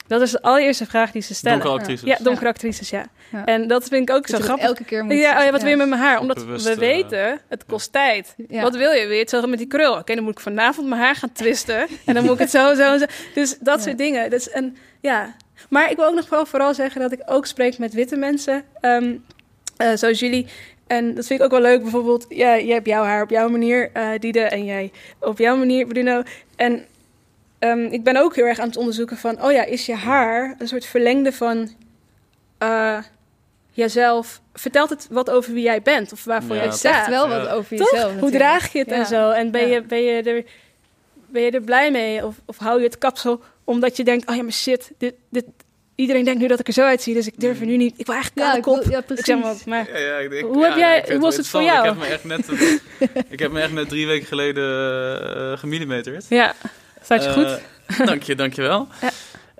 Dat 0.06 0.20
is 0.20 0.30
de 0.30 0.42
allereerste 0.42 0.86
vraag 0.86 1.10
die 1.10 1.22
ze 1.22 1.34
stellen. 1.34 1.58
Donkere 1.58 1.80
actrices. 1.80 2.08
Ja, 2.08 2.16
donkere 2.22 2.48
actrices, 2.48 2.90
ja. 2.90 3.04
Ja. 3.32 3.44
En 3.44 3.68
dat 3.68 3.88
vind 3.88 4.08
ik 4.08 4.14
ook 4.14 4.26
dat 4.26 4.40
zo 4.40 4.44
grappig. 4.46 4.66
elke 4.66 4.84
keer 4.84 5.04
moet 5.04 5.14
Ja, 5.14 5.38
oh 5.38 5.44
ja, 5.44 5.50
wat 5.50 5.60
wil 5.62 5.70
je 5.70 5.76
met 5.76 5.88
mijn 5.88 6.00
haar? 6.00 6.20
Omdat 6.20 6.36
Bewust, 6.36 6.64
we 6.64 6.70
eh, 6.70 6.78
weten, 6.78 7.40
het 7.48 7.64
kost 7.66 7.92
tijd. 7.92 8.34
Ja. 8.48 8.62
Wat 8.62 8.76
wil 8.76 8.90
je? 8.92 9.00
Wil 9.06 9.12
je 9.12 9.18
het 9.20 9.30
zo 9.30 9.46
met 9.46 9.58
die 9.58 9.66
krul? 9.66 9.92
Oké, 9.96 10.14
dan 10.14 10.24
moet 10.24 10.32
ik 10.32 10.40
vanavond 10.40 10.88
mijn 10.88 11.00
haar 11.00 11.14
gaan 11.14 11.32
twisten. 11.32 11.86
En 12.04 12.14
dan 12.14 12.24
moet 12.24 12.32
ik 12.32 12.38
het 12.38 12.50
zo, 12.50 12.74
zo, 12.74 12.98
zo. 12.98 13.04
Dus 13.34 13.58
dat 13.60 13.78
Ja. 13.78 13.84
soort 13.84 13.98
dingen. 13.98 14.30
Dus, 14.30 14.50
en 14.50 14.76
ja, 15.00 15.34
Maar 15.68 15.90
ik 15.90 15.96
wil 15.96 16.06
ook 16.06 16.14
nog 16.14 16.28
wel 16.28 16.46
vooral 16.46 16.74
zeggen 16.74 17.00
dat 17.00 17.12
ik 17.12 17.22
ook 17.26 17.46
spreek 17.46 17.78
met 17.78 17.92
witte 17.94 18.16
mensen, 18.16 18.64
ehm, 18.80 19.14
eh, 19.76 19.92
zoals 19.94 20.18
jullie. 20.20 20.46
En 20.94 21.14
dat 21.14 21.26
vind 21.26 21.38
ik 21.40 21.44
ook 21.44 21.50
wel 21.52 21.60
leuk. 21.60 21.82
Bijvoorbeeld, 21.82 22.26
ja, 22.28 22.58
jij 22.58 22.74
hebt 22.74 22.86
jouw 22.86 23.04
haar 23.04 23.22
op 23.22 23.30
jouw 23.30 23.48
manier, 23.48 23.90
eh 23.92 24.08
Diede, 24.18 24.40
en 24.40 24.64
jij 24.64 24.90
op 25.20 25.38
jouw 25.38 25.56
manier, 25.56 25.86
Bruno. 25.86 26.22
En 26.56 26.84
ehm, 27.58 27.84
ik 27.84 28.02
ben 28.04 28.16
ook 28.16 28.36
heel 28.36 28.44
erg 28.44 28.58
aan 28.58 28.66
het 28.68 28.76
onderzoeken 28.76 29.16
van, 29.16 29.42
oh 29.42 29.52
ja, 29.52 29.64
is 29.64 29.86
je 29.86 29.94
haar 29.94 30.54
een 30.58 30.68
soort 30.68 30.86
verlengde 30.86 31.32
van 31.32 31.68
eh 32.58 32.98
jezelf? 33.72 34.40
Vertelt 34.52 34.90
het 34.90 35.06
wat 35.10 35.30
over 35.30 35.52
wie 35.52 35.62
jij 35.62 35.82
bent 35.82 36.12
of 36.12 36.24
waarvoor 36.24 36.54
Ja, 36.54 36.56
jij 36.60 36.64
het 36.70 36.78
staat? 36.78 37.08
wel 37.08 37.28
Ja. 37.30 37.38
wat 37.38 37.48
over 37.48 37.76
Toch? 37.76 37.90
jezelf. 37.90 38.18
Hoe 38.20 38.30
draag 38.30 38.72
je 38.72 38.78
het 38.78 38.90
en 38.92 39.06
zo? 39.06 39.30
En 39.30 39.50
ben, 39.50 39.68
Ja. 39.68 39.74
je, 39.74 39.82
ben, 39.82 40.02
je 40.02 40.22
er, 40.22 40.44
ben 41.26 41.42
je 41.42 41.50
er 41.50 41.60
blij 41.62 41.90
mee? 41.90 42.26
Of, 42.26 42.34
of 42.46 42.58
hou 42.58 42.78
je 42.78 42.84
het 42.86 42.98
kapsel 42.98 43.40
omdat 43.64 43.96
je 43.96 44.04
denkt... 44.04 44.28
oh 44.28 44.36
ja, 44.36 44.42
maar 44.42 44.52
shit, 44.52 44.92
dit, 44.98 45.14
dit, 45.30 45.44
iedereen 45.94 46.24
denkt 46.24 46.40
nu 46.40 46.46
dat 46.48 46.60
ik 46.60 46.66
er 46.66 46.72
zo 46.72 46.82
uitzie... 46.84 47.14
dus 47.14 47.26
ik 47.26 47.40
durf 47.40 47.60
er 47.60 47.66
nu 47.66 47.76
niet... 47.76 47.94
Ik 47.96 48.06
wil 48.06 48.14
eigenlijk 48.14 48.46
kale 48.46 48.56
ik 48.58 48.62
kop. 48.62 48.92
ja, 48.92 48.98
Ik 48.98 49.06
precies. 49.06 49.24
zeg 49.26 49.66
maar. 49.66 50.00
Ja, 50.00 50.16
ik 50.18 50.40
Hoe 50.44 50.64
heb 50.64 50.76
jij- 50.76 50.98
ik 50.98 51.08
hoe 51.10 51.18
was 51.20 51.36
het 51.36 51.48
voor 51.48 51.62
jou? 51.62 51.78
Ik 51.78 51.84
heb 51.84 51.96
me 51.98 52.06
echt 52.06 52.24
net, 52.24 52.48
ik 53.34 53.38
heb 53.38 53.52
me 53.52 53.60
echt 53.60 53.72
net 53.72 53.88
drie 53.88 54.06
weken 54.06 54.26
geleden 54.26 54.62
eh 55.52 55.58
gemillimeterd. 55.58 56.26
Ja, 56.28 56.54
staat 57.02 57.24
je 57.24 57.32
goed? 57.32 57.60
Eh, 57.98 58.06
dank 58.06 58.22
je, 58.22 58.34
dank 58.34 58.52
je 58.54 58.62
wel. 58.62 58.88
Ja. 59.00 59.10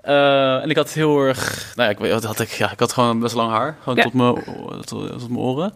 Eh, 0.01 0.63
en 0.63 0.69
ik 0.69 0.75
had 0.75 0.91
heel 0.93 1.19
erg, 1.19 1.71
nou 1.75 1.87
ja, 1.89 1.95
ik 1.95 1.99
weet 2.01 2.11
wat 2.11 2.23
had 2.23 2.39
ik, 2.39 2.49
ja, 2.49 2.71
ik 2.71 2.79
had 2.79 2.93
gewoon 2.93 3.19
best 3.19 3.35
lang 3.35 3.51
haar, 3.51 3.77
gewoon 3.81 3.95
Ja. 3.97 4.03
tot 4.03 4.13
mijn 4.13 4.33
tot, 4.85 5.07
tot 5.09 5.29
mijn 5.29 5.39
oren. 5.41 5.73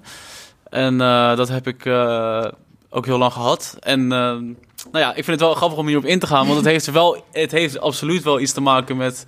En 0.69 1.01
eh, 1.01 1.35
dat 1.35 1.47
heb 1.49 1.67
ik 1.67 1.85
eh, 1.85 2.45
ook 2.89 3.05
heel 3.05 3.17
lang 3.17 3.33
gehad. 3.33 3.77
En 3.79 4.07
nou 4.07 5.03
ja, 5.05 5.09
ik 5.09 5.13
vind 5.23 5.27
het 5.27 5.39
wel 5.39 5.53
grappig 5.53 5.77
om 5.77 5.87
hierop 5.87 6.05
in 6.05 6.19
te 6.19 6.27
gaan, 6.27 6.45
want 6.45 6.57
het 6.57 6.65
heeft 6.65 6.91
wel, 6.91 7.25
het 7.31 7.51
heeft 7.51 7.79
absoluut 7.79 8.23
wel 8.23 8.39
iets 8.39 8.53
te 8.53 8.61
maken 8.61 8.97
met. 8.97 9.25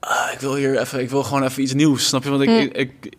Ah, 0.00 0.32
ik 0.32 0.40
wil 0.40 0.54
hier 0.54 0.78
even, 0.80 1.00
ik 1.00 1.10
wil 1.10 1.22
gewoon 1.22 1.42
even 1.42 1.62
iets 1.62 1.72
nieuws, 1.74 2.06
snap 2.06 2.22
je? 2.24 2.30
Want 2.30 2.42
ik, 2.42 2.48
Hm. 2.48 2.78
ik, 2.78 3.16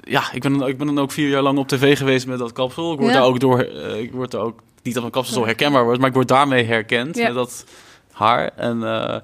ja, 0.00 0.32
ik 0.32 0.42
ben, 0.42 0.60
ik 0.60 0.78
ben 0.78 0.86
dan 0.86 0.98
ook 0.98 1.12
vier 1.12 1.28
jaar 1.28 1.42
lang 1.42 1.58
op 1.58 1.68
tv 1.68 1.98
geweest 1.98 2.26
met 2.26 2.38
dat 2.38 2.52
kapsel. 2.52 2.92
Ik 2.92 2.98
word 2.98 3.12
Ja. 3.12 3.18
daar 3.18 3.28
ook 3.28 3.40
door, 3.40 3.60
eh, 3.60 3.98
ik 4.00 4.12
word 4.12 4.30
daar 4.30 4.40
ook 4.40 4.60
niet 4.82 4.92
dat 4.94 5.02
mijn 5.02 5.14
kapsel 5.14 5.34
zo 5.34 5.44
herkenbaar 5.44 5.84
wordt, 5.84 5.98
maar 5.98 6.08
ik 6.08 6.14
word 6.14 6.28
daarmee 6.28 6.64
herkend 6.64 7.16
Ja. 7.16 7.24
met 7.26 7.34
dat 7.34 7.64
haar. 8.12 8.50
En 8.56 8.82
eh, 8.84 9.16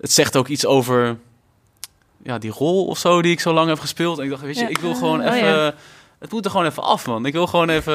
het 0.00 0.12
zegt 0.12 0.36
ook 0.36 0.48
iets 0.48 0.66
over 0.66 1.16
ja, 2.22 2.38
die 2.38 2.50
rol 2.50 2.86
of 2.86 2.98
zo 2.98 3.22
die 3.22 3.32
ik 3.32 3.40
zo 3.40 3.52
lang 3.52 3.68
heb 3.68 3.78
gespeeld. 3.80 4.18
En 4.18 4.24
ik 4.24 4.30
dacht, 4.30 4.42
weet 4.42 4.56
je, 4.56 4.62
Ja. 4.62 4.68
ik 4.68 4.78
wil 4.78 4.94
gewoon 4.94 5.20
Oh, 5.20 5.34
even. 5.34 5.48
ja. 5.48 5.74
Het 6.18 6.32
moet 6.32 6.44
er 6.44 6.50
gewoon 6.50 6.66
even 6.66 6.82
af, 6.82 7.06
man. 7.06 7.26
Ik 7.26 7.32
wil 7.32 7.46
gewoon 7.46 7.68
even 7.68 7.94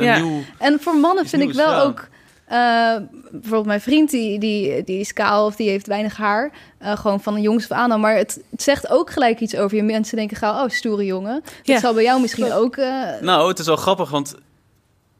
een 0.00 0.04
Ja. 0.04 0.16
nieuw. 0.18 0.42
En 0.58 0.78
voor 0.80 0.96
mannen 0.96 1.26
vind 1.26 1.42
ik 1.42 1.52
wel 1.52 1.80
ook... 1.82 2.08
eh, 2.46 2.96
bijvoorbeeld 3.30 3.66
mijn 3.66 3.80
vriend, 3.80 4.10
die, 4.10 4.38
die, 4.38 4.84
die 4.84 5.00
is 5.00 5.12
kaal 5.12 5.46
of 5.46 5.56
die 5.56 5.68
heeft 5.68 5.86
weinig 5.86 6.16
haar. 6.16 6.52
eh, 6.78 6.96
gewoon 6.96 7.20
van 7.20 7.34
een 7.34 7.42
jongs 7.42 7.70
af 7.70 7.78
aan. 7.78 8.00
Maar 8.00 8.16
het, 8.16 8.40
het 8.50 8.62
zegt 8.62 8.90
ook 8.90 9.10
gelijk 9.10 9.40
iets 9.40 9.56
over 9.56 9.76
je. 9.76 9.82
Mensen 9.82 10.16
denken 10.16 10.36
gauw, 10.36 10.64
oh, 10.64 10.70
stoere 10.70 11.04
jongen. 11.04 11.40
Dat 11.44 11.52
Ja. 11.62 11.78
zal 11.80 11.94
bij 11.94 12.02
jou 12.02 12.20
misschien 12.20 12.52
ook... 12.52 12.76
eh, 12.76 13.02
Nou, 13.20 13.48
het 13.48 13.58
is 13.58 13.66
wel 13.66 13.76
grappig, 13.76 14.10
want 14.10 14.34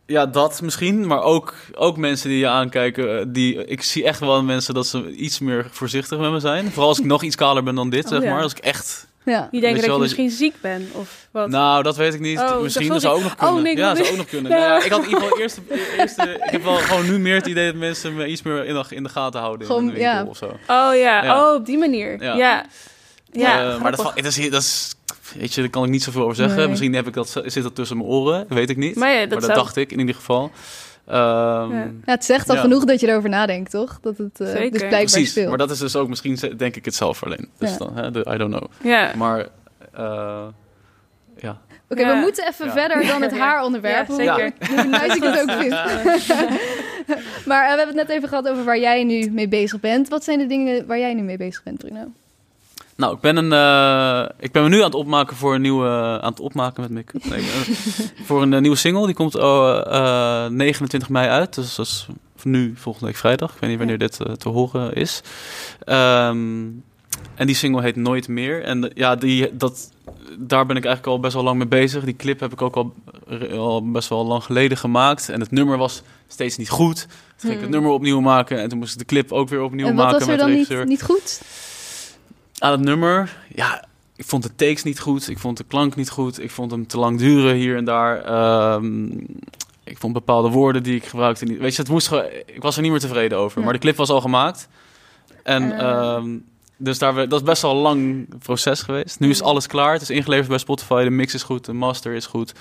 ja, 0.06 0.26
dat 0.26 0.60
misschien, 0.62 1.06
maar 1.06 1.22
ook, 1.22 1.54
ook 1.74 1.96
mensen 1.96 2.28
die 2.28 2.38
je 2.38 2.48
aankijken, 2.48 3.32
die 3.32 3.64
ik 3.64 3.82
zie 3.82 4.04
echt 4.04 4.20
wel 4.20 4.42
mensen 4.42 4.74
dat 4.74 4.86
ze 4.86 5.14
iets 5.14 5.38
meer 5.38 5.66
voorzichtig 5.70 6.18
met 6.18 6.30
me 6.30 6.40
zijn. 6.40 6.70
Vooral 6.70 6.88
als 6.88 6.98
ik 6.98 7.04
nog 7.04 7.22
iets 7.22 7.36
kaler 7.36 7.62
ben 7.62 7.74
dan 7.74 7.90
dit, 7.90 8.04
Oh, 8.04 8.10
zeg 8.10 8.22
ja. 8.22 8.30
maar. 8.32 8.42
Als 8.42 8.52
ik 8.52 8.58
echt. 8.58 9.10
Ja. 9.24 9.48
Die 9.50 9.60
denken 9.60 9.80
je 9.80 9.86
dat 9.86 9.96
je 9.96 10.02
misschien 10.02 10.30
ziek 10.30 10.54
bent 10.60 10.92
of 10.92 11.26
wat? 11.30 11.48
Nou, 11.48 11.82
dat 11.82 11.96
weet 11.96 12.14
ik 12.14 12.20
niet. 12.20 12.38
Oh, 12.38 12.60
misschien 12.60 12.88
dat 12.88 13.00
zou 13.00 13.12
ook 13.14 13.20
ik- 13.20 13.24
nog 13.26 13.34
kunnen. 13.36 13.56
oh, 13.56 13.62
nee, 13.62 13.76
ja, 13.76 13.94
zou 13.96 14.08
ook 14.10 14.16
nog 14.16 14.26
kunnen. 14.26 14.52
Ja. 14.52 14.58
Nou 14.58 14.70
ja, 14.70 14.84
ik 14.84 14.90
had 14.90 15.02
in 15.02 15.08
ieder 15.08 15.22
geval 15.22 15.38
eerst, 15.38 15.58
eerst 15.98 16.18
ik 16.18 16.50
heb 16.50 16.64
wel 16.64 16.76
gewoon 16.76 17.04
nu 17.10 17.18
meer 17.18 17.34
het 17.34 17.46
idee 17.46 17.66
dat 17.66 17.74
mensen 17.80 18.14
me 18.14 18.26
iets 18.26 18.42
meer 18.42 18.64
in 18.64 18.74
de, 18.74 18.84
in 18.88 19.02
de 19.02 19.08
gaten 19.08 19.40
houden 19.40 19.66
Gewoon, 19.66 19.82
in 19.82 19.88
de 19.88 19.94
winkel 19.94 20.12
ja. 20.14 20.24
of 20.24 20.36
zo. 20.36 20.46
Oh 20.46 20.56
ja, 20.66 21.24
Ja. 21.24 21.48
oh 21.48 21.54
op 21.54 21.66
die 21.66 21.78
manier. 21.78 22.22
Ja. 22.22 22.36
Ja, 22.36 22.64
ja. 23.32 23.72
Eh, 23.72 23.80
maar 23.80 23.96
dat, 23.96 24.12
dat, 24.16 24.24
is, 24.36 24.50
dat 24.50 24.62
is, 24.62 24.94
weet 25.38 25.54
je, 25.54 25.60
daar 25.60 25.70
kan 25.70 25.84
ik 25.84 25.90
niet 25.90 26.02
zoveel 26.02 26.22
over 26.22 26.36
zeggen. 26.36 26.56
Nee. 26.56 26.68
Misschien 26.68 26.94
heb 26.94 27.06
ik 27.06 27.14
dat, 27.14 27.42
zit 27.44 27.62
dat 27.62 27.74
tussen 27.74 27.96
mijn 27.96 28.08
oren, 28.08 28.46
weet 28.48 28.70
ik 28.70 28.76
niet. 28.76 28.96
Maar 28.96 29.12
ja, 29.12 29.20
dat 29.20 29.28
maar 29.28 29.38
dat 29.40 29.48
zou- 29.50 29.58
dacht 29.62 29.76
ik 29.76 29.92
in 29.92 29.98
ieder 29.98 30.14
geval. 30.14 30.50
Ehm, 31.06 31.18
Ja. 31.72 31.78
Ja, 32.04 32.12
het 32.12 32.24
zegt 32.24 32.48
al 32.48 32.54
Ja. 32.54 32.60
genoeg 32.60 32.84
dat 32.84 33.00
je 33.00 33.08
erover 33.08 33.28
nadenkt, 33.28 33.70
toch? 33.70 33.98
Dat 34.02 34.18
het 34.18 34.40
eh, 34.40 34.46
Zeker. 34.46 34.60
dus 34.60 34.70
blijkbaar 34.70 35.00
Precies, 35.00 35.30
speelt. 35.30 35.48
maar 35.48 35.58
dat 35.58 35.70
is 35.70 35.78
dus 35.78 35.96
ook 35.96 36.08
misschien 36.08 36.38
denk 36.56 36.76
ik 36.76 36.84
het 36.84 36.94
zelf 36.94 37.24
alleen. 37.24 37.48
Dus 37.58 37.70
Ja. 37.70 37.76
dan, 37.76 37.96
hè, 37.96 38.10
de, 38.10 38.26
I 38.34 38.36
don't 38.36 38.56
know. 38.56 38.70
Ja. 38.82 39.10
Maar 39.16 39.38
eh, 39.92 40.44
ja, 41.36 41.60
Oké, 41.88 42.00
Ja. 42.00 42.14
we 42.14 42.20
moeten 42.20 42.48
even 42.48 42.66
Ja. 42.66 42.72
verder 42.72 43.06
dan 43.06 43.22
het 43.22 43.38
haaronderwerp. 43.38 44.08
Ja, 44.08 44.14
hoe- 44.14 44.16
zeker. 44.24 44.52
Hoe 44.68 44.84
nice 44.84 45.16
ik 45.16 45.22
het 45.22 45.40
ook 45.42 45.50
vind. 45.50 45.70
maar 47.48 47.62
eh, 47.64 47.70
we 47.72 47.76
hebben 47.78 47.86
het 47.86 47.94
net 47.94 48.08
even 48.08 48.28
gehad 48.28 48.48
over 48.48 48.64
waar 48.64 48.78
jij 48.78 49.04
nu 49.04 49.30
mee 49.30 49.48
bezig 49.48 49.80
bent. 49.80 50.08
Wat 50.08 50.24
zijn 50.24 50.38
de 50.38 50.46
dingen 50.46 50.86
waar 50.86 50.98
jij 50.98 51.14
nu 51.14 51.22
mee 51.22 51.36
bezig 51.36 51.62
bent, 51.62 51.78
Bruno? 51.78 52.12
Nou, 52.96 53.14
ik 53.14 53.20
ben, 53.20 53.36
een, 53.36 53.52
eh, 53.52 54.30
ik 54.38 54.52
ben 54.52 54.62
me 54.62 54.68
nu 54.68 54.78
aan 54.78 54.84
het 54.84 54.94
opmaken 54.94 55.36
voor 55.36 55.54
een 55.54 55.60
nieuwe, 55.60 55.88
aan 56.20 56.30
het 56.30 56.40
opmaken 56.40 56.82
met 56.82 56.90
make-up. 56.90 57.24
Nee, 57.24 57.40
eh, 57.40 57.46
voor 58.26 58.42
een 58.42 58.52
eh, 58.52 58.60
nieuwe 58.60 58.76
single. 58.76 59.06
Die 59.06 59.14
komt 59.14 59.34
oh, 59.34 59.80
eh, 60.44 60.50
29 60.50 61.08
mei 61.08 61.28
uit. 61.28 61.54
Dus 61.54 61.74
dat 61.74 61.86
is 61.86 62.06
nu 62.44 62.72
volgende 62.76 63.06
week 63.06 63.16
vrijdag. 63.16 63.52
Ik 63.54 63.60
weet 63.60 63.70
niet 63.70 63.78
wanneer 63.78 63.98
dit 63.98 64.20
eh, 64.20 64.32
te 64.32 64.48
horen 64.48 64.94
is. 64.94 65.22
Ehm, 65.84 66.64
en 67.34 67.46
die 67.46 67.54
single 67.54 67.82
heet 67.82 67.96
Nooit 67.96 68.28
meer. 68.28 68.62
En 68.62 68.84
eh, 68.88 68.90
ja, 68.94 69.16
die, 69.16 69.56
dat, 69.56 69.90
daar 70.38 70.66
ben 70.66 70.76
ik 70.76 70.84
eigenlijk 70.84 71.16
al 71.16 71.20
best 71.20 71.34
wel 71.34 71.42
lang 71.42 71.58
mee 71.58 71.66
bezig. 71.66 72.04
Die 72.04 72.16
clip 72.16 72.40
heb 72.40 72.52
ik 72.52 72.62
ook 72.62 72.76
al, 72.76 72.94
al 73.52 73.90
best 73.90 74.08
wel 74.08 74.26
lang 74.26 74.44
geleden 74.44 74.76
gemaakt. 74.78 75.28
En 75.28 75.40
het 75.40 75.50
nummer 75.50 75.78
was 75.78 76.02
steeds 76.26 76.56
niet 76.56 76.70
goed. 76.70 76.96
Toen 76.96 77.50
ging 77.50 77.52
ik 77.52 77.58
het 77.60 77.62
Hmm. 77.62 77.70
nummer 77.70 77.90
opnieuw 77.90 78.20
maken. 78.20 78.58
En 78.58 78.68
toen 78.68 78.78
moest 78.78 78.92
ik 78.92 78.98
de 78.98 79.04
clip 79.04 79.32
ook 79.32 79.48
weer 79.48 79.62
opnieuw 79.62 79.86
en 79.86 79.94
wat 79.94 80.04
maken 80.04 80.18
was 80.18 80.28
er 80.28 80.36
met 80.36 80.46
de 80.46 80.66
dan 80.68 80.78
niet, 80.78 80.88
niet 80.88 81.02
goed? 81.02 81.40
Aan 82.58 82.70
het 82.72 82.80
nummer, 82.80 83.36
ja, 83.54 83.84
ik 84.16 84.24
vond 84.24 84.42
de 84.42 84.54
takes 84.54 84.82
niet 84.82 85.00
goed. 85.00 85.28
Ik 85.28 85.38
vond 85.38 85.56
de 85.56 85.64
klank 85.64 85.96
niet 85.96 86.10
goed. 86.10 86.42
Ik 86.42 86.50
vond 86.50 86.70
hem 86.70 86.86
te 86.86 86.98
lang 86.98 87.18
duren 87.18 87.54
hier 87.54 87.76
en 87.76 87.84
daar. 87.84 88.20
Ehm, 88.24 89.06
ik 89.84 89.98
vond 89.98 90.12
bepaalde 90.12 90.48
woorden 90.48 90.82
die 90.82 90.94
ik 90.96 91.04
gebruikte 91.04 91.44
niet. 91.44 91.58
Weet 91.58 91.74
je, 91.76 91.82
het 91.82 91.90
moest 91.90 92.08
gewoon, 92.08 92.24
ik 92.46 92.62
was 92.62 92.76
er 92.76 92.82
niet 92.82 92.90
meer 92.90 93.00
tevreden 93.00 93.38
over. 93.38 93.58
Ja. 93.58 93.64
Maar 93.64 93.72
de 93.74 93.80
clip 93.80 93.96
was 93.96 94.08
al 94.10 94.20
gemaakt. 94.20 94.68
En 95.42 95.72
Eh. 95.78 95.78
ehm, 96.14 96.36
dus 96.76 96.98
daar, 96.98 97.14
dat 97.28 97.40
is 97.40 97.46
best 97.46 97.62
wel 97.62 97.70
een 97.70 97.76
lang 97.76 98.28
proces 98.38 98.82
geweest. 98.82 99.20
Nu 99.20 99.30
is 99.30 99.42
alles 99.42 99.66
klaar. 99.66 99.92
Het 99.92 100.02
is 100.02 100.10
ingeleverd 100.10 100.48
bij 100.48 100.58
Spotify. 100.58 101.04
De 101.04 101.10
mix 101.10 101.34
is 101.34 101.42
goed. 101.42 101.64
De 101.64 101.72
master 101.72 102.12
is 102.14 102.26
goed. 102.26 102.52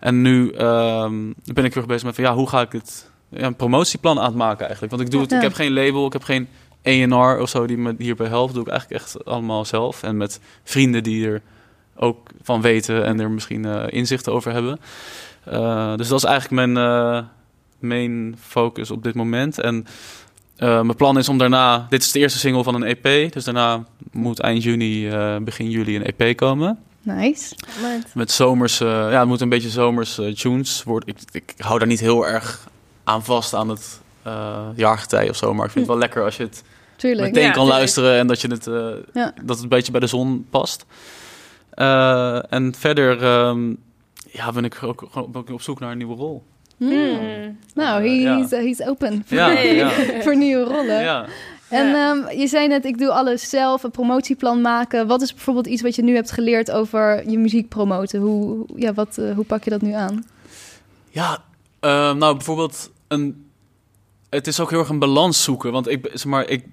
En 0.00 0.22
nu 0.22 0.50
ehm, 0.50 1.32
ben 1.44 1.64
ik 1.64 1.74
weer 1.74 1.86
bezig 1.86 2.04
met 2.04 2.14
van 2.14 2.24
ja, 2.24 2.34
hoe 2.34 2.48
ga 2.48 2.60
ik 2.60 2.72
het 2.72 3.10
ja, 3.28 3.46
een 3.46 3.56
promotieplan 3.56 4.18
aan 4.18 4.24
het 4.24 4.34
maken 4.34 4.60
eigenlijk? 4.64 4.90
Want 4.92 5.04
ik 5.04 5.10
doe 5.10 5.20
het. 5.22 5.32
Ik 5.32 5.40
heb 5.40 5.52
geen 5.52 5.72
label. 5.72 6.06
Ik 6.06 6.12
heb 6.12 6.22
geen 6.22 6.48
A&R 6.86 7.40
of 7.40 7.48
zo 7.48 7.66
die 7.66 7.76
me 7.78 7.94
hierbij 7.98 8.26
helpt. 8.26 8.54
doe 8.54 8.62
ik 8.62 8.68
eigenlijk 8.68 9.02
echt 9.02 9.24
allemaal 9.24 9.64
zelf. 9.64 10.02
En 10.02 10.16
met 10.16 10.40
vrienden 10.64 11.02
die 11.02 11.26
er 11.26 11.42
ook 11.96 12.30
van 12.42 12.60
weten 12.60 13.04
en 13.04 13.20
er 13.20 13.30
misschien 13.30 13.64
eh, 13.64 13.82
inzichten 13.88 14.32
over 14.32 14.52
hebben. 14.52 14.80
Eh, 15.44 15.96
dus 15.96 16.08
dat 16.08 16.18
is 16.18 16.24
eigenlijk 16.24 16.66
mijn 16.66 16.86
eh, 16.86 17.24
main 17.78 18.36
focus 18.40 18.90
op 18.90 19.02
dit 19.02 19.14
moment. 19.14 19.58
En 19.60 19.86
eh, 20.56 20.68
mijn 20.68 20.96
plan 20.96 21.18
is 21.18 21.28
om 21.28 21.38
daarna... 21.38 21.86
Dit 21.88 22.02
is 22.02 22.12
de 22.12 22.18
eerste 22.18 22.38
single 22.38 22.62
van 22.62 22.74
een 22.74 22.82
EP. 22.82 23.32
Dus 23.32 23.44
daarna 23.44 23.84
moet 24.12 24.40
eind 24.40 24.62
juni, 24.62 25.08
eh, 25.08 25.36
begin 25.36 25.70
juli 25.70 25.96
een 25.96 26.12
EP 26.16 26.36
komen. 26.36 26.78
Nice. 27.02 27.54
Met 28.14 28.30
zomers... 28.30 28.78
ja, 28.78 29.18
het 29.18 29.28
moet 29.28 29.40
een 29.40 29.48
beetje 29.48 29.68
zomers 29.68 30.20
tunes 30.34 30.82
worden. 30.82 31.08
Ik, 31.08 31.18
ik 31.32 31.54
hou 31.58 31.78
daar 31.78 31.88
niet 31.88 32.00
heel 32.00 32.26
erg 32.26 32.68
aan 33.04 33.24
vast 33.24 33.54
aan 33.54 33.68
het 33.68 34.02
eh 34.22 34.66
jaargetij 34.76 35.28
of 35.28 35.36
zo. 35.36 35.54
Maar 35.54 35.64
ik 35.66 35.70
vind 35.70 35.86
het 35.86 35.94
wel 35.94 36.02
lekker 36.02 36.24
als 36.24 36.36
je 36.36 36.42
het 36.42 36.64
Tuurlijk. 37.04 37.26
meteen 37.26 37.42
Ja, 37.42 37.50
kan 37.50 37.58
tuurlijk. 37.62 37.76
luisteren 37.78 38.18
en 38.18 38.26
dat 38.26 38.40
je 38.40 38.48
het 38.48 38.66
eh, 38.66 38.90
Ja. 39.12 39.32
dat 39.42 39.48
het 39.54 39.62
een 39.62 39.68
beetje 39.68 39.90
bij 39.92 40.00
de 40.00 40.06
zon 40.06 40.46
past. 40.50 40.84
Eh, 41.70 42.52
en 42.52 42.74
verder 42.78 43.22
ehm, 43.22 43.74
ja, 44.30 44.52
ben 44.52 44.64
ik 44.64 44.78
ook 44.82 45.04
gewoon 45.10 45.32
ben 45.32 45.42
ik 45.42 45.50
op 45.50 45.62
zoek 45.62 45.80
naar 45.80 45.90
een 45.90 45.96
nieuwe 45.96 46.14
rol. 46.16 46.42
Hmm. 46.76 46.90
Hmm. 46.90 47.58
Nou, 47.74 48.08
he's, 48.08 48.50
he's 48.50 48.80
open 48.80 49.22
voor, 49.26 49.36
Ja, 49.36 49.46
Nee. 49.46 49.74
ja, 49.74 49.90
voor 50.24 50.36
nieuwe 50.36 50.64
rollen. 50.64 51.00
ja. 51.00 51.26
En 51.68 51.86
Ja. 51.88 52.10
ehm, 52.10 52.38
je 52.38 52.46
zei 52.46 52.68
net, 52.68 52.84
ik 52.84 52.98
doe 52.98 53.10
alles 53.10 53.48
zelf, 53.50 53.82
een 53.82 53.90
promotieplan 53.90 54.60
maken. 54.60 55.06
Wat 55.06 55.22
is 55.22 55.34
bijvoorbeeld 55.34 55.66
iets 55.66 55.82
wat 55.82 55.94
je 55.94 56.02
nu 56.02 56.14
hebt 56.14 56.30
geleerd 56.30 56.70
over 56.70 57.30
je 57.30 57.38
muziek 57.38 57.68
promoten? 57.68 58.20
Hoe, 58.20 58.44
hoe- 58.46 58.66
ja, 58.76 58.92
wat, 58.94 59.18
eh, 59.18 59.34
hoe 59.34 59.44
pak 59.44 59.64
je 59.64 59.70
dat 59.70 59.82
nu 59.82 59.92
aan? 59.92 60.24
Ja, 61.10 61.42
ehm, 61.80 62.18
nou 62.18 62.36
bijvoorbeeld 62.36 62.90
een. 63.08 63.42
Het 64.30 64.46
is 64.46 64.60
ook 64.60 64.70
heel 64.70 64.78
erg 64.78 64.88
een 64.88 64.98
balans 64.98 65.42
zoeken, 65.42 65.72
want 65.72 65.88
ik, 65.88 66.08
zeg 66.12 66.24
maar, 66.24 66.48
ik 66.48 66.64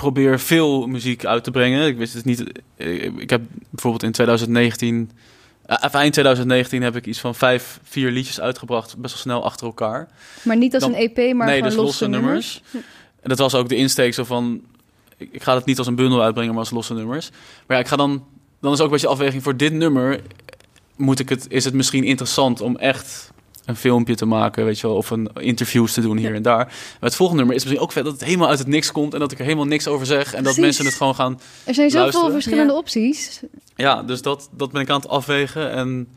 probeer 0.00 0.40
veel 0.40 0.86
muziek 0.86 1.24
uit 1.24 1.44
te 1.44 1.50
brengen. 1.50 1.86
Ik 1.86 1.96
wist 1.96 2.14
het 2.14 2.24
niet. 2.24 2.40
Ik, 2.76 3.12
ik 3.18 3.30
heb 3.30 3.42
bijvoorbeeld 3.70 4.02
in 4.02 4.12
2019, 4.12 5.10
eh, 5.66 5.76
of 5.84 5.92
eind 5.94 6.12
2019 6.12 6.82
heb 6.82 6.96
ik 6.96 7.06
iets 7.06 7.20
van 7.20 7.34
vijf, 7.34 7.80
vier 7.82 8.10
liedjes 8.10 8.40
uitgebracht, 8.40 8.96
best 8.98 9.14
wel 9.14 9.22
snel 9.22 9.44
achter 9.44 9.66
elkaar. 9.66 10.08
Maar 10.42 10.56
niet 10.56 10.74
als 10.74 10.82
Dan- 10.82 10.94
een 10.94 11.10
EP, 11.14 11.34
maar 11.34 11.46
nee, 11.46 11.62
dus 11.62 11.74
losse, 11.74 12.08
nummers. 12.08 12.62
En 13.20 13.28
dat 13.28 13.38
was 13.38 13.54
ook 13.54 13.68
de 13.68 13.76
insteek 13.76 14.14
zo 14.14 14.24
van... 14.24 14.60
Ik, 15.16 15.28
ik 15.32 15.42
ga 15.42 15.54
het 15.54 15.64
niet 15.64 15.78
als 15.78 15.86
een 15.86 15.94
bundel 15.94 16.22
uitbrengen, 16.22 16.50
maar 16.50 16.60
als 16.62 16.70
losse 16.70 16.94
nummers. 16.94 17.30
Maar 17.66 17.76
ja, 17.76 17.82
ik 17.82 17.88
ga 17.88 17.96
dan... 17.96 18.24
Dan 18.60 18.72
is 18.72 18.78
ook 18.78 18.84
een 18.84 18.92
beetje 18.92 19.06
afweging 19.08 19.42
voor 19.42 19.56
dit 19.56 19.72
nummer... 19.72 20.20
Moet 20.96 21.18
ik 21.18 21.28
het, 21.28 21.46
is 21.48 21.64
het 21.64 21.74
misschien 21.74 22.04
interessant 22.04 22.60
om 22.60 22.76
echt 22.76 23.29
een 23.70 23.76
filmpje 23.76 24.14
te 24.14 24.26
maken, 24.26 24.64
weet 24.64 24.80
je 24.80 24.86
wel, 24.86 24.96
of 24.96 25.10
een 25.10 25.30
interviews 25.34 25.92
te 25.92 26.00
doen 26.00 26.16
hier 26.16 26.34
en 26.34 26.42
daar. 26.42 26.64
Maar 26.66 26.96
het 27.00 27.14
volgende 27.14 27.40
nummer 27.42 27.56
is 27.58 27.62
misschien 27.64 27.82
ook 27.84 27.92
vet 27.92 28.04
dat 28.04 28.12
het 28.12 28.24
helemaal 28.24 28.48
uit 28.48 28.58
het 28.58 28.68
niks 28.68 28.92
komt 28.92 29.14
en 29.14 29.20
dat 29.20 29.32
ik 29.32 29.38
er 29.38 29.44
helemaal 29.44 29.64
niks 29.66 29.86
over 29.88 30.06
zeg 30.06 30.34
en 30.34 30.44
dat 30.44 30.56
mensen 30.56 30.84
het 30.84 30.94
gewoon 30.94 31.14
gaan. 31.14 31.40
Er 31.64 31.74
zijn 31.74 31.90
zoveel 31.90 32.02
Luisteren. 32.02 32.32
verschillende 32.32 32.72
Ja. 32.72 32.78
opties. 32.78 33.40
Ja, 33.76 34.02
dus 34.02 34.22
dat, 34.22 34.48
dat 34.56 34.72
ben 34.72 34.80
ik 34.80 34.90
aan 34.90 35.00
het 35.00 35.08
afwegen. 35.08 35.70
En 35.70 36.08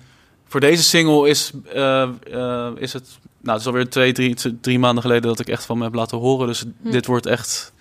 voor 0.48 0.60
deze 0.60 0.84
single 0.84 1.30
is, 1.30 1.52
eh, 1.74 2.02
eh, 2.32 2.72
is 2.78 2.94
het, 2.94 3.08
nou, 3.42 3.52
het 3.52 3.60
is 3.60 3.68
alweer 3.68 3.90
twee, 3.90 4.12
drie, 4.12 4.36
drie 4.62 4.80
maanden 4.80 5.04
geleden 5.04 5.24
dat 5.28 5.40
ik 5.40 5.48
echt 5.48 5.66
van 5.66 5.78
me 5.78 5.84
heb 5.84 5.94
laten 5.94 6.18
horen. 6.18 6.48
Dus 6.48 6.66
Hm. 6.82 6.92
dit 6.92 7.06
wordt 7.06 7.26
echt, 7.26 7.74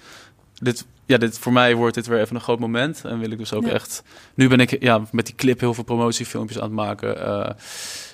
dit, 0.54 0.84
ja, 1.06 1.18
dit, 1.18 1.38
voor 1.38 1.52
mij 1.52 1.74
wordt 1.74 1.94
dit 1.94 2.06
weer 2.06 2.20
even 2.20 2.34
een 2.36 2.42
groot 2.42 2.58
moment. 2.58 3.02
En 3.04 3.18
wil 3.18 3.30
ik 3.30 3.38
dus 3.38 3.52
ook 3.52 3.64
Ja. 3.64 3.70
echt, 3.72 4.02
nu 4.34 4.48
ben 4.48 4.60
ik 4.60 4.82
ja, 4.82 5.02
met 5.10 5.26
die 5.26 5.34
clip 5.34 5.60
heel 5.60 5.74
veel 5.74 5.84
promotiefilmpjes 5.84 6.56
aan 6.58 6.64
het 6.64 6.72
maken. 6.72 7.26
eh 7.26 7.50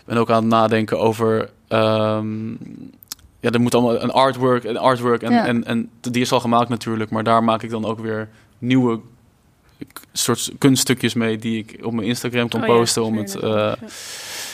ben 0.09 0.17
ook 0.17 0.31
aan 0.31 0.43
het 0.43 0.53
nadenken 0.53 0.99
over, 0.99 1.51
ehm, 1.69 2.49
ja, 3.41 3.51
er 3.51 3.61
moet 3.61 3.75
allemaal 3.75 4.03
een 4.03 4.11
artwork, 4.11 4.65
een 4.65 4.77
artwork 4.79 5.23
en, 5.23 5.33
Ja. 5.33 5.47
en, 5.47 5.65
en 5.65 5.91
die 6.01 6.23
is 6.23 6.33
al 6.33 6.41
gemaakt 6.41 6.69
natuurlijk, 6.69 7.11
maar 7.11 7.25
daar 7.25 7.45
maak 7.45 7.63
ik 7.63 7.71
dan 7.71 7.85
ook 7.85 8.01
weer 8.01 8.29
nieuwe 8.59 9.01
soort 10.13 10.51
kunststukjes 10.59 11.15
mee 11.15 11.39
die 11.39 11.59
ik 11.59 11.79
op 11.87 11.93
mijn 11.93 12.07
Instagram 12.07 12.49
kan 12.49 12.61
Oh 12.63 12.67
ja, 12.67 12.73
posten 12.75 13.05
om 13.05 13.17
het. 13.17 13.35
eh, 13.35 13.73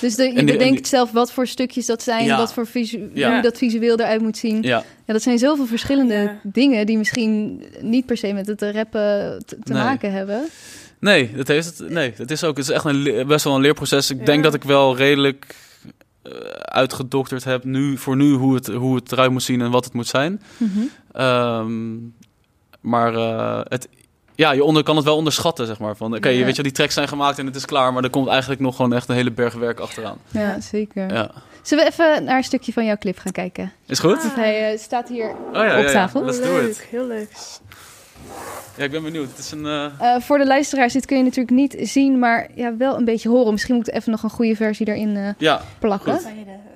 Dus 0.00 0.14
de, 0.14 0.22
je 0.22 0.28
die- 0.30 0.38
en 0.38 0.46
bedenkt 0.46 0.76
die- 0.76 0.86
zelf 0.86 1.10
wat 1.12 1.32
voor 1.32 1.46
stukjes 1.46 1.86
dat 1.86 2.02
zijn, 2.02 2.24
Ja. 2.24 2.36
wat 2.36 2.52
voor 2.52 2.66
visu 2.66 3.10
Ja. 3.14 3.32
hoe 3.32 3.42
dat 3.42 3.58
visueel 3.58 3.98
eruit 3.98 4.20
moet 4.20 4.36
zien. 4.36 4.62
Ja. 4.62 4.84
ja, 5.04 5.12
dat 5.12 5.22
zijn 5.22 5.38
zoveel 5.38 5.66
verschillende 5.66 6.14
Ja. 6.14 6.36
dingen 6.42 6.86
die 6.86 6.98
misschien 6.98 7.62
niet 7.80 8.06
per 8.06 8.16
se 8.16 8.32
met 8.32 8.46
het 8.46 8.62
rappen 8.62 9.42
te, 9.46 9.56
te 9.64 9.72
Nee. 9.72 9.82
maken 9.82 10.12
hebben. 10.12 10.44
Nee, 11.04 11.32
dat 11.36 11.48
heeft 11.48 11.78
het. 11.78 11.88
Nee, 11.90 12.12
het 12.16 12.30
is 12.30 12.44
ook. 12.44 12.56
Het 12.56 12.68
is 12.68 12.72
echt 12.74 12.84
een 12.84 13.24
best 13.26 13.44
wel 13.44 13.54
een 13.54 13.60
leerproces. 13.60 14.10
Ik 14.10 14.18
Ja. 14.18 14.24
denk 14.24 14.42
dat 14.44 14.54
ik 14.54 14.64
wel 14.64 14.96
redelijk 14.96 15.54
eh, 16.22 16.32
uitgedokterd 16.60 17.44
heb 17.44 17.64
nu 17.64 17.98
voor 17.98 18.16
nu 18.16 18.32
hoe 18.32 18.54
het 18.54 18.66
hoe 18.66 18.94
het 18.94 19.12
eruit 19.12 19.30
moet 19.30 19.42
zien 19.42 19.60
en 19.60 19.70
wat 19.70 19.84
het 19.84 19.92
moet 19.92 20.06
zijn. 20.06 20.42
Mhm. 20.56 20.80
Ehm, 21.12 21.92
maar 22.80 23.14
eh, 23.14 23.60
het. 23.68 23.88
Ja, 24.36 24.52
je 24.52 24.64
onder, 24.64 24.82
kan 24.82 24.96
het 24.96 25.04
wel 25.04 25.16
onderschatten, 25.16 25.66
zeg 25.66 25.78
maar. 25.78 25.96
Van, 25.96 26.14
oké, 26.16 26.28
Ja. 26.28 26.38
je 26.38 26.44
weet 26.44 26.56
je, 26.56 26.62
die 26.62 26.72
tracks 26.72 26.94
zijn 26.94 27.08
gemaakt 27.08 27.38
en 27.38 27.46
het 27.46 27.56
is 27.56 27.64
klaar, 27.64 27.92
maar 27.92 28.04
er 28.04 28.10
komt 28.10 28.28
eigenlijk 28.28 28.60
nog 28.60 28.76
gewoon 28.76 28.92
echt 28.92 29.08
een 29.08 29.14
hele 29.14 29.30
berg 29.32 29.54
werk 29.54 29.80
achteraan. 29.80 30.18
Ja, 30.30 30.60
zeker. 30.60 31.12
Ja. 31.12 31.30
Zullen 31.62 31.84
we 31.84 31.90
even 31.90 32.24
naar 32.24 32.36
een 32.36 32.44
stukje 32.44 32.72
van 32.72 32.84
jouw 32.84 32.96
clip 32.98 33.18
gaan 33.18 33.32
kijken? 33.32 33.72
Is 33.86 33.98
goed? 33.98 34.16
Ah. 34.18 34.34
Hij 34.34 34.72
eh, 34.72 34.78
staat 34.78 35.08
hier 35.08 35.28
Oh 35.30 35.52
ja, 35.52 35.78
op 35.78 35.84
ja. 35.84 35.90
tafel. 35.92 36.24
Let's 36.24 36.40
do 36.40 36.52
leuk, 36.52 36.70
it. 36.70 36.86
heel 36.90 37.06
leuk. 37.06 37.28
Ja, 38.76 38.84
ik 38.84 38.90
ben 38.90 39.02
benieuwd. 39.02 39.28
Het 39.28 39.38
is 39.38 39.50
een. 39.50 39.66
eh, 39.66 39.84
Eh, 40.14 40.20
voor 40.22 40.38
de 40.38 40.46
luisteraars, 40.46 40.92
dit 40.92 41.06
kun 41.06 41.16
je 41.16 41.22
natuurlijk 41.22 41.56
niet 41.56 41.76
zien, 41.88 42.18
maar 42.18 42.48
ja, 42.54 42.76
wel 42.76 42.96
een 42.96 43.04
beetje 43.04 43.28
horen. 43.28 43.52
Misschien 43.52 43.74
moet 43.74 43.88
ik 43.88 43.94
even 43.94 44.10
nog 44.10 44.22
een 44.22 44.30
goede 44.30 44.56
versie 44.56 44.88
erin 44.88 45.16
eh, 45.16 45.28
ja, 45.38 45.60
plakken. 45.78 46.12
Goed. 46.12 46.22
De 46.22 46.30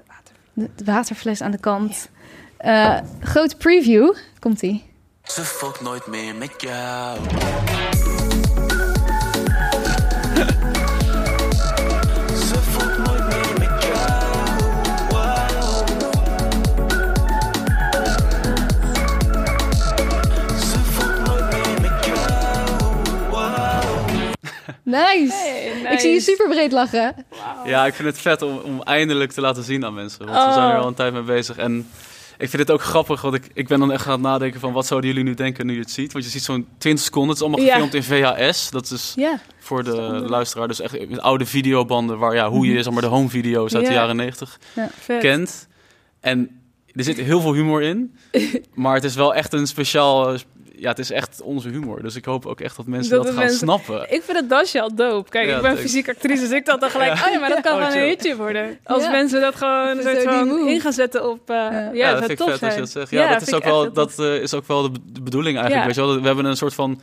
water... 0.07 0.35
De, 0.53 0.69
de 0.77 0.85
waterfles 0.85 1.41
aan 1.41 1.51
de 1.51 1.59
kant. 1.61 2.09
Eh 2.57 2.99
grote 3.21 3.57
preview. 3.57 4.15
Komt-ie. 4.39 4.85
Ze 5.23 5.41
fokt 5.43 5.81
nooit 5.81 6.07
meer 6.07 6.35
met 6.35 6.51
jou. 6.59 7.19
Ik 25.99 26.05
zie 26.05 26.13
je 26.15 26.21
super 26.21 26.49
breed 26.49 26.73
lachen. 26.73 27.15
Ja, 27.65 27.87
ik 27.87 27.95
vind 27.95 28.09
het 28.09 28.19
vet 28.19 28.43
om, 28.43 28.59
om 28.59 28.83
eindelijk 28.83 29.33
te 29.33 29.41
laten 29.41 29.63
zien 29.63 29.85
aan 29.85 29.95
mensen. 29.95 30.19
Want 30.27 30.31
we 30.31 30.45
Oh. 30.47 30.53
zijn 30.55 30.71
er 30.71 30.79
al 30.79 30.87
een 30.87 30.95
tijd 30.95 31.13
mee 31.13 31.23
bezig. 31.23 31.57
En 31.57 31.89
ik 32.39 32.49
vind 32.49 32.63
het 32.63 32.71
ook 32.71 32.83
grappig, 32.83 33.21
want 33.21 33.35
ik, 33.35 33.49
ik 33.55 33.69
ben 33.69 33.79
dan 33.79 33.93
echt 33.93 34.07
aan 34.07 34.13
het 34.13 34.21
nadenken 34.21 34.61
van... 34.61 34.73
wat 34.73 34.87
zouden 34.87 35.11
jullie 35.11 35.25
nu 35.25 35.35
denken 35.35 35.67
nu 35.67 35.73
je 35.75 35.81
het 35.81 35.91
ziet? 35.91 36.13
Want 36.13 36.25
je 36.25 36.31
ziet 36.31 36.43
zo'n 36.43 36.67
20 36.79 37.05
seconden, 37.05 37.31
het 37.31 37.39
is 37.39 37.45
allemaal 37.47 37.65
Ja. 37.67 37.73
gefilmd 37.73 37.95
in 37.95 38.03
VHS. 38.03 38.71
Dat 38.71 38.91
is 38.91 39.13
Ja, 39.17 39.41
voor 39.59 39.85
de 39.85 39.93
luisteraar 40.29 40.69
dus 40.69 40.81
echt 40.81 41.09
met 41.09 41.21
oude 41.21 41.47
videobanden... 41.47 42.19
waar 42.19 42.35
ja, 42.35 42.49
hoe 42.51 42.67
je 42.67 42.83
zeg 42.83 42.93
maar 42.93 43.03
de 43.03 43.09
home 43.09 43.29
video's 43.29 43.75
uit 43.75 43.85
de 43.87 43.91
Ja. 43.93 43.97
jaren 43.99 44.17
90 44.17 44.59
vet. 44.99 45.21
kent. 45.21 45.69
En 46.21 46.61
er 46.95 47.05
zit 47.05 47.17
heel 47.17 47.41
veel 47.41 47.53
humor 47.55 47.83
in. 47.83 48.17
maar 48.75 48.95
het 48.95 49.05
is 49.05 49.15
wel 49.15 49.35
echt 49.35 49.53
een 49.53 49.67
speciaal... 49.67 50.35
Ja, 50.81 50.89
het 50.89 50.99
is 50.99 51.11
echt 51.11 51.41
onze 51.43 51.69
humor. 51.69 52.03
Dus 52.03 52.17
ik 52.17 52.25
hoop 52.25 52.47
ook 52.47 52.61
echt 52.61 52.77
dat 52.77 52.87
mensen 52.87 53.17
Dat 53.17 53.27
gaan 53.27 53.35
mensen- 53.35 53.59
snappen. 53.59 54.03
Ik 54.13 54.23
vind 54.23 54.37
het 54.39 54.49
dansje 54.49 54.81
al 54.81 54.95
dope. 54.95 55.31
Kijk, 55.31 55.49
Ja, 55.49 55.55
ik 55.57 55.63
ben 55.63 55.71
thanks. 55.71 55.87
fysiek 55.91 56.09
actrice, 56.09 56.41
dus 56.41 56.51
ik 56.51 56.67
dacht 56.67 56.81
dan 56.81 56.91
gelijk... 56.91 57.15
Ja. 57.17 57.27
Oh 57.27 57.33
ja, 57.33 57.39
maar 57.39 57.49
dat 57.49 57.61
kan 57.67 57.73
Oh, 57.73 57.79
wel 57.89 57.97
een 58.03 58.09
hitje 58.09 58.37
worden. 58.37 58.79
Als 58.85 59.03
Ja. 59.03 59.11
mensen 59.11 59.41
dat 59.41 59.55
gewoon 59.57 60.03
Zo 60.03 60.57
in 60.67 60.81
gaan 60.81 60.93
zetten 60.93 61.31
op... 61.31 61.51
eh, 61.51 61.57
ja, 61.57 61.71
Ja. 61.71 61.83
dat 61.83 61.97
Ja, 61.97 62.11
dat 62.11 62.19
vind 62.19 62.31
ik 62.31 62.47
vet 62.49 62.63
als 62.63 62.75
je 62.75 62.81
dat 62.81 62.91
zegt. 62.91 63.11
Ja, 63.11 63.33
dat, 63.33 63.43
is 63.43 63.53
ook 63.55 63.65
wel, 63.65 63.93
dat 63.93 64.19
eh, 64.19 64.35
is 64.35 64.55
ook 64.55 64.67
wel 64.67 64.83
de, 64.83 64.91
be- 64.91 64.99
de 65.13 65.21
bedoeling 65.23 65.59
eigenlijk. 65.59 65.81
Ja. 65.81 65.87
Weet 66.01 66.07
je 66.07 66.13
wel? 66.13 66.21
We 66.21 66.27
hebben 66.27 66.45
een 66.45 66.57
soort 66.57 66.75
van 66.75 67.01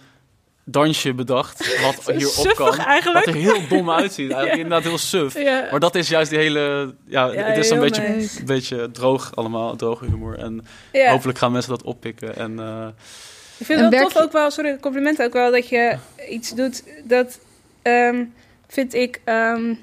dansje 0.67 1.13
bedacht, 1.13 1.57
wat 1.86 2.15
hierop 2.15 2.34
suffig 2.34 2.53
kan. 2.53 2.78
eigenlijk. 2.78 3.26
Wat 3.26 3.36
er 3.36 3.41
heel 3.41 3.67
dom 3.69 3.91
uitziet. 3.91 4.32
Eigenlijk 4.32 4.55
Ja. 4.55 4.63
inderdaad 4.63 4.84
heel 4.84 4.97
suf. 4.97 5.39
Ja. 5.39 5.67
Maar 5.71 5.80
dat 5.80 5.95
is 5.95 6.07
juist 6.09 6.30
die 6.30 6.39
hele... 6.39 6.93
Ja, 7.07 7.26
Ja, 7.32 7.43
het 7.43 7.57
is 7.57 7.69
een 7.69 7.80
beetje, 7.80 8.01
nice. 8.01 8.43
beetje 8.43 8.91
droog 8.91 9.32
allemaal, 9.36 9.76
droge 9.76 10.05
humor. 10.05 10.38
En 10.38 10.65
Ja. 10.91 11.11
hopelijk 11.11 11.38
gaan 11.38 11.51
mensen 11.51 11.71
dat 11.71 11.84
oppikken. 11.84 12.36
En 12.36 12.59
eh, 12.59 12.88
Ik 13.58 13.66
vind 13.66 13.80
het 13.80 13.89
wel 13.89 13.99
werk 13.99 14.12
tof 14.14 14.22
ook 14.24 14.32
wel, 14.32 14.51
sorry, 14.51 14.78
compliment 14.82 15.22
ook 15.22 15.34
wel, 15.34 15.51
dat 15.51 15.70
je 15.70 15.95
iets 16.30 16.56
doet 16.56 16.84
dat, 17.03 17.39
ehm, 17.82 18.24
vind 18.68 18.93
ik, 18.93 19.22
ehm, 19.24 19.74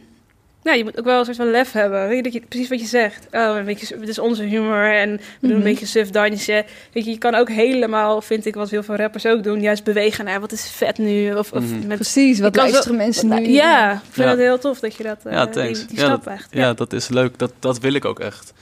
nou, 0.63 0.77
je 0.77 0.85
moet 0.85 0.99
ook 0.99 1.05
wel 1.05 1.19
een 1.19 1.25
soort 1.25 1.37
van 1.37 1.51
lef 1.51 1.73
hebben. 1.73 2.09
Weet 2.09 2.17
je, 2.17 2.23
dat 2.23 2.33
je, 2.33 2.41
precies 2.49 2.69
wat 2.69 2.81
je 2.81 2.87
zegt. 2.87 3.27
Oh, 3.33 3.57
een 3.57 3.65
beetje, 3.65 3.97
het 4.01 4.09
is 4.09 4.19
onze 4.19 4.43
humor 4.43 4.95
en 4.95 5.11
we 5.17 5.21
doen 5.41 5.49
Mhm. 5.51 5.59
een 5.59 5.63
beetje 5.63 5.87
suf 5.87 6.11
dansje. 6.11 6.65
Weet 6.93 7.05
je, 7.05 7.11
je 7.11 7.19
kan 7.19 7.35
ook 7.35 7.49
helemaal, 7.49 8.21
vind 8.23 8.47
ik, 8.47 8.55
wat 8.55 8.71
heel 8.71 8.83
veel 8.83 8.97
rappers 8.97 9.27
ook 9.27 9.43
doen, 9.43 9.61
juist 9.61 9.85
bewegen 9.85 10.25
naar 10.25 10.41
wat 10.41 10.53
is 10.53 10.71
vet 10.71 10.99
nu. 10.99 11.35
Of, 11.35 11.53
of 11.53 11.63
Mhm. 11.65 11.87
met, 11.87 11.97
Precies, 11.97 12.39
wat 12.41 12.57
luisteren 12.57 12.97
mensen 12.97 13.29
nu? 13.29 13.49
ja, 13.49 13.93
ik 13.93 13.99
vind 14.11 14.27
Ja. 14.27 14.31
het 14.33 14.39
heel 14.43 14.59
tof 14.59 14.81
dat 14.81 14.95
je 14.95 15.03
dat, 15.03 15.19
Ja, 15.31 15.47
die, 15.47 15.63
die 15.73 15.87
Ja, 15.99 16.05
stap 16.05 16.27
echt. 16.27 16.49
ja. 16.51 16.75
dat 16.75 16.93
is 16.93 17.09
leuk. 17.09 17.39
Dat, 17.39 17.53
dat 17.59 17.79
wil 17.79 17.93
ik 17.95 18.05
ook 18.05 18.21
echt. 18.21 18.53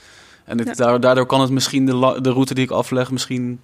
En 0.45 0.57
het, 0.57 0.67
Ja. 0.67 0.73
daardoor, 0.73 0.99
daardoor 0.99 1.25
kan 1.25 1.41
het 1.41 1.49
misschien 1.49 1.85
de, 1.85 1.93
la- 1.93 2.19
de 2.19 2.29
route 2.31 2.53
die 2.53 2.63
ik 2.63 2.71
afleg 2.71 3.11
misschien 3.11 3.59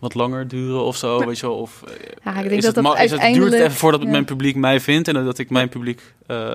wat 0.00 0.14
langer 0.14 0.48
duren 0.48 0.82
of 0.84 0.96
zo, 0.96 1.18
Maar- 1.18 1.26
weet 1.26 1.38
je 1.38 1.46
wel. 1.46 1.56
Of, 1.56 1.82
eh, 1.86 1.92
Ja, 2.24 2.30
ik 2.30 2.48
denk 2.48 2.50
is 2.50 2.64
dat 2.64 2.74
het, 2.74 2.84
dat 2.84 2.98
is 3.00 3.10
het 3.10 3.34
duurt 3.34 3.52
even 3.52 3.70
voordat 3.72 4.02
ja. 4.02 4.08
mijn 4.08 4.24
publiek 4.24 4.56
mij 4.56 4.80
vindt 4.80 5.08
en 5.08 5.24
dat 5.24 5.38
ik 5.38 5.50
mijn 5.50 5.68
publiek 5.68 6.02
eh, 6.26 6.50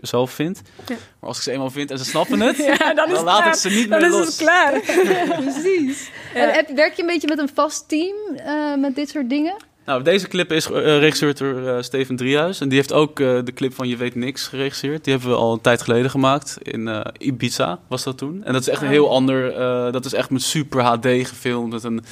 zelf 0.00 0.30
vind. 0.30 0.62
Ja. 0.88 0.94
Maar 1.20 1.28
als 1.28 1.36
ik 1.36 1.42
ze 1.42 1.50
eenmaal 1.52 1.70
vind 1.70 1.90
en 1.90 1.98
ze 1.98 2.04
snappen 2.04 2.40
het, 2.40 2.56
Ja, 2.78 2.94
dan 2.94 3.06
is 3.08 3.14
dan 3.14 3.16
het 3.16 3.22
laat 3.22 3.40
klaar. 3.40 3.48
ik 3.52 3.54
ze 3.60 3.68
niet 3.68 3.88
Dan 3.88 3.98
meer 4.00 4.08
is 4.08 4.14
los. 4.14 4.26
het 4.26 4.36
klaar. 4.36 4.80
Precies. 5.42 6.10
Ja. 6.34 6.40
En 6.40 6.54
heb, 6.54 6.68
werk 6.76 6.94
je 6.94 7.00
een 7.02 7.08
beetje 7.08 7.28
met 7.28 7.38
een 7.38 7.50
vast 7.54 7.88
team 7.88 8.14
eh, 8.36 8.74
met 8.80 8.94
dit 8.94 9.08
soort 9.08 9.28
dingen? 9.30 9.54
Nou, 9.86 10.02
deze 10.02 10.28
clip 10.28 10.52
is 10.52 10.66
uh, 10.66 10.72
geregisseerd 10.76 11.38
door 11.38 11.66
eh, 11.68 11.82
Steven 11.82 12.16
Driehuis. 12.16 12.60
En 12.60 12.68
die 12.68 12.78
heeft 12.78 12.92
ook 12.92 13.20
eh, 13.20 13.38
de 13.44 13.52
clip 13.54 13.74
van 13.74 13.88
Je 13.88 13.96
Weet 13.96 14.14
Niks 14.14 14.46
geregisseerd. 14.46 15.04
Die 15.04 15.12
hebben 15.12 15.30
we 15.32 15.36
al 15.36 15.52
een 15.52 15.60
tijd 15.60 15.82
geleden 15.82 16.10
gemaakt. 16.10 16.58
In 16.62 16.88
eh, 16.88 17.00
Ibiza 17.18 17.78
was 17.88 18.02
dat 18.02 18.18
toen. 18.18 18.44
En 18.44 18.52
dat 18.52 18.62
is 18.62 18.68
echt 18.68 18.80
een 18.80 18.86
Oh. 18.86 18.92
heel 18.92 19.10
ander... 19.10 19.56
eh, 19.56 19.92
dat 19.92 20.04
is 20.04 20.12
echt 20.12 20.30
met 20.30 20.42
super 20.42 20.82
HD 20.82 21.06
gefilmd. 21.06 21.72
Met 21.72 21.84
een 21.84 22.04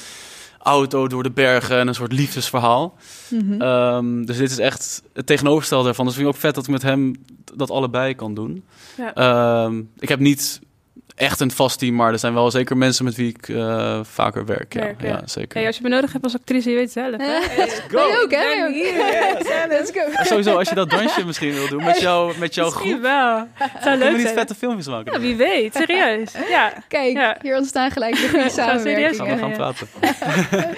auto 0.63 1.07
door 1.07 1.23
de 1.23 1.31
bergen 1.31 1.79
en 1.79 1.87
een 1.87 1.95
soort 1.95 2.11
liefdesverhaal. 2.11 2.97
Mhm. 3.29 3.61
Ehm, 3.61 4.23
dus 4.23 4.37
dit 4.37 4.51
is 4.51 4.57
echt 4.57 5.03
het 5.13 5.25
tegenovergestelde 5.25 5.85
daarvan. 5.85 6.05
Dus 6.05 6.13
vind 6.13 6.27
ik 6.27 6.33
ook 6.33 6.39
vet 6.39 6.55
dat 6.55 6.63
ik 6.63 6.69
met 6.69 6.81
hem 6.81 7.13
dat 7.55 7.71
allebei 7.71 8.15
kan 8.15 8.33
doen. 8.33 8.63
Ja. 8.97 9.13
Ehm, 9.13 9.81
ik 9.99 10.09
heb 10.09 10.19
niet 10.19 10.61
echt 11.21 11.39
een 11.39 11.51
vast 11.51 11.79
team, 11.79 11.95
maar 11.95 12.11
er 12.11 12.19
zijn 12.19 12.33
wel 12.33 12.51
zeker 12.51 12.77
mensen 12.77 13.05
met 13.05 13.15
wie 13.15 13.29
ik 13.29 13.49
eh, 13.49 13.99
vaker 14.03 14.45
werk. 14.45 14.73
Ja, 14.73 14.79
Werk, 14.79 15.01
ja. 15.01 15.07
ja. 15.07 15.21
zeker. 15.25 15.57
Hey, 15.57 15.67
als 15.67 15.75
je 15.77 15.83
me 15.83 15.89
nodig 15.89 16.11
hebt 16.11 16.23
als 16.23 16.35
actrice, 16.35 16.69
je 16.69 16.75
weet 16.75 16.83
het 16.83 16.93
zelf. 16.93 17.15
hè? 17.17 17.61
Eh, 17.61 17.69
go. 17.89 17.97
Wij 17.97 18.19
ook, 18.23 18.31
hè? 18.31 18.67
Hier. 18.71 18.93
Let's 19.69 19.91
go. 19.93 19.99
En 20.13 20.25
sowieso, 20.25 20.57
als 20.57 20.69
je 20.69 20.75
dat 20.75 20.89
dansje 20.89 21.25
misschien 21.25 21.53
wil 21.53 21.67
doen 21.67 21.83
met, 21.83 21.99
jou, 21.99 22.33
met 22.37 22.55
jouw 22.55 22.65
Misschien 22.65 22.89
groep, 22.91 23.01
wel. 23.01 23.47
Het 23.53 23.83
zou 23.83 23.97
leuk 23.97 24.17
niet 24.17 24.27
vette 24.29 24.55
filmpjes 24.55 24.87
maken. 24.87 25.11
Ja, 25.13 25.19
wie 25.19 25.35
weet. 25.35 25.75
Serieus. 25.75 26.31
Ja. 26.49 26.73
Kijk, 26.87 27.11
Ja. 27.17 27.37
hier 27.41 27.55
ontstaan 27.57 27.91
gelijk 27.91 28.15
de 28.15 28.29
goede 28.29 28.37
Gaan 28.37 28.43
we 28.47 28.61
Gaan 28.61 28.73
we 28.73 28.79
samenwerking. 28.79 29.39
gaan 29.39 29.49
Ja. 29.49 29.55
praten. 29.55 29.87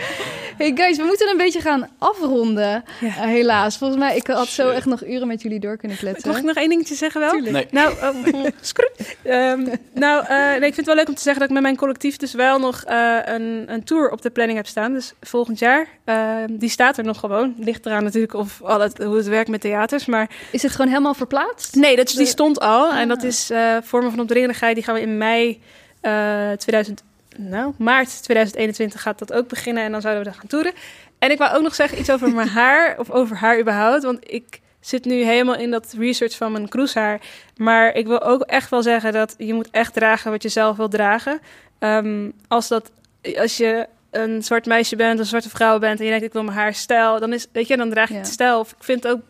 Hey 0.57 0.71
guys, 0.75 0.97
we 0.97 1.03
moeten 1.03 1.29
een 1.29 1.37
beetje 1.37 1.61
gaan 1.61 1.89
afronden. 1.97 2.83
Ja. 2.99 3.07
Eh, 3.07 3.13
helaas. 3.21 3.77
Volgens 3.77 3.99
mij, 3.99 4.15
ik 4.15 4.27
had 4.27 4.47
zo 4.47 4.69
echt 4.69 4.85
nog 4.85 5.05
uren 5.05 5.27
met 5.27 5.41
jullie 5.41 5.59
door 5.59 5.77
kunnen 5.77 5.97
kletsen. 5.97 6.29
Mag 6.29 6.37
ik 6.37 6.43
nog 6.43 6.55
één 6.55 6.69
dingetje 6.69 6.95
zeggen 6.95 7.21
wel? 7.21 7.31
Tuurlijk. 7.31 7.53
Nee. 7.71 7.83
Nou, 7.83 7.93
oh, 8.33 8.45
skroet. 8.61 9.15
Ehm, 9.23 9.67
nou 9.93 10.25
eh, 10.25 10.37
nee, 10.37 10.55
ik 10.55 10.61
vind 10.61 10.75
het 10.75 10.85
wel 10.85 10.95
leuk 10.95 11.07
om 11.07 11.15
te 11.15 11.21
zeggen 11.21 11.39
dat 11.39 11.49
ik 11.49 11.53
met 11.53 11.63
mijn 11.63 11.75
collectief 11.77 12.17
dus 12.17 12.33
wel 12.33 12.59
nog 12.59 12.83
eh, 12.83 13.17
een, 13.23 13.63
een 13.67 13.83
tour 13.83 14.09
op 14.11 14.21
de 14.21 14.29
planning 14.29 14.57
heb 14.57 14.67
staan. 14.67 14.93
Dus 14.93 15.13
volgend 15.21 15.59
jaar. 15.59 15.87
Ehm, 16.05 16.47
die 16.49 16.69
staat 16.69 16.97
er 16.97 17.03
nog 17.03 17.19
gewoon. 17.19 17.53
Ligt 17.57 17.85
eraan 17.85 18.03
natuurlijk 18.03 18.33
of 18.33 18.61
al 18.61 18.79
het, 18.79 18.97
hoe 19.03 19.15
het 19.15 19.27
werkt 19.27 19.49
met 19.49 19.61
theaters. 19.61 20.05
Maar 20.05 20.29
Is 20.51 20.61
het 20.63 20.71
gewoon 20.71 20.87
helemaal 20.87 21.13
verplaatst? 21.13 21.75
nee, 21.75 21.95
dat, 21.95 22.09
is- 22.09 22.15
die 22.15 22.25
stond 22.25 22.59
al. 22.59 22.91
En 22.93 23.07
dat 23.07 23.19
Ah. 23.21 23.23
is 23.27 23.49
eh 23.49 23.77
Vormen 23.83 24.11
van 24.11 24.19
Opdringendheid. 24.19 24.75
Die 24.75 24.83
gaan 24.83 24.95
we 24.95 25.01
in 25.01 25.17
mei 25.17 25.61
eh 26.01 26.51
2000, 26.57 27.03
nou, 27.38 27.73
maart 27.77 28.23
2021 28.23 29.01
gaat 29.01 29.19
dat 29.19 29.34
ook 29.34 29.47
beginnen. 29.47 29.84
En 29.84 29.91
dan 29.91 30.01
zouden 30.01 30.23
we 30.23 30.29
daar 30.29 30.39
gaan 30.39 30.49
toeren. 30.49 30.73
En 31.19 31.31
ik 31.31 31.38
wou 31.38 31.55
ook 31.55 31.61
nog 31.61 31.75
zeggen 31.75 31.99
iets 31.99 32.11
over 32.11 32.31
mijn 32.34 32.47
haar. 32.61 32.95
Of 32.99 33.11
over 33.11 33.36
haar 33.38 33.59
überhaupt. 33.59 34.03
Want 34.03 34.31
ik 34.31 34.61
zit 34.79 35.05
nu 35.05 35.23
helemaal 35.23 35.55
in 35.55 35.71
dat 35.71 35.93
research 35.97 36.36
van 36.38 36.51
mijn 36.51 36.69
cruisehaar. 36.69 37.21
Maar 37.57 37.95
ik 37.95 38.07
wil 38.07 38.21
ook 38.23 38.41
echt 38.41 38.69
wel 38.69 38.81
zeggen 38.81 39.13
dat 39.13 39.36
je 39.38 39.53
moet 39.53 39.69
echt 39.71 39.93
dragen 39.93 40.31
wat 40.31 40.43
je 40.43 40.49
zelf 40.49 40.77
wil 40.77 40.88
dragen. 40.89 41.39
Ehm, 41.79 42.29
als, 42.47 42.67
dat, 42.67 42.91
als 43.38 43.57
je 43.57 43.88
een 44.11 44.43
zwart 44.43 44.65
meisje 44.65 44.95
bent, 44.95 45.19
een 45.19 45.25
zwarte 45.25 45.49
vrouw 45.49 45.79
bent 45.79 45.99
en 45.99 46.03
je 46.05 46.11
denkt 46.11 46.25
ik 46.25 46.34
wil 46.34 46.43
mijn 46.43 46.57
haar 46.57 46.73
stijl, 46.73 47.19
dan 47.19 47.34
is, 47.34 47.47
weet 47.51 47.67
je, 47.67 47.77
dan 47.77 47.89
draag 47.89 48.07
je 48.07 48.13
Ja. 48.13 48.19
het 48.19 48.27
stijl. 48.29 48.59
Of 48.59 48.71
ik 48.71 48.84
vind 48.84 49.03
het 49.03 49.11
ook 49.11 49.21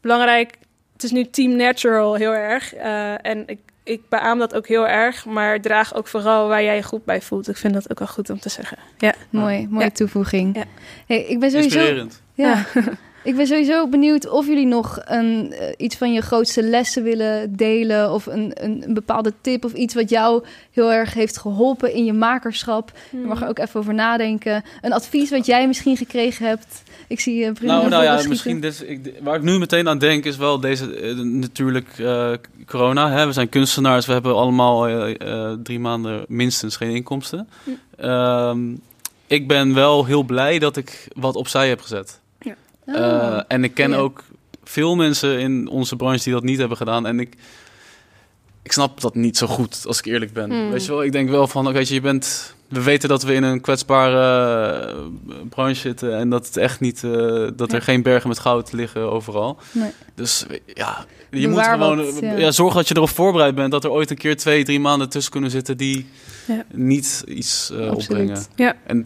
belangrijk. 0.00 0.54
Het 0.92 1.02
is 1.02 1.10
nu 1.10 1.24
team 1.30 1.56
natural 1.56 2.14
heel 2.14 2.32
erg. 2.32 2.74
eh, 2.74 3.26
en 3.26 3.42
ik, 3.46 3.58
ik 3.84 4.00
beaam 4.08 4.38
dat 4.38 4.54
ook 4.54 4.66
heel 4.66 4.86
erg. 4.88 5.24
Maar 5.24 5.60
draag 5.60 5.94
ook 5.94 6.06
vooral 6.06 6.48
waar 6.48 6.62
jij 6.62 6.76
je 6.76 6.82
goed 6.82 7.04
bij 7.04 7.20
voelt. 7.20 7.48
Ik 7.48 7.56
vind 7.56 7.74
dat 7.74 7.90
ook 7.90 7.98
wel 7.98 8.08
goed 8.08 8.30
om 8.30 8.38
te 8.40 8.48
zeggen. 8.48 8.78
Ja. 8.98 9.14
Mooi, 9.30 9.66
mooie 9.70 9.84
Ja. 9.84 9.90
toevoeging. 9.90 10.56
Ja. 10.56 10.64
Hey, 11.06 11.22
ik 11.24 11.40
ben 11.40 11.50
sowieso 11.50 11.78
Inspirerend. 11.78 12.22
Ja. 12.34 12.64
ik 13.24 13.36
ben 13.36 13.46
sowieso 13.46 13.88
benieuwd 13.88 14.28
of 14.28 14.46
jullie 14.46 14.66
nog 14.66 15.00
een, 15.04 15.52
eh, 15.52 15.68
iets 15.76 15.96
van 15.96 16.12
je 16.12 16.20
grootste 16.20 16.62
lessen 16.62 17.02
willen 17.02 17.56
delen. 17.56 18.12
Of 18.12 18.26
een, 18.26 18.50
een, 18.54 18.82
een 18.86 18.94
bepaalde 18.94 19.32
tip 19.40 19.64
of 19.64 19.72
iets 19.72 19.94
wat 19.94 20.10
jou 20.10 20.44
heel 20.70 20.92
erg 20.92 21.14
heeft 21.14 21.38
geholpen 21.38 21.92
in 21.94 22.04
je 22.04 22.12
makerschap. 22.12 22.92
Je 23.10 23.16
mag 23.18 23.42
er 23.42 23.48
ook 23.48 23.58
even 23.58 23.80
over 23.80 23.94
nadenken. 23.94 24.64
Een 24.80 24.92
advies 24.92 25.30
wat 25.30 25.46
jij 25.46 25.66
misschien 25.66 25.96
gekregen 25.96 26.46
hebt. 26.46 26.82
Ik 27.10 27.20
zie 27.20 27.44
uh, 27.44 27.50
Nou, 27.60 27.88
nou 27.88 28.04
ja, 28.04 28.22
misschien 28.28 28.60
dit, 28.60 28.84
ik, 28.86 29.12
waar 29.22 29.36
ik 29.36 29.42
nu 29.42 29.58
meteen 29.58 29.88
aan 29.88 29.98
denk 29.98 30.24
is 30.24 30.36
wel 30.36 30.60
deze 30.60 30.94
eh, 30.94 31.14
natuurlijk 31.14 31.98
eh, 31.98 32.32
corona. 32.66 33.10
Hè? 33.10 33.26
We 33.26 33.32
zijn 33.32 33.48
kunstenaars, 33.48 34.06
we 34.06 34.12
hebben 34.12 34.34
allemaal 34.34 34.88
eh, 34.88 35.20
eh, 35.20 35.58
drie 35.62 35.78
maanden 35.78 36.24
minstens 36.28 36.76
geen 36.76 36.94
inkomsten. 36.94 37.48
Hm. 37.64 37.70
Ehm, 37.96 38.58
ik 39.26 39.48
ben 39.48 39.74
wel 39.74 40.04
heel 40.04 40.22
blij 40.22 40.58
dat 40.58 40.76
ik 40.76 41.08
wat 41.16 41.36
opzij 41.36 41.68
heb 41.68 41.80
gezet. 41.80 42.20
Ah. 42.86 42.96
Eh, 42.96 43.42
en 43.48 43.64
ik 43.64 43.74
ken 43.74 43.90
ja. 43.90 43.96
ook 43.96 44.24
veel 44.64 44.96
mensen 44.96 45.38
in 45.38 45.68
onze 45.68 45.96
branche 45.96 46.24
die 46.24 46.32
dat 46.32 46.42
niet 46.42 46.58
hebben 46.58 46.76
gedaan. 46.76 47.06
En 47.06 47.20
ik, 47.20 47.34
ik 48.62 48.72
snap 48.72 49.00
dat 49.00 49.14
niet 49.14 49.36
zo 49.36 49.46
goed, 49.46 49.84
als 49.86 49.98
ik 49.98 50.04
eerlijk 50.04 50.32
ben. 50.32 50.50
Hmm. 50.50 50.70
Weet 50.70 50.84
je 50.84 50.90
wel, 50.90 51.04
ik 51.04 51.12
denk 51.12 51.30
wel 51.30 51.46
van, 51.46 51.72
weet 51.72 51.88
je, 51.88 51.94
je 51.94 52.00
bent... 52.00 52.54
We 52.68 52.82
weten 52.82 53.08
dat 53.08 53.22
we 53.22 53.34
in 53.34 53.42
een 53.42 53.60
kwetsbare 53.60 54.76
eh, 54.86 54.96
branche 55.48 55.80
zitten 55.80 56.16
en 56.16 56.30
dat 56.30 56.46
het 56.46 56.56
echt 56.56 56.80
niet, 56.80 57.04
eh, 57.04 57.48
dat 57.56 57.72
er 57.72 57.82
geen 57.82 58.02
bergen 58.02 58.28
met 58.28 58.38
goud 58.38 58.72
liggen 58.72 59.12
overal. 59.12 59.58
Nee. 59.72 59.90
Dus 60.14 60.46
ja, 60.74 61.06
je 61.30 61.48
Bewaar 61.48 61.78
moet 61.78 61.86
gewoon 61.86 62.12
wat, 62.12 62.20
ja. 62.20 62.36
ja. 62.36 62.50
zorgen 62.50 62.76
dat 62.76 62.88
je 62.88 62.96
erop 62.96 63.08
voorbereid 63.08 63.54
bent 63.54 63.70
dat 63.70 63.84
er 63.84 63.90
ooit 63.90 64.10
een 64.10 64.16
keer 64.16 64.36
twee, 64.36 64.64
drie 64.64 64.80
maanden 64.80 65.08
tussen 65.08 65.32
kunnen 65.32 65.50
zitten 65.50 65.76
die 65.76 66.06
Ja. 66.46 66.64
niet 66.72 67.24
iets 67.26 67.70
eh, 67.70 67.92
opbrengen. 67.92 68.44
Ja. 68.56 68.76
En 68.86 69.02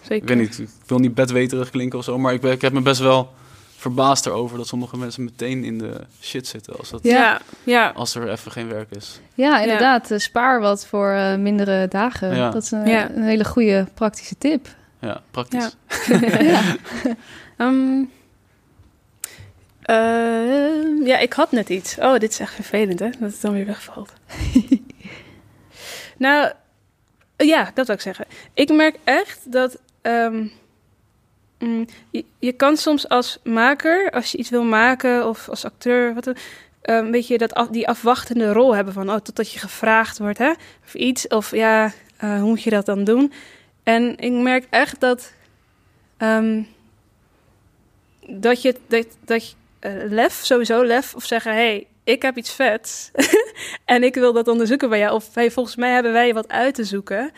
Zeker. 0.00 0.16
ik 0.16 0.28
weet 0.28 0.38
niet, 0.38 0.58
ik 0.58 0.68
wil 0.86 0.98
niet 0.98 1.14
bedweterig 1.14 1.70
klinken 1.70 1.98
of 1.98 2.04
zo, 2.04 2.18
maar 2.18 2.32
ik, 2.32 2.42
ik 2.42 2.60
heb 2.62 2.72
me 2.72 2.80
best 2.80 3.00
wel 3.00 3.32
verbaasd 3.76 4.26
erover 4.26 4.56
dat 4.58 4.66
sommige 4.66 4.96
mensen 4.96 5.24
meteen 5.24 5.64
in 5.64 5.78
de 5.78 6.00
shit 6.20 6.46
zitten 6.46 6.76
als, 6.78 6.90
dat, 6.90 7.02
Ja. 7.02 7.40
Ja. 7.64 7.88
als 7.94 8.14
er 8.14 8.30
even 8.30 8.52
geen 8.52 8.68
werk 8.68 8.90
is. 8.90 9.20
Ja, 9.34 9.60
inderdaad. 9.60 10.10
eh, 10.10 10.18
spaar 10.18 10.60
wat 10.60 10.86
voor 10.86 11.10
eh, 11.10 11.34
mindere 11.36 11.88
dagen. 11.88 12.36
Ja. 12.36 12.50
Dat 12.50 12.62
is 12.62 12.70
een, 12.70 12.86
Ja. 12.86 13.10
een 13.10 13.22
hele 13.22 13.44
goede 13.44 13.86
praktische 13.94 14.38
tip. 14.38 14.68
Ja, 15.00 15.22
praktisch. 15.30 15.76
ja. 16.40 16.62
Ehm, 17.56 18.02
eh, 19.82 21.06
ja, 21.06 21.18
ik 21.18 21.32
had 21.32 21.52
net 21.52 21.68
iets. 21.68 21.98
Oh, 21.98 22.18
dit 22.18 22.30
is 22.30 22.38
echt 22.40 22.54
vervelend, 22.54 22.98
hè? 22.98 23.10
Dat 23.10 23.32
het 23.32 23.40
dan 23.40 23.52
weer 23.52 23.66
wegvalt. 23.66 24.12
nou, 26.18 26.52
ja, 27.36 27.70
dat 27.74 27.86
wil 27.86 27.94
ik 27.96 28.00
zeggen. 28.02 28.24
Ik 28.54 28.72
merk 28.72 28.96
echt 29.04 29.52
dat 29.52 29.78
ehm, 30.02 30.46
mm, 31.58 31.86
je, 32.38 32.52
kan 32.52 32.76
soms 32.76 33.08
als 33.08 33.38
maker, 33.44 34.10
als 34.10 34.32
je 34.32 34.38
iets 34.38 34.50
wil 34.50 34.64
maken 34.64 35.28
of 35.28 35.48
als 35.48 35.64
acteur, 35.64 36.14
wat 36.14 36.26
eh, 36.26 36.34
een 36.82 37.10
beetje 37.10 37.38
dat 37.38 37.68
die 37.70 37.88
afwachtende 37.88 38.52
rol 38.52 38.74
hebben 38.74 38.94
van, 38.94 39.10
oh, 39.10 39.16
totdat 39.16 39.52
je 39.52 39.58
gevraagd 39.58 40.18
wordt, 40.18 40.38
hè? 40.38 40.50
Of 40.84 40.94
iets, 40.94 41.28
of 41.28 41.50
ja, 41.50 41.92
eh, 42.16 42.38
hoe 42.38 42.48
moet 42.48 42.62
je 42.62 42.70
dat 42.70 42.86
dan 42.86 43.04
doen? 43.04 43.32
En 43.82 44.18
ik 44.18 44.32
merk 44.32 44.66
echt 44.70 45.00
dat 45.00 45.32
ehm, 46.16 46.62
dat 48.26 48.62
je, 48.62 48.76
dat, 48.86 49.06
dat 49.24 49.54
eh, 49.78 49.92
lef, 50.08 50.40
sowieso 50.44 50.84
lef, 50.84 51.14
of 51.14 51.24
zeggen: 51.24 51.52
hey, 51.52 51.86
ik 52.04 52.22
heb 52.22 52.36
iets 52.36 52.52
vets 52.52 53.10
en 53.84 54.02
ik 54.02 54.14
wil 54.14 54.32
dat 54.32 54.48
onderzoeken 54.48 54.88
bij 54.88 54.98
jou. 54.98 55.14
Of 55.14 55.30
volgens 55.32 55.76
mij 55.76 55.92
hebben 55.92 56.12
wij 56.12 56.34
wat 56.34 56.48
uit 56.48 56.74
te 56.74 56.84
zoeken. 56.84 57.30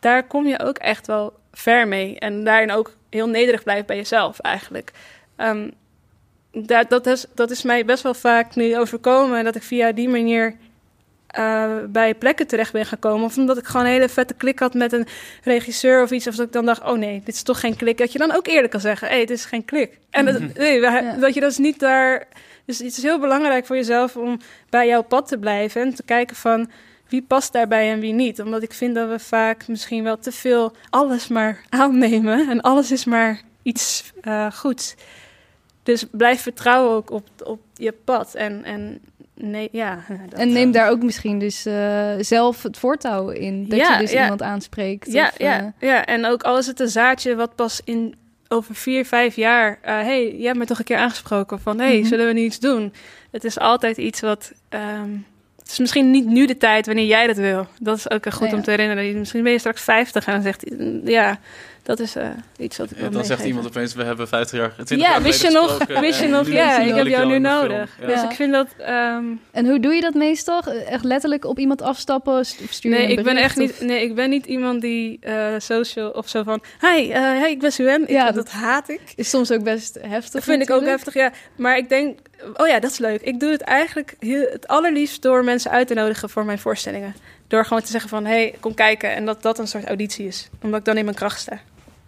Daar 0.00 0.26
kom 0.26 0.46
je 0.46 0.60
ook 0.60 0.78
echt 0.78 1.06
wel 1.06 1.32
ver 1.52 1.88
mee. 1.88 2.18
En 2.18 2.44
daarin 2.44 2.70
ook 2.70 2.96
heel 3.16 3.28
nederig 3.28 3.62
blijft 3.62 3.86
bij 3.86 3.96
jezelf 3.96 4.38
eigenlijk. 4.38 4.90
Ehm, 5.36 5.70
daar, 6.52 6.88
dat, 6.88 7.06
is, 7.06 7.26
dat 7.34 7.50
is 7.50 7.62
mij 7.62 7.84
best 7.84 8.02
wel 8.02 8.14
vaak 8.14 8.54
nu 8.54 8.78
overkomen. 8.78 9.44
Dat 9.44 9.54
ik 9.56 9.62
via 9.62 9.92
die 9.92 10.08
manier 10.08 10.54
eh, 11.26 11.74
bij 11.88 12.14
plekken 12.14 12.46
terecht 12.46 12.72
ben 12.72 12.86
gekomen. 12.86 13.24
Of 13.26 13.36
omdat 13.36 13.58
ik 13.58 13.66
gewoon 13.66 13.86
een 13.86 13.92
hele 13.92 14.08
vette 14.08 14.34
klik 14.34 14.58
had 14.58 14.74
met 14.74 14.92
een 14.92 15.06
regisseur 15.42 16.02
of 16.02 16.10
iets. 16.10 16.26
Of 16.26 16.34
dat 16.34 16.46
ik 16.46 16.52
dan 16.52 16.64
dacht, 16.64 16.82
oh 16.84 16.98
nee, 16.98 17.22
dit 17.24 17.34
is 17.34 17.42
toch 17.42 17.60
geen 17.60 17.76
klik. 17.76 17.98
Dat 17.98 18.12
je 18.12 18.18
dan 18.18 18.32
ook 18.32 18.46
eerlijk 18.46 18.70
kan 18.70 18.80
zeggen, 18.80 19.08
hé, 19.08 19.14
hey, 19.16 19.26
dit 19.26 19.36
is 19.36 19.44
geen 19.44 19.64
klik. 19.64 19.98
En 20.10 20.24
dat, 20.24 20.40
nee, 20.54 20.80
we- 20.80 20.86
Ja. 20.86 21.16
dat 21.16 21.34
je 21.34 21.40
dus 21.40 21.58
niet 21.58 21.78
daar... 21.78 22.26
Dus 22.64 22.78
het 22.78 22.86
is 22.96 23.02
heel 23.02 23.18
belangrijk 23.20 23.66
voor 23.66 23.76
jezelf 23.76 24.16
om 24.16 24.38
bij 24.70 24.86
jouw 24.86 25.02
pad 25.02 25.28
te 25.28 25.38
blijven. 25.38 25.80
En 25.82 25.94
te 25.94 26.02
kijken 26.02 26.36
van 26.36 26.70
wie 27.08 27.22
past 27.22 27.52
daarbij 27.52 27.92
en 27.92 28.00
wie 28.00 28.12
niet. 28.12 28.40
Omdat 28.40 28.62
ik 28.62 28.72
vind 28.72 28.94
dat 28.94 29.08
we 29.08 29.18
vaak 29.18 29.68
misschien 29.68 30.02
wel 30.02 30.18
te 30.18 30.32
veel 30.32 30.72
alles 30.90 31.28
maar 31.28 31.60
aannemen. 31.68 32.48
En 32.48 32.60
alles 32.60 32.90
is 32.92 33.04
maar 33.04 33.40
iets 33.62 34.12
eh, 34.20 34.50
goeds. 34.52 34.94
Dus 35.82 36.04
blijf 36.10 36.40
vertrouwen 36.40 36.96
ook 36.96 37.10
op, 37.10 37.26
op 37.44 37.60
je 37.74 37.92
pad. 38.04 38.34
En, 38.34 38.64
en 38.64 39.00
nee, 39.34 39.68
ja. 39.72 40.04
dat- 40.30 40.38
En 40.38 40.52
neem 40.52 40.70
daar 40.72 40.90
ook 40.90 41.02
misschien 41.02 41.38
dus 41.38 41.66
eh, 41.66 42.12
zelf 42.18 42.62
het 42.62 42.78
voortouw 42.78 43.28
in. 43.28 43.68
Dat 43.68 43.78
Ja, 43.78 43.92
je 43.92 43.98
dus 44.00 44.12
ja. 44.12 44.22
iemand 44.22 44.42
aanspreekt. 44.42 45.12
Ja, 45.12 45.26
of, 45.26 45.38
ja, 45.38 45.58
eh, 45.60 45.88
ja, 45.88 46.04
en 46.06 46.24
ook 46.26 46.42
al 46.42 46.58
is 46.58 46.66
het 46.66 46.80
een 46.80 46.88
zaadje 46.88 47.34
wat 47.36 47.54
pas 47.54 47.80
in 47.84 48.14
over 48.48 48.74
vier, 48.74 49.04
vijf 49.06 49.36
jaar... 49.36 49.78
Hé, 49.82 49.92
hey, 49.92 50.36
jij 50.36 50.46
hebt 50.46 50.58
me 50.58 50.66
toch 50.66 50.78
een 50.78 50.84
keer 50.84 50.96
aangesproken 50.96 51.60
van... 51.60 51.78
Hé, 51.80 51.86
hey, 51.86 51.98
Mhm. 51.98 52.06
zullen 52.08 52.26
we 52.26 52.32
nu 52.32 52.40
iets 52.40 52.58
doen? 52.60 52.92
Het 53.30 53.44
is 53.44 53.58
altijd 53.58 53.96
iets 53.96 54.20
wat... 54.20 54.52
ehm, 54.68 55.10
het 55.66 55.74
is 55.74 55.80
misschien 55.80 56.10
niet 56.10 56.26
nu 56.26 56.46
de 56.46 56.56
tijd 56.56 56.86
wanneer 56.86 57.06
jij 57.06 57.26
dat 57.26 57.36
wil. 57.36 57.66
Dat 57.80 57.96
is 57.96 58.10
ook 58.10 58.32
goed 58.32 58.40
Nee, 58.40 58.50
ja. 58.50 58.56
om 58.56 58.62
te 58.62 58.70
herinneren. 58.70 59.18
Misschien 59.18 59.42
ben 59.42 59.52
je 59.52 59.58
straks 59.58 59.82
50 59.82 60.26
en 60.26 60.32
dan 60.32 60.42
zegt 60.42 60.64
hij... 60.68 61.00
Ja, 61.04 61.38
dat 61.86 62.00
is 62.00 62.16
eh, 62.16 62.28
iets 62.58 62.76
wat 62.76 62.90
ik 62.90 62.96
Ja, 62.96 63.02
wil 63.02 63.10
dan 63.10 63.24
zegt 63.24 63.44
iemand 63.44 63.66
opeens, 63.66 63.94
we 63.94 64.02
hebben 64.04 64.28
50 64.28 64.58
jaar, 64.58 64.74
20 64.74 64.96
Ja, 64.98 65.10
jaar 65.10 65.22
wist 65.22 65.42
je 65.42 65.50
nog? 65.50 65.86
Wist 66.00 66.20
je 66.20 66.26
nog? 66.28 66.48
Ja, 66.48 66.78
ik 66.78 66.94
heb 66.94 67.06
jou 67.06 67.26
nu 67.26 67.38
nodig. 67.38 67.96
Ja. 68.00 68.06
Dus 68.06 68.22
ik 68.22 68.30
vind 68.30 68.52
dat... 68.52 68.66
ehm, 68.78 69.24
En 69.50 69.66
hoe 69.66 69.80
doe 69.80 69.94
je 69.94 70.00
dat 70.00 70.14
meestal? 70.14 70.62
Echt 70.88 71.04
letterlijk 71.04 71.44
op 71.44 71.58
iemand 71.58 71.82
afstappen? 71.82 72.32
Of 72.38 72.46
stuur 72.70 72.92
je 72.92 72.98
Nee, 72.98 73.08
ik 73.08 73.22
ben 73.24 73.36
echt 73.36 73.56
niet. 73.56 73.80
Nee, 73.80 74.02
ik 74.02 74.14
ben 74.14 74.30
niet 74.30 74.46
iemand 74.46 74.80
die 74.80 75.18
eh, 75.20 75.54
social 75.58 76.10
of 76.10 76.28
zo 76.28 76.42
van. 76.42 76.62
Hi, 76.80 77.10
eh, 77.10 77.20
hey, 77.20 77.50
ik 77.50 77.60
ben 77.60 77.72
Suen. 77.72 78.02
Ik, 78.02 78.08
Ja, 78.10 78.24
dat, 78.24 78.34
dat- 78.34 78.50
haat 78.50 78.88
ik. 78.88 79.00
Is 79.16 79.30
soms 79.30 79.50
ook 79.52 79.62
best 79.62 79.98
heftig. 80.00 80.30
Dat 80.32 80.44
vind 80.44 80.62
ik 80.62 80.70
ook 80.70 80.84
heftig, 80.84 81.14
ja. 81.14 81.32
Maar 81.56 81.76
ik 81.76 81.88
denk, 81.88 82.18
oh 82.56 82.66
ja, 82.66 82.80
dat 82.80 82.90
is 82.90 82.98
leuk. 82.98 83.20
Ik 83.20 83.40
doe 83.40 83.50
het 83.50 83.60
eigenlijk 83.60 84.14
heel, 84.18 84.46
het 84.52 84.68
allerliefst 84.68 85.22
door 85.22 85.44
mensen 85.44 85.70
uit 85.70 85.86
te 85.86 85.94
nodigen 85.94 86.30
voor 86.30 86.44
mijn 86.44 86.58
voorstellingen. 86.58 87.14
Door 87.48 87.64
gewoon 87.64 87.82
te 87.82 87.90
zeggen 87.90 88.10
van, 88.10 88.24
hey, 88.24 88.54
kom 88.60 88.74
kijken. 88.74 89.14
En 89.14 89.24
dat 89.26 89.42
dat 89.42 89.58
een 89.58 89.66
soort 89.68 89.84
auditie 89.86 90.26
is. 90.26 90.48
Omdat 90.62 90.78
ik 90.78 90.84
dan 90.84 90.96
in 90.96 91.04
mijn 91.04 91.16
kracht 91.16 91.40
sta. 91.40 91.60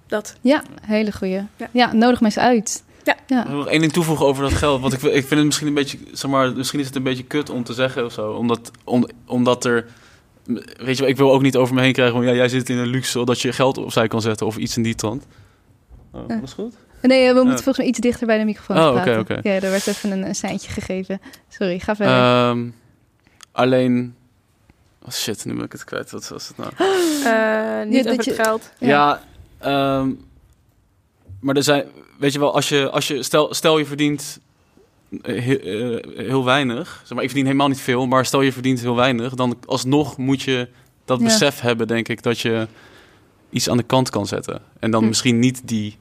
Dat. 0.09 0.36
Ja, 0.40 0.62
hele 0.82 1.12
goeie. 1.12 1.34
Ja. 1.56 1.68
Ja. 1.70 1.92
nodig 1.92 2.20
mensen 2.20 2.42
uit. 2.42 2.82
Ja. 3.04 3.16
ja. 3.26 3.42
Ik 3.42 3.48
wil 3.48 3.56
nog 3.56 3.68
één 3.68 3.80
ding 3.80 3.92
toevoegen 3.92 4.26
over 4.26 4.42
dat 4.42 4.52
geld. 4.52 4.80
Want 4.80 4.92
ik, 4.92 5.02
ik 5.02 5.12
vind 5.12 5.30
het 5.30 5.44
misschien 5.44 5.66
een 5.66 5.74
beetje, 5.74 5.98
zeg 6.12 6.30
maar, 6.30 6.52
misschien 6.52 6.80
is 6.80 6.86
het 6.86 6.96
een 6.96 7.02
beetje 7.02 7.24
kut 7.24 7.50
om 7.50 7.64
te 7.64 7.72
zeggen 7.72 8.04
of 8.04 8.12
zo. 8.12 8.32
Omdat, 8.32 8.70
om, 8.84 9.09
omdat 9.26 9.64
er, 9.64 9.86
weet 10.76 10.96
je 10.96 11.02
wel, 11.02 11.09
ik 11.09 11.16
wil 11.16 11.32
ook 11.32 11.42
niet 11.42 11.56
over 11.56 11.74
me 11.74 11.80
heen 11.80 11.92
krijgen 11.92 12.14
van, 12.16 12.24
ja, 12.24 12.32
jij 12.32 12.48
zit 12.48 12.68
in 12.68 12.76
een 12.78 12.86
luxe, 12.86 13.24
dat 13.24 13.40
je 13.40 13.52
geld 13.52 13.78
opzij 13.78 14.09
kan 14.09 14.20
zetten 14.20 14.46
of 14.46 14.56
iets 14.56 14.76
in 14.76 14.82
die 14.82 14.94
trant. 14.94 15.26
Oh, 16.12 16.20
Ja. 16.28 16.34
dat 16.34 16.42
is 16.44 16.52
goed? 16.52 16.74
Nee, 17.02 17.28
we 17.28 17.34
moeten 17.34 17.52
volgens 17.54 17.76
mij 17.78 17.86
iets 17.86 17.98
dichter 17.98 18.26
bij 18.26 18.38
de 18.38 18.44
microfoon 18.44 18.76
Oh, 18.76 18.93
praten. 18.93 19.20
oké, 19.20 19.32
oké. 19.39 19.48
Ja, 19.48 19.55
er 19.55 19.70
werd 19.70 19.86
even 19.86 20.10
een, 20.10 20.26
een 20.26 20.35
seintje 20.35 20.70
gegeven. 20.70 21.20
Sorry, 21.48 21.78
ga 21.78 21.97
verder. 21.97 22.14
Ehm, 22.14 22.68
alleen, 23.52 24.14
oh 25.05 25.10
shit, 25.10 25.44
nu 25.44 25.55
ben 25.55 25.64
ik 25.64 25.72
het 25.72 25.85
kwijt. 25.85 26.10
Wat 26.10 26.28
was 26.28 26.48
het 26.48 26.56
nou? 26.56 26.70
Eh, 27.24 27.85
niet 27.86 27.94
Ja, 27.97 28.02
dat 28.02 28.12
over 28.12 28.24
je- 28.24 28.30
het 28.30 28.40
geld. 28.47 28.70
Ja. 28.78 28.89
Ja, 28.89 29.22
ehm, 29.59 30.09
maar 31.40 31.56
er 31.56 31.62
zijn, 31.62 31.85
weet 32.18 32.32
je 32.32 32.39
wel, 32.39 32.55
als 32.55 32.68
je, 32.68 32.90
als 32.90 33.09
je 33.09 33.22
stel, 33.22 33.55
stel 33.55 33.78
je 33.78 33.85
verdient 33.86 34.40
eh, 35.22 35.43
heel, 35.43 35.59
eh, 35.59 36.26
heel 36.26 36.44
weinig, 36.44 37.01
zeg 37.05 37.12
maar, 37.14 37.22
ik 37.22 37.28
verdien 37.28 37.47
helemaal 37.47 37.68
niet 37.68 37.80
veel, 37.80 38.06
maar 38.06 38.26
stel 38.26 38.40
je 38.40 38.52
verdient 38.52 38.80
heel 38.80 38.97
weinig, 38.97 39.35
dan 39.35 39.56
alsnog 39.66 40.16
moet 40.16 40.43
je 40.43 40.68
dat 41.05 41.18
Ja. 41.18 41.24
besef 41.24 41.60
hebben, 41.60 41.86
denk 41.86 42.09
ik, 42.09 42.22
dat 42.22 42.39
je 42.40 42.66
iets 43.51 43.68
aan 43.70 43.76
de 43.76 43.82
kant 43.82 44.10
kan 44.10 44.26
zetten. 44.26 44.60
En 44.78 44.90
dan 44.90 45.02
Hm. 45.02 45.09
misschien 45.09 45.39
niet 45.39 45.60
die 45.68 45.97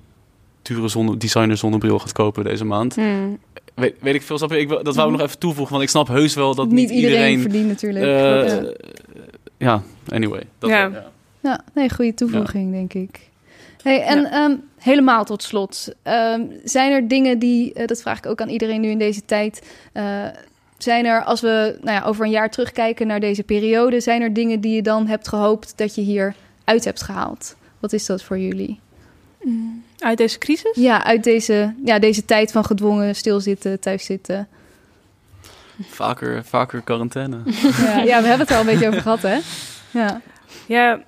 dure 0.62 0.88
zonne, 0.88 1.18
designer 1.18 1.58
zonnebril 1.58 2.00
gaat 2.00 2.12
kopen 2.12 2.44
deze 2.44 2.66
maand. 2.66 2.96
Hmm. 2.96 3.38
Weet, 3.74 3.96
weet 4.00 4.16
ik 4.16 4.22
veel, 4.22 4.38
snap 4.38 4.52
je? 4.52 4.60
Ik, 4.60 4.70
dat 4.70 4.96
wou 4.96 5.12
ik 5.12 5.18
nog 5.18 5.28
even 5.28 5.40
toevoegen, 5.40 5.72
want 5.72 5.84
ik 5.84 5.90
snap 5.90 6.08
heus 6.08 6.34
wel 6.36 6.56
dat 6.56 6.66
niet 6.68 6.76
niet, 6.76 6.90
iedereen, 6.90 7.42
verdient 7.42 7.68
natuurlijk. 7.68 8.06
eh, 8.06 8.64
ja. 8.64 8.72
ja, 9.58 9.84
anyway. 10.10 10.44
Dat 10.60 10.70
Ja. 10.70 10.92
wel, 10.92 11.02
ja. 11.02 11.12
Ja, 11.42 11.64
nee, 11.74 11.90
goede 11.94 12.14
toevoeging, 12.14 12.72
denk 12.72 12.94
ik. 12.94 13.27
Hey, 13.88 14.04
en 14.04 14.32
ehm, 14.32 14.56
helemaal 14.78 15.26
tot 15.26 15.44
slot. 15.44 15.88
Ehm, 16.04 16.42
zijn 16.64 16.92
er 16.92 17.08
dingen 17.08 17.40
die, 17.40 17.74
eh, 17.74 17.88
dat 17.88 18.02
vraag 18.02 18.18
ik 18.18 18.26
ook 18.26 18.42
aan 18.42 18.50
iedereen 18.50 18.82
nu 18.82 18.90
in 18.90 18.98
deze 18.98 19.26
tijd. 19.26 19.62
eh, 19.94 20.26
zijn 20.78 21.06
er, 21.06 21.24
als 21.24 21.42
we 21.42 21.78
nou 21.82 21.98
ja, 21.98 22.04
over 22.04 22.26
een 22.26 22.32
jaar 22.32 22.50
terugkijken 22.50 23.08
naar 23.08 23.20
deze 23.20 23.44
periode, 23.44 24.00
zijn 24.00 24.22
er 24.22 24.34
dingen 24.34 24.62
die 24.62 24.76
je 24.76 24.82
dan 24.82 25.08
hebt 25.08 25.28
gehoopt 25.28 25.74
dat 25.76 25.96
je 25.96 26.02
hier 26.02 26.36
uit 26.64 26.86
hebt 26.86 27.02
gehaald? 27.02 27.56
Wat 27.80 27.94
is 27.94 28.06
dat 28.06 28.24
voor 28.24 28.40
jullie? 28.40 28.80
Uit 30.00 30.18
deze 30.18 30.38
crisis? 30.38 30.76
Ja, 30.76 31.04
uit 31.04 31.24
deze, 31.24 31.74
ja, 31.86 32.00
deze 32.00 32.26
tijd 32.26 32.52
van 32.52 32.66
gedwongen 32.66 33.16
stilzitten, 33.16 33.80
thuiszitten. 33.80 34.48
Vaker, 35.82 36.46
vaker 36.46 36.82
quarantaine. 36.82 37.38
Ja, 37.78 37.98
ja, 37.98 38.22
we 38.22 38.28
hebben 38.28 38.40
het 38.40 38.50
er 38.50 38.56
al 38.56 38.62
een 38.62 38.68
beetje 38.68 38.88
over 38.88 39.02
gehad, 39.02 39.22
hè? 39.22 39.40
Ja. 39.92 40.22
Ja, 40.68 41.02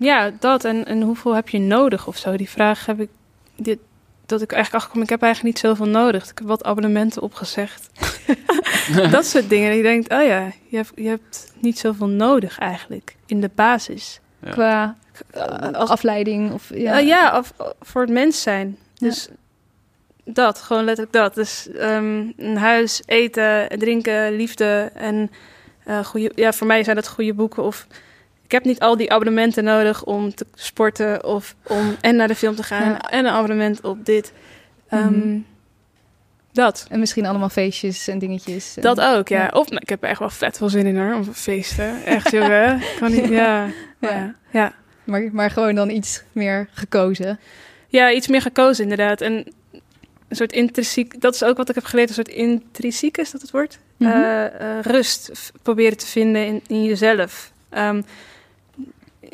ja 0.00 0.30
dat. 0.40 0.64
En, 0.64 0.84
en 0.86 1.02
hoeveel 1.02 1.34
heb 1.34 1.48
je 1.48 1.58
nodig 1.58 2.06
of 2.06 2.16
zo? 2.16 2.36
Die 2.36 2.50
vraag 2.50 2.86
heb 2.86 3.00
ik... 3.00 3.08
Dit, 3.56 3.78
dat 4.26 4.42
ik 4.42 4.52
eigenlijk 4.52 4.82
achterkom, 4.82 5.02
ik 5.02 5.08
heb 5.08 5.22
eigenlijk 5.22 5.54
niet 5.54 5.64
zoveel 5.64 5.86
nodig. 5.86 6.30
Ik 6.30 6.38
heb 6.38 6.46
wat 6.46 6.64
abonnementen 6.64 7.22
opgezegd. 7.22 7.90
dat 9.10 9.26
soort 9.26 9.48
dingen. 9.48 9.70
En 9.70 9.76
je 9.76 9.82
denkt, 9.82 10.12
oh 10.12 10.22
ja, 10.24 10.50
je 10.68 10.76
hebt, 10.76 10.92
je 10.94 11.08
hebt 11.08 11.52
niet 11.58 11.78
zoveel 11.78 12.06
nodig 12.08 12.58
eigenlijk. 12.58 13.16
In 13.26 13.40
de 13.40 13.50
basis. 13.54 14.20
Ja. 14.42 14.50
Qua 14.50 14.96
Eh, 15.30 15.42
eh, 15.42 15.72
als- 15.72 15.90
afleiding 15.90 16.52
of 16.52 16.68
ja. 16.74 16.78
Ja, 16.78 16.98
ja 16.98 17.38
of, 17.38 17.52
voor 17.80 18.00
het 18.00 18.10
mens 18.10 18.42
zijn. 18.42 18.76
Ja. 18.94 19.06
Dus 19.08 19.28
dat, 20.24 20.58
gewoon 20.60 20.84
letterlijk 20.84 21.16
dat. 21.16 21.34
Dus 21.34 21.68
ehm, 21.72 22.24
een 22.36 22.56
huis, 22.56 23.02
eten, 23.06 23.68
drinken, 23.78 24.36
liefde 24.36 24.90
en 24.94 25.30
eh 25.84 26.04
goede, 26.04 26.32
ja, 26.34 26.52
voor 26.52 26.66
mij 26.66 26.84
zijn 26.84 26.96
dat 26.96 27.08
goede 27.08 27.34
boeken. 27.34 27.62
Of 27.62 27.86
ik 28.50 28.56
heb 28.56 28.64
niet 28.64 28.80
al 28.80 28.96
die 28.96 29.12
abonnementen 29.12 29.64
nodig 29.64 30.04
om 30.04 30.34
te 30.34 30.46
sporten 30.54 31.24
of 31.24 31.54
om 31.62 31.96
en 32.00 32.16
naar 32.16 32.28
de 32.28 32.34
film 32.34 32.54
te 32.54 32.62
gaan 32.62 32.90
Ja. 32.90 32.98
en 33.00 33.24
een 33.24 33.32
abonnement 33.32 33.80
op 33.80 34.04
dit. 34.04 34.32
Ehm, 34.88 35.18
Mhm. 35.18 35.38
Dat. 36.52 36.86
En 36.88 36.98
misschien 37.00 37.26
allemaal 37.26 37.48
feestjes 37.48 38.08
en 38.08 38.18
dingetjes. 38.18 38.76
En- 38.76 38.82
Dat 38.82 39.00
ook, 39.00 39.28
ja. 39.28 39.42
Ja. 39.42 39.48
Of 39.52 39.68
nou, 39.68 39.80
ik 39.80 39.88
heb 39.88 40.02
er 40.02 40.08
echt 40.08 40.18
wel 40.18 40.30
vet 40.30 40.56
veel 40.56 40.68
zin 40.68 40.86
in 40.86 40.98
hoor, 40.98 41.14
om 41.14 41.24
feesten. 41.32 42.04
Echt, 42.04 42.30
jongen. 42.30 42.82
Kan 42.98 43.10
niet, 43.12 43.28
ja. 43.42 43.68
Ja. 44.50 44.74
Maar, 45.04 45.28
maar 45.32 45.50
gewoon 45.50 45.74
dan 45.74 45.90
iets 45.90 46.22
meer 46.32 46.68
gekozen. 46.72 47.40
Ja, 47.88 48.10
iets 48.12 48.28
meer 48.28 48.40
gekozen 48.42 48.82
inderdaad. 48.82 49.20
En 49.20 49.32
een 50.28 50.36
soort 50.36 50.52
intrinsiek, 50.52 51.20
dat 51.20 51.34
is 51.34 51.42
ook 51.42 51.56
wat 51.56 51.68
ik 51.68 51.74
heb 51.74 51.84
geleerd, 51.84 52.08
een 52.08 52.14
soort 52.14 52.28
intrinsiek 52.28 53.16
is 53.18 53.30
dat 53.30 53.40
het 53.40 53.50
woord? 53.50 53.78
Mhm. 53.96 54.10
Eh, 54.10 54.44
eh, 54.46 54.82
rust 54.82 55.52
proberen 55.62 55.96
te 55.96 56.06
vinden 56.06 56.46
in, 56.46 56.60
in 56.66 56.84
jezelf. 56.84 57.52
Ehm, 57.68 58.02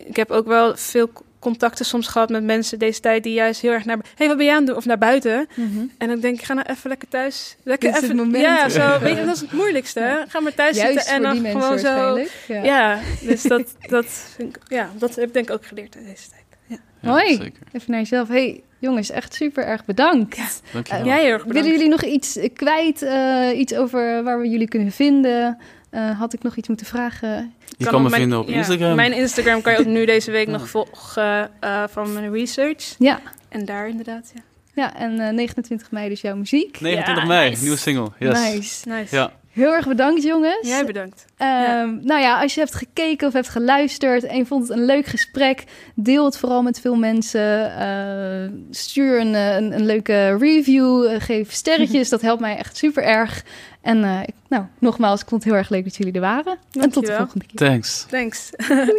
ik 0.07 0.17
heb 0.17 0.31
ook 0.31 0.47
wel 0.47 0.77
veel 0.77 1.11
contacten 1.39 1.85
soms 1.85 2.07
gehad 2.07 2.29
met 2.29 2.45
mensen 2.45 2.79
deze 2.79 3.01
tijd 3.01 3.23
die 3.23 3.33
juist 3.33 3.61
heel 3.61 3.73
erg 3.73 3.85
naar... 3.85 3.99
hey, 4.15 4.27
wat 4.27 4.37
ben 4.37 4.47
jij 4.47 4.55
aan 4.55 4.61
het 4.61 4.69
doen? 4.69 4.77
Of 4.77 4.85
naar 4.85 4.99
buiten. 4.99 5.47
Mhm. 5.55 5.85
En 5.99 6.09
dan 6.09 6.21
denk 6.21 6.39
ik, 6.39 6.45
ga 6.45 6.55
nou 6.55 6.67
even 6.71 6.89
lekker 6.89 7.09
thuis. 7.09 7.57
Lekker 7.63 7.89
Dit 7.89 7.97
is 7.99 8.05
even, 8.05 8.17
het 8.17 8.27
moment. 8.27 8.45
Ja, 8.45 8.69
zo, 8.69 8.99
weet 9.01 9.17
je, 9.17 9.25
dat 9.27 9.35
is 9.35 9.41
het 9.41 9.53
moeilijkste. 9.53 10.01
hè? 10.01 10.27
Ga 10.29 10.41
maar 10.41 10.55
thuis 10.55 10.77
Juist 10.77 10.93
zitten 10.97 11.15
en 11.15 11.23
dan 11.23 11.51
gewoon 11.51 11.79
zo... 11.79 12.19
Ja. 12.49 12.63
Ja, 12.63 13.01
dus 13.21 13.43
dat, 13.43 13.75
dat, 13.97 14.07
vind 14.07 14.57
ik, 14.57 14.63
ja, 14.69 14.91
dat 14.99 15.15
heb 15.15 15.27
ik 15.27 15.33
denk 15.33 15.49
ik 15.49 15.55
ook 15.55 15.67
geleerd 15.67 15.97
in 15.97 16.05
deze 16.05 16.29
tijd. 16.29 16.45
Ja. 16.67 16.77
Ja, 17.01 17.09
Hoi. 17.09 17.37
Zeker. 17.37 17.63
Even 17.73 17.91
naar 17.91 18.01
jezelf. 18.01 18.29
hey, 18.29 18.63
jongens, 18.79 19.11
echt 19.11 19.35
super 19.35 19.65
erg 19.65 19.85
bedankt. 19.85 20.63
Dankjewel. 20.73 21.05
Jij 21.05 21.23
heel 21.23 21.33
erg 21.33 21.47
bedankt. 21.47 21.65
Willen 21.65 21.79
jullie 21.79 21.89
nog 21.89 22.05
iets 22.05 22.37
eh, 22.37 22.49
kwijt? 22.55 23.03
eh, 23.03 23.59
iets 23.59 23.75
over 23.75 24.23
waar 24.23 24.41
we 24.41 24.49
jullie 24.49 24.69
kunnen 24.69 24.93
vinden? 24.93 25.59
Eh, 25.91 26.19
had 26.19 26.33
ik 26.33 26.43
nog 26.43 26.57
iets 26.57 26.69
moeten 26.69 26.87
vragen? 26.87 27.55
Je 27.77 27.85
kan, 27.85 28.03
me 28.03 28.09
mijn- 28.09 28.21
vinden 28.21 28.39
op 28.39 28.49
ja, 28.49 28.55
Instagram. 28.55 28.97
Mijn 28.97 29.13
Instagram 29.13 29.63
kan 29.63 29.73
je 29.73 29.79
ook 29.79 29.87
nu 29.87 30.05
deze 30.15 30.31
week 30.31 30.49
nog 30.49 30.69
volgen 30.69 31.51
eh, 31.61 31.85
van 31.91 32.13
mijn 32.13 32.33
research. 32.33 32.95
Ja, 32.99 33.21
En 33.49 33.65
daar 33.65 33.89
inderdaad, 33.89 34.33
ja. 34.35 34.41
ja 34.75 34.97
en 34.97 35.21
eh, 35.21 35.33
29 35.33 35.91
mei 35.91 36.09
dus 36.09 36.21
jouw 36.21 36.37
muziek. 36.37 36.81
29 36.81 37.23
Ja, 37.23 37.29
mei, 37.29 37.49
nice. 37.51 37.63
nieuwe 37.63 37.77
single. 37.79 38.09
Yes. 38.19 38.39
Nice. 38.55 38.89
Nice. 38.89 39.15
Ja. 39.17 39.33
Heel 39.57 39.73
erg 39.73 39.87
bedankt, 39.89 40.23
jongens. 40.23 40.69
Jij 40.69 40.85
bedankt. 40.87 41.25
Ehm, 41.37 41.99
Nou 42.03 42.21
ja, 42.21 42.41
als 42.43 42.55
je 42.55 42.61
hebt 42.61 42.75
gekeken 42.75 43.27
of 43.27 43.33
hebt 43.33 43.49
geluisterd 43.49 44.25
en 44.25 44.37
je 44.37 44.47
vond 44.47 44.69
het 44.69 44.79
een 44.79 44.85
leuk 44.85 45.07
gesprek, 45.07 45.65
deel 45.95 46.25
het 46.25 46.39
vooral 46.39 46.63
met 46.63 46.81
veel 46.81 46.95
mensen. 46.95 47.77
Eh, 47.79 48.51
stuur 48.71 49.21
een, 49.21 49.35
een, 49.35 49.73
een 49.73 49.87
leuke 49.87 50.37
review, 50.37 51.05
eh, 51.05 51.21
geef 51.21 51.53
sterretjes, 51.53 52.09
dat 52.15 52.21
helpt 52.21 52.41
mij 52.41 52.57
echt 52.57 52.77
super 52.77 53.03
erg. 53.03 53.45
En 53.81 54.05
eh, 54.05 54.21
ik- 54.23 54.35
nou, 54.49 54.65
nogmaals, 54.79 55.21
ik 55.23 55.29
vond 55.29 55.43
het 55.45 55.51
heel 55.53 55.61
erg 55.61 55.71
leuk 55.71 55.85
dat 55.85 55.97
jullie 55.97 56.13
er 56.13 56.21
waren. 56.21 56.59
En 56.73 56.91
tot 56.91 57.07
de 57.07 57.17
volgende 57.17 57.47
keer. 57.47 57.69
Thanks. 57.69 58.07
Thanks. 58.11 58.51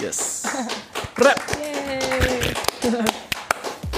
Yes. 0.00 0.42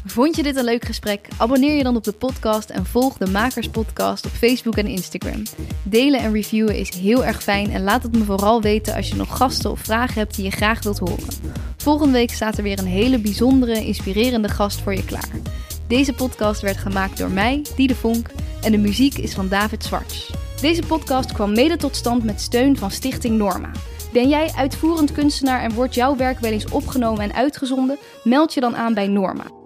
Vond 0.08 0.36
je 0.36 0.42
dit 0.42 0.56
een 0.56 0.64
leuk 0.64 0.84
gesprek? 0.84 1.28
Abonneer 1.36 1.76
je 1.76 1.82
dan 1.82 1.96
op 1.96 2.04
de 2.04 2.12
podcast 2.12 2.70
en 2.70 2.86
volg 2.86 3.16
de 3.16 3.26
Makers 3.26 3.68
Podcast 3.68 4.26
op 4.26 4.30
Facebook 4.30 4.76
en 4.76 4.86
Instagram. 4.86 5.42
Delen 5.82 6.20
en 6.20 6.32
reviewen 6.32 6.76
is 6.76 6.94
heel 6.94 7.24
erg 7.24 7.42
fijn 7.42 7.70
en 7.70 7.82
laat 7.82 8.02
het 8.02 8.12
me 8.12 8.24
vooral 8.24 8.62
weten 8.62 8.94
als 8.94 9.08
je 9.08 9.14
nog 9.14 9.36
gasten 9.36 9.70
of 9.70 9.80
vragen 9.80 10.14
hebt 10.14 10.34
die 10.34 10.44
je 10.44 10.50
graag 10.50 10.82
wilt 10.82 10.98
horen. 10.98 11.28
Volgende 11.76 12.12
week 12.12 12.30
staat 12.30 12.56
er 12.56 12.62
weer 12.62 12.78
een 12.78 12.86
hele 12.86 13.18
bijzondere, 13.18 13.84
inspirerende 13.84 14.48
gast 14.48 14.80
voor 14.80 14.94
je 14.94 15.04
klaar. 15.04 15.30
Deze 15.88 16.12
podcast 16.12 16.60
werd 16.60 16.76
gemaakt 16.76 17.18
door 17.18 17.30
mij, 17.30 17.62
Diede 17.76 17.94
Vonk, 17.94 18.28
en 18.62 18.72
de 18.72 18.78
muziek 18.78 19.18
is 19.18 19.34
van 19.34 19.48
David 19.48 19.84
Zwarts. 19.84 20.32
Deze 20.60 20.82
podcast 20.82 21.32
kwam 21.32 21.52
mede 21.54 21.76
tot 21.76 21.96
stand 21.96 22.24
met 22.24 22.40
steun 22.40 22.76
van 22.76 22.90
Stichting 22.90 23.38
Norma. 23.38 23.70
Ben 24.12 24.28
jij 24.28 24.52
uitvoerend 24.56 25.12
kunstenaar 25.12 25.62
en 25.62 25.72
wordt 25.72 25.94
jouw 25.94 26.16
werk 26.16 26.38
wel 26.38 26.52
eens 26.52 26.70
opgenomen 26.70 27.22
en 27.22 27.34
uitgezonden? 27.34 27.98
Meld 28.24 28.54
je 28.54 28.60
dan 28.60 28.76
aan 28.76 28.94
bij 28.94 29.06
Norma. 29.06 29.57